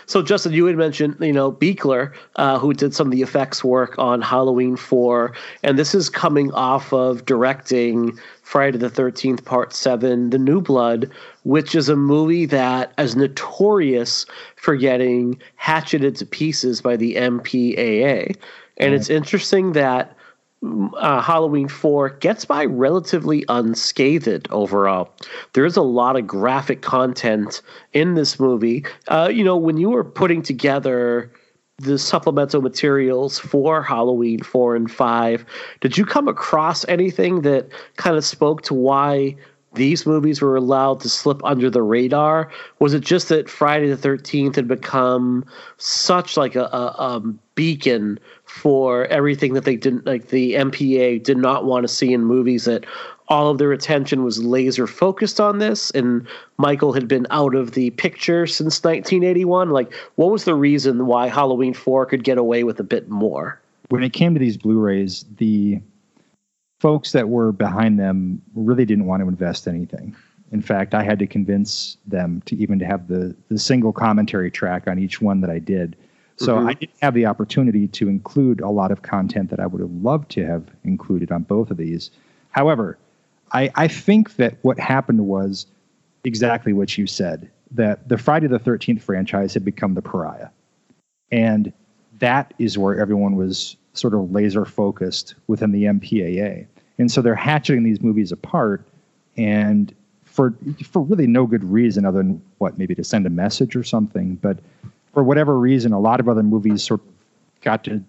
so 0.06 0.22
Justin, 0.22 0.52
you 0.52 0.66
had 0.66 0.76
mentioned 0.76 1.16
you 1.20 1.32
know 1.32 1.50
Buechler, 1.50 2.12
uh, 2.36 2.58
who 2.58 2.74
did 2.74 2.94
some 2.94 3.06
of 3.06 3.12
the 3.12 3.22
effects 3.22 3.64
work 3.64 3.98
on 3.98 4.20
Halloween 4.20 4.76
Four, 4.76 5.32
and 5.62 5.78
this 5.78 5.94
is 5.94 6.10
coming 6.10 6.52
off 6.52 6.92
of 6.92 7.24
directing 7.24 8.18
Friday 8.42 8.76
the 8.76 8.90
Thirteenth 8.90 9.44
Part 9.44 9.72
Seven, 9.72 10.30
The 10.30 10.38
New 10.38 10.60
Blood, 10.60 11.10
which 11.44 11.74
is 11.74 11.88
a 11.88 11.96
movie 11.96 12.44
that 12.46 12.92
is 12.98 13.16
notorious 13.16 14.26
for 14.56 14.76
getting 14.76 15.40
hatcheted 15.56 16.16
to 16.16 16.26
pieces 16.26 16.82
by 16.82 16.96
the 16.96 17.14
MPAA, 17.14 18.36
and 18.76 18.94
it's 18.94 19.08
interesting 19.08 19.72
that 19.72 20.14
uh, 20.62 21.20
Halloween 21.20 21.68
4 21.68 22.10
gets 22.10 22.44
by 22.44 22.64
relatively 22.64 23.44
unscathed 23.48 24.48
overall. 24.50 25.12
There 25.52 25.64
is 25.64 25.76
a 25.76 25.82
lot 25.82 26.16
of 26.16 26.26
graphic 26.26 26.82
content 26.82 27.62
in 27.92 28.14
this 28.14 28.40
movie. 28.40 28.84
Uh, 29.08 29.30
you 29.32 29.44
know, 29.44 29.56
when 29.56 29.76
you 29.76 29.90
were 29.90 30.04
putting 30.04 30.42
together 30.42 31.30
the 31.78 31.98
supplemental 31.98 32.60
materials 32.60 33.38
for 33.38 33.82
Halloween 33.82 34.42
4 34.42 34.74
and 34.74 34.90
5, 34.90 35.44
did 35.80 35.96
you 35.96 36.04
come 36.04 36.26
across 36.26 36.86
anything 36.88 37.42
that 37.42 37.68
kind 37.96 38.16
of 38.16 38.24
spoke 38.24 38.62
to 38.62 38.74
why 38.74 39.36
these 39.74 40.06
movies 40.06 40.40
were 40.40 40.56
allowed 40.56 40.98
to 41.00 41.08
slip 41.08 41.44
under 41.44 41.70
the 41.70 41.82
radar? 41.82 42.50
Was 42.80 42.94
it 42.94 43.00
just 43.00 43.28
that 43.28 43.48
Friday 43.48 43.88
the 43.88 43.96
13th 43.96 44.56
had 44.56 44.66
become 44.66 45.44
such 45.76 46.36
like 46.36 46.56
a, 46.56 46.64
a, 46.64 46.94
a 46.98 47.20
beacon 47.54 48.18
for 48.48 49.04
everything 49.06 49.52
that 49.54 49.64
they 49.64 49.76
didn't 49.76 50.06
like 50.06 50.28
the 50.28 50.54
MPA 50.54 51.22
did 51.22 51.36
not 51.36 51.66
want 51.66 51.84
to 51.84 51.88
see 51.88 52.12
in 52.12 52.24
movies 52.24 52.64
that 52.64 52.86
all 53.28 53.50
of 53.50 53.58
their 53.58 53.72
attention 53.72 54.24
was 54.24 54.42
laser 54.42 54.86
focused 54.86 55.38
on 55.38 55.58
this 55.58 55.90
and 55.90 56.26
Michael 56.56 56.94
had 56.94 57.06
been 57.06 57.26
out 57.30 57.54
of 57.54 57.72
the 57.72 57.90
picture 57.90 58.46
since 58.46 58.82
1981 58.82 59.70
like 59.70 59.92
what 60.14 60.30
was 60.30 60.44
the 60.44 60.54
reason 60.54 61.06
why 61.06 61.28
Halloween 61.28 61.74
4 61.74 62.06
could 62.06 62.24
get 62.24 62.38
away 62.38 62.64
with 62.64 62.80
a 62.80 62.84
bit 62.84 63.10
more? 63.10 63.60
When 63.90 64.02
it 64.02 64.14
came 64.14 64.32
to 64.32 64.40
these 64.40 64.56
blu-rays 64.56 65.26
the 65.36 65.80
folks 66.80 67.12
that 67.12 67.28
were 67.28 67.52
behind 67.52 67.98
them 67.98 68.40
really 68.54 68.86
didn't 68.86 69.06
want 69.06 69.22
to 69.22 69.28
invest 69.28 69.68
anything. 69.68 70.16
In 70.52 70.62
fact 70.62 70.94
I 70.94 71.02
had 71.02 71.18
to 71.18 71.26
convince 71.26 71.98
them 72.06 72.42
to 72.46 72.56
even 72.56 72.78
to 72.78 72.86
have 72.86 73.08
the 73.08 73.36
the 73.48 73.58
single 73.58 73.92
commentary 73.92 74.50
track 74.50 74.88
on 74.88 74.98
each 74.98 75.20
one 75.20 75.42
that 75.42 75.50
I 75.50 75.58
did 75.58 75.96
so 76.38 76.56
mm-hmm. 76.56 76.68
I 76.68 76.74
didn't 76.74 76.96
have 77.02 77.14
the 77.14 77.26
opportunity 77.26 77.88
to 77.88 78.08
include 78.08 78.60
a 78.60 78.68
lot 78.68 78.90
of 78.92 79.02
content 79.02 79.50
that 79.50 79.60
I 79.60 79.66
would 79.66 79.80
have 79.80 79.90
loved 79.90 80.30
to 80.32 80.46
have 80.46 80.70
included 80.84 81.32
on 81.32 81.42
both 81.42 81.70
of 81.70 81.76
these. 81.76 82.10
However, 82.50 82.96
I, 83.52 83.70
I 83.74 83.88
think 83.88 84.36
that 84.36 84.56
what 84.62 84.78
happened 84.78 85.26
was 85.26 85.66
exactly 86.24 86.72
what 86.72 86.96
you 86.96 87.06
said 87.06 87.50
that 87.72 88.08
the 88.08 88.16
Friday 88.16 88.46
the 88.46 88.58
13th 88.58 89.02
franchise 89.02 89.52
had 89.54 89.64
become 89.64 89.94
the 89.94 90.02
pariah. 90.02 90.48
And 91.30 91.72
that 92.18 92.54
is 92.58 92.78
where 92.78 92.98
everyone 92.98 93.36
was 93.36 93.76
sort 93.92 94.14
of 94.14 94.30
laser 94.30 94.64
focused 94.64 95.34
within 95.48 95.72
the 95.72 95.84
MPAA. 95.84 96.66
And 96.98 97.10
so 97.10 97.20
they're 97.20 97.34
hatcheting 97.34 97.82
these 97.82 98.00
movies 98.00 98.32
apart 98.32 98.86
and 99.36 99.94
for 100.24 100.54
for 100.84 101.02
really 101.02 101.26
no 101.26 101.46
good 101.46 101.64
reason 101.64 102.04
other 102.04 102.18
than 102.18 102.42
what 102.58 102.78
maybe 102.78 102.94
to 102.94 103.04
send 103.04 103.26
a 103.26 103.30
message 103.30 103.74
or 103.74 103.82
something, 103.82 104.36
but 104.36 104.58
for 105.12 105.22
whatever 105.22 105.58
reason, 105.58 105.92
a 105.92 106.00
lot 106.00 106.20
of 106.20 106.28
other 106.28 106.42
movies 106.42 106.82
sort 106.82 107.00
of 107.00 107.06
got 107.62 107.84
to 107.84 108.02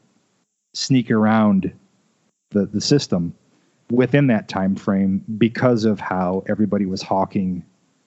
sneak 0.73 1.11
around 1.11 1.73
the, 2.51 2.65
the 2.65 2.81
system 2.81 3.33
within 3.91 4.27
that 4.27 4.47
time 4.47 4.75
frame 4.75 5.23
because 5.37 5.85
of 5.85 5.99
how 5.99 6.43
everybody 6.47 6.85
was 6.85 7.01
hawking 7.01 7.63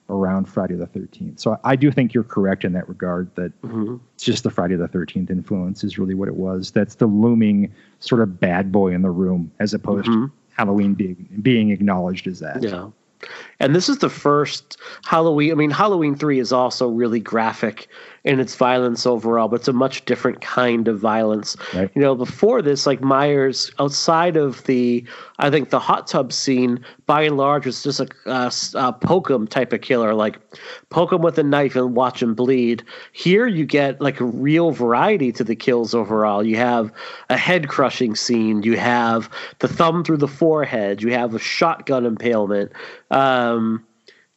around 0.09 0.45
Friday 0.47 0.74
the 0.74 0.86
13th. 0.86 1.40
So 1.40 1.59
I 1.64 1.76
do 1.76 1.90
think 1.90 2.12
you're 2.12 2.24
correct 2.24 2.64
in 2.64 2.72
that 2.74 2.88
regard 2.88 3.34
that 3.36 3.61
mm-hmm. 3.62 3.97
it's 4.14 4.24
just 4.24 4.45
the 4.45 4.51
Friday 4.51 4.76
the 4.76 4.88
13th 4.88 5.30
influence 5.30 5.82
is 5.84 5.99
really 5.99 6.14
what 6.14 6.28
it 6.28 6.36
was. 6.36 6.70
That's 6.70 6.97
the 6.97 7.07
looming 7.07 7.72
sort 8.01 8.20
of 8.20 8.38
bad 8.38 8.70
boy 8.70 8.93
in 8.93 9.03
the 9.03 9.11
room 9.11 9.51
as 9.59 9.74
opposed 9.74 10.09
mm-hmm. 10.09 10.26
to 10.26 10.32
Halloween 10.57 10.95
being 10.95 11.28
being 11.40 11.70
acknowledged 11.70 12.26
as 12.26 12.40
that. 12.40 12.62
Yeah. 12.62 12.90
And 13.61 13.74
this 13.74 13.88
is 13.88 13.99
the 13.99 14.11
first 14.11 14.76
Halloween. 15.05 15.53
I 15.53 15.55
mean, 15.55 15.70
Halloween 15.70 16.16
3 16.16 16.40
is 16.40 16.53
also 16.53 16.88
really 16.88 17.20
graphic 17.20 17.88
in 18.25 18.39
its 18.39 18.55
violence 18.55 19.05
overall, 19.05 19.49
but 19.49 19.57
it's 19.57 19.68
a 19.68 19.73
much 19.73 20.05
different 20.05 20.41
kind 20.41 20.87
of 20.87 20.99
violence. 20.99 21.57
Right. 21.75 21.91
You 21.95 22.01
know, 22.01 22.14
before 22.14 22.62
this, 22.62 22.87
like 22.87 23.01
Myers, 23.01 23.73
outside 23.81 24.37
of 24.37 24.62
the, 24.64 25.05
I 25.39 25.51
think 25.51 25.70
the 25.70 25.81
hot 25.81 26.07
tub 26.07 26.33
scene, 26.33 26.85
by 27.07 27.23
and 27.23 27.37
large, 27.37 27.66
was 27.66 27.83
just 27.83 27.99
a, 27.99 28.07
a, 28.27 28.53
a 28.75 28.93
poke 28.93 29.29
him 29.29 29.49
type 29.49 29.73
of 29.73 29.81
killer, 29.81 30.14
like 30.14 30.39
poke 30.89 31.12
him 31.12 31.23
with 31.23 31.37
a 31.39 31.43
knife 31.43 31.75
and 31.75 31.97
watch 31.97 32.23
him 32.23 32.35
bleed. 32.35 32.85
Here, 33.11 33.49
you 33.49 33.66
get 33.66 34.01
like 34.01 34.20
a 34.20 34.25
real 34.25 34.70
variety 34.70 35.33
to 35.33 35.43
the 35.43 35.57
kills 35.57 35.93
overall. 35.93 36.47
You 36.47 36.57
have 36.57 36.93
a 37.29 37.37
head 37.37 37.68
crushing 37.68 38.14
scene, 38.14 38.62
you 38.62 38.77
have 38.77 39.29
the 39.59 39.68
thumb 39.68 40.05
through 40.05 40.18
the 40.18 40.29
forehead, 40.29 41.03
you 41.03 41.12
have 41.12 41.35
a 41.35 41.41
shotgun 41.41 42.07
impalement. 42.07 42.70
Um, 43.11 43.85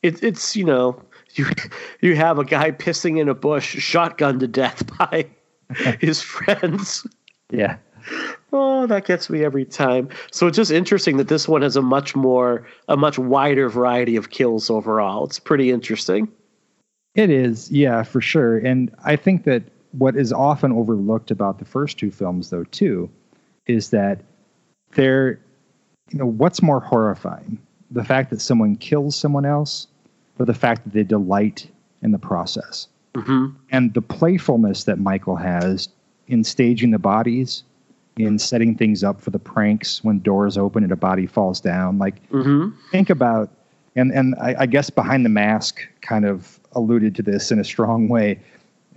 it, 0.02 0.24
it's 0.24 0.56
you 0.56 0.64
know 0.64 1.00
you 1.40 1.46
you 2.02 2.16
have 2.16 2.40
a 2.40 2.46
guy 2.46 2.72
pissing 2.72 3.20
in 3.20 3.30
a 3.30 3.36
bush, 3.36 3.78
shotgun 3.78 4.40
to 4.40 4.48
death 4.48 4.86
by 4.98 5.28
his 6.00 6.22
friends. 6.22 7.06
Yeah. 7.52 7.78
Oh, 8.54 8.86
that 8.88 9.06
gets 9.06 9.30
me 9.30 9.44
every 9.44 9.66
time. 9.66 10.10
So 10.32 10.48
it's 10.48 10.56
just 10.56 10.72
interesting 10.72 11.18
that 11.18 11.28
this 11.28 11.48
one 11.48 11.64
has 11.64 11.76
a 11.76 11.82
much 11.82 12.16
more, 12.16 12.66
a 12.88 12.96
much 12.96 13.18
wider 13.18 13.68
variety 13.68 14.16
of 14.16 14.30
kills 14.30 14.70
overall. 14.70 15.26
It's 15.26 15.40
pretty 15.40 15.72
interesting. 15.72 16.32
It 17.16 17.30
is, 17.30 17.72
yeah, 17.72 18.04
for 18.04 18.22
sure. 18.22 18.58
And 18.60 18.94
I 19.04 19.16
think 19.16 19.44
that 19.46 19.64
what 19.94 20.16
is 20.16 20.32
often 20.32 20.72
overlooked 20.72 21.32
about 21.32 21.58
the 21.58 21.66
first 21.66 21.98
two 21.98 22.12
films, 22.12 22.52
though, 22.52 22.66
too, 22.66 23.10
is 23.66 23.90
that 23.90 24.22
they're, 24.92 25.40
you 26.12 26.20
know, 26.20 26.28
what's 26.28 26.62
more 26.62 26.80
horrifying? 26.80 27.58
The 27.90 28.04
fact 28.04 28.30
that 28.30 28.42
someone 28.42 28.76
kills 28.76 29.16
someone 29.16 29.46
else 29.46 29.88
but 30.38 30.48
the 30.48 30.54
fact 30.54 30.84
that 30.84 30.94
they 30.94 31.04
delight 31.04 31.70
in 32.02 32.12
the 32.12 32.20
process. 32.20 32.88
Mm-hmm. 33.14 33.56
And 33.72 33.94
the 33.94 34.02
playfulness 34.02 34.84
that 34.84 35.00
Michael 35.00 35.36
has 35.36 35.90
in 36.28 36.44
staging 36.44 36.92
the 36.92 37.00
bodies, 37.00 37.64
in 38.18 38.40
setting 38.40 38.76
things 38.76 39.04
up 39.04 39.22
for 39.22 39.32
the 39.32 39.40
pranks 39.40 40.04
when 40.04 40.20
doors 40.20 40.58
open 40.58 40.84
and 40.84 40.92
a 40.92 40.96
body 40.96 41.26
falls 41.26 41.60
down. 41.60 41.98
Like, 41.98 42.28
mm-hmm. 42.30 42.70
think 42.92 43.10
about, 43.10 43.50
and, 43.96 44.12
and 44.12 44.36
I, 44.36 44.56
I, 44.60 44.66
guess 44.66 44.90
Behind 44.90 45.26
the 45.26 45.30
Mask 45.30 45.80
kind 46.02 46.26
of 46.26 46.60
alluded 46.74 47.16
to 47.16 47.22
this 47.22 47.52
in 47.52 47.60
a 47.60 47.64
strong 47.64 48.08
way 48.08 48.40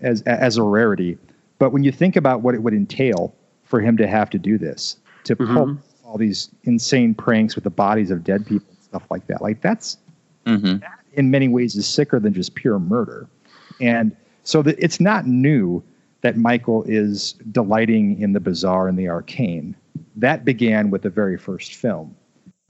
as, 0.03 0.23
as 0.23 0.57
a 0.57 0.63
rarity. 0.63 1.19
But 1.59 1.71
when 1.71 1.83
you 1.83 1.93
think 1.93 2.17
about 2.17 2.43
what 2.43 2.55
it 2.55 2.63
would 2.63 2.75
entail 2.75 3.35
for 3.65 3.81
him 3.81 3.97
to 3.97 4.07
have 4.07 4.31
to 4.31 4.39
do 4.39 4.57
this, 4.57 4.97
to 5.25 5.35
mm-hmm. 5.35 5.55
pull 5.55 5.79
all 6.05 6.17
these 6.17 6.49
insane 6.65 7.15
pranks 7.15 7.55
with 7.55 7.65
the 7.65 7.71
bodies 7.71 8.11
of 8.11 8.25
dead 8.25 8.47
people, 8.47 8.69
and 8.71 8.83
stuff 8.83 9.03
like 9.11 9.27
that, 9.27 9.43
like 9.43 9.61
that's, 9.61 9.99
mm-hmm. 10.47 10.79
that 10.79 10.98
in 11.19 11.31
many 11.31 11.49
ways 11.49 11.75
is 11.75 11.87
sicker 11.87 12.21
than 12.21 12.33
just 12.33 12.55
pure 12.55 12.79
murder. 12.79 13.29
And 13.81 14.17
so 14.45 14.63
that 14.63 14.77
it's 14.79 15.01
not 15.01 15.27
new 15.27 15.83
that 16.21 16.37
Michael 16.37 16.85
is 16.85 17.35
delighting 17.51 18.21
in 18.21 18.33
the 18.33 18.41
bizarre 18.41 18.89
and 18.89 18.99
the 18.99 19.09
arcane. 19.09 19.77
That 20.17 20.45
began 20.45 20.91
with 20.91 21.03
the 21.03 21.11
very 21.11 21.37
first 21.37 21.75
film. 21.75 22.17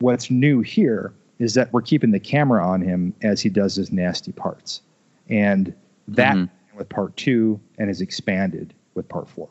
What's 0.01 0.31
new 0.31 0.61
here 0.63 1.13
is 1.39 1.55
that 1.55 1.73
we're 1.73 1.83
keeping 1.83 2.11
the 2.11 2.21
camera 2.21 2.67
on 2.67 2.81
him 2.81 3.15
as 3.23 3.41
he 3.41 3.49
does 3.49 3.77
his 3.77 3.93
nasty 3.93 4.33
parts. 4.33 4.81
And 5.29 5.75
that 6.09 6.37
mm-hmm. 6.37 6.79
with 6.79 6.89
part 6.89 7.17
two 7.17 7.61
and 7.79 7.91
is 7.91 8.01
expanded 8.01 8.75
with 8.95 9.09
part 9.09 9.29
four. 9.29 9.49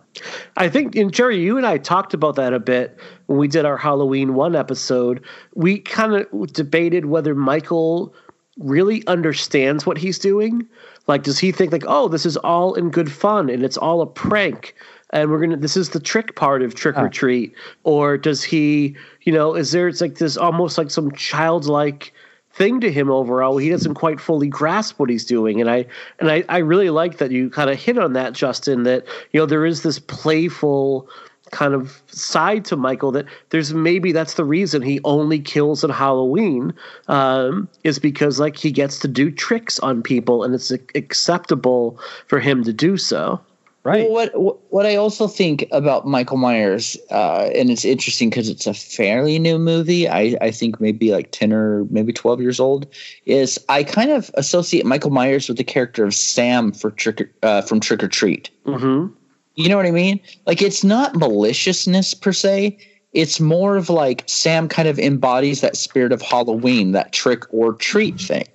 I 0.57 0.69
think, 0.69 0.95
and 0.95 1.13
Jerry, 1.13 1.39
you 1.39 1.57
and 1.57 1.65
I 1.65 1.77
talked 1.77 2.13
about 2.13 2.35
that 2.35 2.53
a 2.53 2.59
bit 2.59 2.99
when 3.27 3.37
we 3.37 3.47
did 3.47 3.63
our 3.63 3.77
Halloween 3.77 4.33
one 4.33 4.55
episode. 4.55 5.23
We 5.55 5.79
kind 5.79 6.13
of 6.13 6.53
debated 6.53 7.05
whether 7.05 7.33
Michael 7.33 8.13
really 8.59 9.05
understands 9.07 9.85
what 9.85 9.97
he's 9.97 10.19
doing? 10.19 10.67
Like, 11.07 11.23
does 11.23 11.39
he 11.39 11.51
think 11.51 11.71
like, 11.71 11.85
oh, 11.87 12.07
this 12.07 12.25
is 12.25 12.37
all 12.37 12.73
in 12.73 12.89
good 12.89 13.11
fun 13.11 13.49
and 13.49 13.63
it's 13.63 13.77
all 13.77 14.01
a 14.01 14.07
prank? 14.07 14.75
And 15.11 15.31
we're 15.31 15.39
gonna. 15.39 15.55
This 15.55 15.77
is 15.77 15.91
the 15.91 16.01
trick 16.01 16.35
part 16.35 16.61
of 16.61 16.75
trick 16.75 16.97
or 16.97 17.07
treat, 17.07 17.53
or 17.85 18.17
does 18.17 18.43
he? 18.43 18.93
You 19.21 19.31
know, 19.31 19.55
is 19.55 19.71
there? 19.71 19.87
It's 19.87 20.01
like 20.01 20.15
this 20.15 20.35
almost 20.35 20.77
like 20.77 20.91
some 20.91 21.13
childlike 21.13 22.13
thing 22.57 22.81
to 22.81 22.91
him 22.91 23.09
overall. 23.09 23.57
He 23.57 23.69
doesn't 23.69 23.93
quite 23.93 24.19
fully 24.19 24.47
grasp 24.47 24.99
what 24.99 25.09
he's 25.09 25.23
doing, 25.23 25.61
and 25.61 25.69
I 25.69 25.85
and 26.19 26.29
I, 26.29 26.43
I 26.49 26.57
really 26.57 26.89
like 26.89 27.19
that 27.19 27.31
you 27.31 27.49
kind 27.49 27.69
of 27.69 27.79
hit 27.79 27.97
on 27.97 28.13
that, 28.13 28.33
Justin. 28.33 28.83
That 28.83 29.05
you 29.31 29.39
know 29.39 29.45
there 29.45 29.65
is 29.65 29.83
this 29.83 29.97
playful 29.97 31.07
kind 31.51 31.73
of 31.73 32.01
side 32.07 32.65
to 32.65 32.75
Michael 32.75 33.11
that 33.11 33.25
there's 33.49 33.73
maybe 33.73 34.11
that's 34.11 34.35
the 34.35 34.45
reason 34.45 34.81
he 34.81 34.99
only 35.03 35.39
kills 35.39 35.83
at 35.83 35.89
Halloween 35.89 36.73
um, 37.07 37.67
is 37.83 37.99
because 37.99 38.39
like 38.39 38.57
he 38.57 38.71
gets 38.71 38.99
to 38.99 39.07
do 39.07 39.31
tricks 39.31 39.79
on 39.79 40.01
people 40.01 40.43
and 40.43 40.53
it's 40.53 40.71
acceptable 40.95 41.99
for 42.27 42.39
him 42.39 42.63
to 42.63 42.73
do 42.73 42.97
so. 42.97 43.41
Right. 43.87 44.11
Well, 44.11 44.29
what 44.33 44.73
what 44.73 44.85
I 44.85 44.97
also 44.97 45.29
think 45.29 45.65
about 45.71 46.05
Michael 46.05 46.35
Myers, 46.35 46.97
uh, 47.09 47.49
and 47.55 47.69
it's 47.69 47.85
interesting 47.85 48.29
because 48.29 48.49
it's 48.49 48.67
a 48.67 48.73
fairly 48.73 49.39
new 49.39 49.57
movie. 49.57 50.09
I, 50.09 50.35
I 50.41 50.51
think 50.51 50.81
maybe 50.81 51.13
like 51.13 51.31
ten 51.31 51.53
or 51.53 51.85
maybe 51.85 52.11
twelve 52.11 52.41
years 52.41 52.59
old. 52.59 52.85
Is 53.25 53.57
I 53.69 53.85
kind 53.85 54.11
of 54.11 54.29
associate 54.33 54.85
Michael 54.85 55.11
Myers 55.11 55.47
with 55.47 55.57
the 55.57 55.63
character 55.63 56.03
of 56.03 56.13
Sam 56.13 56.73
for 56.73 56.91
trick 56.91 57.33
uh, 57.43 57.61
from 57.61 57.79
Trick 57.79 58.03
'r 58.03 58.09
Treat. 58.09 58.49
Mm-hmm. 58.65 59.13
You 59.57 59.69
know 59.69 59.75
what 59.75 59.87
I 59.87 59.91
mean? 59.91 60.19
Like 60.45 60.61
it's 60.61 60.83
not 60.83 61.15
maliciousness 61.15 62.13
per 62.13 62.31
se. 62.31 62.77
It's 63.13 63.39
more 63.39 63.75
of 63.75 63.89
like 63.89 64.23
Sam 64.27 64.69
kind 64.69 64.87
of 64.87 64.99
embodies 64.99 65.61
that 65.61 65.75
spirit 65.75 66.11
of 66.11 66.21
Halloween, 66.21 66.91
that 66.91 67.11
trick 67.11 67.51
or 67.51 67.73
treat 67.73 68.21
thing. 68.21 68.45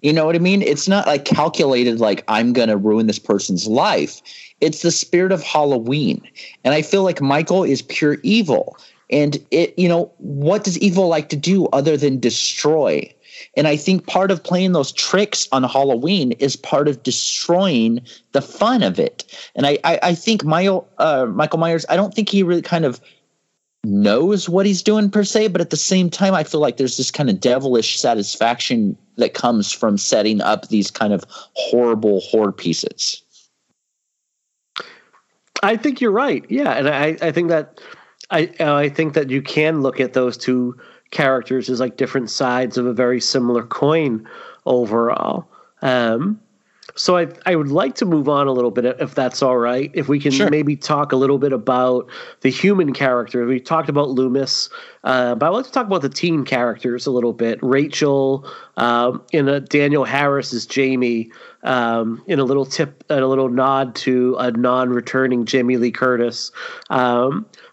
You 0.00 0.14
know 0.14 0.24
what 0.24 0.34
I 0.34 0.38
mean? 0.38 0.62
It's 0.62 0.88
not 0.88 1.06
like 1.06 1.26
calculated 1.26 2.00
like 2.00 2.24
I'm 2.28 2.54
going 2.54 2.70
to 2.70 2.76
ruin 2.78 3.06
this 3.06 3.18
person's 3.18 3.66
life. 3.66 4.22
It's 4.62 4.80
the 4.80 4.90
spirit 4.90 5.30
of 5.30 5.42
Halloween. 5.42 6.26
And 6.64 6.72
I 6.72 6.80
feel 6.80 7.02
like 7.02 7.20
Michael 7.20 7.62
is 7.62 7.82
pure 7.82 8.16
evil. 8.22 8.78
And 9.10 9.38
it, 9.50 9.78
you 9.78 9.88
know, 9.88 10.10
what 10.16 10.64
does 10.64 10.78
evil 10.78 11.08
like 11.08 11.28
to 11.28 11.36
do 11.36 11.66
other 11.66 11.98
than 11.98 12.18
destroy? 12.18 13.12
And 13.56 13.66
I 13.66 13.76
think 13.76 14.06
part 14.06 14.30
of 14.30 14.42
playing 14.42 14.72
those 14.72 14.92
tricks 14.92 15.48
on 15.50 15.62
Halloween 15.62 16.32
is 16.32 16.56
part 16.56 16.88
of 16.88 17.02
destroying 17.02 18.02
the 18.32 18.42
fun 18.42 18.82
of 18.82 18.98
it. 18.98 19.24
And 19.54 19.66
I, 19.66 19.78
I, 19.82 19.98
I 20.02 20.14
think 20.14 20.44
Michael, 20.44 20.88
uh, 20.98 21.26
Michael 21.26 21.58
Myers, 21.58 21.86
I 21.88 21.96
don't 21.96 22.12
think 22.12 22.28
he 22.28 22.42
really 22.42 22.62
kind 22.62 22.84
of 22.84 23.00
knows 23.84 24.48
what 24.48 24.66
he's 24.66 24.82
doing 24.82 25.10
per 25.10 25.24
se, 25.24 25.48
but 25.48 25.60
at 25.60 25.70
the 25.70 25.76
same 25.76 26.10
time, 26.10 26.34
I 26.34 26.44
feel 26.44 26.60
like 26.60 26.76
there's 26.76 26.96
this 26.96 27.10
kind 27.10 27.30
of 27.30 27.40
devilish 27.40 27.98
satisfaction 27.98 28.96
that 29.16 29.32
comes 29.32 29.72
from 29.72 29.96
setting 29.96 30.40
up 30.40 30.68
these 30.68 30.90
kind 30.90 31.12
of 31.12 31.24
horrible 31.54 32.20
horror 32.20 32.52
pieces. 32.52 33.22
I 35.62 35.76
think 35.76 36.00
you're 36.00 36.10
right. 36.10 36.44
Yeah, 36.48 36.72
and 36.72 36.88
I, 36.88 37.16
I 37.22 37.32
think 37.32 37.48
that 37.48 37.80
I 38.30 38.52
I 38.60 38.88
think 38.88 39.14
that 39.14 39.30
you 39.30 39.40
can 39.40 39.82
look 39.82 40.00
at 40.00 40.12
those 40.12 40.36
two 40.36 40.76
characters 41.10 41.68
as 41.70 41.80
like 41.80 41.96
different 41.96 42.30
sides 42.30 42.76
of 42.78 42.86
a 42.86 42.92
very 42.92 43.20
similar 43.20 43.62
coin 43.62 44.26
overall. 44.64 45.46
Um, 45.82 46.40
so 46.94 47.16
I 47.16 47.26
I 47.44 47.56
would 47.56 47.68
like 47.68 47.94
to 47.96 48.06
move 48.06 48.28
on 48.28 48.46
a 48.46 48.52
little 48.52 48.70
bit 48.70 48.84
if 48.84 49.14
that's 49.14 49.42
all 49.42 49.58
right. 49.58 49.90
If 49.92 50.08
we 50.08 50.18
can 50.18 50.32
sure. 50.32 50.50
maybe 50.50 50.76
talk 50.76 51.12
a 51.12 51.16
little 51.16 51.38
bit 51.38 51.52
about 51.52 52.08
the 52.40 52.50
human 52.50 52.92
character. 52.92 53.44
We 53.44 53.60
talked 53.60 53.88
about 53.88 54.10
Loomis, 54.10 54.70
uh, 55.04 55.34
but 55.34 55.46
I'd 55.46 55.50
like 55.50 55.66
to 55.66 55.72
talk 55.72 55.86
about 55.86 56.02
the 56.02 56.08
teen 56.08 56.44
characters 56.44 57.06
a 57.06 57.10
little 57.10 57.32
bit. 57.32 57.58
Rachel, 57.62 58.48
um, 58.76 59.22
in 59.32 59.48
a 59.48 59.60
Danielle 59.60 60.04
Harris 60.04 60.52
is 60.52 60.64
Jamie, 60.64 61.30
um, 61.64 62.22
in 62.26 62.38
a 62.38 62.44
little 62.44 62.64
tip 62.64 63.04
and 63.10 63.20
a 63.20 63.28
little 63.28 63.50
nod 63.50 63.94
to 63.96 64.36
a 64.38 64.50
non-returning 64.52 65.44
Jamie 65.44 65.76
Lee 65.76 65.90
Curtis. 65.90 66.50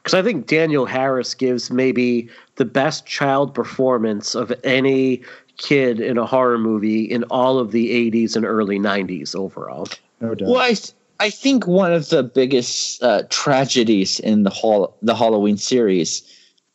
Because 0.03 0.13
I 0.13 0.21
think 0.21 0.47
Danielle 0.47 0.85
Harris 0.85 1.33
gives 1.33 1.71
maybe 1.71 2.29
the 2.55 2.65
best 2.65 3.05
child 3.05 3.53
performance 3.53 4.35
of 4.35 4.51
any 4.65 5.21
kid 5.57 6.01
in 6.01 6.17
a 6.17 6.25
horror 6.25 6.57
movie 6.57 7.03
in 7.05 7.23
all 7.25 7.57
of 7.57 7.71
the 7.71 8.11
80s 8.11 8.35
and 8.35 8.45
early 8.45 8.79
90s 8.79 9.33
overall. 9.33 9.87
No 10.19 10.35
doubt. 10.35 10.49
Well, 10.49 10.59
I, 10.59 10.75
I 11.19 11.29
think 11.29 11.67
one 11.67 11.93
of 11.93 12.09
the 12.09 12.21
biggest 12.23 13.01
uh, 13.01 13.23
tragedies 13.29 14.19
in 14.19 14.43
the 14.43 14.49
hall, 14.49 14.97
the 15.01 15.15
Halloween 15.15 15.57
series. 15.57 16.21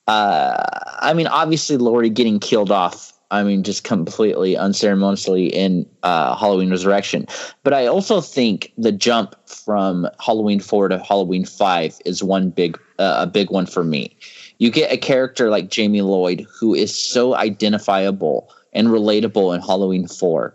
Uh, 0.06 0.64
I 1.00 1.12
mean, 1.12 1.26
obviously, 1.26 1.76
Laurie 1.76 2.08
getting 2.08 2.40
killed 2.40 2.70
off. 2.70 3.12
I 3.30 3.42
mean, 3.42 3.62
just 3.62 3.84
completely 3.84 4.56
unceremoniously 4.56 5.46
in 5.46 5.86
uh, 6.02 6.34
Halloween 6.34 6.70
Resurrection. 6.70 7.26
But 7.62 7.74
I 7.74 7.86
also 7.86 8.20
think 8.20 8.72
the 8.78 8.92
jump 8.92 9.36
from 9.46 10.08
Halloween 10.18 10.60
four 10.60 10.88
to 10.88 10.98
Halloween 10.98 11.44
five 11.44 11.98
is 12.06 12.22
one 12.22 12.50
big, 12.50 12.78
uh, 12.98 13.16
a 13.20 13.26
big 13.26 13.50
one 13.50 13.66
for 13.66 13.84
me. 13.84 14.16
You 14.58 14.70
get 14.70 14.90
a 14.90 14.96
character 14.96 15.50
like 15.50 15.68
Jamie 15.68 16.02
Lloyd 16.02 16.46
who 16.58 16.74
is 16.74 16.94
so 16.94 17.34
identifiable 17.34 18.50
and 18.72 18.88
relatable 18.88 19.54
in 19.54 19.60
Halloween 19.60 20.06
4. 20.06 20.54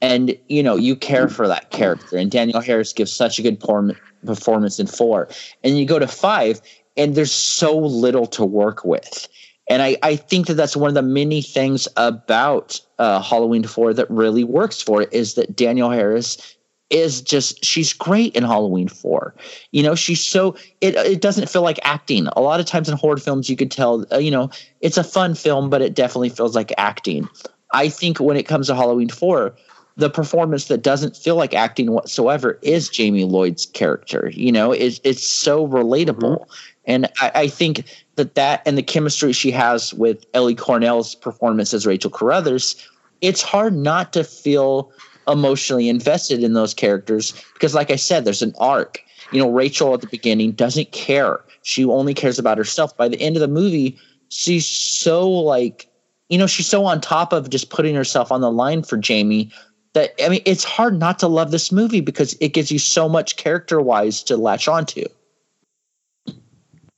And 0.00 0.36
you 0.48 0.62
know, 0.62 0.76
you 0.76 0.96
care 0.96 1.28
for 1.28 1.48
that 1.48 1.70
character 1.70 2.16
and 2.16 2.30
Danielle 2.30 2.60
Harris 2.60 2.92
gives 2.92 3.12
such 3.12 3.38
a 3.38 3.42
good 3.42 3.60
performance 3.60 4.78
in 4.78 4.86
4. 4.86 5.28
And 5.62 5.78
you 5.78 5.86
go 5.86 5.98
to 5.98 6.06
5 6.06 6.60
and 6.96 7.14
there's 7.14 7.32
so 7.32 7.76
little 7.76 8.26
to 8.28 8.44
work 8.44 8.84
with. 8.84 9.28
And 9.68 9.82
I, 9.82 9.96
I 10.02 10.16
think 10.16 10.46
that 10.46 10.54
that's 10.54 10.76
one 10.76 10.88
of 10.88 10.94
the 10.94 11.02
many 11.02 11.40
things 11.40 11.88
about 11.96 12.80
uh, 12.98 13.22
Halloween 13.22 13.64
4 13.64 13.94
that 13.94 14.10
really 14.10 14.44
works 14.44 14.82
for 14.82 15.02
it 15.02 15.12
is 15.12 15.34
that 15.34 15.56
Danielle 15.56 15.90
Harris 15.90 16.56
is 16.90 17.22
just 17.22 17.64
she's 17.64 17.92
great 17.92 18.36
in 18.36 18.42
Halloween 18.44 18.88
4. 18.88 19.34
You 19.72 19.82
know, 19.82 19.94
she's 19.94 20.22
so 20.22 20.54
it 20.80 20.94
it 20.96 21.20
doesn't 21.22 21.48
feel 21.48 21.62
like 21.62 21.80
acting. 21.82 22.28
A 22.36 22.40
lot 22.40 22.60
of 22.60 22.66
times 22.66 22.88
in 22.88 22.96
horror 22.96 23.16
films 23.16 23.48
you 23.48 23.56
could 23.56 23.70
tell 23.70 24.04
uh, 24.12 24.18
you 24.18 24.30
know, 24.30 24.50
it's 24.80 24.98
a 24.98 25.04
fun 25.04 25.34
film 25.34 25.70
but 25.70 25.80
it 25.80 25.94
definitely 25.94 26.28
feels 26.28 26.54
like 26.54 26.72
acting. 26.76 27.28
I 27.72 27.88
think 27.88 28.20
when 28.20 28.36
it 28.36 28.46
comes 28.46 28.66
to 28.68 28.74
Halloween 28.74 29.08
4, 29.08 29.56
the 29.96 30.10
performance 30.10 30.66
that 30.66 30.82
doesn't 30.82 31.16
feel 31.16 31.36
like 31.36 31.54
acting 31.54 31.90
whatsoever 31.92 32.58
is 32.62 32.88
Jamie 32.88 33.24
Lloyd's 33.24 33.66
character. 33.66 34.30
You 34.32 34.52
know, 34.52 34.72
it's, 34.72 35.00
it's 35.04 35.26
so 35.26 35.66
relatable. 35.68 36.40
Mm-hmm. 36.40 36.52
And 36.86 37.06
I, 37.20 37.32
I, 37.34 37.48
think 37.48 37.84
that 38.16 38.34
that 38.34 38.62
and 38.66 38.78
the 38.78 38.82
chemistry 38.82 39.32
she 39.32 39.50
has 39.50 39.92
with 39.94 40.24
Ellie 40.34 40.54
Cornell's 40.54 41.14
performance 41.14 41.74
as 41.74 41.86
Rachel 41.86 42.10
Carruthers, 42.10 42.76
it's 43.20 43.42
hard 43.42 43.74
not 43.74 44.12
to 44.12 44.24
feel 44.24 44.92
emotionally 45.26 45.88
invested 45.88 46.44
in 46.44 46.52
those 46.52 46.74
characters 46.74 47.32
because, 47.54 47.74
like 47.74 47.90
I 47.90 47.96
said, 47.96 48.24
there's 48.24 48.42
an 48.42 48.54
arc. 48.58 49.00
You 49.32 49.40
know, 49.40 49.50
Rachel 49.50 49.94
at 49.94 50.00
the 50.00 50.06
beginning 50.06 50.52
doesn't 50.52 50.92
care. 50.92 51.40
She 51.62 51.84
only 51.84 52.14
cares 52.14 52.38
about 52.38 52.58
herself. 52.58 52.96
By 52.96 53.08
the 53.08 53.20
end 53.20 53.36
of 53.36 53.40
the 53.40 53.48
movie, 53.48 53.98
she's 54.28 54.66
so 54.66 55.28
like 55.28 55.88
you 56.28 56.38
know, 56.38 56.46
she's 56.46 56.66
so 56.66 56.84
on 56.86 57.00
top 57.00 57.32
of 57.32 57.50
just 57.50 57.70
putting 57.70 57.94
herself 57.94 58.32
on 58.32 58.40
the 58.40 58.50
line 58.50 58.82
for 58.82 58.96
Jamie 58.96 59.52
that 59.92 60.12
I 60.22 60.28
mean, 60.28 60.42
it's 60.44 60.64
hard 60.64 60.98
not 60.98 61.18
to 61.20 61.28
love 61.28 61.50
this 61.50 61.72
movie 61.72 62.00
because 62.00 62.36
it 62.40 62.48
gives 62.48 62.70
you 62.70 62.78
so 62.78 63.08
much 63.08 63.36
character 63.36 63.80
wise 63.80 64.22
to 64.24 64.36
latch 64.36 64.68
onto. 64.68 65.04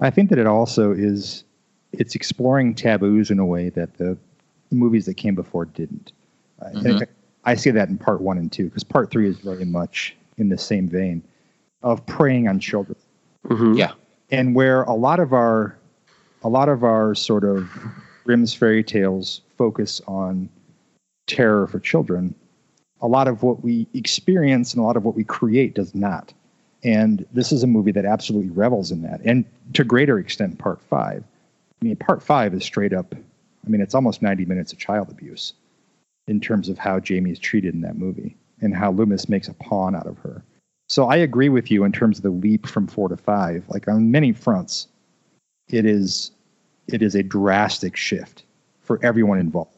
I 0.01 0.11
think 0.11 0.31
that 0.31 0.39
it 0.39 0.47
also 0.47 0.93
is 0.93 1.45
it's 1.93 2.15
exploring 2.15 2.75
taboos 2.75 3.31
in 3.31 3.39
a 3.39 3.47
way 3.47 3.71
that 3.71 3.97
the 3.97 4.19
movies 4.71 5.07
that 5.07 5.15
came 5.15 5.35
before 5.35 5.65
didn't. 5.65 6.13
Mm-hmm. 6.63 7.05
I, 7.47 7.53
I 7.53 7.55
see 7.55 7.71
that 7.71 7.89
in 7.89 7.97
part 7.97 8.21
one 8.21 8.39
and 8.39 8.51
two 8.51 8.65
because 8.65 8.85
part 8.85 9.11
three 9.11 9.29
is 9.29 9.39
very 9.39 9.65
much 9.65 10.17
in 10.37 10.49
the 10.49 10.59
same 10.59 10.89
vein 10.89 11.23
of 11.83 12.05
preying 12.07 12.49
on 12.49 12.61
children. 12.61 12.97
Mm-hmm. 13.47 13.75
Yeah, 13.75 13.93
and 14.31 14.55
where 14.55 14.83
a 14.83 14.95
lot 14.95 15.21
of 15.21 15.33
our 15.33 15.79
a 16.43 16.49
lot 16.49 16.69
of 16.69 16.85
our 16.85 17.15
sort 17.15 17.45
of 17.45 17.71
Grimm's 18.25 18.53
fairy 18.53 18.85
tales 18.85 19.43
focus 19.57 20.01
on 20.07 20.49
terror 21.27 21.67
for 21.67 21.81
children, 21.81 22.35
a 23.01 23.07
lot 23.07 23.29
of 23.29 23.43
what 23.43 23.63
we 23.63 23.87
experience 23.95 24.75
and 24.75 24.81
a 24.81 24.85
lot 24.85 24.97
of 24.97 25.05
what 25.05 25.15
we 25.15 25.25
create 25.25 25.75
does 25.75 25.95
not. 25.95 26.33
And 26.83 27.27
this 27.33 27.53
is 27.53 27.63
a 27.63 27.67
movie 27.67 27.93
that 27.93 28.05
absolutely 28.05 28.51
revels 28.51 28.91
in 28.91 29.03
that. 29.03 29.21
And 29.25 29.45
to 29.75 29.85
greater 29.85 30.19
extent, 30.19 30.59
part 30.59 30.81
five. 30.83 31.25
I 31.81 31.85
mean, 31.85 31.97
part 31.97 32.23
five 32.23 32.55
is 32.55 32.65
straight 32.65 32.93
up, 32.93 33.15
I 33.15 33.69
mean, 33.69 33.81
it's 33.81 33.95
almost 33.95 34.23
90 34.23 34.45
minutes 34.45 34.73
of 34.73 34.79
child 34.79 35.11
abuse 35.11 35.53
in 36.29 36.41
terms 36.41 36.69
of 36.69 36.79
how 36.79 37.01
Jamie 37.01 37.31
is 37.31 37.39
treated 37.39 37.75
in 37.75 37.81
that 37.83 37.97
movie 37.97 38.37
and 38.61 38.75
how 38.75 38.91
Loomis 38.91 39.29
makes 39.29 39.49
a 39.49 39.55
pawn 39.55 39.95
out 39.95 40.07
of 40.07 40.19
her. 40.19 40.43
So 40.89 41.07
I 41.07 41.17
agree 41.17 41.49
with 41.49 41.71
you 41.71 41.85
in 41.85 41.93
terms 41.93 42.19
of 42.19 42.23
the 42.23 42.31
leap 42.31 42.67
from 42.67 42.87
four 42.87 43.09
to 43.09 43.17
five. 43.17 43.65
Like 43.69 43.89
on 43.89 44.11
many 44.11 44.33
fronts, 44.33 44.87
it 45.69 45.85
is 45.85 46.31
it 46.87 47.03
is 47.03 47.17
a 47.17 47.23
drastic 47.23 47.97
shift 47.97 48.45
for 48.83 49.01
everyone 49.05 49.39
involved. 49.39 49.73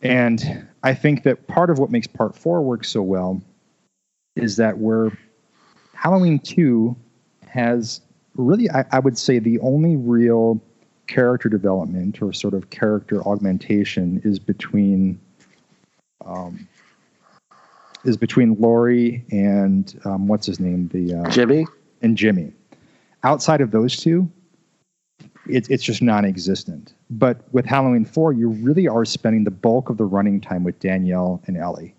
And 0.00 0.66
I 0.82 0.94
think 0.94 1.24
that 1.24 1.46
part 1.46 1.70
of 1.70 1.78
what 1.78 1.90
makes 1.90 2.06
part 2.06 2.34
four 2.34 2.62
work 2.62 2.84
so 2.84 3.02
well 3.02 3.42
is 4.36 4.56
that 4.56 4.78
we're 4.78 5.10
Halloween 5.98 6.38
2 6.38 6.96
has 7.48 8.00
really, 8.36 8.70
I, 8.70 8.84
I, 8.92 9.00
would 9.00 9.18
say, 9.18 9.40
the 9.40 9.58
only 9.58 9.96
real 9.96 10.62
character 11.08 11.48
development 11.48 12.22
or 12.22 12.32
sort 12.32 12.54
of 12.54 12.70
character 12.70 13.20
augmentation 13.26 14.20
is 14.24 14.38
between 14.38 15.18
um, 16.24 16.68
is 18.04 18.16
between 18.16 18.54
Laurie 18.60 19.24
and 19.32 20.00
um, 20.04 20.28
what's 20.28 20.46
his 20.46 20.60
name, 20.60 20.88
the 20.92 21.14
uh, 21.14 21.30
Jimmy 21.30 21.66
and 22.00 22.16
Jimmy. 22.16 22.52
Outside 23.24 23.60
of 23.60 23.72
those 23.72 23.96
two, 23.96 24.30
it's 25.48 25.68
it's 25.68 25.82
just 25.82 26.00
non-existent. 26.00 26.94
But 27.10 27.42
with 27.52 27.64
Halloween 27.64 28.04
Four, 28.04 28.32
you 28.34 28.50
really 28.50 28.86
are 28.86 29.04
spending 29.04 29.42
the 29.42 29.50
bulk 29.50 29.90
of 29.90 29.96
the 29.96 30.04
running 30.04 30.40
time 30.40 30.62
with 30.62 30.78
Danielle 30.78 31.42
and 31.46 31.56
Ellie 31.56 31.96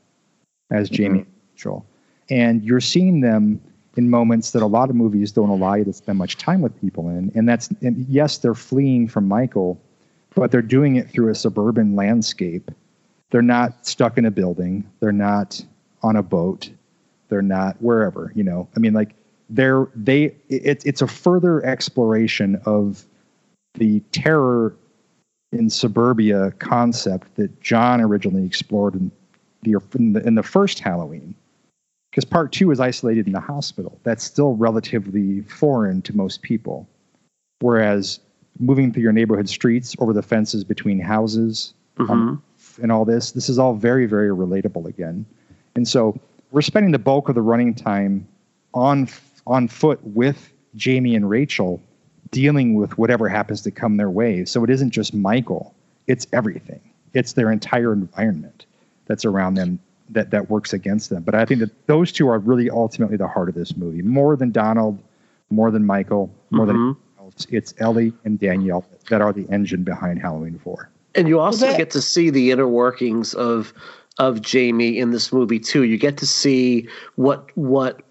as 0.72 0.88
mm-hmm. 0.88 0.96
Jamie 0.96 1.20
and 1.20 1.28
Rachel, 1.52 1.86
and 2.30 2.64
you're 2.64 2.80
seeing 2.80 3.20
them 3.20 3.60
in 4.00 4.10
moments 4.10 4.52
that 4.52 4.64
a 4.64 4.66
lot 4.66 4.90
of 4.90 4.96
movies 4.96 5.30
don't 5.34 5.50
allow 5.50 5.74
you 5.74 5.84
to 5.84 5.92
spend 5.92 6.18
much 6.18 6.38
time 6.38 6.62
with 6.62 6.80
people 6.80 7.10
in. 7.10 7.30
And 7.36 7.50
that's, 7.50 7.68
and 7.82 8.06
yes, 8.08 8.38
they're 8.38 8.56
fleeing 8.56 9.10
from 9.10 9.28
Michael, 9.28 9.78
but 10.36 10.52
they're 10.52 10.62
doing 10.62 10.96
it 10.96 11.10
through 11.10 11.30
a 11.30 11.36
suburban 11.36 11.98
landscape. 11.98 12.72
They're 13.30 13.42
not 13.42 13.86
stuck 13.86 14.18
in 14.18 14.24
a 14.24 14.32
building. 14.32 14.90
They're 15.02 15.12
not 15.12 15.62
on 16.02 16.16
a 16.16 16.24
boat. 16.24 16.70
They're 17.28 17.42
not 17.42 17.76
wherever, 17.82 18.32
you 18.36 18.44
know. 18.44 18.70
I 18.74 18.80
mean, 18.80 18.94
like 18.94 19.16
they're 19.50 19.88
they 19.94 20.34
it's 20.48 20.86
it's 20.86 21.02
a 21.02 21.08
further 21.08 21.64
exploration 21.66 22.60
of 22.66 23.06
the 23.74 24.00
terror 24.14 24.76
in 25.52 25.70
suburbia 25.70 26.52
concept 26.60 27.36
that 27.36 27.60
John 27.60 28.00
originally 28.00 28.46
explored 28.46 28.96
in 28.96 29.12
the 29.64 29.76
in 29.96 30.14
the, 30.14 30.26
in 30.26 30.36
the 30.36 30.44
first 30.44 30.80
Halloween. 30.80 31.36
Because 32.20 32.30
part 32.30 32.52
two 32.52 32.70
is 32.72 32.82
isolated 32.82 33.28
in 33.28 33.32
the 33.32 33.40
hospital. 33.40 33.98
That's 34.04 34.26
still 34.26 34.54
relatively 34.58 35.40
foreign 35.44 36.02
to 36.02 36.14
most 36.14 36.42
people. 36.42 36.86
Whereas 37.62 38.20
moving 38.60 38.92
through 38.92 39.04
your 39.04 39.14
neighborhood 39.14 39.48
streets 39.48 39.96
over 40.00 40.12
the 40.12 40.22
fences 40.22 40.66
between 40.66 41.00
houses 41.00 41.74
mm-hmm. 41.98 42.12
um, 42.12 42.44
and 42.82 42.92
all 42.92 43.06
this, 43.06 43.32
this 43.32 43.48
is 43.48 43.58
all 43.58 43.74
very, 43.74 44.06
very 44.06 44.32
relatable 44.32 44.86
again. 44.86 45.26
And 45.76 45.88
so 45.88 46.20
we're 46.52 46.62
spending 46.62 46.92
the 46.92 47.00
bulk 47.00 47.30
of 47.30 47.36
the 47.36 47.42
running 47.42 47.74
time 47.74 48.28
on 48.74 49.08
on 49.48 49.70
foot 49.70 50.04
with 50.04 50.52
Jamie 50.76 51.16
and 51.16 51.30
Rachel 51.30 51.82
dealing 52.32 52.76
with 52.76 52.98
whatever 52.98 53.30
happens 53.30 53.62
to 53.62 53.72
come 53.72 53.96
their 53.96 54.10
way. 54.10 54.44
So 54.44 54.66
it 54.66 54.70
isn't 54.70 54.90
just 54.90 55.14
Michael, 55.14 55.74
it's 56.08 56.28
everything. 56.34 56.82
It's 57.14 57.32
their 57.32 57.50
entire 57.50 57.94
environment 57.94 58.66
that's 59.06 59.24
around 59.24 59.54
them 59.54 59.80
that 60.10 60.32
that 60.32 60.50
works 60.50 60.74
against 60.74 61.10
them. 61.10 61.24
But 61.24 61.36
I 61.36 61.46
think 61.46 61.60
that 61.60 61.88
those 61.88 62.12
two 62.12 62.28
are 62.30 62.40
really 62.40 62.70
ultimately 62.70 63.18
the 63.18 63.28
heart 63.28 63.50
of 63.50 63.56
this 63.56 63.76
movie. 63.78 64.02
More 64.02 64.36
than 64.36 64.52
Donald, 64.52 65.02
more 65.50 65.72
than 65.72 65.86
Michael, 65.86 66.34
more 66.50 66.66
mm-hmm. 66.66 66.88
than 66.88 66.98
else, 67.20 67.48
it's 67.50 67.74
Ellie 67.80 68.14
and 68.24 68.40
Danielle 68.40 68.86
that 69.10 69.22
are 69.22 69.34
the 69.34 69.48
engine 69.50 69.84
behind 69.84 70.22
Halloween 70.22 70.60
4. 70.64 70.90
And 71.16 71.28
you 71.28 71.40
also 71.40 71.66
well, 71.66 71.74
that, 71.74 71.78
get 71.78 71.92
to 71.92 72.02
see 72.02 72.30
the 72.30 72.52
inner 72.52 72.68
workings 72.68 73.34
of 73.34 73.74
of 74.18 74.42
Jamie 74.42 75.00
in 75.00 75.12
this 75.12 75.32
movie 75.32 75.60
too. 75.60 75.84
You 75.84 75.98
get 75.98 76.18
to 76.18 76.28
see 76.28 76.88
what 77.16 77.50
what 77.56 78.02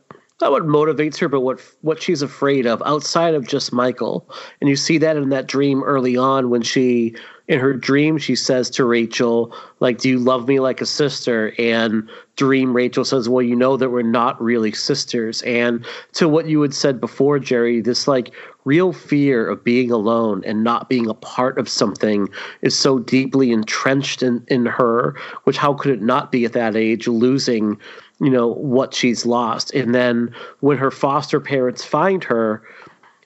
not 0.41 0.53
what 0.53 0.65
motivates 0.65 1.19
her, 1.19 1.29
but 1.29 1.41
what 1.41 1.61
what 1.83 2.03
she's 2.03 2.23
afraid 2.23 2.66
of 2.66 2.83
outside 2.87 3.35
of 3.35 3.47
just 3.47 3.73
Michael. 3.73 4.29
And 4.61 4.69
you 4.69 4.77
see 4.77 4.99
that 4.99 5.16
in 5.16 5.29
that 5.31 5.47
dream 5.47 5.83
early 5.85 6.16
on 6.16 6.51
when 6.51 6.62
she 6.62 7.15
in 7.49 7.59
her 7.59 7.73
dream 7.73 8.19
she 8.19 8.37
says 8.37 8.69
to 8.70 8.85
Rachel, 8.85 9.53
like, 9.81 9.99
"Do 9.99 10.09
you 10.11 10.19
love 10.19 10.47
me 10.47 10.61
like 10.61 10.81
a 10.81 10.87
sister?" 10.87 11.55
And 11.59 12.09
dream 12.37 12.75
Rachel 12.75 13.05
says, 13.05 13.29
"Well, 13.29 13.43
you 13.43 13.57
know 13.57 13.77
that 13.77 13.91
we're 13.91 14.03
not 14.03 14.41
really 14.41 14.73
sisters." 14.73 15.43
And 15.43 15.85
to 16.12 16.29
what 16.29 16.47
you 16.47 16.61
had 16.61 16.75
said 16.75 17.01
before, 17.01 17.39
Jerry, 17.39 17.81
this 17.81 18.07
like 18.07 18.33
real 18.66 18.93
fear 18.93 19.49
of 19.49 19.65
being 19.65 19.91
alone 19.91 20.43
and 20.45 20.62
not 20.62 20.91
being 20.91 21.09
a 21.09 21.15
part 21.15 21.59
of 21.59 21.69
something 21.70 22.29
is 22.61 22.77
so 22.77 22.99
deeply 22.99 23.51
entrenched 23.51 24.23
in 24.23 24.45
in 24.49 24.66
her, 24.66 25.15
which 25.45 25.57
how 25.57 25.73
could 25.73 25.91
it 25.91 26.03
not 26.03 26.31
be 26.31 26.45
at 26.45 26.53
that 26.53 26.77
age 26.77 27.09
losing 27.09 27.79
you 28.20 28.31
know 28.31 28.49
what 28.49 28.93
she's 28.93 29.25
lost 29.25 29.73
and 29.73 29.95
then 29.95 30.35
when 30.61 30.77
her 30.77 30.91
foster 30.91 31.39
parents 31.39 31.85
find 31.85 32.25
her 32.25 32.62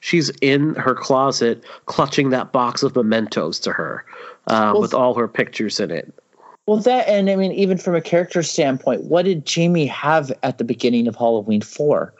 she's 0.02 0.30
in 0.40 0.74
her 0.74 0.94
closet 0.94 1.64
clutching 1.86 2.30
that 2.30 2.52
box 2.52 2.82
of 2.82 2.94
mementos 2.94 3.58
to 3.58 3.72
her 3.72 4.04
uh, 4.46 4.70
well, 4.72 4.80
with 4.80 4.94
all 4.94 5.14
her 5.14 5.28
pictures 5.28 5.80
in 5.80 5.90
it. 5.90 6.12
well 6.66 6.76
that 6.78 7.08
and 7.08 7.30
i 7.30 7.36
mean 7.36 7.52
even 7.52 7.78
from 7.78 7.94
a 7.94 8.00
character 8.00 8.42
standpoint 8.42 9.02
what 9.04 9.24
did 9.24 9.46
jamie 9.46 9.86
have 9.86 10.30
at 10.42 10.58
the 10.58 10.64
beginning 10.64 11.08
of 11.08 11.16
halloween 11.16 11.60
4 11.60 12.14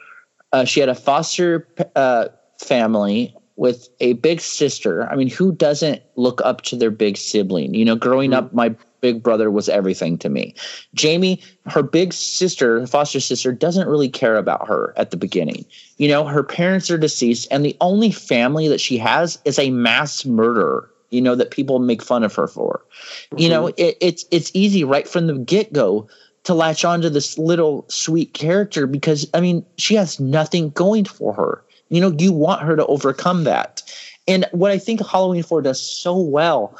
uh, 0.53 0.65
she 0.65 0.81
had 0.81 0.89
a 0.89 0.95
foster 0.95 1.67
uh, 1.97 2.29
family 2.61 3.35
with 3.57 3.89
a 4.01 4.15
big 4.15 4.41
sister. 4.41 5.09
I 5.11 5.17
mean 5.17 5.29
who 5.29 5.53
doesn't 5.53 6.03
look 6.17 6.41
up 6.45 6.63
to 6.63 6.77
their 6.77 6.91
big 6.91 7.17
sibling? 7.17 7.75
You 7.75 7.85
know 7.85 7.97
growing 7.97 8.31
mm-hmm. 8.31 8.47
up 8.47 8.53
my 8.53 8.75
big 9.03 9.23
brother 9.23 9.51
was 9.51 9.69
everything 9.69 10.17
to 10.17 10.31
me. 10.31 10.55
Jamie, 10.95 11.43
her 11.67 11.83
big 11.83 12.15
sister, 12.15 12.87
foster 12.87 13.21
sister, 13.21 13.53
doesn't 13.53 13.89
really 13.89 14.09
care 14.09 14.37
about 14.37 14.67
her 14.67 14.95
at 14.97 15.11
the 15.11 15.19
beginning. 15.19 15.67
You 15.99 16.09
know, 16.09 16.25
her 16.25 16.43
parents 16.43 16.91
are 16.91 16.97
deceased, 16.97 17.49
and 17.51 17.63
the 17.63 17.77
only 17.83 18.11
family 18.11 18.69
that 18.69 18.81
she 18.81 18.97
has 18.97 19.39
is 19.45 19.59
a 19.59 19.71
mass 19.71 20.25
murderer. 20.25 20.89
You 21.11 21.21
know 21.21 21.35
that 21.35 21.51
people 21.51 21.79
make 21.79 22.03
fun 22.03 22.25
of 22.25 22.35
her 22.37 22.49
for. 22.49 22.83
Mm-hmm. 23.27 23.39
You 23.39 23.49
know, 23.51 23.67
it, 23.67 23.99
it's 24.01 24.25
it's 24.31 24.51
easy 24.55 24.83
right 24.83 25.07
from 25.07 25.27
the 25.27 25.35
get 25.35 25.71
go 25.75 26.09
to 26.45 26.55
latch 26.55 26.87
onto 26.87 27.11
this 27.11 27.37
little 27.37 27.85
sweet 27.89 28.33
character 28.33 28.87
because 28.87 29.29
I 29.35 29.41
mean 29.41 29.67
she 29.77 29.95
has 29.97 30.19
nothing 30.19 30.71
going 30.71 31.05
for 31.05 31.35
her. 31.35 31.63
You 31.91 32.01
know, 32.01 32.15
you 32.19 32.33
want 32.33 32.63
her 32.63 32.77
to 32.77 32.87
overcome 32.87 33.45
that. 33.45 33.83
And 34.27 34.47
what 34.53 34.71
I 34.71 34.79
think 34.79 35.05
Halloween 35.07 35.43
4 35.43 35.63
does 35.63 35.83
so 35.83 36.17
well 36.17 36.79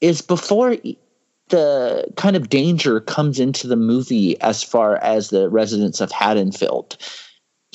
is 0.00 0.22
before 0.22 0.76
the 1.48 2.06
kind 2.16 2.36
of 2.36 2.48
danger 2.48 3.00
comes 3.00 3.38
into 3.38 3.66
the 3.66 3.76
movie 3.76 4.40
as 4.40 4.62
far 4.62 4.96
as 4.96 5.30
the 5.30 5.48
residents 5.48 6.00
of 6.00 6.10
Haddonfield. 6.10 6.96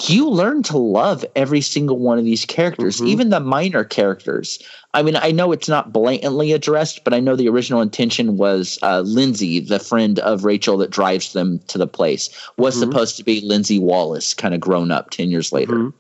You 0.08 0.30
learn 0.30 0.64
to 0.64 0.78
love 0.78 1.24
every 1.36 1.62
single 1.62 2.00
one 2.00 2.18
of 2.18 2.26
these 2.26 2.46
characters, 2.46 2.98
mm-hmm. 2.98 3.08
even 3.08 3.30
the 3.30 3.40
minor 3.40 3.84
characters. 3.84 4.60
I 4.94 5.04
mean, 5.04 5.16
I 5.16 5.32
know 5.32 5.52
it's 5.52 5.70
not 5.70 5.94
blatantly 5.94 6.54
addressed, 6.54 7.04
but 7.04 7.14
I 7.14 7.20
know 7.20 7.36
the 7.36 7.50
original 7.50 7.82
intention 7.82 8.38
was 8.38 8.80
uh, 8.82 9.02
Lindsay, 9.02 9.60
the 9.60 9.80
friend 9.80 10.18
of 10.20 10.44
Rachel 10.44 10.78
that 10.78 10.90
drives 10.90 11.34
them 11.34 11.60
to 11.68 11.78
the 11.78 11.88
place, 11.88 12.30
was 12.58 12.76
mm-hmm. 12.76 12.92
supposed 12.92 13.18
to 13.18 13.24
be 13.24 13.42
Lindsay 13.42 13.80
Wallace, 13.80 14.34
kind 14.34 14.56
of 14.56 14.60
grown 14.60 14.92
up 14.92 15.12
10 15.12 15.30
years 15.30 15.52
later. 15.52 15.74
Mm-hmm. 15.74 15.98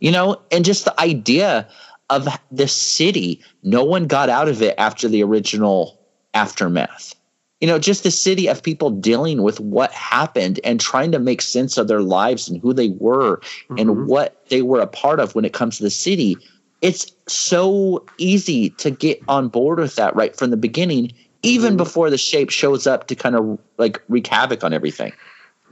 You 0.00 0.10
know, 0.10 0.40
and 0.50 0.64
just 0.64 0.84
the 0.84 0.98
idea 1.00 1.68
of 2.10 2.28
the 2.50 2.68
city, 2.68 3.42
no 3.62 3.84
one 3.84 4.06
got 4.06 4.28
out 4.28 4.48
of 4.48 4.62
it 4.62 4.74
after 4.78 5.08
the 5.08 5.22
original 5.22 5.98
aftermath. 6.34 7.14
You 7.60 7.68
know, 7.68 7.78
just 7.78 8.02
the 8.02 8.10
city 8.10 8.46
of 8.48 8.62
people 8.62 8.90
dealing 8.90 9.42
with 9.42 9.58
what 9.60 9.90
happened 9.92 10.60
and 10.64 10.78
trying 10.78 11.12
to 11.12 11.18
make 11.18 11.40
sense 11.40 11.78
of 11.78 11.88
their 11.88 12.02
lives 12.02 12.48
and 12.48 12.60
who 12.60 12.74
they 12.74 12.90
were 12.90 13.38
mm-hmm. 13.38 13.78
and 13.78 14.06
what 14.06 14.44
they 14.48 14.60
were 14.60 14.80
a 14.80 14.86
part 14.86 15.20
of 15.20 15.34
when 15.34 15.44
it 15.44 15.54
comes 15.54 15.78
to 15.78 15.82
the 15.82 15.90
city. 15.90 16.36
It's 16.82 17.10
so 17.26 18.04
easy 18.18 18.70
to 18.70 18.90
get 18.90 19.22
on 19.28 19.48
board 19.48 19.78
with 19.78 19.96
that 19.96 20.14
right 20.14 20.36
from 20.36 20.50
the 20.50 20.58
beginning, 20.58 21.12
even 21.42 21.70
mm-hmm. 21.70 21.76
before 21.78 22.10
the 22.10 22.18
shape 22.18 22.50
shows 22.50 22.86
up 22.86 23.06
to 23.06 23.14
kind 23.14 23.36
of 23.36 23.58
like 23.78 24.02
wreak 24.08 24.26
havoc 24.26 24.62
on 24.62 24.74
everything. 24.74 25.12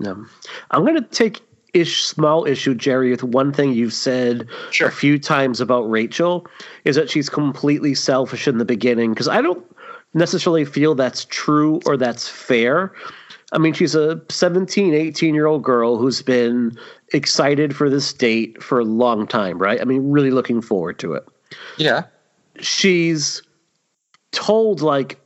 Yeah. 0.00 0.14
I'm 0.70 0.84
going 0.86 0.96
to 0.96 1.02
take 1.02 1.42
ish 1.74 2.04
small 2.04 2.46
issue, 2.46 2.74
Jerry, 2.74 3.10
with 3.10 3.22
one 3.22 3.52
thing 3.52 3.72
you've 3.72 3.94
said 3.94 4.46
sure. 4.70 4.88
a 4.88 4.92
few 4.92 5.18
times 5.18 5.60
about 5.60 5.90
Rachel 5.90 6.46
is 6.84 6.96
that 6.96 7.10
she's 7.10 7.28
completely 7.28 7.94
selfish 7.94 8.46
in 8.46 8.58
the 8.58 8.64
beginning. 8.64 9.12
Because 9.12 9.28
I 9.28 9.40
don't 9.40 9.64
necessarily 10.14 10.64
feel 10.64 10.94
that's 10.94 11.24
true 11.26 11.80
or 11.86 11.96
that's 11.96 12.28
fair. 12.28 12.92
I 13.52 13.58
mean, 13.58 13.74
she's 13.74 13.94
a 13.94 14.20
17, 14.30 14.94
18 14.94 15.34
year 15.34 15.46
old 15.46 15.62
girl 15.62 15.98
who's 15.98 16.22
been 16.22 16.76
excited 17.12 17.76
for 17.76 17.90
this 17.90 18.12
date 18.12 18.62
for 18.62 18.80
a 18.80 18.84
long 18.84 19.26
time, 19.26 19.58
right? 19.58 19.80
I 19.80 19.84
mean, 19.84 20.10
really 20.10 20.30
looking 20.30 20.62
forward 20.62 20.98
to 21.00 21.14
it. 21.14 21.24
Yeah. 21.76 22.04
She's 22.60 23.42
told, 24.32 24.80
like, 24.80 25.18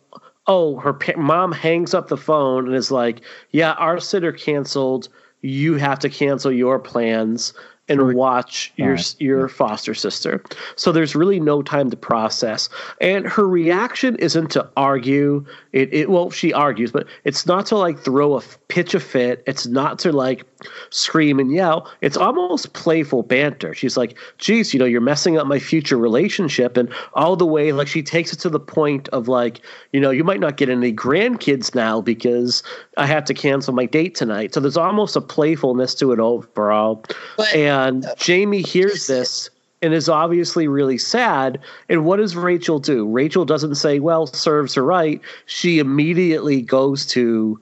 oh, 0.48 0.76
her 0.78 0.92
pa- 0.92 1.16
mom 1.16 1.52
hangs 1.52 1.94
up 1.94 2.08
the 2.08 2.16
phone 2.16 2.66
and 2.66 2.74
is 2.74 2.90
like, 2.90 3.20
yeah, 3.50 3.72
our 3.72 4.00
sitter 4.00 4.32
canceled. 4.32 5.08
You 5.42 5.74
have 5.74 6.00
to 6.00 6.08
cancel 6.08 6.50
your 6.50 6.78
plans 6.80 7.52
and 7.88 8.14
watch 8.14 8.72
your 8.76 8.96
your 9.18 9.48
foster 9.48 9.94
sister. 9.94 10.42
So 10.74 10.92
there's 10.92 11.14
really 11.14 11.38
no 11.38 11.62
time 11.62 11.90
to 11.90 11.96
process. 11.96 12.68
And 13.00 13.26
her 13.26 13.46
reaction 13.46 14.16
isn't 14.16 14.50
to 14.52 14.68
argue. 14.76 15.44
It, 15.72 15.92
it 15.92 16.10
well, 16.10 16.30
she 16.30 16.52
argues, 16.52 16.90
but 16.90 17.06
it's 17.24 17.46
not 17.46 17.66
to 17.66 17.76
like 17.76 17.98
throw 18.00 18.36
a 18.36 18.42
pitch 18.68 18.94
a 18.94 19.00
fit. 19.00 19.42
It's 19.46 19.66
not 19.66 19.98
to 20.00 20.12
like 20.12 20.44
scream 20.90 21.38
and 21.38 21.52
yell. 21.52 21.90
It's 22.00 22.16
almost 22.16 22.72
playful 22.72 23.22
banter. 23.22 23.74
She's 23.74 23.96
like, 23.96 24.18
"Geez, 24.38 24.74
you 24.74 24.80
know, 24.80 24.86
you're 24.86 25.00
messing 25.00 25.38
up 25.38 25.46
my 25.46 25.58
future 25.58 25.98
relationship," 25.98 26.76
and 26.76 26.92
all 27.14 27.36
the 27.36 27.46
way 27.46 27.72
like 27.72 27.88
she 27.88 28.02
takes 28.02 28.32
it 28.32 28.40
to 28.40 28.48
the 28.48 28.60
point 28.60 29.08
of 29.10 29.28
like, 29.28 29.60
you 29.92 30.00
know, 30.00 30.10
you 30.10 30.24
might 30.24 30.40
not 30.40 30.56
get 30.56 30.68
any 30.68 30.92
grandkids 30.92 31.74
now 31.74 32.00
because 32.00 32.62
I 32.96 33.06
have 33.06 33.24
to 33.26 33.34
cancel 33.34 33.74
my 33.74 33.86
date 33.86 34.14
tonight. 34.14 34.54
So 34.54 34.60
there's 34.60 34.76
almost 34.76 35.14
a 35.14 35.20
playfulness 35.20 35.94
to 35.96 36.12
it 36.12 36.18
overall. 36.18 37.04
But, 37.36 37.54
and 37.54 37.75
and 37.76 38.06
Jamie 38.16 38.62
hears 38.62 39.06
this 39.06 39.50
and 39.82 39.92
is 39.92 40.08
obviously 40.08 40.68
really 40.68 40.98
sad. 40.98 41.60
And 41.88 42.04
what 42.04 42.16
does 42.16 42.34
Rachel 42.34 42.78
do? 42.78 43.06
Rachel 43.06 43.44
doesn't 43.44 43.74
say, 43.74 44.00
well, 44.00 44.26
serves 44.26 44.74
her 44.74 44.82
right. 44.82 45.20
She 45.44 45.78
immediately 45.78 46.62
goes 46.62 47.04
to 47.06 47.60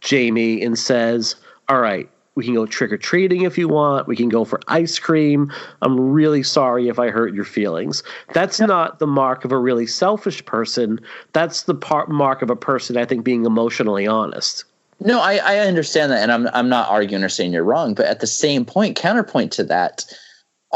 Jamie 0.00 0.62
and 0.62 0.78
says, 0.78 1.36
all 1.68 1.80
right, 1.80 2.08
we 2.34 2.44
can 2.44 2.54
go 2.54 2.66
trick 2.66 2.92
or 2.92 2.98
treating 2.98 3.42
if 3.42 3.56
you 3.56 3.68
want. 3.68 4.06
We 4.06 4.16
can 4.16 4.28
go 4.28 4.44
for 4.44 4.60
ice 4.68 4.98
cream. 4.98 5.52
I'm 5.82 5.98
really 5.98 6.42
sorry 6.42 6.88
if 6.88 6.98
I 6.98 7.08
hurt 7.08 7.32
your 7.32 7.44
feelings. 7.44 8.02
That's 8.32 8.60
yep. 8.60 8.68
not 8.68 8.98
the 8.98 9.06
mark 9.06 9.44
of 9.44 9.52
a 9.52 9.58
really 9.58 9.86
selfish 9.86 10.44
person. 10.44 11.00
That's 11.32 11.62
the 11.62 11.74
part 11.74 12.10
mark 12.10 12.42
of 12.42 12.50
a 12.50 12.56
person 12.56 12.96
I 12.96 13.04
think 13.04 13.24
being 13.24 13.46
emotionally 13.46 14.06
honest. 14.06 14.64
No, 15.04 15.20
I, 15.20 15.36
I 15.36 15.58
understand 15.58 16.10
that, 16.12 16.22
and 16.22 16.32
I'm 16.32 16.48
I'm 16.54 16.68
not 16.70 16.88
arguing 16.88 17.22
or 17.22 17.28
saying 17.28 17.52
you're 17.52 17.62
wrong, 17.62 17.94
but 17.94 18.06
at 18.06 18.20
the 18.20 18.26
same 18.26 18.64
point, 18.64 18.96
counterpoint 18.96 19.52
to 19.52 19.64
that, 19.64 20.04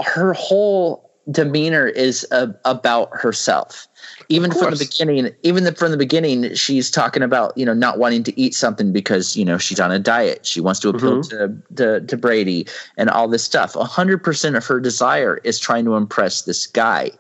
her 0.05 0.35
whole 0.35 1.09
demeanor 1.31 1.87
is 1.87 2.27
uh, 2.31 2.49
about 2.65 3.11
herself. 3.13 3.89
Even 4.29 4.51
from 4.51 4.71
the 4.71 4.77
beginning, 4.77 5.31
even 5.43 5.65
the, 5.65 5.75
from 5.75 5.91
the 5.91 5.97
beginning, 5.97 6.55
she's 6.55 6.91
talking 6.91 7.23
about 7.23 7.57
you 7.57 7.65
know 7.65 7.73
not 7.73 7.99
wanting 7.99 8.23
to 8.25 8.39
eat 8.39 8.55
something 8.55 8.93
because 8.93 9.35
you 9.35 9.47
know 9.47 9.57
she's 9.57 9.81
on 9.81 9.91
a 9.91 9.99
diet. 9.99 10.45
She 10.45 10.61
wants 10.61 10.81
to 10.81 10.91
appeal 10.91 11.23
mm-hmm. 11.23 11.75
to, 11.75 12.01
to 12.01 12.07
to 12.07 12.17
Brady 12.19 12.67
and 12.99 13.09
all 13.09 13.29
this 13.29 13.45
stuff. 13.45 13.75
hundred 13.75 14.23
percent 14.23 14.57
of 14.57 14.67
her 14.67 14.79
desire 14.79 15.41
is 15.45 15.59
trying 15.59 15.87
to 15.87 15.97
impress 15.97 16.43
this 16.43 16.67
guy. 16.67 17.13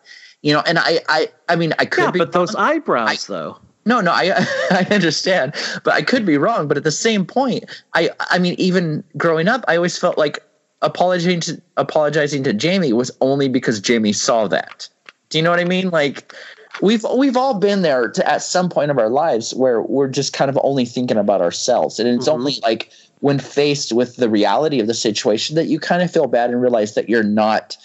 You 0.42 0.52
know, 0.52 0.62
and 0.66 0.78
I 0.78 1.00
I 1.08 1.28
I 1.48 1.56
mean 1.56 1.72
I 1.78 1.86
could 1.86 2.04
yeah, 2.04 2.10
be 2.10 2.18
but 2.18 2.32
those 2.32 2.54
eyebrows 2.54 3.28
I, 3.30 3.32
though. 3.32 3.58
No, 3.88 4.02
no, 4.02 4.12
I 4.12 4.34
I 4.70 4.86
understand, 4.90 5.54
but 5.82 5.94
I 5.94 6.02
could 6.02 6.26
be 6.26 6.36
wrong. 6.36 6.68
But 6.68 6.76
at 6.76 6.84
the 6.84 6.92
same 6.92 7.24
point, 7.24 7.64
I 7.94 8.10
I 8.30 8.38
mean, 8.38 8.54
even 8.58 9.02
growing 9.16 9.48
up, 9.48 9.64
I 9.66 9.76
always 9.76 9.98
felt 9.98 10.18
like 10.18 10.38
apologizing 10.82 11.40
to 11.40 11.62
apologizing 11.78 12.44
to 12.44 12.52
Jamie 12.52 12.92
was 12.92 13.10
only 13.20 13.48
because 13.48 13.80
Jamie 13.80 14.12
saw 14.12 14.46
that. 14.48 14.88
Do 15.30 15.38
you 15.38 15.42
know 15.42 15.50
what 15.50 15.58
I 15.58 15.64
mean? 15.64 15.88
Like 15.88 16.34
we've 16.82 17.04
we've 17.16 17.36
all 17.36 17.54
been 17.54 17.80
there 17.80 18.08
to, 18.10 18.28
at 18.30 18.42
some 18.42 18.68
point 18.68 18.90
of 18.90 18.98
our 18.98 19.08
lives 19.08 19.54
where 19.54 19.80
we're 19.80 20.08
just 20.08 20.34
kind 20.34 20.50
of 20.50 20.58
only 20.62 20.84
thinking 20.84 21.16
about 21.16 21.40
ourselves, 21.40 21.98
and 21.98 22.08
it's 22.08 22.28
mm-hmm. 22.28 22.38
only 22.38 22.60
like 22.62 22.90
when 23.20 23.38
faced 23.38 23.92
with 23.92 24.16
the 24.16 24.28
reality 24.28 24.80
of 24.80 24.86
the 24.86 24.94
situation 24.94 25.56
that 25.56 25.66
you 25.66 25.80
kind 25.80 26.02
of 26.02 26.12
feel 26.12 26.26
bad 26.26 26.50
and 26.50 26.60
realize 26.60 26.94
that 26.94 27.08
you're 27.08 27.24
not 27.24 27.76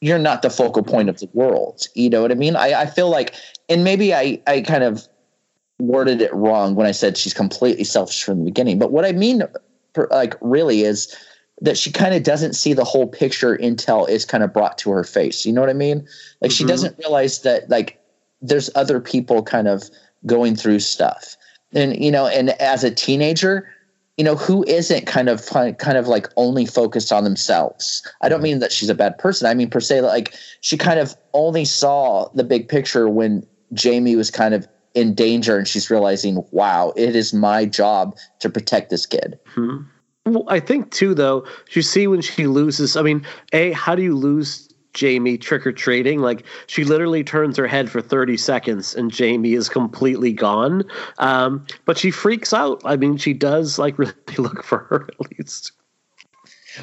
you're 0.00 0.18
not 0.18 0.42
the 0.42 0.50
focal 0.50 0.82
point 0.82 1.08
of 1.08 1.20
the 1.20 1.28
world. 1.32 1.86
You 1.94 2.10
know 2.10 2.22
what 2.22 2.32
I 2.32 2.34
mean? 2.34 2.56
I, 2.56 2.72
I 2.82 2.86
feel 2.86 3.08
like, 3.08 3.34
and 3.68 3.84
maybe 3.84 4.14
I 4.14 4.40
I 4.46 4.62
kind 4.62 4.82
of 4.82 5.06
worded 5.82 6.22
it 6.22 6.32
wrong 6.32 6.74
when 6.74 6.86
I 6.86 6.92
said 6.92 7.16
she's 7.16 7.34
completely 7.34 7.84
selfish 7.84 8.22
from 8.22 8.38
the 8.38 8.44
beginning. 8.44 8.78
But 8.78 8.92
what 8.92 9.04
I 9.04 9.12
mean, 9.12 9.42
like, 10.10 10.34
really 10.40 10.82
is 10.82 11.14
that 11.60 11.76
she 11.76 11.90
kind 11.90 12.14
of 12.14 12.22
doesn't 12.22 12.54
see 12.54 12.72
the 12.72 12.84
whole 12.84 13.06
picture 13.06 13.54
until 13.54 14.06
it's 14.06 14.24
kind 14.24 14.42
of 14.42 14.52
brought 14.52 14.78
to 14.78 14.90
her 14.90 15.04
face. 15.04 15.44
You 15.44 15.52
know 15.52 15.60
what 15.60 15.70
I 15.70 15.74
mean? 15.74 15.98
Like, 16.40 16.50
mm-hmm. 16.50 16.56
she 16.56 16.64
doesn't 16.64 16.98
realize 16.98 17.42
that, 17.42 17.68
like, 17.68 18.00
there's 18.40 18.70
other 18.74 19.00
people 19.00 19.42
kind 19.42 19.68
of 19.68 19.90
going 20.26 20.56
through 20.56 20.80
stuff. 20.80 21.36
And, 21.74 21.96
you 22.02 22.10
know, 22.10 22.26
and 22.26 22.50
as 22.60 22.84
a 22.84 22.90
teenager, 22.90 23.68
you 24.16 24.24
know, 24.24 24.36
who 24.36 24.64
isn't 24.64 25.06
kind 25.06 25.28
of 25.28 25.46
kind 25.46 25.96
of 25.96 26.06
like 26.06 26.28
only 26.36 26.66
focused 26.66 27.12
on 27.12 27.24
themselves? 27.24 28.06
I 28.20 28.28
don't 28.28 28.42
mean 28.42 28.58
that 28.58 28.70
she's 28.70 28.90
a 28.90 28.94
bad 28.94 29.16
person. 29.18 29.48
I 29.48 29.54
mean 29.54 29.70
per 29.70 29.80
se, 29.80 30.02
like 30.02 30.34
she 30.60 30.76
kind 30.76 31.00
of 31.00 31.16
only 31.32 31.64
saw 31.64 32.28
the 32.34 32.44
big 32.44 32.68
picture 32.68 33.08
when 33.08 33.46
Jamie 33.72 34.16
was 34.16 34.30
kind 34.30 34.52
of 34.52 34.68
in 34.94 35.14
danger 35.14 35.56
and 35.56 35.66
she's 35.66 35.90
realizing, 35.90 36.44
wow, 36.50 36.92
it 36.96 37.16
is 37.16 37.32
my 37.32 37.64
job 37.64 38.16
to 38.40 38.50
protect 38.50 38.90
this 38.90 39.06
kid. 39.06 39.38
Hmm. 39.46 39.78
Well, 40.24 40.44
I 40.48 40.60
think 40.60 40.90
too, 40.92 41.14
though, 41.14 41.44
you 41.72 41.82
see 41.82 42.06
when 42.06 42.20
she 42.20 42.46
loses. 42.46 42.96
I 42.96 43.02
mean, 43.02 43.26
a 43.52 43.72
how 43.72 43.94
do 43.94 44.02
you 44.02 44.16
lose 44.16 44.68
Jamie 44.94 45.36
trick 45.36 45.66
or 45.66 45.72
treating? 45.72 46.20
Like 46.20 46.44
she 46.68 46.84
literally 46.84 47.24
turns 47.24 47.56
her 47.56 47.66
head 47.66 47.90
for 47.90 48.00
thirty 48.00 48.36
seconds 48.36 48.94
and 48.94 49.10
Jamie 49.10 49.54
is 49.54 49.68
completely 49.68 50.32
gone. 50.32 50.84
Um, 51.18 51.66
but 51.86 51.98
she 51.98 52.12
freaks 52.12 52.52
out. 52.52 52.80
I 52.84 52.96
mean, 52.96 53.16
she 53.16 53.32
does 53.32 53.78
like 53.78 53.98
really 53.98 54.14
look 54.38 54.62
for 54.62 54.78
her 54.78 55.08
at 55.08 55.38
least. 55.38 55.72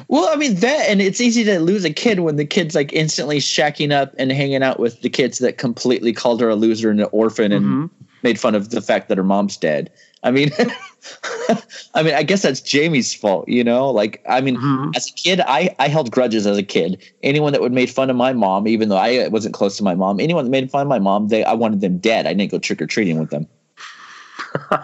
Well, 0.08 0.28
I 0.30 0.36
mean 0.36 0.56
that, 0.56 0.88
and 0.88 1.00
it's 1.00 1.20
easy 1.20 1.44
to 1.44 1.58
lose 1.60 1.84
a 1.84 1.92
kid 1.92 2.20
when 2.20 2.36
the 2.36 2.44
kid's 2.44 2.74
like 2.74 2.92
instantly 2.92 3.38
shacking 3.38 3.92
up 3.92 4.14
and 4.18 4.30
hanging 4.30 4.62
out 4.62 4.78
with 4.78 5.00
the 5.02 5.10
kids 5.10 5.38
that 5.38 5.58
completely 5.58 6.12
called 6.12 6.40
her 6.40 6.48
a 6.48 6.54
loser 6.54 6.90
and 6.90 7.00
an 7.00 7.08
orphan 7.12 7.52
and 7.52 7.64
mm-hmm. 7.64 8.04
made 8.22 8.38
fun 8.38 8.54
of 8.54 8.70
the 8.70 8.80
fact 8.80 9.08
that 9.08 9.18
her 9.18 9.24
mom's 9.24 9.56
dead. 9.56 9.90
I 10.22 10.30
mean, 10.30 10.50
I 11.94 12.02
mean, 12.02 12.14
I 12.14 12.22
guess 12.22 12.42
that's 12.42 12.60
Jamie's 12.60 13.14
fault, 13.14 13.48
you 13.48 13.64
know. 13.64 13.90
Like, 13.90 14.22
I 14.28 14.40
mean, 14.40 14.56
mm-hmm. 14.56 14.90
as 14.94 15.08
a 15.08 15.12
kid, 15.12 15.40
I 15.40 15.74
I 15.78 15.88
held 15.88 16.10
grudges 16.10 16.46
as 16.46 16.58
a 16.58 16.62
kid. 16.62 17.02
Anyone 17.22 17.52
that 17.52 17.62
would 17.62 17.72
made 17.72 17.90
fun 17.90 18.10
of 18.10 18.16
my 18.16 18.32
mom, 18.32 18.68
even 18.68 18.90
though 18.90 18.96
I 18.96 19.28
wasn't 19.28 19.54
close 19.54 19.76
to 19.78 19.84
my 19.84 19.94
mom, 19.94 20.20
anyone 20.20 20.44
that 20.44 20.50
made 20.50 20.70
fun 20.70 20.82
of 20.82 20.88
my 20.88 20.98
mom, 20.98 21.28
they 21.28 21.42
I 21.44 21.54
wanted 21.54 21.80
them 21.80 21.98
dead. 21.98 22.26
I 22.26 22.34
didn't 22.34 22.50
go 22.50 22.58
trick 22.58 22.82
or 22.82 22.86
treating 22.86 23.18
with 23.18 23.30
them. 23.30 23.48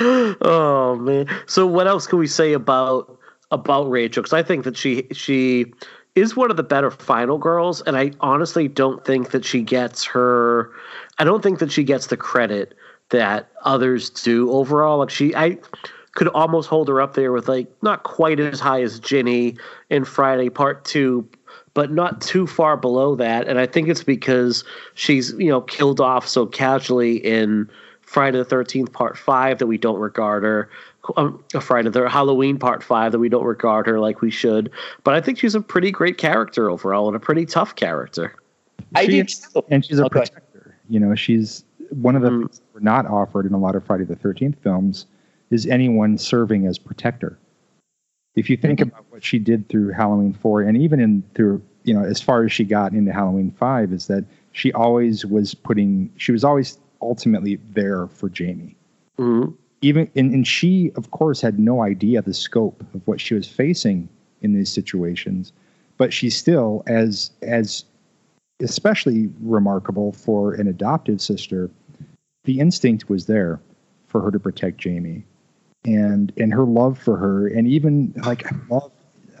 oh 0.00 0.96
man! 1.00 1.26
So, 1.46 1.66
what 1.66 1.86
else 1.86 2.06
can 2.06 2.18
we 2.18 2.26
say 2.26 2.52
about 2.52 3.19
about 3.50 3.90
Rachel 3.90 4.22
because 4.22 4.32
I 4.32 4.42
think 4.42 4.64
that 4.64 4.76
she 4.76 5.06
she 5.12 5.72
is 6.14 6.36
one 6.36 6.50
of 6.50 6.56
the 6.56 6.62
better 6.62 6.90
final 6.90 7.38
girls, 7.38 7.82
and 7.82 7.96
I 7.96 8.12
honestly 8.20 8.68
don't 8.68 9.04
think 9.04 9.30
that 9.30 9.44
she 9.44 9.62
gets 9.62 10.04
her. 10.06 10.70
I 11.18 11.24
don't 11.24 11.42
think 11.42 11.58
that 11.60 11.70
she 11.70 11.84
gets 11.84 12.08
the 12.08 12.16
credit 12.16 12.74
that 13.10 13.50
others 13.64 14.10
do 14.10 14.50
overall. 14.50 14.98
Like 14.98 15.10
she, 15.10 15.34
I 15.34 15.58
could 16.14 16.28
almost 16.28 16.68
hold 16.68 16.88
her 16.88 17.00
up 17.00 17.14
there 17.14 17.32
with 17.32 17.48
like 17.48 17.68
not 17.82 18.02
quite 18.02 18.40
as 18.40 18.60
high 18.60 18.82
as 18.82 18.98
Ginny 18.98 19.56
in 19.88 20.04
Friday 20.04 20.48
Part 20.48 20.84
Two, 20.84 21.28
but 21.74 21.92
not 21.92 22.20
too 22.20 22.46
far 22.46 22.76
below 22.76 23.14
that. 23.16 23.46
And 23.46 23.58
I 23.58 23.66
think 23.66 23.88
it's 23.88 24.04
because 24.04 24.64
she's 24.94 25.32
you 25.34 25.48
know 25.48 25.60
killed 25.60 26.00
off 26.00 26.26
so 26.26 26.46
casually 26.46 27.16
in 27.16 27.70
Friday 28.00 28.38
the 28.38 28.44
Thirteenth 28.44 28.92
Part 28.92 29.16
Five 29.16 29.58
that 29.58 29.66
we 29.66 29.78
don't 29.78 30.00
regard 30.00 30.42
her 30.42 30.68
um, 31.16 31.42
a 31.54 31.60
Friday 31.60 31.88
the 31.90 32.08
Halloween 32.08 32.58
Part 32.58 32.82
Five 32.82 33.12
that 33.12 33.18
we 33.18 33.28
don't 33.28 33.44
regard 33.44 33.86
her 33.86 33.98
like 34.00 34.20
we 34.20 34.30
should. 34.30 34.70
But 35.04 35.14
I 35.14 35.20
think 35.20 35.38
she's 35.38 35.54
a 35.54 35.60
pretty 35.60 35.90
great 35.90 36.18
character 36.18 36.70
overall 36.70 37.06
and 37.06 37.16
a 37.16 37.20
pretty 37.20 37.46
tough 37.46 37.74
character. 37.76 38.34
I 38.94 39.06
do, 39.06 39.24
and 39.70 39.84
she's 39.84 39.98
a 39.98 40.04
okay. 40.04 40.20
protector. 40.20 40.76
You 40.88 41.00
know, 41.00 41.14
she's 41.14 41.64
one 41.90 42.16
of 42.16 42.22
the 42.22 42.30
mm. 42.30 42.40
things 42.40 42.60
we're 42.74 42.80
not 42.80 43.06
offered 43.06 43.46
in 43.46 43.52
a 43.52 43.58
lot 43.58 43.76
of 43.76 43.84
Friday 43.84 44.04
the 44.04 44.16
Thirteenth 44.16 44.56
films 44.62 45.06
is 45.50 45.66
anyone 45.66 46.18
serving 46.18 46.66
as 46.66 46.78
protector. 46.78 47.38
If 48.36 48.48
you 48.48 48.56
think 48.56 48.78
mm-hmm. 48.78 48.90
about 48.90 49.06
what 49.10 49.24
she 49.24 49.38
did 49.38 49.68
through 49.68 49.90
Halloween 49.90 50.32
Four, 50.32 50.62
and 50.62 50.76
even 50.76 51.00
in 51.00 51.22
through 51.34 51.62
you 51.84 51.94
know 51.94 52.04
as 52.04 52.20
far 52.20 52.44
as 52.44 52.52
she 52.52 52.64
got 52.64 52.92
into 52.92 53.12
Halloween 53.12 53.50
Five, 53.52 53.92
is 53.92 54.06
that 54.08 54.24
she 54.52 54.72
always 54.72 55.24
was 55.24 55.54
putting. 55.54 56.12
She 56.16 56.32
was 56.32 56.44
always 56.44 56.78
ultimately 57.00 57.56
there 57.72 58.06
for 58.08 58.28
Jamie. 58.28 58.76
Mm-hmm 59.18 59.52
even 59.82 60.10
and, 60.14 60.32
and 60.32 60.46
she 60.46 60.92
of 60.96 61.10
course 61.10 61.40
had 61.40 61.58
no 61.58 61.82
idea 61.82 62.22
the 62.22 62.34
scope 62.34 62.84
of 62.94 63.06
what 63.06 63.20
she 63.20 63.34
was 63.34 63.48
facing 63.48 64.08
in 64.42 64.54
these 64.54 64.70
situations 64.70 65.52
but 65.96 66.12
she 66.12 66.30
still 66.30 66.82
as 66.86 67.30
as 67.42 67.84
especially 68.60 69.30
remarkable 69.40 70.12
for 70.12 70.54
an 70.54 70.66
adopted 70.66 71.20
sister 71.20 71.70
the 72.44 72.60
instinct 72.60 73.08
was 73.08 73.26
there 73.26 73.60
for 74.06 74.20
her 74.20 74.30
to 74.30 74.38
protect 74.38 74.78
jamie 74.78 75.24
and 75.84 76.32
and 76.36 76.52
her 76.52 76.64
love 76.64 76.98
for 76.98 77.16
her. 77.16 77.48
And 77.48 77.66
even 77.66 78.12
like 78.24 78.44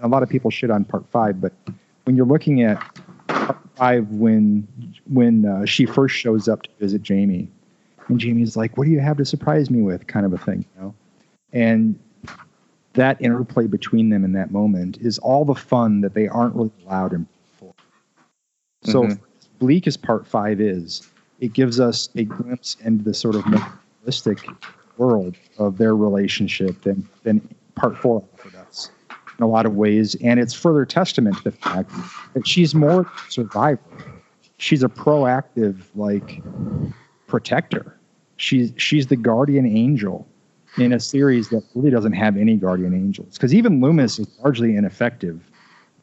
a 0.02 0.08
lot 0.08 0.22
of 0.22 0.28
people 0.28 0.50
shit 0.50 0.70
on 0.70 0.84
part 0.84 1.04
five 1.10 1.40
but 1.40 1.52
when 2.04 2.16
you're 2.16 2.26
looking 2.26 2.62
at 2.62 2.82
part 3.28 3.58
five 3.74 4.08
when 4.08 4.66
when 5.06 5.46
uh, 5.46 5.66
she 5.66 5.86
first 5.86 6.14
shows 6.14 6.48
up 6.48 6.62
to 6.62 6.70
visit 6.78 7.02
jamie 7.02 7.48
and 8.10 8.20
Jamie's 8.20 8.56
like, 8.56 8.76
"What 8.76 8.84
do 8.84 8.90
you 8.90 9.00
have 9.00 9.16
to 9.18 9.24
surprise 9.24 9.70
me 9.70 9.82
with?" 9.82 10.06
kind 10.06 10.26
of 10.26 10.32
a 10.32 10.38
thing, 10.38 10.64
you 10.76 10.82
know. 10.82 10.94
And 11.52 11.98
that 12.94 13.20
interplay 13.20 13.66
between 13.66 14.10
them 14.10 14.24
in 14.24 14.32
that 14.32 14.50
moment 14.50 14.98
is 15.00 15.18
all 15.18 15.44
the 15.44 15.54
fun 15.54 16.00
that 16.00 16.14
they 16.14 16.28
aren't 16.28 16.54
really 16.54 16.72
allowed 16.84 17.12
in. 17.12 17.26
So 18.82 19.02
mm-hmm. 19.02 19.22
bleak 19.58 19.86
as 19.86 19.96
part 19.96 20.26
five 20.26 20.60
is, 20.60 21.08
it 21.38 21.52
gives 21.52 21.78
us 21.80 22.08
a 22.16 22.24
glimpse 22.24 22.76
into 22.82 23.04
the 23.04 23.14
sort 23.14 23.34
of 23.34 23.44
realistic 24.00 24.38
world 24.96 25.36
of 25.58 25.78
their 25.78 25.94
relationship 25.94 26.80
than 26.82 27.08
than 27.22 27.46
part 27.74 27.96
four 27.96 28.24
offered 28.34 28.54
us 28.56 28.90
in 29.38 29.44
a 29.44 29.48
lot 29.48 29.66
of 29.66 29.74
ways, 29.74 30.14
and 30.22 30.40
it's 30.40 30.54
further 30.54 30.84
testament 30.84 31.36
to 31.38 31.44
the 31.44 31.52
fact 31.52 31.90
that 32.34 32.46
she's 32.46 32.74
more 32.74 33.10
survivor. 33.28 33.80
She's 34.58 34.82
a 34.82 34.88
proactive, 34.88 35.82
like 35.94 36.42
protector 37.26 37.99
she's 38.40 38.72
she's 38.76 39.06
the 39.06 39.16
guardian 39.16 39.66
angel 39.66 40.26
in 40.78 40.92
a 40.92 41.00
series 41.00 41.48
that 41.50 41.62
really 41.74 41.90
doesn't 41.90 42.12
have 42.12 42.36
any 42.36 42.56
guardian 42.56 42.94
angels 42.94 43.34
because 43.34 43.54
even 43.54 43.80
Loomis 43.80 44.18
is 44.18 44.28
largely 44.42 44.76
ineffective 44.76 45.40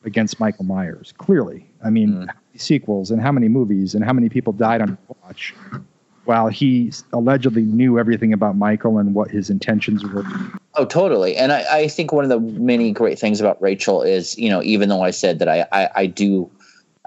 against 0.03 0.39
Michael 0.39 0.65
Myers. 0.65 1.13
Clearly, 1.17 1.65
I 1.83 1.89
mean, 1.89 2.09
mm. 2.09 2.59
sequels 2.59 3.11
and 3.11 3.21
how 3.21 3.31
many 3.31 3.47
movies 3.47 3.95
and 3.95 4.03
how 4.03 4.13
many 4.13 4.29
people 4.29 4.53
died 4.53 4.81
on 4.81 4.97
watch, 5.23 5.55
while 6.25 6.47
he 6.47 6.91
allegedly 7.11 7.63
knew 7.63 7.97
everything 7.97 8.33
about 8.33 8.55
Michael 8.55 8.99
and 8.99 9.15
what 9.15 9.31
his 9.31 9.49
intentions 9.49 10.05
were. 10.05 10.23
Oh, 10.75 10.85
totally. 10.85 11.35
And 11.35 11.51
I, 11.51 11.79
I 11.79 11.87
think 11.87 12.11
one 12.11 12.23
of 12.23 12.29
the 12.29 12.39
many 12.39 12.91
great 12.91 13.17
things 13.17 13.41
about 13.41 13.59
Rachel 13.61 14.03
is, 14.03 14.37
you 14.37 14.49
know, 14.49 14.61
even 14.61 14.89
though 14.89 15.01
I 15.01 15.11
said 15.11 15.39
that 15.39 15.47
I, 15.47 15.65
I, 15.71 15.89
I 15.95 16.05
do 16.05 16.51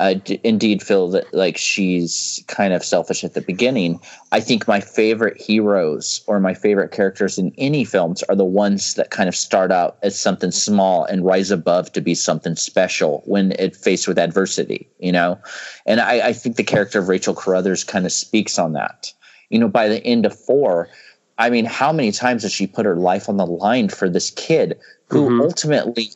I 0.01 0.15
d- 0.15 0.41
indeed 0.43 0.83
feel 0.83 1.09
that 1.11 1.33
like 1.35 1.59
she's 1.59 2.43
kind 2.49 2.73
of 2.73 2.83
selfish 2.83 3.23
at 3.23 3.35
the 3.35 3.43
beginning. 3.43 4.01
I 4.33 4.41
think 4.41 4.67
my 4.67 4.81
favorite 4.81 5.41
heroes 5.41 6.23
or 6.27 6.41
my 6.41 6.55
favorite 6.55 6.91
characters 6.91 7.37
in 7.37 7.53
any 7.59 7.85
films 7.85 8.23
are 8.25 8.35
the 8.35 8.45
ones 8.45 8.95
that 8.95 9.11
kind 9.11 9.29
of 9.29 9.37
start 9.37 9.71
out 9.71 9.99
as 10.03 10.19
something 10.19 10.51
small 10.51 11.05
and 11.05 11.25
rise 11.25 11.51
above 11.51 11.93
to 11.93 12.01
be 12.01 12.15
something 12.15 12.57
special 12.57 13.23
when 13.27 13.53
it 13.53 13.77
faced 13.77 14.09
with 14.09 14.19
adversity, 14.19 14.89
you 14.99 15.13
know? 15.13 15.39
And 15.85 16.01
I, 16.01 16.29
I 16.29 16.33
think 16.33 16.57
the 16.57 16.65
character 16.65 16.99
of 16.99 17.09
Rachel 17.09 17.35
Carruthers 17.35 17.85
kind 17.85 18.07
of 18.07 18.13
speaks 18.13 18.59
on 18.59 18.73
that. 18.73 19.13
You 19.51 19.59
know, 19.59 19.69
by 19.69 19.89
the 19.89 20.03
end 20.05 20.25
of 20.25 20.39
four, 20.39 20.89
I 21.37 21.51
mean, 21.51 21.67
how 21.67 21.93
many 21.93 22.13
times 22.13 22.43
has 22.43 22.53
she 22.53 22.67
put 22.67 22.87
her 22.87 22.97
life 22.97 23.29
on 23.29 23.37
the 23.37 23.47
line 23.47 23.91
for 23.91 24.09
this 24.09 24.31
kid 24.31 24.79
who 25.09 25.29
mm-hmm. 25.29 25.41
ultimately, 25.43 26.13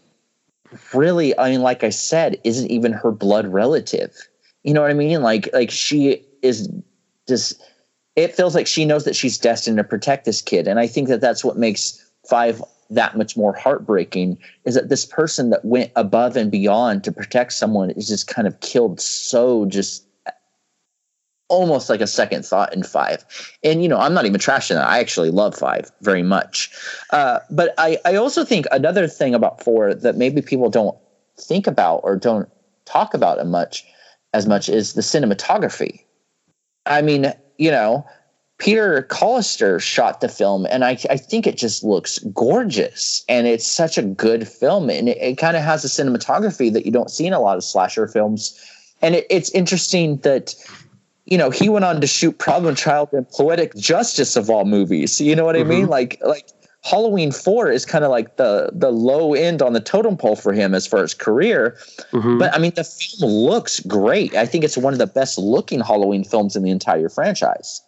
really, 0.92 1.38
I 1.38 1.50
mean, 1.50 1.62
like 1.62 1.84
I 1.84 1.90
said, 1.90 2.40
isn't 2.44 2.70
even 2.70 2.92
her 2.92 3.10
blood 3.10 3.46
relative? 3.46 4.16
You 4.62 4.74
know 4.74 4.80
what 4.82 4.90
I 4.90 4.94
mean? 4.94 5.22
Like, 5.22 5.48
like 5.52 5.70
she 5.70 6.24
is 6.42 6.68
just. 7.28 7.62
It 8.16 8.32
feels 8.32 8.54
like 8.54 8.68
she 8.68 8.84
knows 8.84 9.04
that 9.04 9.16
she's 9.16 9.38
destined 9.38 9.76
to 9.78 9.84
protect 9.84 10.24
this 10.24 10.40
kid, 10.40 10.68
and 10.68 10.78
I 10.78 10.86
think 10.86 11.08
that 11.08 11.20
that's 11.20 11.44
what 11.44 11.58
makes 11.58 12.00
five 12.28 12.62
that 12.90 13.16
much 13.16 13.36
more 13.36 13.52
heartbreaking 13.52 14.38
is 14.64 14.74
that 14.74 14.88
this 14.88 15.04
person 15.04 15.50
that 15.50 15.64
went 15.64 15.90
above 15.96 16.36
and 16.36 16.50
beyond 16.50 17.04
to 17.04 17.12
protect 17.12 17.52
someone 17.52 17.90
is 17.90 18.08
just 18.08 18.26
kind 18.26 18.46
of 18.46 18.60
killed 18.60 19.00
so 19.00 19.66
just 19.66 20.03
almost 21.54 21.88
like 21.88 22.00
a 22.00 22.06
second 22.06 22.44
thought 22.44 22.74
in 22.74 22.82
five. 22.82 23.24
And 23.62 23.82
you 23.82 23.88
know, 23.88 23.98
I'm 23.98 24.14
not 24.14 24.26
even 24.26 24.40
trashing 24.40 24.74
that. 24.74 24.86
I 24.86 24.98
actually 24.98 25.30
love 25.30 25.54
five 25.54 25.90
very 26.00 26.22
much. 26.22 26.70
Uh, 27.10 27.40
but 27.50 27.74
I, 27.78 27.98
I 28.04 28.16
also 28.16 28.44
think 28.44 28.66
another 28.70 29.06
thing 29.06 29.34
about 29.34 29.62
four 29.62 29.94
that 29.94 30.16
maybe 30.16 30.42
people 30.42 30.70
don't 30.70 30.96
think 31.38 31.66
about 31.66 32.00
or 32.04 32.16
don't 32.16 32.48
talk 32.84 33.14
about 33.14 33.38
as 33.38 33.46
much 33.46 33.84
as 34.32 34.46
much 34.46 34.68
is 34.68 34.94
the 34.94 35.00
cinematography. 35.00 36.00
I 36.86 37.02
mean, 37.02 37.32
you 37.56 37.70
know, 37.70 38.04
Peter 38.58 39.06
Collister 39.10 39.80
shot 39.80 40.20
the 40.20 40.28
film, 40.28 40.66
and 40.70 40.84
I, 40.84 40.98
I 41.10 41.16
think 41.16 41.46
it 41.46 41.56
just 41.56 41.82
looks 41.82 42.18
gorgeous. 42.32 43.24
And 43.28 43.46
it's 43.46 43.66
such 43.66 43.98
a 43.98 44.02
good 44.02 44.46
film. 44.46 44.90
And 44.90 45.08
it, 45.08 45.18
it 45.18 45.38
kind 45.38 45.56
of 45.56 45.62
has 45.62 45.84
a 45.84 45.88
cinematography 45.88 46.72
that 46.72 46.86
you 46.86 46.92
don't 46.92 47.10
see 47.10 47.26
in 47.26 47.32
a 47.32 47.40
lot 47.40 47.56
of 47.56 47.64
slasher 47.64 48.06
films. 48.06 48.58
And 49.02 49.16
it, 49.16 49.26
it's 49.28 49.50
interesting 49.50 50.18
that 50.18 50.54
you 51.26 51.38
know, 51.38 51.50
he 51.50 51.68
went 51.68 51.84
on 51.84 52.00
to 52.00 52.06
shoot 52.06 52.38
Problem 52.38 52.74
Child 52.74 53.10
and 53.12 53.28
Poetic 53.30 53.74
Justice 53.76 54.36
of 54.36 54.50
all 54.50 54.64
movies. 54.64 55.20
You 55.20 55.34
know 55.34 55.44
what 55.44 55.56
mm-hmm. 55.56 55.70
I 55.70 55.74
mean? 55.74 55.82
Mm-hmm. 55.82 55.90
Like 55.90 56.20
like 56.24 56.48
Halloween 56.82 57.32
Four 57.32 57.70
is 57.70 57.86
kind 57.86 58.04
of 58.04 58.10
like 58.10 58.36
the 58.36 58.70
the 58.72 58.90
low 58.90 59.34
end 59.34 59.62
on 59.62 59.72
the 59.72 59.80
totem 59.80 60.16
pole 60.16 60.36
for 60.36 60.52
him 60.52 60.74
as 60.74 60.86
far 60.86 61.02
as 61.02 61.14
career. 61.14 61.76
Mm-hmm. 62.12 62.38
But 62.38 62.54
I 62.54 62.58
mean, 62.58 62.72
the 62.74 62.84
film 62.84 63.30
looks 63.30 63.80
great. 63.80 64.34
I 64.34 64.44
think 64.44 64.64
it's 64.64 64.76
one 64.76 64.92
of 64.92 64.98
the 64.98 65.06
best 65.06 65.38
looking 65.38 65.80
Halloween 65.80 66.24
films 66.24 66.56
in 66.56 66.62
the 66.62 66.70
entire 66.70 67.08
franchise. 67.08 67.80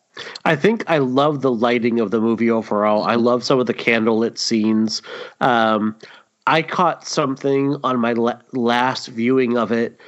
I 0.47 0.57
think 0.57 0.83
I 0.87 0.97
love 0.97 1.43
the 1.43 1.53
lighting 1.53 2.01
of 2.01 2.11
the 2.11 2.23
movie 2.23 2.51
overall. 2.51 3.05
I 3.05 3.17
love 3.17 3.45
some 3.45 3.61
of 3.61 3.67
the 3.67 3.75
candlelit 3.75 4.39
scenes. 4.39 5.03
Um, 5.43 5.95
I 6.47 6.63
caught 6.63 7.07
something 7.07 7.77
on 7.85 7.99
my 8.01 8.15
la- 8.15 8.41
last 8.53 9.09
viewing 9.09 9.59
of 9.59 9.73
it. 9.73 10.01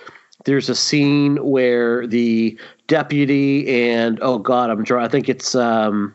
There's 0.49 0.71
a 0.71 0.75
scene 0.75 1.37
where 1.45 2.07
the 2.07 2.59
deputy 2.87 3.69
and 3.69 4.19
oh 4.23 4.39
god, 4.39 4.71
I'm 4.71 4.83
drawing. 4.83 5.05
I 5.05 5.09
think 5.09 5.29
it's 5.29 5.55
um, 5.55 6.15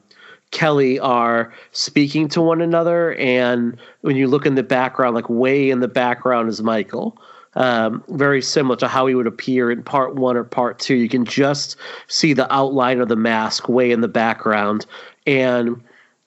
Kelly 0.49 0.99
are 0.99 1.53
speaking 1.71 2.27
to 2.29 2.41
one 2.41 2.59
another, 2.59 3.13
and 3.13 3.77
when 4.01 4.15
you 4.15 4.27
look 4.27 4.47
in 4.47 4.55
the 4.55 4.63
background, 4.63 5.13
like 5.13 5.29
way 5.29 5.69
in 5.69 5.81
the 5.81 5.87
background 5.87 6.49
is 6.49 6.63
Michael. 6.63 7.15
Um, 7.53 8.03
very 8.09 8.41
similar 8.41 8.75
to 8.77 8.87
how 8.87 9.05
he 9.05 9.13
would 9.13 9.27
appear 9.27 9.69
in 9.69 9.83
part 9.83 10.15
one 10.15 10.35
or 10.35 10.43
part 10.43 10.79
two. 10.79 10.95
You 10.95 11.09
can 11.09 11.25
just 11.25 11.75
see 12.07 12.33
the 12.33 12.51
outline 12.51 13.01
of 13.01 13.09
the 13.09 13.15
mask 13.15 13.69
way 13.69 13.91
in 13.91 14.01
the 14.01 14.07
background, 14.07 14.87
and 15.27 15.79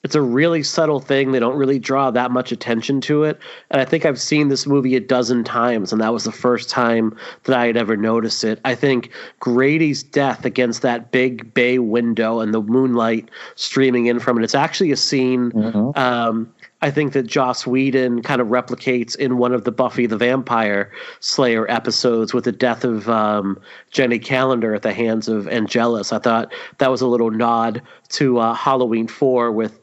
it's 0.06 0.14
a 0.14 0.22
really 0.22 0.62
subtle 0.62 1.00
thing. 1.00 1.32
They 1.32 1.40
don't 1.40 1.56
really 1.56 1.80
draw 1.80 2.12
that 2.12 2.30
much 2.30 2.52
attention 2.52 3.00
to 3.00 3.24
it. 3.24 3.40
And 3.72 3.80
I 3.80 3.84
think 3.84 4.04
I've 4.04 4.20
seen 4.20 4.46
this 4.46 4.64
movie 4.64 4.94
a 4.94 5.00
dozen 5.00 5.42
times, 5.42 5.90
and 5.90 6.00
that 6.00 6.12
was 6.12 6.22
the 6.22 6.30
first 6.30 6.70
time 6.70 7.16
that 7.42 7.58
I 7.58 7.66
had 7.66 7.76
ever 7.76 7.96
noticed 7.96 8.44
it. 8.44 8.60
I 8.64 8.76
think 8.76 9.10
Grady's 9.40 10.04
death 10.04 10.44
against 10.44 10.82
that 10.82 11.10
big 11.10 11.52
bay 11.54 11.80
window 11.80 12.38
and 12.38 12.54
the 12.54 12.62
moonlight 12.62 13.32
streaming 13.56 14.06
in 14.06 14.20
from 14.20 14.38
it, 14.38 14.44
it's 14.44 14.54
actually 14.54 14.92
a 14.92 14.96
scene. 14.96 15.50
Mm-hmm. 15.50 15.98
Um, 15.98 16.54
I 16.82 16.90
think 16.90 17.14
that 17.14 17.26
Joss 17.26 17.66
Whedon 17.66 18.22
kind 18.22 18.40
of 18.40 18.48
replicates 18.48 19.16
in 19.16 19.38
one 19.38 19.52
of 19.52 19.64
the 19.64 19.72
Buffy 19.72 20.06
the 20.06 20.18
Vampire 20.18 20.92
Slayer 21.18 21.68
episodes 21.70 22.32
with 22.32 22.44
the 22.44 22.52
death 22.52 22.84
of 22.84 23.08
um, 23.08 23.58
Jenny 23.90 24.18
Calendar 24.18 24.74
at 24.74 24.82
the 24.82 24.92
hands 24.92 25.26
of 25.26 25.48
Angelus. 25.48 26.12
I 26.12 26.18
thought 26.18 26.52
that 26.78 26.90
was 26.90 27.00
a 27.00 27.06
little 27.06 27.30
nod 27.30 27.82
to 28.10 28.38
uh, 28.38 28.54
Halloween 28.54 29.08
Four 29.08 29.50
with 29.50 29.80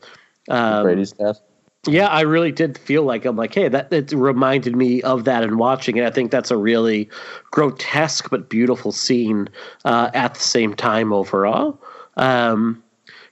um, 0.50 0.84
Brady's 0.84 1.12
death. 1.12 1.40
Yeah, 1.86 2.08
I 2.08 2.22
really 2.22 2.54
did 2.54 2.78
feel 2.78 3.04
like 3.04 3.26
I'm 3.26 3.36
like, 3.36 3.54
hey, 3.54 3.68
that 3.68 3.92
it 3.92 4.14
reminded 4.14 4.74
me 4.74 5.02
of 5.02 5.26
that 5.26 5.44
in 5.44 5.58
watching 5.58 5.98
it. 5.98 6.06
I 6.06 6.12
think 6.12 6.32
that's 6.32 6.50
a 6.50 6.56
really 6.56 7.10
grotesque 7.52 8.30
but 8.30 8.48
beautiful 8.48 8.94
scene 8.94 9.50
uh, 9.84 10.10
at 10.14 10.36
the 10.36 10.40
same 10.40 10.76
time 10.76 11.12
overall. 11.12 11.78
Um, 12.16 12.82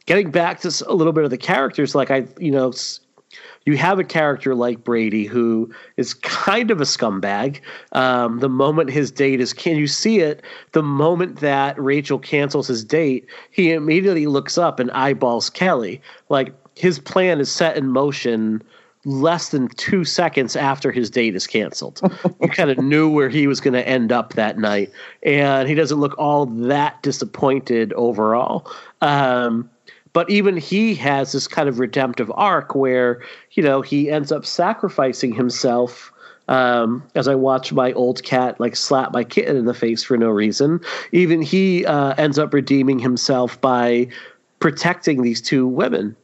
getting 0.05 0.31
back 0.31 0.59
to 0.61 0.83
a 0.85 0.93
little 0.93 1.13
bit 1.13 1.23
of 1.23 1.29
the 1.29 1.37
characters, 1.37 1.95
like 1.95 2.11
I, 2.11 2.27
you 2.39 2.51
know, 2.51 2.73
you 3.65 3.77
have 3.77 3.99
a 3.99 4.03
character 4.03 4.53
like 4.53 4.83
Brady 4.83 5.25
who 5.25 5.71
is 5.95 6.13
kind 6.13 6.71
of 6.71 6.81
a 6.81 6.85
scumbag. 6.85 7.61
Um, 7.93 8.39
the 8.39 8.49
moment 8.49 8.89
his 8.89 9.11
date 9.11 9.39
is, 9.39 9.53
can 9.53 9.77
you 9.77 9.87
see 9.87 10.19
it? 10.19 10.41
The 10.73 10.83
moment 10.83 11.39
that 11.39 11.81
Rachel 11.81 12.19
cancels 12.19 12.67
his 12.67 12.83
date, 12.83 13.27
he 13.51 13.71
immediately 13.71 14.27
looks 14.27 14.57
up 14.57 14.79
and 14.79 14.91
eyeballs 14.91 15.49
Kelly. 15.49 16.01
Like 16.27 16.53
his 16.75 16.99
plan 16.99 17.39
is 17.39 17.51
set 17.51 17.77
in 17.77 17.87
motion 17.87 18.61
less 19.03 19.49
than 19.49 19.67
two 19.69 20.03
seconds 20.03 20.55
after 20.55 20.91
his 20.91 21.09
date 21.09 21.35
is 21.35 21.47
canceled. 21.47 22.01
you 22.39 22.49
kind 22.49 22.69
of 22.69 22.77
knew 22.77 23.09
where 23.09 23.29
he 23.29 23.47
was 23.47 23.59
going 23.59 23.73
to 23.73 23.87
end 23.87 24.11
up 24.11 24.33
that 24.33 24.57
night, 24.57 24.91
and 25.23 25.67
he 25.67 25.75
doesn't 25.75 25.99
look 25.99 26.17
all 26.17 26.45
that 26.45 27.01
disappointed 27.01 27.93
overall. 27.93 28.71
Um, 29.01 29.69
but 30.13 30.29
even 30.29 30.57
he 30.57 30.93
has 30.95 31.31
this 31.31 31.47
kind 31.47 31.69
of 31.69 31.79
redemptive 31.79 32.31
arc 32.35 32.75
where 32.75 33.23
you 33.51 33.63
know 33.63 33.81
he 33.81 34.11
ends 34.11 34.31
up 34.31 34.45
sacrificing 34.45 35.33
himself 35.33 36.11
um, 36.47 37.03
as 37.15 37.27
I 37.27 37.35
watch 37.35 37.71
my 37.71 37.93
old 37.93 38.21
cat 38.23 38.59
like 38.59 38.75
slap 38.75 39.13
my 39.13 39.23
kitten 39.23 39.55
in 39.55 39.65
the 39.65 39.73
face 39.73 40.03
for 40.03 40.17
no 40.17 40.29
reason. 40.29 40.81
Even 41.11 41.41
he 41.41 41.85
uh, 41.85 42.13
ends 42.17 42.37
up 42.37 42.53
redeeming 42.53 42.99
himself 42.99 43.59
by 43.61 44.09
protecting 44.59 45.21
these 45.21 45.41
two 45.41 45.65
women. 45.65 46.15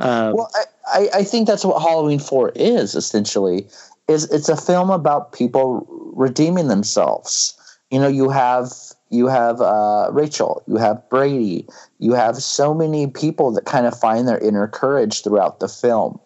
Um, 0.00 0.34
well, 0.34 0.50
I, 0.86 1.08
I 1.14 1.24
think 1.24 1.46
that's 1.46 1.64
what 1.64 1.80
Halloween 1.80 2.18
Four 2.18 2.52
is 2.54 2.94
essentially. 2.94 3.66
Is 4.08 4.24
it's 4.30 4.48
a 4.48 4.56
film 4.56 4.90
about 4.90 5.32
people 5.32 5.86
redeeming 6.14 6.68
themselves. 6.68 7.54
You 7.90 8.00
know, 8.00 8.08
you 8.08 8.30
have 8.30 8.72
you 9.10 9.26
have 9.26 9.60
uh, 9.60 10.08
Rachel, 10.12 10.62
you 10.66 10.76
have 10.76 11.08
Brady, 11.10 11.66
you 11.98 12.14
have 12.14 12.36
so 12.36 12.72
many 12.72 13.08
people 13.08 13.52
that 13.52 13.64
kind 13.64 13.86
of 13.86 13.98
find 13.98 14.26
their 14.26 14.38
inner 14.38 14.68
courage 14.68 15.22
throughout 15.22 15.60
the 15.60 15.68
film. 15.68 16.18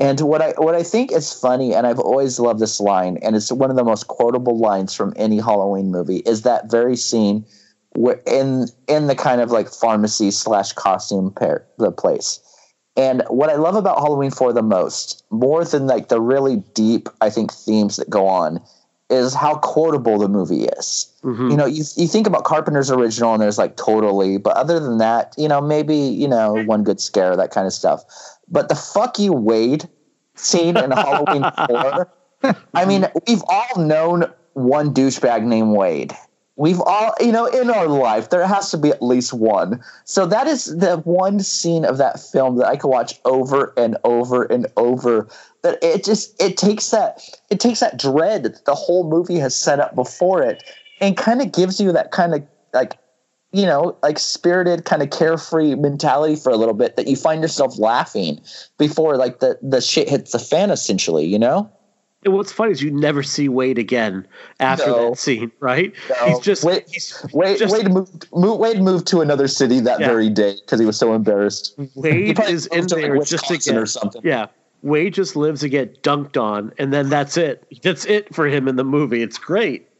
And 0.00 0.20
what 0.20 0.40
I 0.40 0.50
what 0.58 0.74
I 0.74 0.84
think 0.84 1.12
is 1.12 1.32
funny, 1.32 1.74
and 1.74 1.86
I've 1.86 1.98
always 1.98 2.38
loved 2.38 2.60
this 2.60 2.80
line, 2.80 3.18
and 3.18 3.34
it's 3.34 3.50
one 3.50 3.70
of 3.70 3.76
the 3.76 3.84
most 3.84 4.06
quotable 4.06 4.58
lines 4.58 4.94
from 4.94 5.12
any 5.16 5.38
Halloween 5.38 5.90
movie, 5.90 6.18
is 6.18 6.42
that 6.42 6.70
very 6.70 6.96
scene 6.96 7.44
where 7.94 8.20
in 8.26 8.68
in 8.86 9.08
the 9.08 9.16
kind 9.16 9.40
of 9.40 9.50
like 9.50 9.68
pharmacy 9.68 10.30
slash 10.30 10.72
costume 10.72 11.32
pair 11.32 11.66
the 11.78 11.90
place. 11.90 12.40
And 12.98 13.22
what 13.28 13.48
I 13.48 13.54
love 13.54 13.76
about 13.76 13.98
Halloween 13.98 14.32
Four 14.32 14.52
the 14.52 14.62
most, 14.62 15.24
more 15.30 15.64
than 15.64 15.86
like 15.86 16.08
the 16.08 16.20
really 16.20 16.56
deep, 16.74 17.08
I 17.20 17.30
think, 17.30 17.52
themes 17.52 17.96
that 17.96 18.10
go 18.10 18.26
on, 18.26 18.60
is 19.08 19.34
how 19.34 19.54
quotable 19.58 20.18
the 20.18 20.28
movie 20.28 20.64
is. 20.64 21.10
Mm-hmm. 21.22 21.50
You 21.50 21.56
know, 21.56 21.66
you, 21.66 21.84
you 21.96 22.08
think 22.08 22.26
about 22.26 22.44
Carpenter's 22.44 22.90
original 22.90 23.32
and 23.32 23.42
there's 23.42 23.56
like 23.56 23.76
totally, 23.76 24.36
but 24.36 24.56
other 24.56 24.80
than 24.80 24.98
that, 24.98 25.34
you 25.38 25.48
know, 25.48 25.60
maybe, 25.60 25.96
you 25.96 26.28
know, 26.28 26.62
one 26.66 26.82
good 26.82 27.00
scare, 27.00 27.36
that 27.36 27.52
kind 27.52 27.66
of 27.66 27.72
stuff. 27.72 28.02
But 28.48 28.68
the 28.68 28.74
fuck 28.74 29.18
you 29.18 29.32
Wade 29.32 29.88
scene 30.34 30.76
in 30.76 30.90
Halloween 30.90 31.44
4, 31.68 32.12
I 32.74 32.84
mean, 32.84 33.06
we've 33.26 33.42
all 33.48 33.82
known 33.82 34.24
one 34.54 34.92
douchebag 34.92 35.44
named 35.44 35.70
Wade. 35.70 36.12
We've 36.58 36.80
all, 36.80 37.14
you 37.20 37.30
know, 37.30 37.46
in 37.46 37.70
our 37.70 37.86
life, 37.86 38.30
there 38.30 38.44
has 38.44 38.72
to 38.72 38.78
be 38.78 38.90
at 38.90 39.00
least 39.00 39.32
one. 39.32 39.80
So 40.04 40.26
that 40.26 40.48
is 40.48 40.64
the 40.64 40.96
one 41.04 41.38
scene 41.38 41.84
of 41.84 41.98
that 41.98 42.18
film 42.18 42.56
that 42.56 42.66
I 42.66 42.76
could 42.76 42.88
watch 42.88 43.14
over 43.24 43.72
and 43.76 43.96
over 44.02 44.42
and 44.42 44.66
over 44.76 45.28
that 45.62 45.78
it 45.82 46.04
just 46.04 46.40
it 46.42 46.56
takes 46.56 46.90
that 46.90 47.22
it 47.48 47.60
takes 47.60 47.78
that 47.78 47.96
dread 47.96 48.42
that 48.42 48.64
the 48.64 48.74
whole 48.74 49.08
movie 49.08 49.38
has 49.38 49.56
set 49.56 49.78
up 49.78 49.94
before 49.94 50.42
it 50.42 50.64
and 51.00 51.16
kind 51.16 51.40
of 51.40 51.52
gives 51.52 51.80
you 51.80 51.92
that 51.92 52.10
kind 52.10 52.34
of 52.34 52.44
like 52.72 52.98
you 53.52 53.64
know 53.64 53.96
like 54.02 54.18
spirited 54.18 54.84
kind 54.84 55.02
of 55.02 55.10
carefree 55.10 55.74
mentality 55.74 56.36
for 56.36 56.50
a 56.50 56.56
little 56.56 56.74
bit 56.74 56.96
that 56.96 57.06
you 57.06 57.16
find 57.16 57.42
yourself 57.42 57.78
laughing 57.78 58.40
before 58.78 59.16
like 59.16 59.40
the 59.40 59.58
the 59.62 59.80
shit 59.80 60.08
hits 60.08 60.32
the 60.32 60.38
fan 60.38 60.70
essentially 60.70 61.24
you 61.24 61.38
know 61.38 61.70
and 62.24 62.34
what's 62.34 62.50
funny 62.50 62.72
is 62.72 62.82
you 62.82 62.90
never 62.90 63.22
see 63.22 63.48
Wade 63.48 63.78
again 63.78 64.26
after 64.58 64.86
no. 64.86 65.10
that 65.10 65.18
scene, 65.18 65.52
right? 65.60 65.92
No. 66.08 66.26
He's 66.26 66.40
just 66.40 66.64
Wade. 66.64 66.84
He's 66.88 67.24
Wade, 67.32 67.58
just, 67.58 67.72
Wade 67.72 67.90
moved. 67.90 68.26
Wade 68.32 68.80
moved 68.80 69.06
to 69.08 69.20
another 69.20 69.46
city 69.46 69.80
that 69.80 70.00
yeah. 70.00 70.08
very 70.08 70.28
day 70.28 70.56
because 70.60 70.80
he 70.80 70.86
was 70.86 70.98
so 70.98 71.12
embarrassed. 71.14 71.78
Wade 71.94 72.40
is 72.40 72.66
in 72.66 72.86
there 72.88 73.16
like 73.16 73.28
just 73.28 73.46
to 73.46 73.58
get 73.58 73.76
or 73.76 73.86
something. 73.86 74.20
Yeah, 74.24 74.46
Wade 74.82 75.14
just 75.14 75.36
lives 75.36 75.60
to 75.60 75.68
get 75.68 76.02
dunked 76.02 76.40
on, 76.40 76.72
and 76.78 76.92
then 76.92 77.08
that's 77.08 77.36
it. 77.36 77.66
That's 77.82 78.04
it 78.06 78.34
for 78.34 78.46
him 78.46 78.66
in 78.66 78.76
the 78.76 78.84
movie. 78.84 79.22
It's 79.22 79.38
great. 79.38 79.88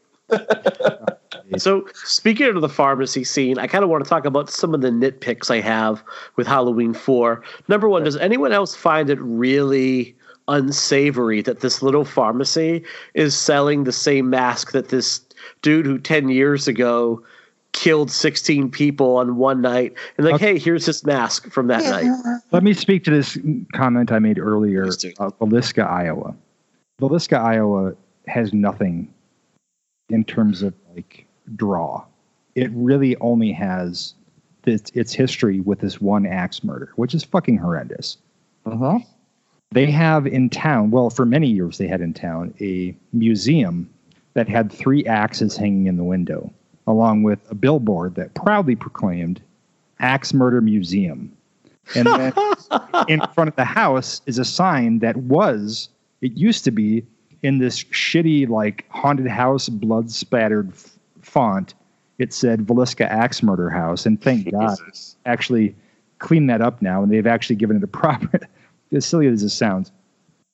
So, 1.57 1.86
speaking 1.95 2.47
of 2.49 2.61
the 2.61 2.69
pharmacy 2.69 3.24
scene, 3.24 3.59
I 3.59 3.66
kind 3.66 3.82
of 3.82 3.89
want 3.89 4.05
to 4.05 4.09
talk 4.09 4.27
about 4.27 4.51
some 4.51 4.74
of 4.74 4.82
the 4.82 4.90
nitpicks 4.90 5.51
I 5.51 5.61
have 5.61 6.05
with 6.36 6.47
Halloween 6.47 6.93
4. 6.93 7.43
Number 7.69 7.89
one, 7.89 8.05
does 8.05 8.19
anyone 8.19 8.53
else 8.53 8.74
find 8.74 9.09
it 9.09 9.19
really 9.20 10.15
unsavory 10.49 11.43
that 11.43 11.61
this 11.61 11.83
little 11.83 12.05
pharmacy 12.05 12.83
is 13.15 13.37
selling 13.37 13.85
the 13.85 13.93
same 13.93 14.31
mask 14.31 14.73
that 14.73 14.89
this 14.89 15.20
dude 15.62 15.87
who 15.87 15.99
10 15.99 16.31
years 16.31 16.66
ago 16.66 17.23
killed 17.73 18.11
16 18.11 18.70
people 18.70 19.16
on 19.19 19.37
one 19.37 19.61
night 19.61 19.93
and 20.16 20.27
like 20.27 20.37
okay. 20.37 20.55
hey 20.55 20.59
here's 20.59 20.87
this 20.87 21.05
mask 21.05 21.51
from 21.51 21.66
that 21.66 21.83
yeah. 21.85 21.91
night 21.91 22.41
let 22.51 22.62
me 22.62 22.73
speak 22.73 23.05
to 23.05 23.11
this 23.11 23.39
comment 23.75 24.11
i 24.11 24.19
made 24.19 24.39
earlier 24.39 24.87
uh, 24.87 24.89
Villisca, 24.89 25.87
iowa 25.87 26.35
Villisca, 27.01 27.39
iowa 27.39 27.95
has 28.27 28.53
nothing 28.53 29.12
in 30.09 30.25
terms 30.25 30.62
of 30.62 30.75
like 30.95 31.27
draw 31.57 32.05
it 32.55 32.70
really 32.73 33.16
only 33.19 33.53
has 33.53 34.15
its, 34.65 34.91
its 34.95 35.12
history 35.12 35.61
with 35.61 35.81
this 35.81 36.01
one 36.01 36.27
axe 36.27 36.65
murder 36.65 36.91
which 36.97 37.15
is 37.15 37.23
fucking 37.23 37.59
horrendous 37.59 38.16
uh-huh. 38.65 38.99
They 39.70 39.90
have 39.90 40.27
in 40.27 40.49
town 40.49 40.90
well 40.90 41.11
for 41.11 41.27
many 41.27 41.49
years 41.49 41.78
they 41.78 41.86
had 41.86 42.01
in 42.01 42.15
town 42.15 42.55
a 42.61 42.97
museum 43.12 43.89
that 44.35 44.49
had 44.49 44.73
three 44.73 45.05
axes 45.07 45.57
hanging 45.57 45.86
in 45.86 45.97
the 45.97 46.05
window 46.05 46.53
along 46.89 47.23
with 47.23 47.39
a 47.51 47.55
billboard 47.55 48.15
that 48.15 48.35
proudly 48.35 48.74
proclaimed 48.74 49.40
Axe 50.01 50.32
Murder 50.32 50.61
Museum. 50.61 51.36
And 51.95 52.07
then 52.07 52.32
in 53.09 53.20
front 53.35 53.49
of 53.49 53.57
the 53.57 53.65
house 53.65 54.23
is 54.27 54.39
a 54.39 54.45
sign 54.45 55.01
that 55.01 55.16
was, 55.16 55.90
it 56.23 56.32
used 56.32 56.65
to 56.65 56.70
be 56.70 57.05
in 57.43 57.59
this 57.59 57.85
shitty, 57.85 58.49
like 58.49 58.86
haunted 58.89 59.28
house, 59.28 59.69
blood 59.69 60.11
spattered 60.11 60.70
f- 60.73 60.99
font. 61.20 61.74
It 62.19 62.32
said 62.32 62.66
Villisca 62.66 63.07
Axe 63.07 63.43
Murder 63.43 63.70
House. 63.70 64.07
And 64.07 64.20
thank 64.20 64.45
Jesus. 64.51 65.16
God, 65.24 65.31
actually 65.31 65.77
cleaned 66.19 66.49
that 66.51 66.62
up 66.62 66.81
now. 66.81 67.03
And 67.03 67.12
they've 67.12 67.27
actually 67.27 67.57
given 67.57 67.77
it 67.77 67.82
a 67.82 67.89
proper, 67.89 68.40
as 68.93 69.06
silly 69.06 69.27
as 69.27 69.43
it 69.43 69.51
sounds, 69.51 69.93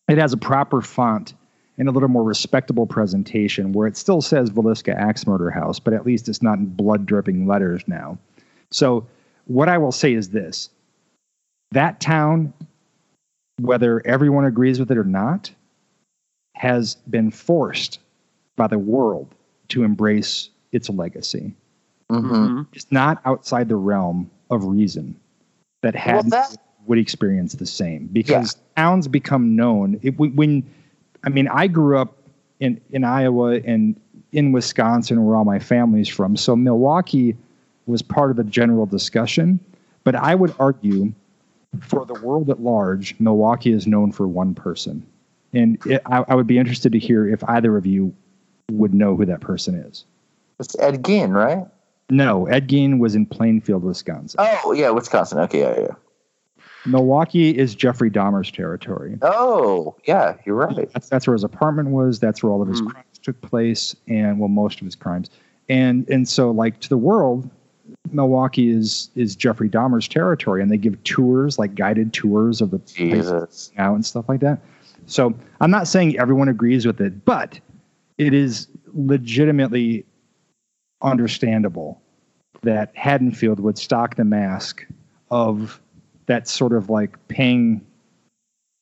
it 0.08 0.18
has 0.18 0.32
a 0.32 0.36
proper 0.36 0.80
font 0.80 1.34
and 1.78 1.88
a 1.88 1.90
little 1.90 2.08
more 2.08 2.22
respectable 2.22 2.86
presentation 2.86 3.72
where 3.72 3.86
it 3.86 3.96
still 3.96 4.20
says 4.20 4.50
Villisca 4.50 4.94
Axe 4.94 5.26
Murder 5.26 5.50
House, 5.50 5.78
but 5.80 5.92
at 5.92 6.06
least 6.06 6.28
it's 6.28 6.42
not 6.42 6.58
in 6.58 6.66
blood 6.66 7.06
dripping 7.06 7.46
letters 7.46 7.82
now. 7.86 8.18
So, 8.70 9.06
what 9.46 9.68
I 9.68 9.78
will 9.78 9.92
say 9.92 10.14
is 10.14 10.30
this 10.30 10.70
that 11.72 12.00
town, 12.00 12.52
whether 13.60 14.04
everyone 14.06 14.44
agrees 14.44 14.78
with 14.78 14.90
it 14.90 14.98
or 14.98 15.04
not, 15.04 15.50
has 16.54 16.94
been 17.08 17.30
forced 17.30 17.98
by 18.56 18.68
the 18.68 18.78
world 18.78 19.34
to 19.68 19.82
embrace 19.82 20.50
its 20.72 20.88
legacy. 20.88 21.52
Mm-hmm. 22.10 22.62
It's 22.72 22.90
not 22.92 23.20
outside 23.24 23.68
the 23.68 23.76
realm 23.76 24.30
of 24.50 24.64
reason 24.64 25.18
that 25.82 25.94
had 25.94 26.30
well, 26.30 26.54
would 26.86 26.98
experience 26.98 27.54
the 27.54 27.66
same 27.66 28.06
because 28.12 28.56
yeah. 28.76 28.82
towns 28.82 29.08
become 29.08 29.56
known 29.56 29.98
it, 30.02 30.18
when 30.18 30.64
I 31.24 31.30
mean, 31.30 31.48
I 31.48 31.66
grew 31.66 31.98
up 31.98 32.16
in 32.60 32.80
in 32.90 33.04
Iowa 33.04 33.60
and 33.64 33.98
in 34.32 34.52
Wisconsin, 34.52 35.24
where 35.24 35.36
all 35.36 35.44
my 35.44 35.58
family's 35.58 36.08
from. 36.08 36.36
So 36.36 36.56
Milwaukee 36.56 37.36
was 37.86 38.02
part 38.02 38.30
of 38.30 38.36
the 38.36 38.44
general 38.44 38.86
discussion. 38.86 39.60
But 40.02 40.14
I 40.14 40.34
would 40.34 40.54
argue, 40.58 41.14
for 41.80 42.04
the 42.04 42.14
world 42.14 42.50
at 42.50 42.60
large, 42.60 43.18
Milwaukee 43.18 43.72
is 43.72 43.86
known 43.86 44.12
for 44.12 44.28
one 44.28 44.54
person, 44.54 45.06
and 45.54 45.78
it, 45.86 46.02
I, 46.04 46.24
I 46.28 46.34
would 46.34 46.46
be 46.46 46.58
interested 46.58 46.92
to 46.92 46.98
hear 46.98 47.26
if 47.26 47.42
either 47.44 47.76
of 47.76 47.86
you 47.86 48.14
would 48.70 48.92
know 48.92 49.16
who 49.16 49.24
that 49.24 49.40
person 49.40 49.74
is. 49.74 50.04
It's 50.60 50.78
Ed 50.78 51.02
Gein, 51.02 51.32
right? 51.32 51.66
No, 52.10 52.46
Ed 52.46 52.68
Gein 52.68 52.98
was 52.98 53.14
in 53.14 53.24
Plainfield, 53.24 53.82
Wisconsin. 53.82 54.40
Oh 54.40 54.72
yeah, 54.72 54.90
Wisconsin. 54.90 55.38
Okay, 55.38 55.60
yeah, 55.60 55.80
yeah. 55.80 55.94
Milwaukee 56.86 57.56
is 57.56 57.74
Jeffrey 57.74 58.10
Dahmer's 58.10 58.50
territory. 58.50 59.18
Oh, 59.22 59.96
yeah, 60.06 60.36
you're 60.44 60.54
right. 60.54 60.90
That's, 60.92 61.08
that's 61.08 61.26
where 61.26 61.34
his 61.34 61.44
apartment 61.44 61.90
was. 61.90 62.20
That's 62.20 62.42
where 62.42 62.52
all 62.52 62.62
of 62.62 62.68
his 62.68 62.82
mm. 62.82 62.90
crimes 62.90 63.18
took 63.22 63.40
place, 63.40 63.96
and 64.06 64.38
well, 64.38 64.48
most 64.48 64.80
of 64.80 64.84
his 64.84 64.94
crimes. 64.94 65.30
And 65.68 66.08
and 66.10 66.28
so, 66.28 66.50
like 66.50 66.80
to 66.80 66.88
the 66.88 66.98
world, 66.98 67.48
Milwaukee 68.12 68.70
is 68.70 69.10
is 69.14 69.34
Jeffrey 69.34 69.68
Dahmer's 69.68 70.08
territory, 70.08 70.62
and 70.62 70.70
they 70.70 70.76
give 70.76 71.02
tours, 71.04 71.58
like 71.58 71.74
guided 71.74 72.12
tours 72.12 72.60
of 72.60 72.70
the 72.70 72.78
Jesus 72.78 73.72
out 73.78 73.94
and 73.94 74.04
stuff 74.04 74.28
like 74.28 74.40
that. 74.40 74.60
So 75.06 75.34
I'm 75.60 75.70
not 75.70 75.88
saying 75.88 76.18
everyone 76.18 76.48
agrees 76.48 76.86
with 76.86 77.00
it, 77.00 77.24
but 77.24 77.60
it 78.18 78.32
is 78.32 78.68
legitimately 78.92 80.04
understandable 81.02 82.00
that 82.62 82.90
Haddonfield 82.94 83.60
would 83.60 83.76
stock 83.76 84.16
the 84.16 84.24
mask 84.24 84.86
of 85.30 85.80
that 86.26 86.48
sort 86.48 86.72
of 86.72 86.90
like 86.90 87.16
paying 87.28 87.84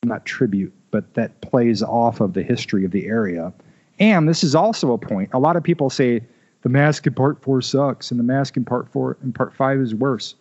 not 0.05 0.24
tribute, 0.24 0.73
but 0.90 1.14
that 1.14 1.40
plays 1.40 1.82
off 1.82 2.20
of 2.20 2.35
the 2.35 2.43
history 2.43 2.85
of 2.85 2.90
the 2.90 3.06
area. 3.06 3.52
And 3.98 4.28
this 4.28 4.43
is 4.43 4.55
also 4.55 4.93
a 4.93 4.98
point. 4.98 5.31
A 5.32 5.39
lot 5.39 5.56
of 5.56 5.62
people 5.62 5.90
say 5.90 6.23
the 6.62 6.69
mask 6.69 7.06
in 7.06 7.14
part 7.14 7.40
four 7.40 7.62
sucks 7.62 8.10
and 8.10 8.19
the 8.19 8.24
mask 8.24 8.56
in 8.56 8.64
part 8.64 8.89
four 8.89 9.16
and 9.23 9.35
part 9.35 9.55
five 9.55 9.81
is 9.81 9.94
worse. 9.94 10.35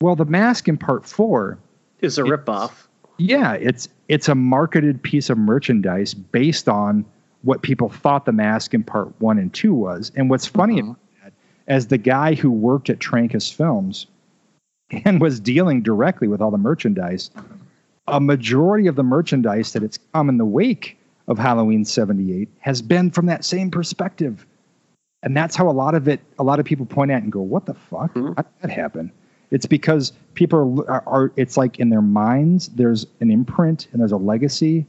Well, 0.00 0.16
the 0.16 0.24
mask 0.24 0.68
in 0.68 0.76
part 0.78 1.06
four 1.06 1.58
is 2.00 2.18
a 2.18 2.22
ripoff. 2.22 2.86
Yeah, 3.18 3.54
it's 3.54 3.88
it's 4.08 4.28
a 4.28 4.34
marketed 4.34 5.02
piece 5.02 5.30
of 5.30 5.38
merchandise 5.38 6.14
based 6.14 6.68
on 6.68 7.04
what 7.42 7.62
people 7.62 7.88
thought 7.88 8.24
the 8.24 8.32
mask 8.32 8.74
in 8.74 8.82
part 8.82 9.08
one 9.20 9.38
and 9.38 9.52
two 9.52 9.74
was. 9.74 10.10
And 10.16 10.30
what's 10.30 10.46
funny 10.46 10.76
mm-hmm. 10.76 10.90
about 10.90 11.00
that, 11.22 11.32
as 11.68 11.88
the 11.88 11.98
guy 11.98 12.34
who 12.34 12.50
worked 12.50 12.90
at 12.90 12.98
Trancas 12.98 13.52
Films, 13.52 14.06
and 15.04 15.20
was 15.20 15.40
dealing 15.40 15.82
directly 15.82 16.28
with 16.28 16.40
all 16.40 16.50
the 16.50 16.58
merchandise, 16.58 17.30
a 18.06 18.20
majority 18.20 18.86
of 18.86 18.96
the 18.96 19.02
merchandise 19.02 19.72
that 19.72 19.82
it's 19.82 19.98
come 20.12 20.28
in 20.28 20.38
the 20.38 20.44
wake 20.44 20.98
of 21.26 21.38
Halloween 21.38 21.84
78 21.84 22.48
has 22.60 22.82
been 22.82 23.10
from 23.10 23.26
that 23.26 23.44
same 23.44 23.70
perspective. 23.70 24.46
And 25.22 25.34
that's 25.34 25.56
how 25.56 25.70
a 25.70 25.72
lot 25.72 25.94
of 25.94 26.06
it, 26.06 26.20
a 26.38 26.44
lot 26.44 26.60
of 26.60 26.66
people 26.66 26.84
point 26.84 27.10
at 27.10 27.22
and 27.22 27.32
go, 27.32 27.40
what 27.40 27.64
the 27.64 27.74
fuck? 27.74 28.12
Mm-hmm. 28.12 28.34
How 28.36 28.42
did 28.42 28.46
that 28.60 28.70
happen? 28.70 29.10
It's 29.50 29.64
because 29.66 30.12
people 30.34 30.84
are, 30.88 31.02
are, 31.06 31.32
it's 31.36 31.56
like 31.56 31.78
in 31.78 31.88
their 31.88 32.02
minds, 32.02 32.68
there's 32.70 33.06
an 33.20 33.30
imprint 33.30 33.88
and 33.92 34.00
there's 34.00 34.12
a 34.12 34.18
legacy, 34.18 34.84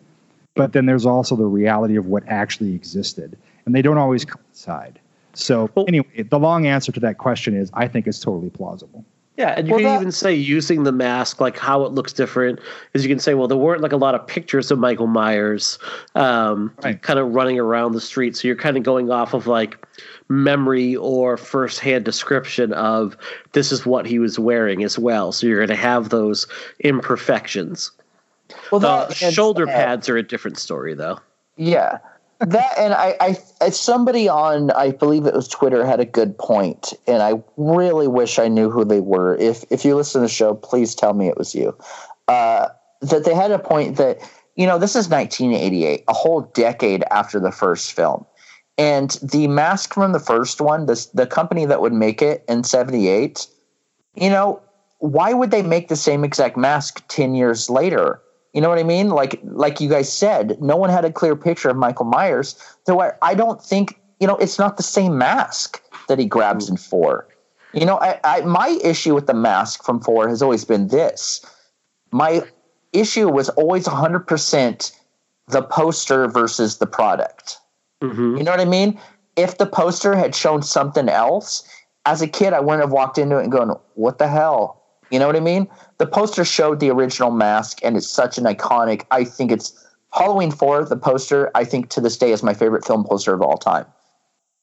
but 0.56 0.74
then 0.74 0.86
there's 0.86 1.06
also 1.06 1.36
the 1.36 1.46
reality 1.46 1.96
of 1.96 2.08
what 2.08 2.24
actually 2.28 2.74
existed. 2.74 3.38
And 3.66 3.74
they 3.74 3.82
don't 3.82 3.98
always 3.98 4.26
coincide. 4.26 5.00
So, 5.34 5.70
anyway, 5.88 6.24
the 6.24 6.40
long 6.40 6.66
answer 6.66 6.92
to 6.94 7.00
that 7.02 7.18
question 7.18 7.56
is 7.56 7.70
I 7.74 7.88
think 7.88 8.08
it's 8.08 8.20
totally 8.20 8.50
plausible. 8.50 9.06
Yeah, 9.38 9.54
and 9.58 9.68
you 9.68 9.74
well, 9.74 9.80
can 9.82 9.90
that, 9.90 10.00
even 10.00 10.12
say 10.14 10.34
using 10.34 10.84
the 10.84 10.94
mask, 10.94 11.42
like 11.42 11.58
how 11.58 11.84
it 11.84 11.92
looks 11.92 12.14
different, 12.14 12.60
is 12.94 13.04
you 13.04 13.10
can 13.10 13.20
say, 13.20 13.34
well, 13.34 13.48
there 13.50 13.58
weren't 13.58 13.82
like 13.82 13.92
a 13.92 13.98
lot 13.98 14.16
of 14.16 14.26
pictures 14.26 14.72
of 14.72 14.80
Michael 14.80 15.08
Myers 15.08 15.78
um, 16.16 16.74
right. 16.84 17.02
kind 17.02 17.20
of 17.20 17.34
running 17.34 17.60
around 17.60 17.92
the 17.92 18.02
street. 18.02 18.38
So 18.38 18.48
you're 18.48 18.56
kind 18.56 18.78
of 18.78 18.84
going 18.84 19.12
off 19.12 19.34
of 19.34 19.46
like 19.46 19.86
memory 20.30 20.96
or 20.96 21.36
firsthand 21.36 22.06
description 22.06 22.72
of 22.74 23.18
this 23.52 23.74
is 23.74 23.86
what 23.86 24.06
he 24.06 24.20
was 24.20 24.40
wearing 24.40 24.84
as 24.84 24.98
well. 24.98 25.34
So 25.34 25.48
you're 25.48 25.60
going 25.60 25.68
to 25.68 25.76
have 25.76 26.10
those 26.10 26.48
imperfections. 26.80 27.92
Well, 28.72 28.80
the 28.80 29.14
shoulder 29.14 29.66
pads 29.66 30.08
are 30.08 30.16
a 30.16 30.24
different 30.24 30.58
story, 30.58 30.94
though. 30.94 31.20
Yeah 31.58 32.00
that 32.40 32.78
and 32.78 32.94
I, 32.94 33.38
I, 33.62 33.70
somebody 33.70 34.28
on 34.28 34.72
I 34.72 34.92
believe 34.92 35.26
it 35.26 35.34
was 35.34 35.48
Twitter 35.48 35.86
had 35.86 36.00
a 36.00 36.06
good 36.06 36.38
point, 36.38 36.94
and 37.08 37.22
I 37.22 37.42
really 37.58 38.08
wish 38.08 38.40
I 38.40 38.48
knew 38.48 38.70
who 38.70 38.84
they 38.86 39.00
were. 39.00 39.36
If 39.36 39.64
if 39.70 39.86
you 39.86 39.96
listen 39.96 40.22
to 40.22 40.28
the 40.28 40.34
show, 40.34 40.54
please 40.54 40.96
tell 40.96 41.14
me 41.14 41.28
it 41.28 41.38
was 41.38 41.56
you. 41.56 41.78
Uh, 42.28 42.68
that 43.02 43.24
they 43.24 43.34
had 43.34 43.52
a 43.52 43.60
point 43.60 43.98
that 43.98 44.20
you 44.56 44.66
know 44.68 44.78
this 44.78 44.96
is 44.96 45.10
1988, 45.10 46.04
a 46.08 46.14
whole 46.14 46.42
decade 46.54 47.04
after 47.12 47.40
the 47.40 47.52
first 47.52 47.94
film, 47.94 48.26
and 48.78 49.12
the 49.24 49.48
mask 49.48 49.94
from 49.94 50.12
the 50.12 50.20
first 50.20 50.60
one, 50.60 50.86
this 50.86 51.08
the 51.08 51.28
company 51.28 51.66
that 51.66 51.82
would 51.82 51.94
make 51.94 52.22
it 52.22 52.44
in 52.50 52.64
'78, 52.64 53.48
you 54.16 54.30
know, 54.30 54.62
why 55.00 55.34
would 55.34 55.52
they 55.52 55.62
make 55.62 55.88
the 55.88 55.96
same 55.96 56.24
exact 56.24 56.58
mask 56.58 57.04
10 57.08 57.36
years 57.36 57.70
later? 57.70 58.22
You 58.56 58.62
know 58.62 58.70
what 58.70 58.80
I 58.80 58.84
mean? 58.84 59.10
Like 59.10 59.40
like 59.44 59.82
you 59.82 59.90
guys 59.90 60.12
said, 60.12 60.60
no 60.62 60.78
one 60.78 60.90
had 60.90 61.04
a 61.04 61.12
clear 61.12 61.36
picture 61.36 61.70
of 61.70 61.76
Michael 61.76 62.06
Myers. 62.06 62.56
So 62.86 63.02
I, 63.02 63.12
I 63.22 63.36
don't 63.36 63.62
think 63.62 64.00
you 64.22 64.28
know 64.28 64.38
it's 64.38 64.58
not 64.58 64.78
the 64.78 64.84
same 64.84 65.18
mask 65.18 65.84
that 66.08 66.18
he 66.18 66.26
grabs 66.26 66.70
in 66.70 66.78
four. 66.78 67.28
You 67.74 67.86
know, 67.86 68.00
I, 68.00 68.20
I 68.24 68.42
my 68.42 68.80
issue 68.82 69.14
with 69.14 69.28
the 69.28 69.34
mask 69.34 69.84
from 69.84 70.00
four 70.00 70.30
has 70.30 70.42
always 70.42 70.64
been 70.64 70.88
this. 70.88 71.46
My 72.12 72.44
issue 72.94 73.28
was 73.28 73.50
always 73.50 73.86
100% 73.86 75.00
the 75.50 75.62
poster 75.62 76.30
versus 76.30 76.78
the 76.78 76.88
product. 76.88 77.58
Mm-hmm. 78.02 78.38
You 78.38 78.44
know 78.44 78.52
what 78.52 78.62
I 78.62 78.66
mean? 78.66 78.98
If 79.36 79.58
the 79.58 79.66
poster 79.66 80.16
had 80.16 80.34
shown 80.34 80.62
something 80.62 81.10
else, 81.10 81.68
as 82.06 82.22
a 82.22 82.28
kid, 82.28 82.54
I 82.54 82.62
wouldn't 82.62 82.82
have 82.82 82.94
walked 82.94 83.18
into 83.18 83.38
it 83.38 83.44
and 83.44 83.52
gone, 83.52 83.78
"What 83.96 84.18
the 84.18 84.30
hell?" 84.30 84.82
You 85.12 85.20
know 85.20 85.28
what 85.28 85.36
I 85.36 85.42
mean? 85.42 85.68
The 85.98 86.06
poster 86.06 86.44
showed 86.44 86.80
the 86.80 86.90
original 86.90 87.32
mask, 87.32 87.80
and 87.84 87.96
it's 87.96 88.08
such 88.08 88.38
an 88.38 88.44
iconic. 88.44 89.06
I 89.12 89.24
think 89.24 89.52
it's 89.52 89.74
Halloween 90.12 90.52
4, 90.52 90.86
the 90.86 90.98
poster, 90.98 91.52
I 91.56 91.64
think 91.64 91.90
to 91.90 92.02
this 92.02 92.18
day 92.18 92.32
is 92.32 92.44
my 92.44 92.54
favorite 92.54 92.86
film 92.86 93.04
poster 93.04 93.34
of 93.34 93.42
all 93.42 93.58
time. 93.58 93.86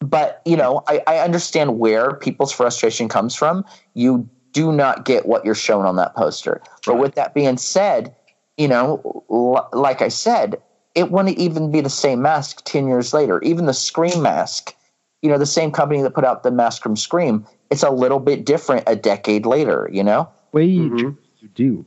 but 0.00 0.40
you 0.44 0.56
know, 0.56 0.82
I, 0.88 1.02
I 1.06 1.18
understand 1.18 1.78
where 1.78 2.14
people's 2.16 2.52
frustration 2.52 3.08
comes 3.08 3.34
from. 3.34 3.64
You 3.94 4.28
do 4.52 4.72
not 4.72 5.04
get 5.04 5.26
what 5.26 5.44
you're 5.44 5.54
shown 5.54 5.86
on 5.86 5.96
that 5.96 6.14
poster. 6.14 6.60
But 6.84 6.98
with 6.98 7.14
that 7.14 7.34
being 7.34 7.56
said, 7.56 8.14
you 8.56 8.68
know, 8.68 9.24
l- 9.30 9.68
like 9.72 10.02
I 10.02 10.08
said, 10.08 10.60
it 10.94 11.10
wouldn't 11.10 11.38
even 11.38 11.70
be 11.70 11.80
the 11.80 11.88
same 11.90 12.20
mask 12.20 12.62
10 12.64 12.86
years 12.86 13.14
later. 13.14 13.40
Even 13.42 13.66
the 13.66 13.72
Scream 13.74 14.22
mask, 14.22 14.74
you 15.22 15.30
know, 15.30 15.38
the 15.38 15.46
same 15.46 15.70
company 15.70 16.02
that 16.02 16.14
put 16.14 16.24
out 16.24 16.42
the 16.42 16.50
mask 16.50 16.82
from 16.82 16.96
Scream, 16.96 17.46
it's 17.70 17.82
a 17.82 17.90
little 17.90 18.20
bit 18.20 18.44
different 18.44 18.84
a 18.86 18.96
decade 18.96 19.46
later, 19.46 19.88
you 19.92 20.02
know? 20.02 20.28
Way 20.52 20.68
mm-hmm. 20.68 21.10
You 21.42 21.48
do. 21.54 21.84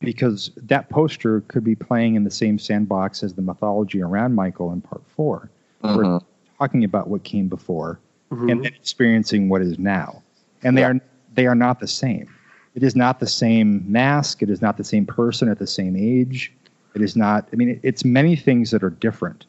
Because 0.00 0.50
that 0.56 0.90
poster 0.90 1.40
could 1.48 1.64
be 1.64 1.74
playing 1.74 2.16
in 2.16 2.24
the 2.24 2.30
same 2.30 2.58
sandbox 2.58 3.22
as 3.22 3.34
the 3.34 3.42
mythology 3.42 4.02
around 4.02 4.34
Michael 4.34 4.72
in 4.72 4.82
part 4.82 5.02
4 5.06 5.50
mm-hmm. 5.82 5.96
We're 5.96 6.20
talking 6.58 6.84
about 6.84 7.08
what 7.08 7.24
came 7.24 7.48
before 7.48 7.98
mm-hmm. 8.30 8.50
and 8.50 8.64
then 8.64 8.74
experiencing 8.74 9.48
what 9.48 9.62
is 9.62 9.78
now. 9.78 10.22
And 10.62 10.76
they 10.76 10.82
yeah. 10.82 10.88
are 10.88 11.00
they 11.34 11.46
are 11.46 11.54
not 11.54 11.80
the 11.80 11.86
same. 11.86 12.28
It 12.74 12.82
is 12.82 12.94
not 12.94 13.20
the 13.20 13.26
same 13.26 13.90
mask. 13.90 14.42
It 14.42 14.50
is 14.50 14.60
not 14.60 14.76
the 14.76 14.84
same 14.84 15.06
person 15.06 15.48
at 15.48 15.58
the 15.58 15.66
same 15.66 15.96
age. 15.96 16.52
It 16.94 17.02
is 17.02 17.16
not. 17.16 17.48
I 17.52 17.56
mean, 17.56 17.80
it's 17.82 18.04
many 18.04 18.36
things 18.36 18.70
that 18.70 18.82
are 18.82 18.90
different. 18.90 19.46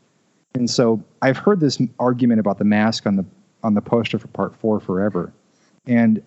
And 0.55 0.69
so 0.69 1.03
I've 1.21 1.37
heard 1.37 1.59
this 1.59 1.81
argument 1.99 2.39
about 2.39 2.57
the 2.57 2.65
mask 2.65 3.05
on 3.05 3.15
the 3.15 3.25
on 3.63 3.73
the 3.73 3.81
poster 3.81 4.17
for 4.19 4.27
Part 4.27 4.55
Four 4.55 4.79
forever, 4.79 5.33
and 5.85 6.21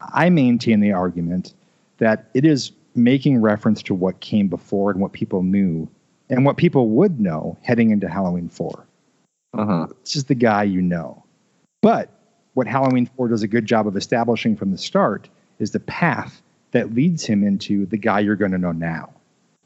I 0.00 0.30
maintain 0.30 0.80
the 0.80 0.92
argument 0.92 1.54
that 1.98 2.30
it 2.34 2.44
is 2.44 2.72
making 2.94 3.40
reference 3.40 3.82
to 3.82 3.94
what 3.94 4.20
came 4.20 4.48
before 4.48 4.90
and 4.90 5.00
what 5.00 5.12
people 5.12 5.42
knew 5.42 5.88
and 6.30 6.44
what 6.44 6.56
people 6.56 6.88
would 6.90 7.20
know 7.20 7.56
heading 7.62 7.90
into 7.90 8.08
Halloween 8.08 8.48
4. 8.48 8.86
Uh-huh. 9.54 9.86
This 10.04 10.16
is 10.16 10.24
the 10.24 10.34
guy 10.34 10.64
you 10.64 10.82
know. 10.82 11.24
But 11.80 12.10
what 12.54 12.66
Halloween 12.66 13.08
4 13.16 13.28
does 13.28 13.42
a 13.42 13.48
good 13.48 13.66
job 13.66 13.86
of 13.86 13.96
establishing 13.96 14.56
from 14.56 14.72
the 14.72 14.78
start 14.78 15.28
is 15.58 15.70
the 15.70 15.80
path 15.80 16.42
that 16.72 16.94
leads 16.94 17.24
him 17.24 17.44
into 17.44 17.86
the 17.86 17.96
guy 17.96 18.20
you're 18.20 18.36
going 18.36 18.50
to 18.50 18.58
know 18.58 18.72
now. 18.72 19.10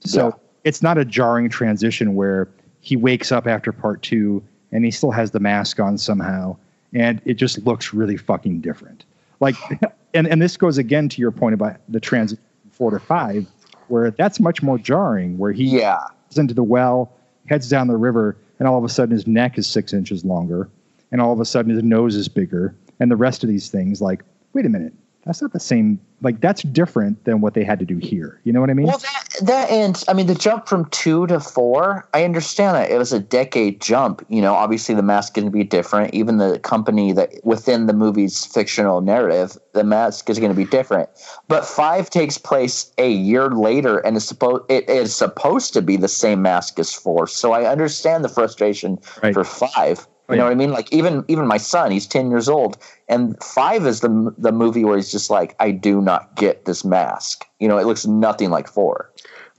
So 0.00 0.28
yeah. 0.28 0.34
it's 0.64 0.82
not 0.82 0.98
a 0.98 1.04
jarring 1.04 1.48
transition 1.48 2.14
where 2.14 2.48
he 2.80 2.96
wakes 2.96 3.32
up 3.32 3.46
after 3.46 3.72
part 3.72 4.02
two 4.02 4.42
and 4.70 4.84
he 4.84 4.90
still 4.90 5.10
has 5.10 5.30
the 5.30 5.40
mask 5.40 5.80
on 5.80 5.98
somehow 5.98 6.56
and 6.94 7.20
it 7.24 7.34
just 7.34 7.64
looks 7.64 7.94
really 7.94 8.16
fucking 8.16 8.60
different. 8.60 9.04
Like, 9.40 9.56
and, 10.14 10.26
and 10.26 10.40
this 10.40 10.56
goes 10.56 10.78
again 10.78 11.08
to 11.10 11.20
your 11.20 11.30
point 11.30 11.54
about 11.54 11.76
the 11.88 12.00
transit 12.00 12.38
four 12.70 12.90
to 12.90 12.98
five, 12.98 13.46
where 13.88 14.10
that's 14.10 14.40
much 14.40 14.62
more 14.62 14.78
jarring, 14.78 15.38
where 15.38 15.52
he 15.52 15.64
yeah. 15.64 15.98
goes 16.30 16.38
into 16.38 16.54
the 16.54 16.62
well, 16.62 17.12
heads 17.46 17.68
down 17.68 17.86
the 17.88 17.96
river, 17.96 18.36
and 18.58 18.68
all 18.68 18.78
of 18.78 18.84
a 18.84 18.88
sudden 18.88 19.12
his 19.12 19.26
neck 19.26 19.58
is 19.58 19.66
six 19.66 19.92
inches 19.92 20.24
longer, 20.24 20.68
and 21.10 21.20
all 21.20 21.32
of 21.32 21.40
a 21.40 21.44
sudden 21.44 21.74
his 21.74 21.82
nose 21.82 22.14
is 22.14 22.28
bigger, 22.28 22.74
and 23.00 23.10
the 23.10 23.16
rest 23.16 23.42
of 23.42 23.48
these 23.48 23.70
things 23.70 24.00
like 24.00 24.22
wait 24.52 24.66
a 24.66 24.68
minute 24.68 24.92
that's 25.24 25.40
not 25.40 25.52
the 25.52 25.60
same 25.60 26.00
like 26.20 26.40
that's 26.40 26.62
different 26.62 27.24
than 27.24 27.40
what 27.40 27.54
they 27.54 27.64
had 27.64 27.78
to 27.80 27.84
do 27.84 27.96
here. 27.98 28.40
You 28.44 28.52
know 28.52 28.60
what 28.60 28.70
i 28.70 28.74
mean? 28.74 28.86
Well 28.86 28.98
that, 28.98 29.28
that 29.42 29.70
and 29.70 30.02
i 30.08 30.12
mean 30.12 30.26
the 30.26 30.34
jump 30.34 30.68
from 30.68 30.86
two 30.86 31.26
to 31.28 31.40
four 31.40 32.08
i 32.14 32.24
understand 32.24 32.76
that 32.76 32.90
it 32.90 32.98
was 32.98 33.12
a 33.12 33.20
decade 33.20 33.80
jump. 33.80 34.24
You 34.28 34.42
know 34.42 34.54
obviously 34.54 34.94
the 34.94 35.02
mask 35.02 35.36
is 35.36 35.42
going 35.42 35.52
to 35.52 35.56
be 35.56 35.64
different. 35.64 36.14
Even 36.14 36.38
the 36.38 36.58
company 36.58 37.12
that 37.12 37.32
within 37.44 37.86
the 37.86 37.92
movie's 37.92 38.44
fictional 38.44 39.00
narrative 39.00 39.56
the 39.72 39.84
mask 39.84 40.28
is 40.28 40.38
going 40.38 40.50
to 40.50 40.56
be 40.56 40.64
different. 40.64 41.08
But 41.48 41.64
five 41.64 42.10
takes 42.10 42.38
place 42.38 42.92
a 42.98 43.10
year 43.10 43.50
later 43.50 43.98
and 43.98 44.16
is 44.16 44.26
supposed 44.26 44.64
it 44.68 44.88
is 44.88 45.14
supposed 45.14 45.72
to 45.74 45.82
be 45.82 45.96
the 45.96 46.08
same 46.08 46.42
mask 46.42 46.78
as 46.78 46.92
four. 46.92 47.26
So 47.26 47.52
i 47.52 47.70
understand 47.70 48.24
the 48.24 48.28
frustration 48.28 48.98
right. 49.22 49.34
for 49.34 49.44
five 49.44 50.06
you 50.32 50.38
know 50.38 50.44
what 50.44 50.52
I 50.52 50.56
mean? 50.56 50.70
Like 50.70 50.92
even 50.92 51.24
even 51.28 51.46
my 51.46 51.56
son, 51.56 51.90
he's 51.90 52.06
ten 52.06 52.30
years 52.30 52.48
old, 52.48 52.76
and 53.08 53.40
five 53.42 53.86
is 53.86 54.00
the 54.00 54.34
the 54.38 54.52
movie 54.52 54.84
where 54.84 54.96
he's 54.96 55.12
just 55.12 55.30
like, 55.30 55.54
I 55.60 55.70
do 55.70 56.00
not 56.00 56.36
get 56.36 56.64
this 56.64 56.84
mask. 56.84 57.44
You 57.60 57.68
know, 57.68 57.78
it 57.78 57.86
looks 57.86 58.06
nothing 58.06 58.50
like 58.50 58.68
four. 58.68 59.12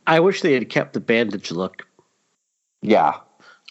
I 0.08 0.20
wish 0.20 0.42
they 0.42 0.54
had 0.54 0.70
kept 0.70 0.94
the 0.94 1.00
bandage 1.00 1.52
look. 1.52 1.84
Yeah, 2.82 3.14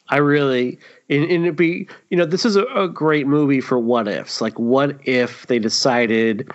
I 0.08 0.16
really, 0.16 0.78
and, 1.08 1.24
and 1.24 1.44
it'd 1.44 1.56
be, 1.56 1.88
you 2.10 2.16
know, 2.16 2.24
this 2.24 2.44
is 2.44 2.56
a, 2.56 2.64
a 2.74 2.88
great 2.88 3.26
movie 3.26 3.60
for 3.60 3.78
what 3.78 4.08
ifs. 4.08 4.40
Like, 4.40 4.58
what 4.58 4.98
if 5.06 5.46
they 5.46 5.58
decided 5.58 6.50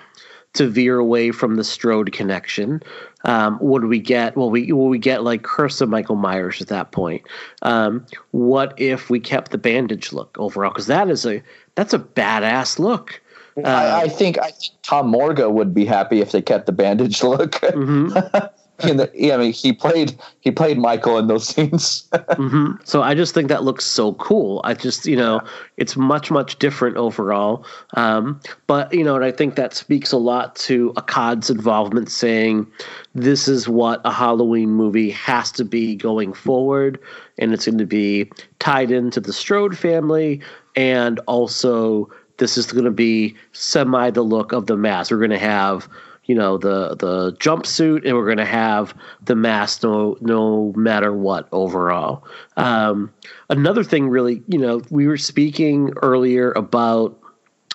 to 0.58 0.68
veer 0.68 0.98
away 0.98 1.32
from 1.32 1.56
the 1.56 1.64
Strode 1.64 2.12
connection. 2.12 2.82
Um, 3.24 3.58
what 3.58 3.82
do 3.82 3.88
we 3.88 4.00
get? 4.00 4.36
Well, 4.36 4.50
we 4.50 4.72
will 4.72 4.88
we 4.88 5.00
get 5.00 5.24
like 5.24 5.44
Curse 5.44 5.82
of 5.82 5.90
Michael 5.90 6.16
Myers 6.16 6.62
at 6.62 6.68
that 6.68 6.92
point. 6.92 7.24
Um, 7.62 8.06
what 8.32 8.74
if 8.78 9.10
we 9.10 9.20
kept 9.20 9.52
the 9.52 9.58
bandage 9.58 10.14
look 10.14 10.36
overall? 10.40 10.72
Because 10.72 10.88
that 10.88 11.10
is 11.10 11.26
a 11.26 11.42
that's 11.76 11.94
a 11.94 12.00
badass 12.00 12.80
look. 12.80 13.22
Uh, 13.58 13.68
I, 13.68 14.02
I, 14.02 14.08
think 14.08 14.38
I 14.38 14.52
think 14.52 14.74
Tom 14.84 15.08
Morga 15.08 15.50
would 15.50 15.74
be 15.74 15.84
happy 15.84 16.22
if 16.22 16.32
they 16.32 16.44
kept 16.44 16.68
the 16.68 16.72
bandage 16.72 17.24
look. 17.24 17.54
Mm-hmm. 17.54 18.16
in 18.84 18.98
the, 18.98 19.12
yeah, 19.14 19.34
I 19.34 19.38
mean, 19.38 19.54
he 19.54 19.74
played 19.74 20.16
he 20.40 20.52
played 20.52 20.78
Michael 20.78 21.18
in 21.18 21.28
those 21.28 21.48
scenes. 21.56 22.08
mm-hmm. 22.12 22.74
So 22.84 23.02
I 23.02 23.16
just 23.16 23.34
think 23.34 23.48
that 23.48 23.64
looks 23.64 23.86
so 23.86 24.14
cool. 24.14 24.62
I 24.64 24.74
just 24.74 25.06
you 25.06 25.16
know 25.16 25.42
it's 25.78 25.98
much 25.98 26.30
much 26.30 26.60
different 26.60 26.98
overall. 26.98 27.66
Um, 27.96 28.40
but 28.68 28.94
you 28.94 29.04
know, 29.04 29.16
and 29.16 29.26
I 29.26 29.32
think 29.32 29.56
that 29.56 29.74
speaks 29.74 30.12
a 30.12 30.18
lot 30.18 30.56
to 30.58 30.94
Akkad's 30.94 31.50
involvement, 31.50 32.12
saying 32.12 32.68
this 33.16 33.48
is 33.48 33.68
what 33.68 34.02
a 34.06 34.12
Halloween 34.12 34.70
movie 34.70 35.10
has 35.12 35.52
to 35.54 35.66
be 35.66 35.96
going 35.96 36.34
forward, 36.34 37.00
and 37.40 37.54
it's 37.54 37.66
going 37.66 37.80
to 37.80 37.86
be 37.86 38.30
tied 38.60 38.92
into 38.92 39.20
the 39.20 39.34
Strode 39.34 39.78
family, 39.78 40.40
and 40.76 41.20
also 41.28 42.10
this 42.38 42.58
is 42.58 42.72
going 42.72 42.86
to 42.86 42.92
be 42.92 43.36
semi 43.54 44.12
the 44.12 44.22
look 44.22 44.52
of 44.52 44.68
the 44.68 44.78
mask. 44.78 45.10
We're 45.10 45.18
going 45.18 45.32
to 45.32 45.40
have 45.40 45.90
you 46.28 46.36
know 46.36 46.58
the 46.58 46.96
the 46.96 47.34
jumpsuit 47.40 48.06
and 48.06 48.16
we're 48.16 48.26
going 48.26 48.38
to 48.38 48.46
have 48.46 48.94
the 49.24 49.36
mask 49.36 49.84
no 49.84 50.18
no 50.22 50.74
matter 50.76 51.14
what 51.14 51.48
overall. 51.52 52.24
Um, 52.58 53.14
another 53.50 53.84
thing 53.84 54.10
really 54.10 54.44
you 54.48 54.60
know 54.60 54.82
we 54.90 55.08
were 55.08 55.18
speaking 55.18 55.94
earlier 56.02 56.52
about 56.52 57.18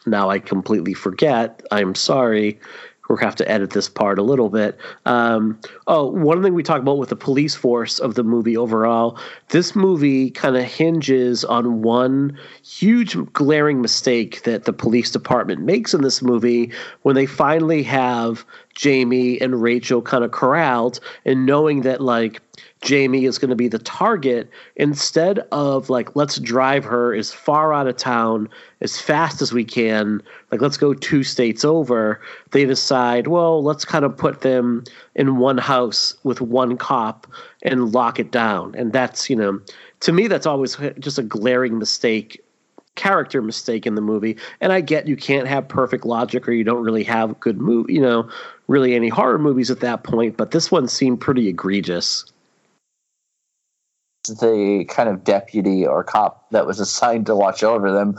now 0.04 0.28
i 0.28 0.38
completely 0.38 0.94
forget 0.94 1.62
i'm 1.70 1.94
sorry 1.94 2.58
we'll 3.12 3.20
have 3.20 3.36
to 3.36 3.50
edit 3.50 3.70
this 3.70 3.90
part 3.90 4.18
a 4.18 4.22
little 4.22 4.48
bit. 4.48 4.78
Um, 5.04 5.60
oh, 5.86 6.06
one 6.06 6.42
thing 6.42 6.54
we 6.54 6.62
talk 6.62 6.80
about 6.80 6.96
with 6.96 7.10
the 7.10 7.16
police 7.16 7.54
force 7.54 7.98
of 7.98 8.14
the 8.14 8.24
movie 8.24 8.56
overall, 8.56 9.18
this 9.50 9.76
movie 9.76 10.30
kind 10.30 10.56
of 10.56 10.64
hinges 10.64 11.44
on 11.44 11.82
one 11.82 12.38
huge 12.64 13.14
glaring 13.34 13.82
mistake 13.82 14.44
that 14.44 14.64
the 14.64 14.72
police 14.72 15.10
department 15.10 15.60
makes 15.60 15.92
in 15.92 16.00
this 16.00 16.22
movie 16.22 16.72
when 17.02 17.14
they 17.14 17.26
finally 17.26 17.82
have 17.82 18.46
Jamie 18.74 19.38
and 19.38 19.60
Rachel 19.60 20.00
kind 20.00 20.24
of 20.24 20.30
corralled 20.30 20.98
and 21.26 21.44
knowing 21.44 21.82
that 21.82 22.00
like 22.00 22.40
Jamie 22.82 23.24
is 23.24 23.38
going 23.38 23.48
to 23.48 23.56
be 23.56 23.68
the 23.68 23.78
target 23.78 24.50
instead 24.76 25.38
of 25.52 25.88
like 25.88 26.14
let's 26.16 26.38
drive 26.38 26.84
her 26.84 27.14
as 27.14 27.32
far 27.32 27.72
out 27.72 27.86
of 27.86 27.96
town 27.96 28.48
as 28.80 29.00
fast 29.00 29.40
as 29.40 29.52
we 29.52 29.64
can 29.64 30.20
like 30.50 30.60
let's 30.60 30.76
go 30.76 30.92
two 30.92 31.22
states 31.22 31.64
over 31.64 32.20
they 32.50 32.64
decide 32.64 33.28
well 33.28 33.62
let's 33.62 33.84
kind 33.84 34.04
of 34.04 34.16
put 34.16 34.40
them 34.40 34.82
in 35.14 35.36
one 35.36 35.58
house 35.58 36.14
with 36.24 36.40
one 36.40 36.76
cop 36.76 37.26
and 37.62 37.92
lock 37.92 38.18
it 38.18 38.32
down. 38.32 38.74
And 38.74 38.92
that's 38.92 39.30
you 39.30 39.36
know 39.36 39.60
to 40.00 40.12
me 40.12 40.26
that's 40.26 40.46
always 40.46 40.76
just 40.98 41.18
a 41.18 41.22
glaring 41.22 41.78
mistake 41.78 42.42
character 42.94 43.40
mistake 43.40 43.86
in 43.86 43.94
the 43.94 44.00
movie. 44.00 44.36
And 44.60 44.72
i 44.72 44.80
get 44.80 45.06
you 45.06 45.16
can't 45.16 45.46
have 45.46 45.68
perfect 45.68 46.04
logic 46.04 46.48
or 46.48 46.52
you 46.52 46.64
don't 46.64 46.82
really 46.82 47.04
have 47.04 47.38
good 47.40 47.58
movie 47.58 47.94
you 47.94 48.00
know 48.00 48.28
really 48.66 48.94
any 48.94 49.08
horror 49.08 49.38
movies 49.38 49.70
at 49.70 49.80
that 49.80 50.02
point 50.02 50.36
but 50.36 50.50
this 50.50 50.70
one 50.70 50.88
seemed 50.88 51.20
pretty 51.20 51.48
egregious 51.48 52.24
the 54.24 54.84
kind 54.88 55.08
of 55.08 55.24
deputy 55.24 55.86
or 55.86 56.04
cop 56.04 56.50
that 56.50 56.66
was 56.66 56.80
assigned 56.86 57.26
to 57.26 57.36
watch 57.36 57.62
over 57.62 57.90
them 57.92 58.18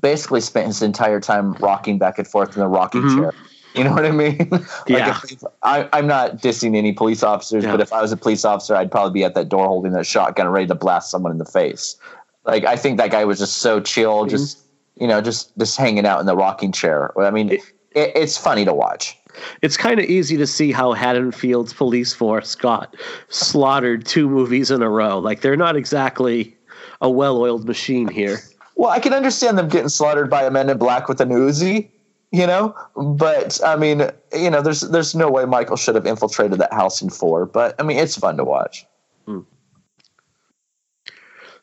basically 0.00 0.40
spent 0.40 0.66
his 0.68 0.82
entire 0.82 1.20
time 1.20 1.52
rocking 1.54 1.98
back 1.98 2.18
and 2.18 2.26
forth 2.26 2.54
in 2.56 2.60
the 2.60 2.68
rocking 2.68 3.02
mm-hmm. 3.02 3.20
chair. 3.20 3.34
You 3.74 3.84
know 3.84 3.92
what 3.92 4.04
I 4.04 4.10
mean? 4.10 4.48
like 4.50 4.68
yeah. 4.88 5.18
If, 5.24 5.44
I, 5.62 5.88
am 5.98 6.06
not 6.06 6.38
dissing 6.38 6.76
any 6.76 6.92
police 6.92 7.22
officers, 7.22 7.64
yeah. 7.64 7.72
but 7.72 7.80
if 7.80 7.92
I 7.92 8.02
was 8.02 8.12
a 8.12 8.16
police 8.16 8.44
officer, 8.44 8.74
I'd 8.74 8.90
probably 8.90 9.12
be 9.12 9.24
at 9.24 9.34
that 9.34 9.48
door 9.48 9.66
holding 9.66 9.92
that 9.92 10.06
shotgun, 10.06 10.48
ready 10.48 10.66
to 10.66 10.74
blast 10.74 11.10
someone 11.10 11.32
in 11.32 11.38
the 11.38 11.46
face. 11.46 11.96
Like 12.44 12.64
I 12.64 12.76
think 12.76 12.98
that 12.98 13.10
guy 13.10 13.24
was 13.24 13.38
just 13.38 13.58
so 13.58 13.80
chill, 13.80 14.20
mm-hmm. 14.20 14.30
just 14.30 14.58
you 14.96 15.06
know, 15.06 15.22
just 15.22 15.56
just 15.56 15.76
hanging 15.76 16.04
out 16.04 16.20
in 16.20 16.26
the 16.26 16.36
rocking 16.36 16.72
chair. 16.72 17.18
I 17.18 17.30
mean, 17.30 17.50
it, 17.50 17.60
it, 17.92 18.12
it's 18.14 18.36
funny 18.36 18.64
to 18.66 18.74
watch 18.74 19.16
it's 19.62 19.76
kind 19.76 19.98
of 19.98 20.06
easy 20.06 20.36
to 20.36 20.46
see 20.46 20.72
how 20.72 20.92
Haddonfield's 20.92 21.72
police 21.72 22.12
force 22.12 22.54
got 22.54 22.94
slaughtered 23.28 24.06
two 24.06 24.28
movies 24.28 24.70
in 24.70 24.82
a 24.82 24.90
row. 24.90 25.18
Like 25.18 25.40
they're 25.40 25.56
not 25.56 25.76
exactly 25.76 26.56
a 27.00 27.10
well-oiled 27.10 27.66
machine 27.66 28.08
here. 28.08 28.38
Well, 28.76 28.90
I 28.90 29.00
can 29.00 29.12
understand 29.12 29.58
them 29.58 29.68
getting 29.68 29.88
slaughtered 29.88 30.30
by 30.30 30.44
a 30.44 30.50
man 30.50 30.70
in 30.70 30.78
Black 30.78 31.08
with 31.08 31.20
an 31.20 31.28
Uzi, 31.28 31.90
you 32.30 32.46
know, 32.46 32.74
but 32.96 33.60
I 33.64 33.76
mean, 33.76 34.10
you 34.32 34.50
know, 34.50 34.62
there's 34.62 34.80
there's 34.80 35.14
no 35.14 35.30
way 35.30 35.44
Michael 35.44 35.76
should 35.76 35.94
have 35.94 36.06
infiltrated 36.06 36.58
that 36.58 36.72
house 36.72 37.02
in 37.02 37.10
four. 37.10 37.44
But 37.44 37.74
I 37.78 37.82
mean, 37.82 37.98
it's 37.98 38.16
fun 38.16 38.38
to 38.38 38.44
watch. 38.44 38.86
Hmm. 39.26 39.40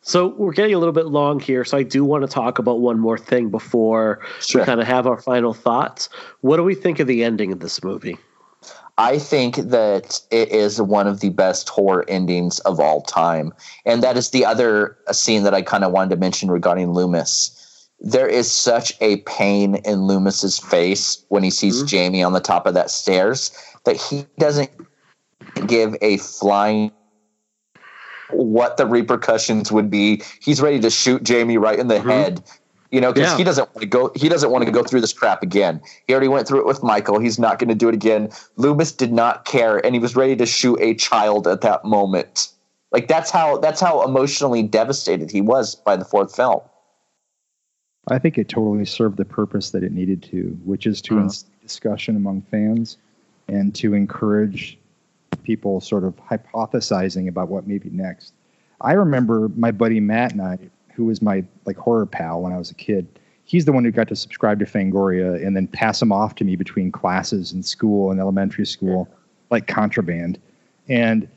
So 0.10 0.30
we're 0.30 0.54
getting 0.54 0.74
a 0.74 0.80
little 0.80 0.92
bit 0.92 1.06
long 1.06 1.40
here, 1.40 1.64
so 1.64 1.78
I 1.78 1.84
do 1.84 2.04
want 2.04 2.24
to 2.24 2.28
talk 2.28 2.58
about 2.58 2.80
one 2.80 2.98
more 2.98 3.16
thing 3.16 3.52
before 3.52 4.26
sure. 4.42 4.62
we 4.62 4.66
kind 4.66 4.82
of 4.82 4.88
have 4.88 5.06
our 5.06 5.22
final 5.22 5.54
thoughts. 5.54 6.10
What 6.42 6.58
do 6.58 6.64
we 6.64 6.74
think 6.74 7.00
of 7.00 7.06
the 7.06 7.24
ending 7.24 7.52
of 7.52 7.60
this 7.60 7.84
movie? 7.84 8.18
I 8.98 9.20
think 9.20 9.58
that 9.58 10.20
it 10.32 10.50
is 10.50 10.82
one 10.82 11.06
of 11.06 11.20
the 11.20 11.30
best 11.30 11.70
horror 11.70 12.06
endings 12.08 12.58
of 12.62 12.80
all 12.80 13.04
time. 13.04 13.54
And 13.86 14.02
that 14.02 14.18
is 14.18 14.32
the 14.32 14.46
other 14.46 14.98
scene 15.12 15.44
that 15.44 15.54
I 15.54 15.62
kind 15.62 15.84
of 15.84 15.92
wanted 15.92 16.10
to 16.10 16.16
mention 16.16 16.50
regarding 16.50 16.92
Loomis. 16.92 17.88
There 18.00 18.28
is 18.28 18.52
such 18.52 18.92
a 19.02 19.18
pain 19.18 19.76
in 19.76 20.08
Loomis's 20.08 20.58
face 20.58 21.24
when 21.28 21.44
he 21.44 21.52
sees 21.52 21.78
mm-hmm. 21.78 21.86
Jamie 21.86 22.24
on 22.24 22.34
the 22.34 22.40
top 22.40 22.66
of 22.66 22.74
that 22.74 22.90
stairs 22.90 23.52
that 23.84 23.96
he 23.96 24.26
doesn't 24.40 24.72
give 25.68 25.96
a 26.02 26.18
flying 26.18 26.92
what 28.32 28.78
the 28.78 28.86
repercussions 28.86 29.72
would 29.72 29.90
be. 29.90 30.22
He's 30.42 30.62
ready 30.62 30.80
to 30.80 30.90
shoot 30.90 31.24
Jamie 31.24 31.58
right 31.58 31.80
in 31.80 31.88
the 31.88 31.96
mm-hmm. 31.96 32.10
head. 32.10 32.44
You 32.92 33.00
know, 33.02 33.14
because 33.14 33.32
yeah. 33.34 33.38
he 33.38 33.44
doesn't 33.44 33.70
want 33.70 33.82
to 33.82 33.86
go. 33.86 34.12
He 34.16 34.30
doesn't 34.30 34.50
want 34.50 34.66
to 34.66 34.72
go 34.72 34.84
through 34.84 35.02
this 35.02 35.14
crap 35.14 35.44
again. 35.44 35.80
He 36.08 36.14
already 36.14 36.28
went 36.28 36.48
through 36.48 36.62
it 36.62 36.66
with 36.66 36.82
Michael. 36.82 37.20
He's 37.20 37.38
not 37.38 37.60
going 37.60 37.70
to 37.70 37.76
do 37.76 37.88
it 37.88 37.94
again. 37.94 38.32
Loomis 38.56 38.92
did 38.92 39.14
not 39.14 39.46
care, 39.46 39.78
and 39.86 39.94
he 39.94 40.00
was 40.00 40.16
ready 40.16 40.36
to 40.38 40.48
shoot 40.48 40.80
a 40.82 40.96
child 40.96 41.48
at 41.48 41.62
that 41.62 41.86
moment. 41.86 42.52
Like 42.92 43.08
that's 43.08 43.30
how 43.30 43.58
that's 43.60 43.80
how 43.80 44.04
emotionally 44.04 44.64
devastated 44.64 45.30
he 45.30 45.40
was 45.40 45.76
by 45.76 45.98
the 45.98 46.06
fourth 46.06 46.36
film. 46.36 46.62
I 48.08 48.18
think 48.18 48.40
it 48.40 48.50
totally 48.50 48.86
served 48.86 49.18
the 49.18 49.26
purpose 49.26 49.70
that 49.70 49.84
it 49.84 49.92
needed 49.92 50.24
to, 50.24 50.58
which 50.66 50.88
is 50.88 51.00
to 51.04 51.20
uh-huh. 51.20 51.30
discussion 51.62 52.16
among 52.16 52.42
fans 52.42 52.98
and 53.48 53.76
to 53.76 53.94
encourage 53.94 54.79
people 55.44 55.82
sort 55.82 56.04
of 56.04 56.16
hypothesizing 56.18 57.28
about 57.28 57.50
what 57.50 57.68
may 57.68 57.78
be 57.78 57.90
next. 57.90 58.34
I 58.82 58.94
remember 58.94 59.50
my 59.56 59.72
buddy 59.72 60.00
Matt 60.00 60.32
and 60.32 60.42
I, 60.42 60.58
who 60.94 61.06
was 61.06 61.22
my 61.22 61.44
like 61.66 61.78
horror 61.78 62.06
pal 62.06 62.42
when 62.42 62.54
I 62.54 62.58
was 62.58 62.72
a 62.72 62.76
kid. 62.76 63.08
He's 63.44 63.66
the 63.66 63.72
one 63.72 63.84
who 63.84 63.92
got 63.92 64.08
to 64.10 64.16
subscribe 64.16 64.60
to 64.60 64.66
Fangoria 64.66 65.46
and 65.46 65.56
then 65.56 65.68
pass 65.68 66.00
them 66.00 66.12
off 66.12 66.36
to 66.36 66.44
me 66.44 66.56
between 66.56 66.92
classes 66.92 67.52
in 67.52 67.64
school 67.64 68.12
and 68.12 68.20
elementary 68.20 68.66
school, 68.66 69.10
like 69.50 69.68
contraband. 69.68 70.40
And 70.88 71.28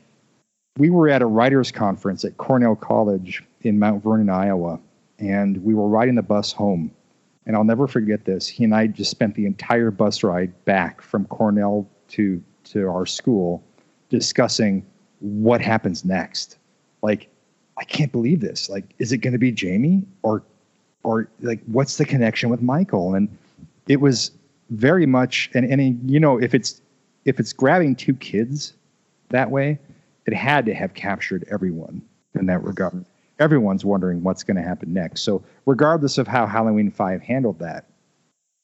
we 0.77 0.89
were 0.89 1.09
at 1.09 1.21
a 1.21 1.25
writers' 1.25 1.71
conference 1.71 2.23
at 2.23 2.37
Cornell 2.37 2.75
College 2.75 3.43
in 3.61 3.79
Mount 3.79 4.03
Vernon, 4.03 4.29
Iowa, 4.29 4.79
and 5.17 5.63
we 5.63 5.73
were 5.73 5.87
riding 5.87 6.15
the 6.15 6.21
bus 6.21 6.51
home. 6.51 6.91
And 7.45 7.55
I'll 7.55 7.63
never 7.63 7.87
forget 7.87 8.25
this. 8.25 8.47
He 8.47 8.63
and 8.63 8.75
I 8.75 8.87
just 8.87 9.11
spent 9.11 9.35
the 9.35 9.45
entire 9.45 9.91
bus 9.91 10.23
ride 10.23 10.53
back 10.65 11.01
from 11.01 11.25
Cornell 11.25 11.87
to 12.09 12.43
to 12.65 12.87
our 12.87 13.05
school 13.05 13.63
discussing 14.13 14.85
what 15.21 15.59
happens 15.59 16.05
next. 16.05 16.57
Like, 17.01 17.29
I 17.79 17.83
can't 17.83 18.11
believe 18.11 18.41
this. 18.41 18.69
Like, 18.69 18.93
is 18.99 19.11
it 19.11 19.17
going 19.17 19.33
to 19.33 19.39
be 19.39 19.51
Jamie 19.51 20.05
or, 20.21 20.43
or 21.01 21.27
like, 21.41 21.59
what's 21.65 21.97
the 21.97 22.05
connection 22.05 22.49
with 22.49 22.61
Michael? 22.61 23.15
And 23.15 23.27
it 23.87 23.99
was 23.99 24.29
very 24.69 25.07
much, 25.07 25.49
and, 25.55 25.65
and 25.65 26.09
you 26.09 26.19
know, 26.19 26.39
if 26.39 26.53
it's, 26.53 26.79
if 27.25 27.39
it's 27.39 27.53
grabbing 27.53 27.95
two 27.95 28.13
kids 28.13 28.73
that 29.29 29.49
way, 29.49 29.79
it 30.27 30.33
had 30.33 30.67
to 30.67 30.75
have 30.75 30.93
captured 30.93 31.43
everyone 31.49 31.99
in 32.35 32.45
that 32.45 32.63
regard. 32.63 33.03
Everyone's 33.39 33.83
wondering 33.83 34.21
what's 34.21 34.43
going 34.43 34.57
to 34.57 34.63
happen 34.63 34.93
next. 34.93 35.23
So, 35.23 35.43
regardless 35.65 36.19
of 36.19 36.27
how 36.27 36.45
Halloween 36.45 36.91
5 36.91 37.21
handled 37.23 37.57
that, 37.59 37.85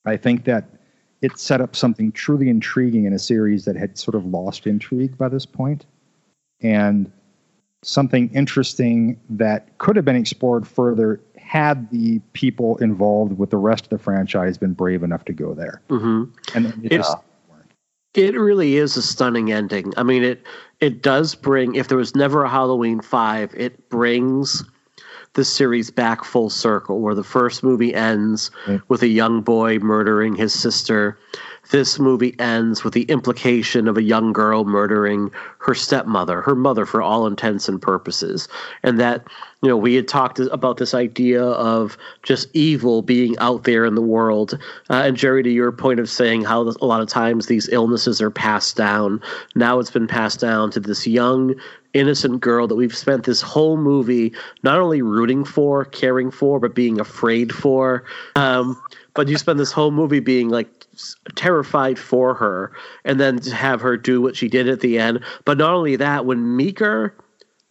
I 0.06 0.16
think 0.16 0.46
that 0.46 0.66
it 1.22 1.38
set 1.38 1.62
up 1.62 1.76
something 1.76 2.12
truly 2.12 2.50
intriguing 2.50 3.06
in 3.06 3.14
a 3.14 3.20
series 3.20 3.66
that 3.66 3.76
had 3.76 3.98
sort 3.98 4.16
of 4.16 4.26
lost 4.26 4.66
intrigue 4.66 5.18
by 5.18 5.28
this 5.28 5.46
point, 5.46 5.86
and 6.62 7.12
something 7.82 8.30
interesting 8.34 9.20
that 9.30 9.78
could 9.78 9.96
have 9.96 10.06
been 10.06 10.16
explored 10.16 10.68
further 10.68 11.22
had 11.38 11.90
the 11.90 12.20
people 12.34 12.78
involved 12.78 13.38
with 13.38 13.50
the 13.50 13.58
rest 13.58 13.86
of 13.86 13.90
the 13.90 13.98
franchise 13.98 14.58
been 14.58 14.74
brave 14.74 15.02
enough 15.02 15.26
to 15.26 15.34
go 15.34 15.54
there. 15.54 15.82
Mm-hmm. 15.90 16.26
And 16.56 16.86
it, 16.86 16.92
it's, 16.92 17.10
it 18.14 18.36
really 18.36 18.76
is 18.76 18.98
a 18.98 19.02
stunning 19.02 19.52
ending. 19.52 19.94
I 19.98 20.04
mean, 20.04 20.24
it 20.24 20.46
it 20.80 21.02
does 21.02 21.36
bring. 21.36 21.76
If 21.76 21.88
there 21.88 21.98
was 21.98 22.16
never 22.16 22.44
a 22.44 22.50
Halloween 22.50 23.02
five, 23.02 23.54
it 23.56 23.90
brings 23.90 24.64
the 25.40 25.46
series 25.46 25.90
back 25.90 26.26
full 26.26 26.50
circle, 26.50 27.00
where 27.00 27.16
the 27.16 27.24
first 27.24 27.64
movie 27.64 27.96
ends 27.96 28.52
mm. 28.66 28.82
with 28.90 29.02
a 29.02 29.08
young 29.08 29.42
boy 29.42 29.80
murdering 29.80 30.36
his 30.36 30.54
sister. 30.54 31.18
This 31.72 32.00
movie 32.00 32.36
ends 32.40 32.84
with 32.84 32.94
the 32.94 33.04
implication 33.04 33.88
of 33.88 33.98
a 33.98 34.02
young 34.02 34.34
girl 34.34 34.66
murdering 34.66 35.30
her 35.60 35.76
stepmother, 35.76 36.42
her 36.42 36.56
mother 36.56 36.86
for 36.86 37.02
all 37.02 37.28
intents 37.28 37.70
and 37.70 37.80
purposes. 37.80 38.48
And 38.82 39.00
that, 39.00 39.28
you 39.62 39.70
know, 39.70 39.78
we 39.78 39.94
had 39.94 40.08
talked 40.08 40.40
about 40.40 40.78
this 40.78 40.96
idea 40.96 41.44
of 41.44 41.96
just 42.24 42.50
evil 42.54 43.04
being 43.04 43.38
out 43.38 43.66
there 43.66 43.86
in 43.86 43.94
the 43.94 44.02
world. 44.02 44.58
Uh, 44.90 45.04
and 45.06 45.16
Jerry, 45.16 45.44
to 45.44 45.50
your 45.50 45.72
point 45.72 46.00
of 46.00 46.10
saying 46.10 46.44
how 46.44 46.62
a 46.62 46.86
lot 46.86 47.02
of 47.02 47.08
times 47.08 47.46
these 47.46 47.70
illnesses 47.70 48.20
are 48.20 48.32
passed 48.32 48.76
down, 48.76 49.22
now 49.56 49.80
it's 49.80 49.92
been 49.92 50.08
passed 50.08 50.40
down 50.40 50.72
to 50.72 50.80
this 50.80 51.06
young 51.06 51.54
innocent 51.94 52.40
girl 52.40 52.68
that 52.68 52.76
we've 52.76 52.96
spent 52.96 53.26
this 53.26 53.42
whole 53.42 53.78
movie 53.78 54.34
not 54.64 54.80
only 54.80 55.02
rooting 55.02 55.44
for, 55.44 55.86
caring 55.86 56.32
for, 56.32 56.60
but 56.60 56.76
being 56.76 57.00
afraid 57.00 57.52
for. 57.52 58.04
Um, 58.36 58.82
but 59.14 59.28
you 59.28 59.38
spend 59.38 59.60
this 59.60 59.72
whole 59.72 59.92
movie 59.92 60.20
being 60.20 60.50
like 60.50 60.79
terrified 61.36 61.98
for 61.98 62.34
her, 62.34 62.72
and 63.06 63.20
then 63.20 63.42
have 63.44 63.82
her 63.82 63.98
do 63.98 64.22
what 64.22 64.36
she 64.36 64.48
did 64.48 64.68
at 64.68 64.82
the 64.82 65.00
end. 65.00 65.24
But 65.46 65.58
not 65.58 65.74
only 65.74 65.96
that, 65.96 66.26
when 66.26 66.56
Meeker 66.56 67.16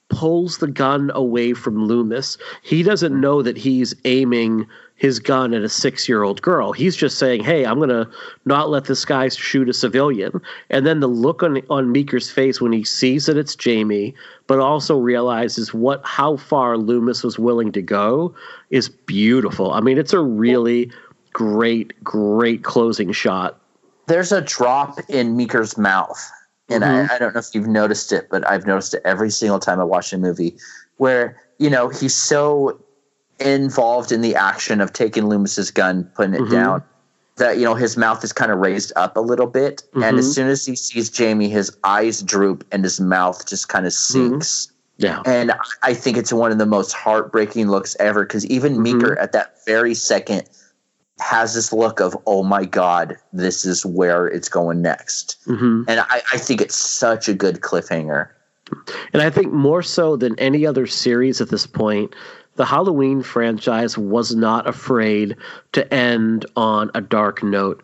pulls 0.08 0.58
the 0.58 0.68
gun 0.68 1.10
away 1.14 1.52
from 1.52 1.86
Loomis, 1.86 2.38
he 2.62 2.82
doesn't 2.82 3.20
know 3.20 3.42
that 3.42 3.56
he's 3.56 3.94
aiming 4.04 4.66
his 4.98 5.20
gun 5.20 5.54
at 5.54 5.62
a 5.62 5.68
six 5.68 6.08
year 6.08 6.24
old 6.24 6.42
girl. 6.42 6.72
He's 6.72 6.96
just 6.96 7.18
saying, 7.18 7.44
hey, 7.44 7.64
I'm 7.64 7.78
going 7.78 7.88
to 7.88 8.08
not 8.44 8.68
let 8.68 8.86
this 8.86 9.04
guy 9.04 9.28
shoot 9.28 9.68
a 9.68 9.72
civilian. 9.72 10.40
And 10.70 10.84
then 10.84 11.00
the 11.00 11.06
look 11.06 11.42
on, 11.42 11.62
on 11.70 11.92
Meeker's 11.92 12.30
face 12.30 12.60
when 12.60 12.72
he 12.72 12.82
sees 12.82 13.26
that 13.26 13.36
it's 13.36 13.54
Jamie, 13.54 14.14
but 14.48 14.58
also 14.58 14.98
realizes 14.98 15.72
what 15.72 16.04
how 16.04 16.36
far 16.36 16.76
Loomis 16.76 17.22
was 17.22 17.38
willing 17.38 17.70
to 17.72 17.82
go 17.82 18.34
is 18.70 18.88
beautiful. 18.88 19.72
I 19.72 19.80
mean, 19.80 19.98
it's 19.98 20.12
a 20.12 20.20
really 20.20 20.90
great, 21.38 22.02
great 22.02 22.64
closing 22.64 23.12
shot. 23.12 23.60
There's 24.08 24.32
a 24.32 24.40
drop 24.40 24.98
in 25.08 25.36
Meeker's 25.36 25.78
mouth. 25.78 26.18
And 26.68 26.82
mm-hmm. 26.82 27.12
I, 27.12 27.14
I 27.14 27.18
don't 27.20 27.32
know 27.32 27.38
if 27.38 27.54
you've 27.54 27.68
noticed 27.68 28.12
it, 28.12 28.28
but 28.28 28.44
I've 28.50 28.66
noticed 28.66 28.94
it 28.94 29.02
every 29.04 29.30
single 29.30 29.60
time 29.60 29.78
I 29.78 29.84
watch 29.84 30.12
a 30.12 30.18
movie 30.18 30.56
where, 30.96 31.40
you 31.60 31.70
know, 31.70 31.90
he's 31.90 32.16
so 32.16 32.82
involved 33.38 34.10
in 34.10 34.20
the 34.20 34.34
action 34.34 34.80
of 34.80 34.92
taking 34.92 35.24
Loomis's 35.28 35.70
gun, 35.70 36.10
putting 36.16 36.34
it 36.34 36.40
mm-hmm. 36.40 36.52
down, 36.52 36.82
that 37.36 37.58
you 37.58 37.64
know 37.64 37.76
his 37.76 37.96
mouth 37.96 38.24
is 38.24 38.32
kind 38.32 38.50
of 38.50 38.58
raised 38.58 38.92
up 38.96 39.16
a 39.16 39.20
little 39.20 39.46
bit, 39.46 39.84
mm-hmm. 39.90 40.02
and 40.02 40.18
as 40.18 40.24
mm-hmm. 40.24 40.32
soon 40.32 40.48
as 40.48 40.66
he 40.66 40.74
sees 40.74 41.08
Jamie, 41.08 41.48
his 41.48 41.70
eyes 41.84 42.20
droop 42.20 42.66
and 42.72 42.82
his 42.82 43.00
mouth 43.00 43.46
just 43.46 43.68
kind 43.68 43.86
of 43.86 43.92
mm-hmm. 43.92 44.30
sinks. 44.30 44.66
Mm-hmm. 44.66 44.74
Yeah, 45.00 45.22
and 45.26 45.52
I 45.84 45.94
think 45.94 46.16
it's 46.16 46.32
one 46.32 46.50
of 46.50 46.58
the 46.58 46.66
most 46.66 46.92
heartbreaking 46.92 47.68
looks 47.68 47.94
ever 48.00 48.24
because 48.24 48.44
even 48.46 48.72
mm-hmm. 48.72 48.82
Meeker 48.82 49.16
at 49.20 49.30
that 49.30 49.64
very 49.64 49.94
second 49.94 50.48
has 51.20 51.54
this 51.54 51.72
look 51.72 52.00
of 52.00 52.16
oh 52.26 52.42
my 52.42 52.64
god 52.64 53.16
this 53.32 53.64
is 53.64 53.84
where 53.84 54.26
it's 54.26 54.48
going 54.48 54.80
next 54.80 55.36
mm-hmm. 55.46 55.82
and 55.88 56.00
I, 56.00 56.22
I 56.32 56.38
think 56.38 56.60
it's 56.60 56.76
such 56.76 57.28
a 57.28 57.34
good 57.34 57.60
cliffhanger 57.60 58.28
and 59.12 59.22
I 59.22 59.30
think 59.30 59.52
more 59.52 59.82
so 59.82 60.16
than 60.16 60.38
any 60.38 60.66
other 60.66 60.86
series 60.86 61.40
at 61.40 61.48
this 61.48 61.66
point, 61.66 62.14
the 62.56 62.66
Halloween 62.66 63.22
franchise 63.22 63.96
was 63.96 64.34
not 64.34 64.66
afraid 64.66 65.36
to 65.72 65.94
end 65.94 66.44
on 66.56 66.90
a 66.94 67.00
dark 67.00 67.42
note. 67.42 67.82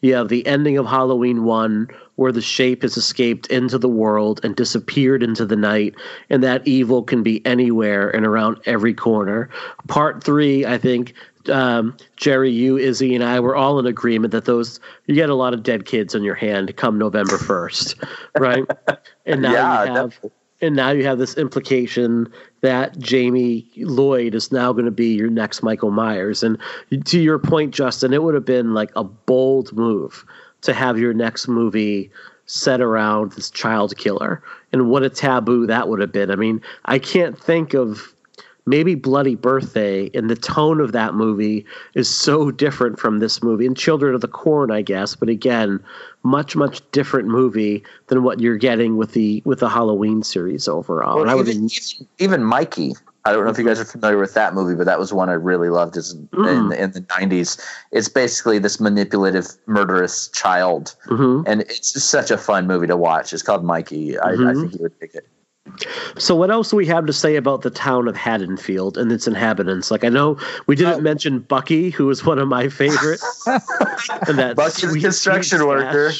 You 0.00 0.14
have 0.14 0.28
the 0.28 0.46
ending 0.46 0.78
of 0.78 0.86
Halloween 0.86 1.44
1, 1.44 1.88
where 2.16 2.32
the 2.32 2.42
shape 2.42 2.82
has 2.82 2.96
escaped 2.96 3.46
into 3.48 3.78
the 3.78 3.88
world 3.88 4.40
and 4.44 4.54
disappeared 4.54 5.22
into 5.22 5.46
the 5.46 5.56
night, 5.56 5.94
and 6.28 6.42
that 6.42 6.66
evil 6.66 7.02
can 7.02 7.22
be 7.22 7.44
anywhere 7.46 8.10
and 8.10 8.26
around 8.26 8.60
every 8.64 8.94
corner. 8.94 9.48
Part 9.88 10.22
3, 10.22 10.66
I 10.66 10.78
think, 10.78 11.14
um, 11.48 11.96
Jerry, 12.16 12.50
you, 12.50 12.76
Izzy, 12.76 13.14
and 13.14 13.24
I 13.24 13.40
were 13.40 13.56
all 13.56 13.78
in 13.78 13.86
agreement 13.86 14.32
that 14.32 14.44
those 14.44 14.80
you 15.06 15.14
get 15.14 15.30
a 15.30 15.34
lot 15.34 15.54
of 15.54 15.62
dead 15.62 15.84
kids 15.84 16.14
on 16.14 16.22
your 16.22 16.34
hand 16.34 16.76
come 16.76 16.98
November 16.98 17.36
1st, 17.36 18.04
right? 18.38 18.64
And 19.26 19.42
now 19.42 19.52
yeah, 19.52 19.84
you 19.84 19.94
have. 19.94 20.10
Definitely 20.10 20.38
and 20.62 20.76
now 20.76 20.90
you 20.90 21.04
have 21.04 21.18
this 21.18 21.36
implication 21.36 22.32
that 22.60 22.96
Jamie 22.98 23.68
Lloyd 23.76 24.34
is 24.34 24.52
now 24.52 24.72
going 24.72 24.84
to 24.84 24.92
be 24.92 25.12
your 25.12 25.28
next 25.28 25.62
Michael 25.62 25.90
Myers. 25.90 26.44
And 26.44 26.56
to 27.04 27.20
your 27.20 27.40
point, 27.40 27.74
Justin, 27.74 28.12
it 28.12 28.22
would 28.22 28.34
have 28.34 28.44
been 28.44 28.72
like 28.72 28.92
a 28.94 29.02
bold 29.02 29.72
move 29.72 30.24
to 30.60 30.72
have 30.72 30.98
your 30.98 31.12
next 31.12 31.48
movie 31.48 32.10
set 32.46 32.80
around 32.80 33.32
this 33.32 33.50
child 33.50 33.96
killer. 33.96 34.40
And 34.72 34.88
what 34.88 35.02
a 35.02 35.10
taboo 35.10 35.66
that 35.66 35.88
would 35.88 36.00
have 36.00 36.12
been. 36.12 36.30
I 36.30 36.36
mean, 36.36 36.62
I 36.84 37.00
can't 37.00 37.36
think 37.38 37.74
of 37.74 38.11
maybe 38.66 38.94
Bloody 38.94 39.34
Birthday 39.34 40.10
and 40.14 40.30
the 40.30 40.36
tone 40.36 40.80
of 40.80 40.92
that 40.92 41.14
movie 41.14 41.64
is 41.94 42.08
so 42.08 42.50
different 42.50 42.98
from 42.98 43.18
this 43.18 43.42
movie 43.42 43.66
and 43.66 43.76
Children 43.76 44.14
of 44.14 44.20
the 44.20 44.28
Corn, 44.28 44.70
I 44.70 44.82
guess. 44.82 45.14
But 45.14 45.28
again, 45.28 45.82
much 46.22 46.54
much 46.54 46.82
different 46.92 47.28
movie 47.28 47.82
than 48.08 48.22
what 48.22 48.40
you're 48.40 48.56
getting 48.56 48.96
with 48.96 49.12
the 49.12 49.42
with 49.44 49.60
the 49.60 49.68
Halloween 49.68 50.22
series 50.22 50.68
overall. 50.68 51.24
Well, 51.24 51.40
even, 51.40 51.68
even 52.18 52.44
Mikey, 52.44 52.92
I 53.24 53.32
don't 53.32 53.44
know 53.44 53.50
if 53.50 53.58
you 53.58 53.64
guys 53.64 53.78
are 53.78 53.84
familiar 53.84 54.18
with 54.18 54.34
that 54.34 54.54
movie, 54.54 54.74
but 54.74 54.84
that 54.86 54.98
was 54.98 55.12
one 55.12 55.28
I 55.28 55.34
really 55.34 55.68
loved. 55.68 55.96
Is 55.96 56.14
mm. 56.14 56.72
in, 56.72 56.78
in, 56.78 56.92
the 56.92 57.02
'90s. 57.02 57.60
It's 57.92 58.08
basically 58.08 58.58
this 58.58 58.80
manipulative, 58.80 59.46
murderous 59.66 60.28
child, 60.28 60.94
mm-hmm. 61.06 61.48
and 61.48 61.62
it's 61.62 61.92
just 61.92 62.10
such 62.10 62.30
a 62.30 62.38
fun 62.38 62.66
movie 62.66 62.88
to 62.88 62.96
watch. 62.96 63.32
It's 63.32 63.42
called 63.42 63.64
Mikey. 63.64 64.18
I, 64.18 64.32
mm-hmm. 64.32 64.46
I 64.46 64.54
think 64.54 64.74
you 64.74 64.80
would 64.82 64.98
pick 64.98 65.14
it. 65.14 65.26
So, 66.18 66.34
what 66.34 66.50
else 66.50 66.70
do 66.70 66.76
we 66.76 66.86
have 66.86 67.06
to 67.06 67.12
say 67.12 67.36
about 67.36 67.62
the 67.62 67.70
town 67.70 68.08
of 68.08 68.16
Haddonfield 68.16 68.98
and 68.98 69.10
its 69.10 69.26
inhabitants? 69.26 69.90
Like, 69.90 70.04
I 70.04 70.08
know 70.08 70.38
we 70.66 70.76
didn't 70.76 71.00
uh, 71.00 71.02
mention 71.02 71.40
Bucky, 71.40 71.90
who 71.90 72.10
is 72.10 72.24
one 72.24 72.38
of 72.38 72.48
my 72.48 72.68
favorites. 72.68 73.46
and 73.46 74.38
that 74.38 74.54
Bucky, 74.56 74.86
the 74.86 75.00
construction 75.00 75.66
worker. 75.66 76.12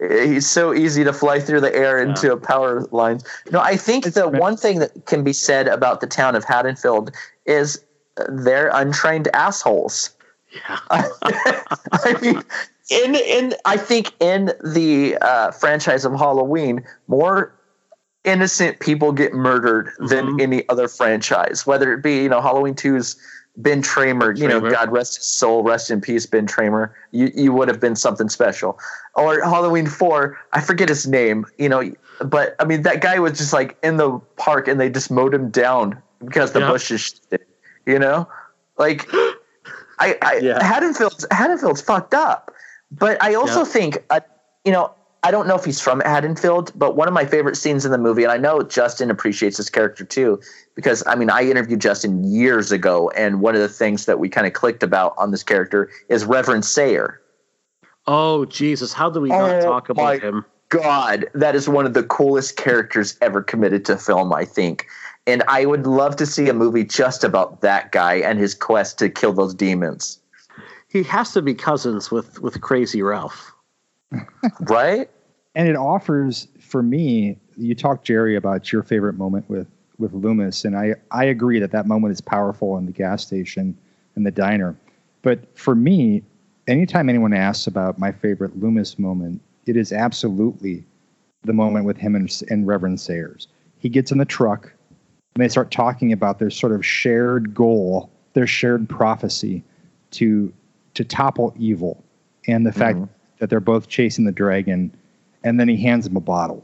He's 0.00 0.48
so 0.48 0.72
easy 0.72 1.04
to 1.04 1.12
fly 1.12 1.40
through 1.40 1.60
the 1.60 1.74
air 1.74 2.02
into 2.02 2.28
yeah. 2.28 2.32
a 2.32 2.36
power 2.36 2.80
line. 2.90 3.20
No, 3.50 3.60
I 3.60 3.76
think 3.76 4.04
the 4.14 4.28
one 4.28 4.56
thing 4.56 4.78
that 4.78 5.06
can 5.06 5.22
be 5.22 5.34
said 5.34 5.68
about 5.68 6.00
the 6.00 6.06
town 6.06 6.34
of 6.34 6.44
Haddonfield 6.44 7.14
is 7.44 7.84
they're 8.28 8.70
untrained 8.72 9.28
assholes. 9.34 10.10
Yeah. 10.52 10.78
I 10.90 12.16
mean, 12.22 12.42
in 12.90 13.14
in 13.14 13.54
I 13.66 13.76
think 13.76 14.12
in 14.20 14.52
the 14.64 15.18
uh, 15.20 15.50
franchise 15.52 16.04
of 16.04 16.12
Halloween, 16.12 16.82
more 17.06 17.54
innocent 18.24 18.80
people 18.80 19.12
get 19.12 19.32
murdered 19.32 19.86
mm-hmm. 19.86 20.06
than 20.06 20.40
any 20.40 20.68
other 20.68 20.88
franchise. 20.88 21.66
Whether 21.66 21.92
it 21.92 22.02
be 22.02 22.22
you 22.22 22.28
know 22.28 22.40
Halloween 22.40 22.74
2's 22.74 23.16
Ben 23.56 23.82
Tramer, 23.82 24.36
you 24.38 24.46
know, 24.46 24.60
God 24.60 24.92
rest 24.92 25.16
his 25.16 25.26
soul, 25.26 25.62
rest 25.62 25.90
in 25.90 26.00
peace, 26.00 26.24
Ben 26.24 26.46
Tramer. 26.46 26.92
You 27.10 27.30
you 27.34 27.52
would 27.52 27.68
have 27.68 27.80
been 27.80 27.96
something 27.96 28.28
special. 28.28 28.78
Or 29.14 29.40
Halloween 29.42 29.86
four, 29.86 30.38
I 30.52 30.60
forget 30.60 30.88
his 30.88 31.06
name, 31.06 31.44
you 31.58 31.68
know, 31.68 31.92
but 32.24 32.54
I 32.58 32.64
mean 32.64 32.82
that 32.82 33.00
guy 33.00 33.18
was 33.18 33.38
just 33.38 33.52
like 33.52 33.76
in 33.82 33.96
the 33.96 34.18
park 34.36 34.68
and 34.68 34.80
they 34.80 34.88
just 34.88 35.10
mowed 35.10 35.34
him 35.34 35.50
down 35.50 36.00
because 36.24 36.52
the 36.52 36.60
yeah. 36.60 36.70
bushes, 36.70 37.20
you 37.86 37.98
know, 37.98 38.28
like 38.78 39.06
I, 39.98 40.16
I 40.22 40.40
yeah. 40.42 40.62
Haddonfield's 40.64 41.26
Haddonfield's 41.30 41.82
fucked 41.82 42.14
up. 42.14 42.52
But 42.92 43.22
I 43.22 43.34
also 43.34 43.60
yeah. 43.60 43.64
think, 43.64 44.04
uh, 44.10 44.20
you 44.64 44.72
know, 44.72 44.92
I 45.22 45.30
don't 45.30 45.46
know 45.46 45.54
if 45.54 45.64
he's 45.64 45.80
from 45.80 46.00
Haddonfield, 46.00 46.72
but 46.74 46.96
one 46.96 47.06
of 47.06 47.12
my 47.12 47.26
favorite 47.26 47.56
scenes 47.56 47.84
in 47.84 47.92
the 47.92 47.98
movie, 47.98 48.22
and 48.22 48.32
I 48.32 48.38
know 48.38 48.62
Justin 48.62 49.10
appreciates 49.10 49.58
this 49.58 49.68
character 49.68 50.04
too, 50.04 50.40
because 50.74 51.02
I 51.06 51.14
mean, 51.14 51.28
I 51.28 51.42
interviewed 51.42 51.80
Justin 51.80 52.24
years 52.24 52.72
ago, 52.72 53.10
and 53.10 53.40
one 53.42 53.54
of 53.54 53.60
the 53.60 53.68
things 53.68 54.06
that 54.06 54.18
we 54.18 54.28
kind 54.28 54.46
of 54.46 54.54
clicked 54.54 54.82
about 54.82 55.14
on 55.18 55.30
this 55.30 55.42
character 55.42 55.90
is 56.08 56.24
Reverend 56.24 56.64
Sayer. 56.64 57.20
Oh 58.06 58.46
Jesus! 58.46 58.94
How 58.94 59.10
do 59.10 59.20
we 59.20 59.28
not 59.28 59.56
oh, 59.56 59.60
talk 59.60 59.90
about 59.90 60.20
him? 60.20 60.44
God, 60.70 61.28
that 61.34 61.54
is 61.54 61.68
one 61.68 61.84
of 61.84 61.94
the 61.94 62.04
coolest 62.04 62.56
characters 62.56 63.18
ever 63.20 63.42
committed 63.42 63.84
to 63.86 63.98
film, 63.98 64.32
I 64.32 64.44
think. 64.44 64.86
And 65.26 65.42
I 65.48 65.66
would 65.66 65.86
love 65.86 66.16
to 66.16 66.26
see 66.26 66.48
a 66.48 66.54
movie 66.54 66.84
just 66.84 67.24
about 67.24 67.60
that 67.60 67.92
guy 67.92 68.14
and 68.14 68.38
his 68.38 68.54
quest 68.54 68.98
to 69.00 69.10
kill 69.10 69.32
those 69.32 69.54
demons. 69.54 70.18
He 70.88 71.02
has 71.02 71.32
to 71.32 71.42
be 71.42 71.54
cousins 71.54 72.10
with 72.10 72.40
with 72.40 72.62
Crazy 72.62 73.02
Ralph 73.02 73.52
right? 74.60 75.08
And 75.54 75.68
it 75.68 75.76
offers 75.76 76.48
for 76.60 76.82
me. 76.82 77.38
You 77.56 77.74
talked 77.74 78.04
Jerry 78.04 78.36
about 78.36 78.72
your 78.72 78.82
favorite 78.82 79.14
moment 79.14 79.48
with 79.48 79.66
with 79.98 80.12
Loomis, 80.14 80.64
and 80.64 80.76
I 80.76 80.94
I 81.10 81.24
agree 81.24 81.58
that 81.58 81.72
that 81.72 81.86
moment 81.86 82.12
is 82.12 82.20
powerful 82.20 82.78
in 82.78 82.86
the 82.86 82.92
gas 82.92 83.26
station 83.26 83.76
and 84.14 84.26
the 84.26 84.30
diner. 84.30 84.76
But 85.22 85.58
for 85.58 85.74
me, 85.74 86.22
anytime 86.66 87.08
anyone 87.08 87.34
asks 87.34 87.66
about 87.66 87.98
my 87.98 88.12
favorite 88.12 88.58
Loomis 88.58 88.98
moment, 88.98 89.42
it 89.66 89.76
is 89.76 89.92
absolutely 89.92 90.84
the 91.44 91.52
moment 91.52 91.84
with 91.84 91.96
him 91.96 92.14
and, 92.14 92.42
and 92.48 92.66
Reverend 92.66 93.00
Sayers. 93.00 93.48
He 93.78 93.88
gets 93.88 94.12
in 94.12 94.18
the 94.18 94.24
truck 94.24 94.72
and 95.34 95.42
they 95.42 95.48
start 95.48 95.70
talking 95.70 96.12
about 96.12 96.38
their 96.38 96.50
sort 96.50 96.72
of 96.72 96.84
shared 96.84 97.54
goal, 97.54 98.10
their 98.32 98.46
shared 98.46 98.88
prophecy 98.88 99.62
to 100.12 100.52
to 100.94 101.04
topple 101.04 101.54
evil, 101.56 102.02
and 102.48 102.66
the 102.66 102.70
mm-hmm. 102.70 102.78
fact 102.78 102.98
that 103.40 103.50
they're 103.50 103.58
both 103.58 103.88
chasing 103.88 104.24
the 104.24 104.32
dragon, 104.32 104.94
and 105.42 105.58
then 105.58 105.68
he 105.68 105.76
hands 105.76 106.06
him 106.06 106.16
a 106.16 106.20
bottle. 106.20 106.62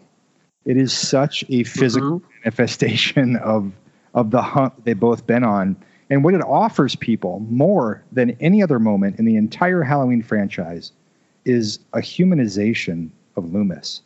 It 0.65 0.77
is 0.77 0.93
such 0.93 1.45
a 1.49 1.65
physical 1.65 2.21
mm-hmm. 2.21 2.39
manifestation 2.45 3.37
of 3.37 3.73
of 4.15 4.31
the 4.31 4.41
hunt 4.41 4.73
they've 4.85 4.99
both 4.99 5.27
been 5.27 5.45
on, 5.45 5.77
and 6.09 6.25
what 6.25 6.35
it 6.35 6.43
offers 6.43 6.97
people 6.97 7.41
more 7.51 8.03
than 8.13 8.37
any 8.41 8.63
other 8.63 8.79
moment 8.79 9.19
in 9.19 9.25
the 9.25 9.37
entire 9.37 9.83
Halloween 9.83 10.23
franchise 10.23 10.93
is 11.45 11.79
a 11.93 11.99
humanization 11.99 13.11
of 13.37 13.53
Loomis, 13.53 14.03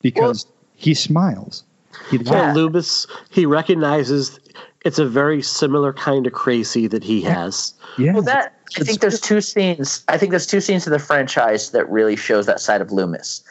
because 0.00 0.46
well, 0.46 0.54
he 0.76 0.94
smiles. 0.94 1.64
He, 2.10 2.18
yeah, 2.18 2.52
Loomis 2.52 3.06
he 3.30 3.46
recognizes 3.46 4.38
it's 4.84 4.98
a 4.98 5.06
very 5.06 5.42
similar 5.42 5.92
kind 5.92 6.26
of 6.26 6.32
crazy 6.32 6.86
that 6.88 7.04
he 7.04 7.22
has. 7.22 7.74
Yeah. 7.98 8.14
Well, 8.14 8.22
that 8.22 8.58
I 8.78 8.84
think 8.84 9.00
there's 9.00 9.20
two 9.20 9.40
scenes. 9.40 10.04
I 10.08 10.18
think 10.18 10.30
there's 10.30 10.46
two 10.46 10.60
scenes 10.60 10.86
in 10.86 10.92
the 10.92 10.98
franchise 10.98 11.70
that 11.70 11.88
really 11.90 12.16
shows 12.16 12.46
that 12.46 12.60
side 12.60 12.80
of 12.80 12.90
Loomis. 12.90 13.42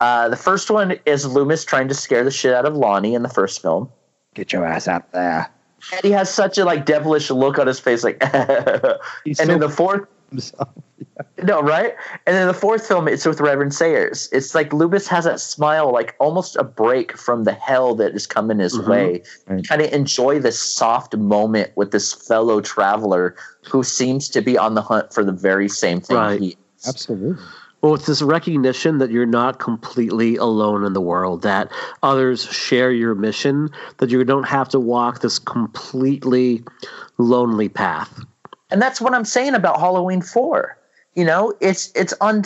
Uh, 0.00 0.28
the 0.28 0.36
first 0.36 0.70
one 0.70 0.98
is 1.06 1.26
Loomis 1.26 1.64
trying 1.64 1.88
to 1.88 1.94
scare 1.94 2.22
the 2.22 2.30
shit 2.30 2.54
out 2.54 2.64
of 2.64 2.76
Lonnie 2.76 3.14
in 3.14 3.22
the 3.22 3.28
first 3.28 3.60
film. 3.60 3.90
Get 4.34 4.52
your 4.52 4.64
ass 4.64 4.86
out 4.86 5.10
there. 5.12 5.50
And 5.92 6.00
he 6.02 6.10
has 6.12 6.32
such 6.32 6.58
a 6.58 6.64
like 6.64 6.86
devilish 6.86 7.30
look 7.30 7.58
on 7.58 7.66
his 7.66 7.80
face, 7.80 8.04
like. 8.04 8.18
and 8.34 9.36
so 9.36 9.42
in 9.44 9.60
the 9.60 9.68
fourth, 9.68 10.06
himself. 10.30 10.68
No, 11.42 11.62
right? 11.62 11.94
And 12.26 12.36
then 12.36 12.48
the 12.48 12.54
fourth 12.54 12.86
film, 12.86 13.06
it's 13.06 13.24
with 13.24 13.40
Reverend 13.40 13.72
Sayers. 13.72 14.28
It's 14.32 14.56
like 14.56 14.72
Loomis 14.72 15.06
has 15.06 15.24
that 15.24 15.38
smile, 15.38 15.92
like 15.92 16.16
almost 16.18 16.56
a 16.56 16.64
break 16.64 17.16
from 17.16 17.44
the 17.44 17.52
hell 17.52 17.94
that 17.96 18.14
is 18.14 18.26
coming 18.26 18.58
his 18.58 18.76
mm-hmm. 18.76 18.90
way. 18.90 19.22
Right. 19.46 19.66
Kind 19.66 19.82
of 19.82 19.92
enjoy 19.92 20.40
this 20.40 20.58
soft 20.58 21.16
moment 21.16 21.70
with 21.76 21.92
this 21.92 22.12
fellow 22.12 22.60
traveler 22.60 23.36
who 23.70 23.84
seems 23.84 24.28
to 24.30 24.40
be 24.40 24.58
on 24.58 24.74
the 24.74 24.82
hunt 24.82 25.12
for 25.12 25.24
the 25.24 25.32
very 25.32 25.68
same 25.68 26.00
thing 26.00 26.16
right. 26.16 26.40
he 26.40 26.48
is. 26.78 26.88
Absolutely. 26.88 27.42
Well, 27.82 27.94
it's 27.94 28.06
this 28.06 28.22
recognition 28.22 28.98
that 28.98 29.12
you're 29.12 29.24
not 29.24 29.60
completely 29.60 30.34
alone 30.34 30.84
in 30.84 30.92
the 30.92 31.00
world, 31.00 31.42
that 31.42 31.70
others 32.02 32.44
share 32.44 32.90
your 32.90 33.14
mission, 33.14 33.70
that 33.98 34.10
you 34.10 34.24
don't 34.24 34.48
have 34.48 34.68
to 34.70 34.80
walk 34.80 35.20
this 35.20 35.38
completely 35.38 36.64
lonely 37.18 37.68
path 37.68 38.24
and 38.70 38.82
that's 38.82 39.00
what 39.00 39.14
I'm 39.14 39.24
saying 39.24 39.54
about 39.54 39.80
Halloween 39.80 40.20
4. 40.20 40.77
You 41.18 41.24
know, 41.24 41.52
it's 41.58 41.90
it's 41.96 42.14
on 42.20 42.44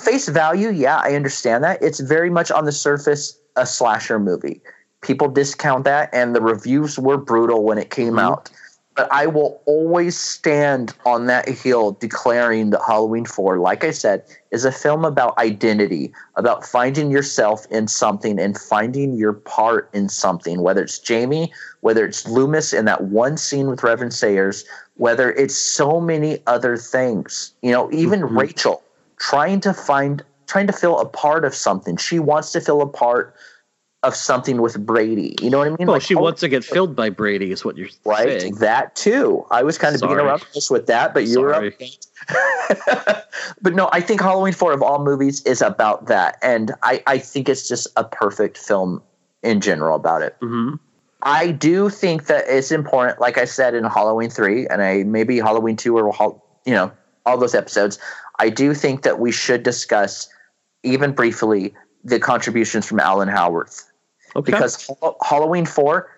face 0.00 0.28
value, 0.28 0.70
yeah, 0.70 1.00
I 1.02 1.16
understand 1.16 1.64
that. 1.64 1.82
It's 1.82 1.98
very 1.98 2.30
much 2.30 2.52
on 2.52 2.64
the 2.64 2.70
surface 2.70 3.36
a 3.56 3.66
slasher 3.66 4.20
movie. 4.20 4.60
People 5.00 5.26
discount 5.26 5.82
that 5.86 6.08
and 6.12 6.36
the 6.36 6.40
reviews 6.40 7.00
were 7.00 7.16
brutal 7.16 7.64
when 7.64 7.78
it 7.78 7.90
came 7.90 8.10
mm-hmm. 8.10 8.20
out. 8.20 8.48
But 9.00 9.10
I 9.10 9.28
will 9.28 9.62
always 9.64 10.14
stand 10.14 10.92
on 11.06 11.24
that 11.24 11.48
hill 11.48 11.92
declaring 11.92 12.68
that 12.68 12.82
Halloween 12.86 13.24
4, 13.24 13.58
like 13.58 13.82
I 13.82 13.92
said, 13.92 14.22
is 14.50 14.66
a 14.66 14.70
film 14.70 15.06
about 15.06 15.38
identity, 15.38 16.12
about 16.36 16.66
finding 16.66 17.10
yourself 17.10 17.64
in 17.70 17.88
something 17.88 18.38
and 18.38 18.60
finding 18.60 19.14
your 19.14 19.32
part 19.32 19.88
in 19.94 20.10
something, 20.10 20.60
whether 20.60 20.82
it's 20.82 20.98
Jamie, 20.98 21.50
whether 21.80 22.04
it's 22.04 22.28
Loomis 22.28 22.74
in 22.74 22.84
that 22.84 23.04
one 23.04 23.38
scene 23.38 23.68
with 23.68 23.82
Reverend 23.82 24.12
Sayers, 24.12 24.66
whether 24.96 25.32
it's 25.32 25.56
so 25.56 25.98
many 25.98 26.42
other 26.46 26.76
things. 26.76 27.54
You 27.62 27.72
know, 27.72 27.90
even 27.92 28.20
mm-hmm. 28.20 28.38
Rachel 28.38 28.82
trying 29.18 29.60
to 29.60 29.72
find, 29.72 30.22
trying 30.46 30.66
to 30.66 30.74
feel 30.74 30.98
a 30.98 31.08
part 31.08 31.46
of 31.46 31.54
something. 31.54 31.96
She 31.96 32.18
wants 32.18 32.52
to 32.52 32.60
feel 32.60 32.82
a 32.82 32.86
part 32.86 33.34
of 34.02 34.14
something 34.14 34.62
with 34.62 34.84
Brady. 34.84 35.36
You 35.42 35.50
know 35.50 35.58
what 35.58 35.66
I 35.66 35.70
mean? 35.70 35.86
Well, 35.86 35.96
like, 35.96 36.02
she 36.02 36.14
oh, 36.14 36.20
wants 36.20 36.40
to 36.40 36.48
get 36.48 36.64
filled 36.64 36.96
by 36.96 37.10
Brady, 37.10 37.50
is 37.52 37.64
what 37.64 37.76
you're 37.76 37.88
right. 38.04 38.40
Saying. 38.40 38.54
That 38.56 38.96
too. 38.96 39.44
I 39.50 39.62
was 39.62 39.76
kind 39.76 39.94
of 39.94 40.00
being 40.00 40.14
around 40.14 40.44
with 40.70 40.86
that, 40.86 41.12
but 41.12 41.26
you 41.26 41.40
were 41.40 41.54
up. 41.54 41.72
but 43.62 43.74
no, 43.74 43.90
I 43.92 44.00
think 44.00 44.20
Halloween 44.20 44.52
Four 44.52 44.72
of 44.72 44.82
all 44.82 45.04
movies 45.04 45.42
is 45.42 45.60
about 45.60 46.06
that, 46.06 46.38
and 46.42 46.72
I 46.82 47.02
I 47.06 47.18
think 47.18 47.48
it's 47.48 47.68
just 47.68 47.88
a 47.96 48.04
perfect 48.04 48.56
film 48.56 49.02
in 49.42 49.60
general 49.60 49.96
about 49.96 50.22
it. 50.22 50.36
Mm-hmm. 50.40 50.76
I 51.22 51.50
do 51.50 51.90
think 51.90 52.26
that 52.26 52.44
it's 52.46 52.72
important, 52.72 53.20
like 53.20 53.36
I 53.36 53.44
said 53.44 53.74
in 53.74 53.84
Halloween 53.84 54.30
three, 54.30 54.66
and 54.66 54.82
I 54.82 55.02
maybe 55.02 55.38
Halloween 55.38 55.76
two 55.76 55.96
or 55.98 56.40
you 56.64 56.72
know 56.72 56.90
all 57.26 57.36
those 57.36 57.54
episodes. 57.54 57.98
I 58.38 58.48
do 58.48 58.72
think 58.72 59.02
that 59.02 59.18
we 59.18 59.30
should 59.30 59.62
discuss 59.62 60.28
even 60.82 61.12
briefly 61.12 61.74
the 62.04 62.18
contributions 62.18 62.86
from 62.86 63.00
Alan 63.00 63.28
Howarth, 63.28 63.89
okay. 64.36 64.52
because 64.52 64.90
Halloween 65.22 65.66
four. 65.66 66.10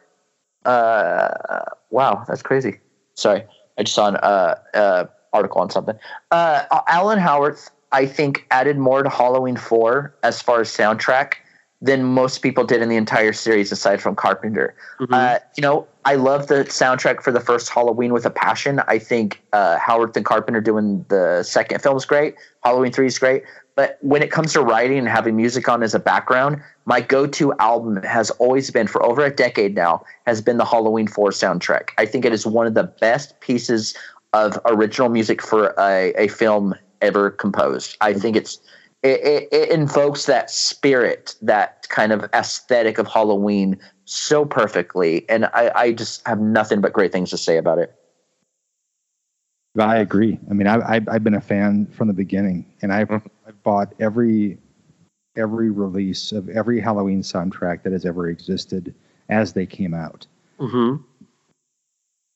Uh, 0.64 1.64
wow, 1.90 2.24
that's 2.28 2.42
crazy. 2.42 2.78
Sorry, 3.14 3.44
I 3.78 3.82
just 3.82 3.94
saw 3.94 4.08
an 4.08 4.16
uh, 4.16 4.54
uh, 4.74 5.04
article 5.32 5.60
on 5.60 5.70
something. 5.70 5.98
Uh, 6.30 6.64
Alan 6.88 7.18
Howarth, 7.18 7.70
I 7.90 8.06
think, 8.06 8.46
added 8.50 8.78
more 8.78 9.02
to 9.02 9.08
Halloween 9.08 9.56
four 9.56 10.14
as 10.22 10.40
far 10.40 10.60
as 10.60 10.68
soundtrack 10.68 11.34
than 11.82 12.04
most 12.04 12.38
people 12.38 12.64
did 12.64 12.80
in 12.80 12.88
the 12.88 12.96
entire 12.96 13.32
series, 13.32 13.72
aside 13.72 14.00
from 14.00 14.14
Carpenter. 14.14 14.74
Mm-hmm. 15.00 15.12
Uh, 15.12 15.38
you 15.56 15.62
know, 15.62 15.86
I 16.04 16.14
love 16.14 16.46
the 16.46 16.64
soundtrack 16.64 17.22
for 17.22 17.32
the 17.32 17.40
first 17.40 17.68
Halloween 17.68 18.12
with 18.12 18.24
a 18.24 18.30
passion. 18.30 18.80
I 18.86 19.00
think 19.00 19.42
uh, 19.52 19.78
Howarth 19.78 20.16
and 20.16 20.24
Carpenter 20.24 20.60
doing 20.60 21.04
the 21.08 21.42
second 21.42 21.82
film 21.82 21.96
is 21.96 22.04
great. 22.04 22.36
Halloween 22.62 22.92
three 22.92 23.06
is 23.06 23.18
great. 23.18 23.42
But 23.74 23.98
when 24.00 24.22
it 24.22 24.30
comes 24.30 24.52
to 24.52 24.60
writing 24.60 24.98
and 24.98 25.08
having 25.08 25.34
music 25.34 25.68
on 25.68 25.82
as 25.82 25.94
a 25.94 25.98
background, 25.98 26.62
my 26.84 27.00
go-to 27.00 27.52
album 27.54 28.02
has 28.02 28.30
always 28.32 28.70
been 28.70 28.86
for 28.86 29.04
over 29.04 29.24
a 29.24 29.34
decade 29.34 29.74
now 29.74 30.04
has 30.26 30.40
been 30.40 30.58
the 30.58 30.64
Halloween 30.64 31.08
4 31.08 31.30
soundtrack. 31.30 31.90
I 31.98 32.06
think 32.06 32.24
it 32.24 32.32
is 32.32 32.46
one 32.46 32.66
of 32.66 32.74
the 32.74 32.84
best 32.84 33.40
pieces 33.40 33.96
of 34.34 34.58
original 34.66 35.08
music 35.08 35.42
for 35.42 35.74
a, 35.78 36.12
a 36.16 36.28
film 36.28 36.74
ever 37.00 37.30
composed. 37.30 37.96
I 38.00 38.12
think 38.12 38.36
it's 38.36 38.60
it, 39.02 39.20
it, 39.20 39.48
it, 39.50 39.70
invokes 39.70 40.26
that 40.26 40.50
spirit, 40.50 41.34
that 41.42 41.88
kind 41.88 42.12
of 42.12 42.24
aesthetic 42.32 42.98
of 42.98 43.08
Halloween 43.08 43.78
so 44.04 44.44
perfectly, 44.44 45.28
and 45.28 45.46
I, 45.46 45.72
I 45.74 45.92
just 45.92 46.26
have 46.26 46.40
nothing 46.40 46.80
but 46.80 46.92
great 46.92 47.10
things 47.10 47.30
to 47.30 47.38
say 47.38 47.56
about 47.56 47.78
it. 47.78 47.94
I 49.78 49.98
agree. 49.98 50.38
I 50.50 50.52
mean, 50.52 50.66
I, 50.66 50.94
have 50.94 51.08
I've 51.08 51.24
been 51.24 51.34
a 51.34 51.40
fan 51.40 51.86
from 51.86 52.08
the 52.08 52.14
beginning, 52.14 52.66
and 52.82 52.92
I've 52.92 53.08
mm-hmm. 53.08 53.26
I've 53.46 53.62
bought 53.62 53.92
every 53.98 54.58
every 55.36 55.70
release 55.70 56.30
of 56.32 56.48
every 56.50 56.80
Halloween 56.80 57.22
soundtrack 57.22 57.82
that 57.82 57.92
has 57.92 58.04
ever 58.04 58.28
existed 58.28 58.94
as 59.28 59.54
they 59.54 59.66
came 59.66 59.94
out. 59.94 60.26
Mm-hmm. 60.60 61.02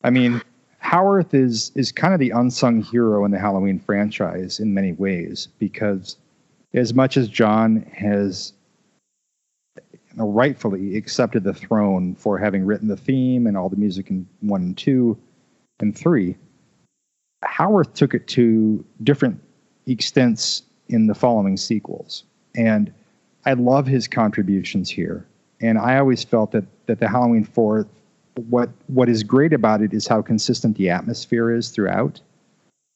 I 0.03 0.11
mean, 0.11 0.41
Howarth 0.79 1.35
is 1.35 1.73
is 1.75 1.93
kind 1.93 2.15
of 2.15 2.21
the 2.21 2.31
unsung 2.31 2.81
hero 2.83 3.25
in 3.25 3.31
the 3.31 3.39
Halloween 3.39 3.79
franchise 3.79 4.59
in 4.59 4.73
many 4.73 4.93
ways 4.93 5.49
because 5.59 6.17
as 6.77 6.93
much 6.93 7.17
as 7.17 7.29
John 7.29 7.83
has 7.93 8.53
rightfully 10.15 10.97
accepted 10.97 11.43
the 11.43 11.55
throne 11.55 12.15
for 12.15 12.39
having 12.39 12.65
written 12.65 12.89
the 12.89 12.97
theme 12.97 13.47
and 13.47 13.57
all 13.57 13.69
the 13.69 13.77
music 13.77 14.11
in 14.11 14.27
one 14.41 14.63
and 14.63 14.79
two 14.79 15.19
and 15.81 15.97
three, 15.97 16.37
Howarth 17.45 17.93
took 17.95 18.15
it 18.15 18.27
to 18.29 18.85
different 19.03 19.41
extents 19.87 20.63
in 20.89 21.07
the 21.07 21.15
following 21.15 21.57
sequels. 21.57 22.25
And 22.55 22.93
I 23.45 23.55
love 23.55 23.87
his 23.87 24.07
contributions 24.07 24.91
here. 24.91 25.27
And 25.61 25.79
I 25.79 25.99
always 25.99 26.25
felt 26.25 26.53
that 26.53 26.65
that 26.87 27.01
the 27.01 27.09
Halloween 27.09 27.45
Four, 27.45 27.87
what 28.49 28.69
what 28.89 29.09
is 29.09 29.23
great 29.23 29.53
about 29.53 29.81
it 29.81 29.95
is 29.95 30.07
how 30.07 30.21
consistent 30.21 30.77
the 30.77 30.91
atmosphere 30.91 31.51
is 31.51 31.71
throughout. 31.71 32.21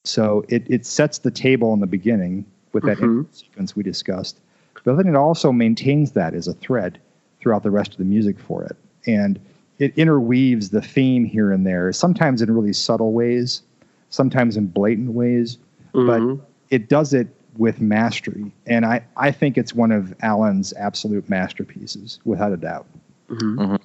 So 0.04 0.44
it 0.48 0.64
it 0.68 0.84
sets 0.84 1.18
the 1.18 1.30
table 1.30 1.72
in 1.72 1.80
the 1.80 1.86
beginning 1.86 2.44
with 2.72 2.84
that 2.84 2.98
mm-hmm. 2.98 3.22
sequence 3.32 3.74
we 3.74 3.82
discussed. 3.82 4.40
But 4.84 4.96
then 4.96 5.08
it 5.08 5.16
also 5.16 5.52
maintains 5.52 6.12
that 6.12 6.34
as 6.34 6.48
a 6.48 6.54
thread 6.54 6.98
throughout 7.40 7.62
the 7.62 7.70
rest 7.70 7.92
of 7.92 7.98
the 7.98 8.04
music 8.04 8.38
for 8.38 8.64
it. 8.64 8.76
And 9.06 9.40
it 9.78 9.96
interweaves 9.96 10.70
the 10.70 10.82
theme 10.82 11.24
here 11.24 11.52
and 11.52 11.66
there, 11.66 11.92
sometimes 11.92 12.42
in 12.42 12.54
really 12.54 12.72
subtle 12.72 13.12
ways, 13.12 13.62
sometimes 14.10 14.56
in 14.56 14.66
blatant 14.66 15.12
ways, 15.12 15.58
mm-hmm. 15.94 16.06
but 16.36 16.46
it 16.70 16.88
does 16.88 17.14
it 17.14 17.28
with 17.56 17.80
mastery. 17.80 18.52
And 18.66 18.86
I, 18.86 19.04
I 19.16 19.32
think 19.32 19.58
it's 19.58 19.74
one 19.74 19.90
of 19.90 20.14
Alan's 20.22 20.72
absolute 20.74 21.28
masterpieces, 21.28 22.20
without 22.24 22.52
a 22.52 22.56
doubt. 22.56 22.86
Mm-hmm. 23.28 23.76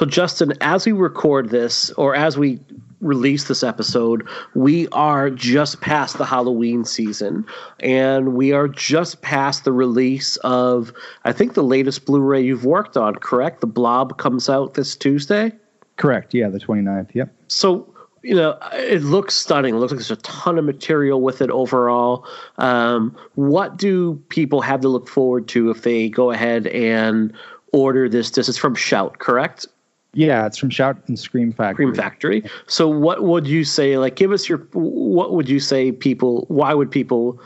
So, 0.00 0.06
Justin, 0.06 0.54
as 0.62 0.86
we 0.86 0.92
record 0.92 1.50
this, 1.50 1.90
or 1.90 2.14
as 2.14 2.38
we 2.38 2.58
release 3.02 3.48
this 3.48 3.62
episode, 3.62 4.26
we 4.54 4.88
are 4.92 5.28
just 5.28 5.82
past 5.82 6.16
the 6.16 6.24
Halloween 6.24 6.86
season, 6.86 7.44
and 7.80 8.32
we 8.32 8.50
are 8.50 8.66
just 8.66 9.20
past 9.20 9.64
the 9.64 9.72
release 9.72 10.36
of, 10.38 10.90
I 11.24 11.32
think, 11.32 11.52
the 11.52 11.62
latest 11.62 12.06
Blu 12.06 12.22
ray 12.22 12.40
you've 12.40 12.64
worked 12.64 12.96
on, 12.96 13.16
correct? 13.16 13.60
The 13.60 13.66
Blob 13.66 14.16
comes 14.16 14.48
out 14.48 14.72
this 14.72 14.96
Tuesday? 14.96 15.52
Correct. 15.96 16.32
Yeah, 16.32 16.48
the 16.48 16.60
29th. 16.60 17.14
Yep. 17.14 17.34
So, 17.48 17.94
you 18.22 18.34
know, 18.34 18.56
it 18.72 19.02
looks 19.02 19.34
stunning. 19.34 19.74
It 19.74 19.78
looks 19.80 19.92
like 19.92 19.98
there's 19.98 20.10
a 20.10 20.16
ton 20.16 20.56
of 20.58 20.64
material 20.64 21.20
with 21.20 21.42
it 21.42 21.50
overall. 21.50 22.24
Um, 22.56 23.14
what 23.34 23.76
do 23.76 24.14
people 24.30 24.62
have 24.62 24.80
to 24.80 24.88
look 24.88 25.08
forward 25.08 25.46
to 25.48 25.68
if 25.68 25.82
they 25.82 26.08
go 26.08 26.30
ahead 26.30 26.68
and 26.68 27.34
order 27.74 28.08
this? 28.08 28.30
This 28.30 28.48
is 28.48 28.56
from 28.56 28.74
Shout, 28.74 29.18
correct? 29.18 29.66
Yeah, 30.12 30.46
it's 30.46 30.58
from 30.58 30.70
Shout 30.70 30.96
and 31.06 31.18
Scream 31.18 31.52
Factory. 31.52 31.86
Scream 31.86 31.94
Factory. 31.94 32.44
So, 32.66 32.88
what 32.88 33.22
would 33.22 33.46
you 33.46 33.64
say? 33.64 33.96
Like, 33.96 34.16
give 34.16 34.32
us 34.32 34.48
your. 34.48 34.58
What 34.72 35.34
would 35.34 35.48
you 35.48 35.60
say? 35.60 35.92
People. 35.92 36.46
Why 36.48 36.74
would 36.74 36.90
people? 36.90 37.40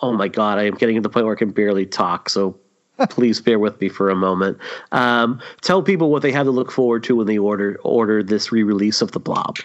Oh 0.00 0.12
my 0.12 0.28
God, 0.28 0.58
I 0.58 0.62
am 0.62 0.74
getting 0.76 0.96
to 0.96 1.02
the 1.02 1.10
point 1.10 1.26
where 1.26 1.34
I 1.34 1.38
can 1.38 1.50
barely 1.50 1.84
talk. 1.84 2.30
So, 2.30 2.58
please 3.10 3.40
bear 3.40 3.58
with 3.58 3.78
me 3.80 3.90
for 3.90 4.08
a 4.08 4.16
moment. 4.16 4.56
Um, 4.92 5.40
tell 5.60 5.82
people 5.82 6.10
what 6.10 6.22
they 6.22 6.32
have 6.32 6.46
to 6.46 6.50
look 6.50 6.72
forward 6.72 7.04
to 7.04 7.16
when 7.16 7.26
they 7.26 7.38
order 7.38 7.78
order 7.82 8.22
this 8.22 8.50
re-release 8.50 9.02
of 9.02 9.12
the 9.12 9.20
Blob. 9.20 9.58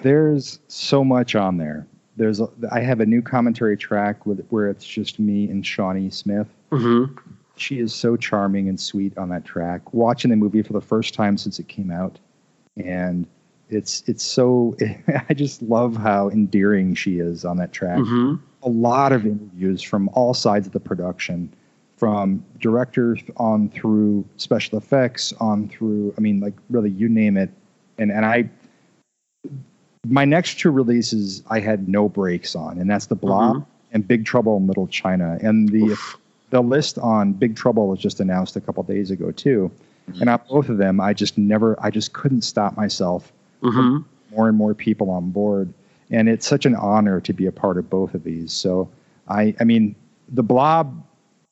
There's 0.00 0.58
so 0.68 1.02
much 1.02 1.34
on 1.34 1.56
there. 1.56 1.86
There's 2.16 2.40
a, 2.40 2.48
I 2.70 2.80
have 2.80 3.00
a 3.00 3.06
new 3.06 3.22
commentary 3.22 3.76
track 3.76 4.26
with 4.26 4.46
where 4.50 4.68
it's 4.68 4.86
just 4.86 5.18
me 5.18 5.48
and 5.48 5.64
Shawnee 5.64 6.10
Smith. 6.10 6.48
Mm-hmm 6.70 7.18
she 7.56 7.78
is 7.78 7.94
so 7.94 8.16
charming 8.16 8.68
and 8.68 8.78
sweet 8.78 9.16
on 9.16 9.28
that 9.30 9.44
track. 9.44 9.94
Watching 9.94 10.30
the 10.30 10.36
movie 10.36 10.62
for 10.62 10.72
the 10.72 10.80
first 10.80 11.14
time 11.14 11.36
since 11.38 11.58
it 11.58 11.68
came 11.68 11.90
out, 11.90 12.18
and 12.76 13.26
it's 13.68 14.02
it's 14.06 14.24
so 14.24 14.76
I 15.28 15.34
just 15.34 15.62
love 15.62 15.96
how 15.96 16.30
endearing 16.30 16.94
she 16.94 17.18
is 17.18 17.44
on 17.44 17.56
that 17.58 17.72
track. 17.72 17.98
Mm-hmm. 17.98 18.44
A 18.62 18.68
lot 18.68 19.12
of 19.12 19.26
interviews 19.26 19.82
from 19.82 20.08
all 20.14 20.34
sides 20.34 20.66
of 20.66 20.72
the 20.72 20.80
production, 20.80 21.52
from 21.96 22.44
directors 22.60 23.20
on 23.36 23.68
through 23.70 24.24
special 24.36 24.78
effects, 24.78 25.32
on 25.40 25.68
through 25.68 26.14
I 26.18 26.20
mean 26.20 26.40
like 26.40 26.54
really 26.70 26.90
you 26.90 27.08
name 27.08 27.36
it, 27.36 27.50
and 27.98 28.10
and 28.10 28.24
I. 28.24 28.50
My 30.06 30.26
next 30.26 30.58
two 30.58 30.70
releases 30.70 31.42
I 31.48 31.60
had 31.60 31.88
no 31.88 32.10
breaks 32.10 32.54
on, 32.54 32.78
and 32.78 32.90
that's 32.90 33.06
the 33.06 33.14
Blob 33.14 33.56
mm-hmm. 33.56 33.70
and 33.92 34.06
Big 34.06 34.26
Trouble 34.26 34.58
in 34.58 34.66
Little 34.66 34.86
China, 34.86 35.38
and 35.40 35.66
the 35.70 35.92
Oof 35.92 36.18
the 36.54 36.62
list 36.62 36.98
on 36.98 37.32
Big 37.32 37.56
Trouble 37.56 37.88
was 37.88 37.98
just 37.98 38.20
announced 38.20 38.54
a 38.54 38.60
couple 38.60 38.80
days 38.84 39.10
ago 39.10 39.32
too, 39.32 39.72
mm-hmm. 40.08 40.20
and 40.20 40.30
on 40.30 40.40
both 40.48 40.68
of 40.68 40.78
them, 40.78 41.00
I 41.00 41.12
just 41.12 41.36
never, 41.36 41.76
I 41.82 41.90
just 41.90 42.12
couldn't 42.12 42.42
stop 42.42 42.76
myself. 42.76 43.32
Mm-hmm. 43.60 44.02
More 44.30 44.48
and 44.48 44.56
more 44.56 44.72
people 44.72 45.10
on 45.10 45.32
board, 45.32 45.74
and 46.10 46.28
it's 46.28 46.46
such 46.46 46.64
an 46.64 46.76
honor 46.76 47.20
to 47.22 47.32
be 47.32 47.46
a 47.46 47.52
part 47.52 47.76
of 47.76 47.90
both 47.90 48.14
of 48.14 48.22
these. 48.22 48.52
So, 48.52 48.88
I, 49.26 49.52
I 49.58 49.64
mean, 49.64 49.96
the 50.28 50.44
Blob 50.44 51.04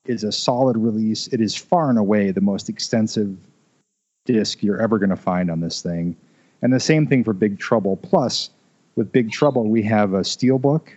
is 0.04 0.22
a 0.22 0.30
solid 0.30 0.76
release. 0.76 1.26
It 1.28 1.40
is 1.40 1.56
far 1.56 1.90
and 1.90 1.98
away 1.98 2.30
the 2.30 2.40
most 2.40 2.68
extensive 2.68 3.36
disc 4.24 4.62
you're 4.62 4.80
ever 4.80 5.00
going 5.00 5.10
to 5.10 5.16
find 5.16 5.50
on 5.50 5.60
this 5.60 5.82
thing, 5.82 6.16
and 6.62 6.72
the 6.72 6.78
same 6.78 7.08
thing 7.08 7.24
for 7.24 7.32
Big 7.32 7.58
Trouble. 7.58 7.96
Plus, 7.96 8.50
with 8.94 9.10
Big 9.10 9.32
Trouble, 9.32 9.66
we 9.68 9.82
have 9.82 10.14
a 10.14 10.20
steelbook. 10.20 10.90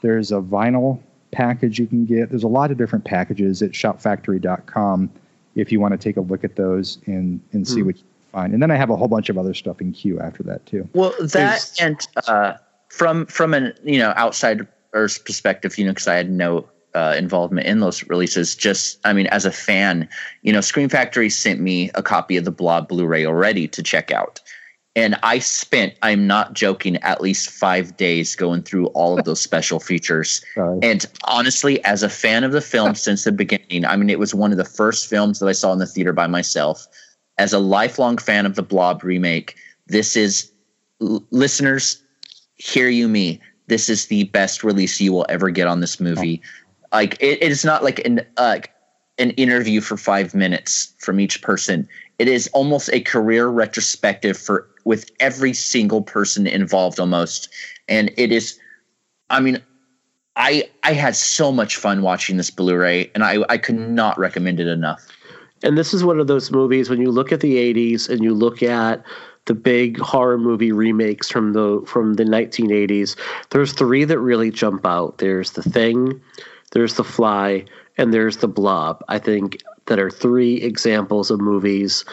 There's 0.00 0.30
a 0.30 0.40
vinyl 0.40 1.00
package 1.30 1.78
you 1.78 1.86
can 1.86 2.04
get. 2.04 2.30
There's 2.30 2.44
a 2.44 2.48
lot 2.48 2.70
of 2.70 2.78
different 2.78 3.04
packages 3.04 3.62
at 3.62 3.72
shoutfactory.com 3.72 5.10
if 5.54 5.72
you 5.72 5.80
want 5.80 5.92
to 5.92 5.98
take 5.98 6.16
a 6.16 6.20
look 6.20 6.44
at 6.44 6.56
those 6.56 6.98
and, 7.06 7.40
and 7.52 7.66
see 7.66 7.80
mm. 7.80 7.86
what 7.86 7.96
you 7.96 8.04
find. 8.32 8.52
And 8.52 8.62
then 8.62 8.70
I 8.70 8.76
have 8.76 8.90
a 8.90 8.96
whole 8.96 9.08
bunch 9.08 9.28
of 9.28 9.38
other 9.38 9.54
stuff 9.54 9.80
in 9.80 9.92
queue 9.92 10.20
after 10.20 10.42
that 10.44 10.64
too. 10.66 10.88
Well, 10.94 11.14
that 11.20 11.32
There's, 11.32 11.76
and 11.80 12.08
uh, 12.28 12.54
from 12.88 13.26
from 13.26 13.54
an 13.54 13.74
you 13.84 13.98
know 13.98 14.12
outside 14.16 14.66
outsider's 14.94 15.18
perspective, 15.18 15.78
you 15.78 15.84
know, 15.84 15.92
because 15.92 16.08
I 16.08 16.14
had 16.14 16.30
no 16.30 16.68
uh, 16.94 17.14
involvement 17.16 17.66
in 17.66 17.80
those 17.80 18.02
releases. 18.08 18.54
Just, 18.56 18.98
I 19.04 19.12
mean, 19.12 19.26
as 19.28 19.44
a 19.44 19.52
fan, 19.52 20.08
you 20.42 20.52
know, 20.52 20.60
Scream 20.60 20.88
Factory 20.88 21.30
sent 21.30 21.60
me 21.60 21.90
a 21.94 22.02
copy 22.02 22.36
of 22.36 22.44
the 22.44 22.50
Blob 22.50 22.88
Blu-ray 22.88 23.26
already 23.26 23.68
to 23.68 23.82
check 23.82 24.10
out. 24.10 24.40
And 24.98 25.14
I 25.22 25.38
spent, 25.38 25.94
I'm 26.02 26.26
not 26.26 26.54
joking, 26.54 26.96
at 26.96 27.20
least 27.20 27.50
five 27.50 27.96
days 27.96 28.34
going 28.34 28.64
through 28.64 28.88
all 28.88 29.16
of 29.16 29.24
those 29.24 29.40
special 29.40 29.78
features. 29.78 30.44
Sorry. 30.56 30.80
And 30.82 31.06
honestly, 31.22 31.82
as 31.84 32.02
a 32.02 32.08
fan 32.08 32.42
of 32.42 32.50
the 32.50 32.60
film 32.60 32.94
since 32.96 33.22
the 33.22 33.30
beginning, 33.30 33.84
I 33.84 33.96
mean, 33.96 34.10
it 34.10 34.18
was 34.18 34.34
one 34.34 34.50
of 34.50 34.58
the 34.58 34.64
first 34.64 35.08
films 35.08 35.38
that 35.38 35.46
I 35.46 35.52
saw 35.52 35.72
in 35.72 35.78
the 35.78 35.86
theater 35.86 36.12
by 36.12 36.26
myself. 36.26 36.88
As 37.38 37.52
a 37.52 37.60
lifelong 37.60 38.18
fan 38.18 38.44
of 38.44 38.56
the 38.56 38.62
Blob 38.64 39.04
remake, 39.04 39.54
this 39.86 40.16
is, 40.16 40.50
l- 41.00 41.24
listeners, 41.30 42.02
hear 42.56 42.88
you 42.88 43.06
me. 43.06 43.40
This 43.68 43.88
is 43.88 44.06
the 44.06 44.24
best 44.24 44.64
release 44.64 45.00
you 45.00 45.12
will 45.12 45.26
ever 45.28 45.50
get 45.50 45.68
on 45.68 45.78
this 45.78 46.00
movie. 46.00 46.42
Like, 46.92 47.14
it, 47.20 47.40
it 47.40 47.52
is 47.52 47.64
not 47.64 47.84
like 47.84 48.04
an, 48.04 48.22
uh, 48.36 48.58
an 49.18 49.30
interview 49.32 49.80
for 49.80 49.96
five 49.96 50.34
minutes 50.34 50.92
from 50.98 51.20
each 51.20 51.40
person. 51.40 51.88
It 52.18 52.28
is 52.28 52.48
almost 52.48 52.90
a 52.92 53.00
career 53.00 53.48
retrospective 53.48 54.36
for 54.36 54.66
with 54.84 55.10
every 55.20 55.52
single 55.52 56.02
person 56.02 56.46
involved 56.46 56.98
almost. 56.98 57.48
And 57.88 58.10
it 58.16 58.32
is, 58.32 58.58
I 59.30 59.40
mean, 59.40 59.62
I 60.36 60.68
I 60.82 60.92
had 60.92 61.16
so 61.16 61.52
much 61.52 61.76
fun 61.76 62.02
watching 62.02 62.36
this 62.36 62.50
Blu-ray, 62.50 63.10
and 63.14 63.24
I 63.24 63.38
I 63.48 63.58
could 63.58 63.78
not 63.78 64.18
recommend 64.18 64.60
it 64.60 64.68
enough. 64.68 65.06
And 65.62 65.76
this 65.76 65.92
is 65.92 66.04
one 66.04 66.20
of 66.20 66.28
those 66.28 66.50
movies 66.52 66.88
when 66.88 67.00
you 67.00 67.10
look 67.10 67.32
at 67.32 67.40
the 67.40 67.56
'80s 67.56 68.08
and 68.08 68.22
you 68.22 68.34
look 68.34 68.62
at 68.62 69.04
the 69.48 69.54
big 69.54 69.98
horror 69.98 70.38
movie 70.38 70.72
remakes 70.72 71.28
from 71.28 71.54
the 71.54 71.82
from 71.86 72.14
the 72.14 72.24
1980s. 72.24 73.16
There's 73.50 73.72
three 73.72 74.04
that 74.04 74.18
really 74.18 74.50
jump 74.50 74.86
out. 74.86 75.18
There's 75.18 75.52
The 75.52 75.62
Thing, 75.62 76.20
there's 76.72 76.94
The 76.94 77.04
Fly, 77.04 77.64
and 77.96 78.12
there's 78.12 78.36
The 78.36 78.48
Blob. 78.48 79.02
I 79.08 79.18
think 79.18 79.62
that 79.88 79.98
are 79.98 80.10
three 80.10 80.56
examples 80.62 81.30
of 81.30 81.40
movies 81.40 82.04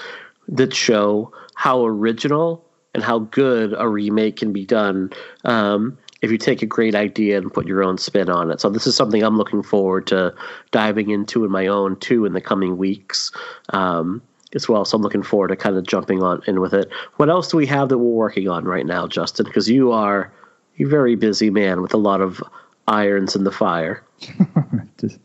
that 0.47 0.73
show 0.73 1.31
how 1.55 1.85
original 1.85 2.65
and 2.93 3.03
how 3.03 3.19
good 3.19 3.73
a 3.77 3.87
remake 3.87 4.37
can 4.37 4.51
be 4.53 4.65
done 4.65 5.11
um, 5.43 5.97
if 6.21 6.31
you 6.31 6.37
take 6.37 6.61
a 6.61 6.65
great 6.65 6.95
idea 6.95 7.37
and 7.37 7.53
put 7.53 7.67
your 7.67 7.83
own 7.83 7.97
spin 7.97 8.29
on 8.29 8.49
it. 8.49 8.59
So 8.61 8.69
this 8.69 8.87
is 8.87 8.95
something 8.95 9.21
I'm 9.21 9.37
looking 9.37 9.61
forward 9.61 10.07
to 10.07 10.33
diving 10.71 11.09
into 11.09 11.45
in 11.45 11.51
my 11.51 11.67
own 11.67 11.97
too 11.97 12.25
in 12.25 12.33
the 12.33 12.41
coming 12.41 12.77
weeks. 12.77 13.31
Um, 13.69 14.21
as 14.53 14.69
well, 14.69 14.85
so 14.85 14.95
I'm 14.95 15.01
looking 15.01 15.23
forward 15.23 15.49
to 15.49 15.57
kind 15.57 15.75
of 15.75 15.85
jumping 15.85 16.23
on 16.23 16.41
in 16.47 16.61
with 16.61 16.73
it. 16.73 16.89
What 17.17 17.29
else 17.29 17.49
do 17.49 17.57
we 17.57 17.65
have 17.65 17.89
that 17.89 17.97
we're 17.97 18.05
working 18.05 18.47
on 18.47 18.63
right 18.63 18.85
now, 18.85 19.05
Justin? 19.05 19.45
Because 19.45 19.69
you 19.69 19.91
are 19.91 20.31
a 20.79 20.85
very 20.85 21.15
busy 21.15 21.49
man 21.49 21.81
with 21.81 21.93
a 21.93 21.97
lot 21.97 22.21
of 22.21 22.41
irons 22.87 23.35
in 23.35 23.43
the 23.43 23.51
fire. 23.51 24.01
Just, 24.97 25.19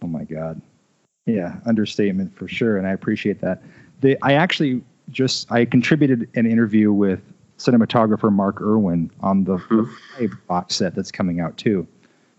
oh 0.00 0.06
my 0.06 0.24
god, 0.24 0.62
yeah, 1.34 1.56
understatement 1.66 2.36
for 2.36 2.48
sure, 2.48 2.76
and 2.76 2.86
I 2.86 2.92
appreciate 2.92 3.40
that. 3.40 3.62
The, 4.00 4.16
I 4.22 4.34
actually 4.34 4.82
just 5.10 5.50
I 5.50 5.64
contributed 5.64 6.28
an 6.34 6.46
interview 6.46 6.92
with 6.92 7.20
cinematographer 7.58 8.32
Mark 8.32 8.60
Irwin 8.60 9.10
on 9.20 9.44
the 9.44 9.58
mm-hmm. 9.58 10.26
box 10.48 10.76
set 10.76 10.94
that's 10.94 11.12
coming 11.12 11.40
out 11.40 11.56
too. 11.56 11.86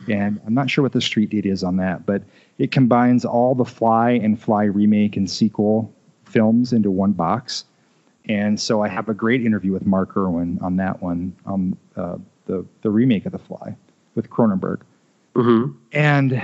And 0.09 0.41
I'm 0.47 0.55
not 0.55 0.69
sure 0.69 0.81
what 0.81 0.93
the 0.93 1.01
street 1.01 1.29
date 1.29 1.45
is 1.45 1.63
on 1.63 1.77
that, 1.77 2.07
but 2.07 2.23
it 2.57 2.71
combines 2.71 3.23
all 3.23 3.53
the 3.53 3.65
Fly 3.65 4.11
and 4.11 4.41
Fly 4.41 4.63
remake 4.63 5.15
and 5.15 5.29
sequel 5.29 5.93
films 6.25 6.73
into 6.73 6.89
one 6.89 7.11
box. 7.11 7.65
And 8.27 8.59
so 8.59 8.81
I 8.81 8.87
have 8.87 9.09
a 9.09 9.13
great 9.13 9.45
interview 9.45 9.71
with 9.71 9.85
Mark 9.85 10.17
Irwin 10.17 10.57
on 10.61 10.77
that 10.77 11.01
one, 11.03 11.35
on 11.45 11.77
uh, 11.95 12.17
the 12.45 12.65
the 12.81 12.89
remake 12.89 13.25
of 13.25 13.31
The 13.31 13.39
Fly 13.39 13.75
with 14.15 14.29
Cronenberg. 14.29 14.81
Mm-hmm. 15.35 15.77
And 15.91 16.41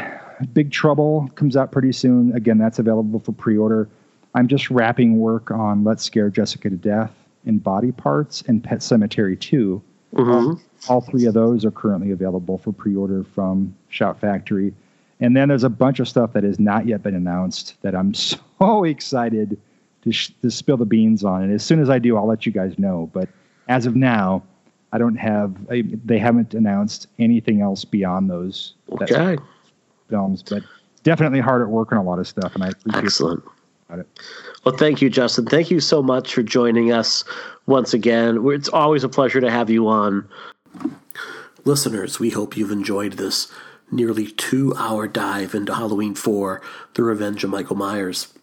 Big 0.54 0.72
Trouble 0.72 1.30
comes 1.36 1.58
out 1.58 1.72
pretty 1.72 1.92
soon. 1.92 2.34
Again, 2.36 2.58
that's 2.58 2.80
available 2.80 3.20
for 3.20 3.32
pre-order. 3.32 3.90
I'm 4.36 4.48
just 4.48 4.70
wrapping 4.70 5.20
work 5.20 5.52
on 5.52 5.84
Let's 5.84 6.04
Scare 6.04 6.30
Jessica 6.30 6.70
to 6.70 6.76
Death 6.76 7.12
in 7.46 7.58
Body 7.58 7.92
Parts 7.92 8.44
and 8.48 8.64
Pet 8.64 8.80
Sematary 8.80 9.40
2. 9.40 9.82
Mm-hmm. 10.14 10.54
all 10.90 11.02
three 11.02 11.26
of 11.26 11.34
those 11.34 11.66
are 11.66 11.72
currently 11.72 12.12
available 12.12 12.58
for 12.58 12.72
pre-order 12.72 13.26
from 13.26 13.76
Shout 13.90 14.22
Factory. 14.22 14.74
And 15.20 15.36
then 15.36 15.50
there's 15.50 15.66
a 15.66 15.70
bunch 15.70 16.00
of 16.00 16.08
stuff 16.08 16.32
that 16.32 16.44
has 16.44 16.60
not 16.60 16.88
yet 16.88 17.04
been 17.04 17.14
announced 17.14 17.76
that 17.82 17.94
I'm 17.94 18.14
so 18.14 18.84
excited 18.86 19.60
to, 20.04 20.12
sh- 20.12 20.32
to 20.42 20.50
spill 20.50 20.78
the 20.78 20.86
beans 20.86 21.24
on. 21.24 21.44
And 21.44 21.54
as 21.54 21.64
soon 21.64 21.82
as 21.82 21.90
I 21.90 22.00
do, 22.00 22.16
I'll 22.16 22.28
let 22.28 22.46
you 22.46 22.52
guys 22.52 22.80
know. 22.80 23.10
But 23.14 23.28
as 23.68 23.86
of 23.86 23.96
now, 23.96 24.44
I 24.94 24.98
don't 24.98 25.18
have. 25.18 25.56
I, 25.70 25.84
they 26.06 26.18
haven't 26.18 26.54
announced 26.54 27.08
anything 27.20 27.62
else 27.62 27.84
beyond 27.84 28.30
those 28.30 28.74
okay. 28.92 29.38
Films, 30.10 30.44
but 30.44 30.64
definitely 31.04 31.40
hard 31.40 31.62
at 31.62 31.70
work 31.70 31.92
on 31.92 31.98
a 31.98 32.04
lot 32.04 32.20
of 32.20 32.28
stuff, 32.28 32.56
and 32.56 32.64
I 32.64 32.70
appreciate 32.70 33.04
excellent. 33.04 33.44
It. 33.44 34.08
Well, 34.66 34.76
thank 34.76 35.02
you, 35.02 35.10
Justin. 35.10 35.46
Thank 35.46 35.72
you 35.72 35.80
so 35.80 36.04
much 36.04 36.34
for 36.34 36.44
joining 36.44 36.92
us 36.92 37.24
once 37.68 37.94
again. 37.94 38.46
It's 38.48 38.68
always 38.68 39.06
a 39.06 39.10
pleasure 39.10 39.40
to 39.40 39.50
have 39.50 39.70
you 39.70 39.88
on. 39.88 40.28
Listeners, 41.64 42.20
we 42.20 42.32
hope 42.32 42.58
you've 42.58 42.72
enjoyed 42.72 43.14
this 43.14 43.52
nearly 43.90 44.28
two 44.28 44.74
hour 44.76 45.08
dive 45.08 45.56
into 45.56 45.74
Halloween 45.74 46.16
4 46.16 46.62
The 46.96 47.04
Revenge 47.04 47.44
of 47.46 47.50
Michael 47.50 47.78
Myers. 47.78 48.34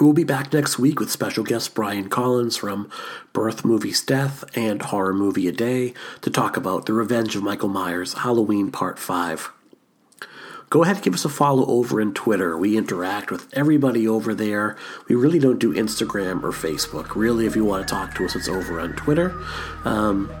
We'll 0.00 0.12
be 0.12 0.24
back 0.24 0.52
next 0.52 0.78
week 0.78 1.00
with 1.00 1.10
special 1.10 1.42
guest 1.42 1.74
Brian 1.74 2.08
Collins 2.08 2.56
from 2.56 2.88
Birth 3.32 3.64
Movies 3.64 4.00
Death 4.04 4.44
and 4.56 4.80
Horror 4.80 5.12
Movie 5.12 5.48
A 5.48 5.52
Day 5.52 5.94
to 6.20 6.30
talk 6.30 6.56
about 6.56 6.86
The 6.86 6.92
Revenge 6.92 7.34
of 7.34 7.42
Michael 7.42 7.68
Myers 7.68 8.14
Halloween 8.14 8.70
Part 8.70 9.00
5. 9.00 9.50
Go 10.70 10.84
ahead 10.84 10.96
and 10.96 11.04
give 11.04 11.14
us 11.14 11.24
a 11.24 11.28
follow 11.28 11.66
over 11.66 12.00
in 12.00 12.14
Twitter. 12.14 12.56
We 12.56 12.76
interact 12.76 13.32
with 13.32 13.52
everybody 13.52 14.06
over 14.06 14.36
there. 14.36 14.76
We 15.08 15.16
really 15.16 15.40
don't 15.40 15.58
do 15.58 15.74
Instagram 15.74 16.44
or 16.44 16.52
Facebook. 16.52 17.16
Really, 17.16 17.44
if 17.44 17.56
you 17.56 17.64
want 17.64 17.88
to 17.88 17.92
talk 17.92 18.14
to 18.14 18.24
us, 18.24 18.36
it's 18.36 18.48
over 18.48 18.78
on 18.78 18.92
Twitter. 18.92 19.34
Um, 19.84 20.32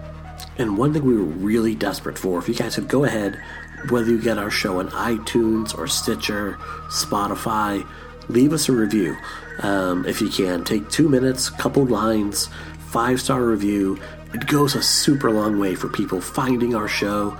and 0.56 0.78
one 0.78 0.92
thing 0.92 1.04
we 1.04 1.16
were 1.16 1.24
really 1.24 1.74
desperate 1.74 2.16
for, 2.16 2.38
if 2.38 2.48
you 2.48 2.54
guys 2.54 2.76
could 2.76 2.86
go 2.86 3.02
ahead, 3.02 3.42
whether 3.88 4.08
you 4.08 4.22
get 4.22 4.38
our 4.38 4.52
show 4.52 4.78
on 4.78 4.88
iTunes 4.90 5.76
or 5.76 5.88
Stitcher, 5.88 6.58
Spotify, 6.90 7.84
leave 8.28 8.52
us 8.52 8.68
a 8.68 8.72
review 8.72 9.16
um, 9.64 10.06
if 10.06 10.20
you 10.20 10.28
can. 10.28 10.62
Take 10.62 10.88
two 10.90 11.08
minutes, 11.08 11.50
couple 11.50 11.84
lines, 11.86 12.48
five 12.78 13.20
star 13.20 13.42
review. 13.42 13.98
It 14.32 14.46
goes 14.46 14.76
a 14.76 14.82
super 14.82 15.32
long 15.32 15.58
way 15.58 15.74
for 15.74 15.88
people 15.88 16.20
finding 16.20 16.76
our 16.76 16.86
show. 16.86 17.36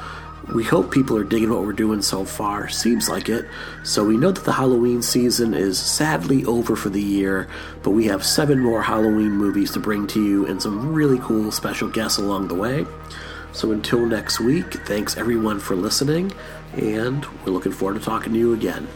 We 0.55 0.65
hope 0.65 0.91
people 0.91 1.17
are 1.17 1.23
digging 1.23 1.51
what 1.51 1.63
we're 1.63 1.73
doing 1.73 2.03
so 2.03 2.25
far. 2.25 2.69
Seems 2.69 3.09
like 3.09 3.29
it. 3.29 3.47
So 3.85 4.05
we 4.05 4.17
know 4.17 4.33
that 4.33 4.45
the 4.45 4.53
Halloween 4.53 5.01
season 5.01 5.55
is 5.55 5.79
sadly 5.79 6.45
over 6.45 6.75
for 6.75 6.89
the 6.89 7.01
year, 7.01 7.49
but 7.85 7.91
we 7.91 8.07
have 8.07 8.27
seven 8.27 8.59
more 8.59 8.83
Halloween 8.83 9.31
movies 9.31 9.71
to 9.73 9.79
bring 9.79 10.09
to 10.09 10.23
you 10.23 10.47
and 10.47 10.61
some 10.61 10.93
really 10.93 11.19
cool 11.21 11.53
special 11.53 11.89
guests 11.89 12.19
along 12.19 12.49
the 12.49 12.57
way. 12.57 12.85
So 13.53 13.71
until 13.71 14.05
next 14.05 14.41
week, 14.41 14.73
thanks 14.87 15.17
everyone 15.17 15.61
for 15.61 15.77
listening, 15.77 16.33
and 16.75 17.25
we're 17.45 17.53
looking 17.53 17.73
forward 17.73 17.99
to 17.99 18.05
talking 18.05 18.33
to 18.33 18.39
you 18.39 18.53
again. 18.53 18.89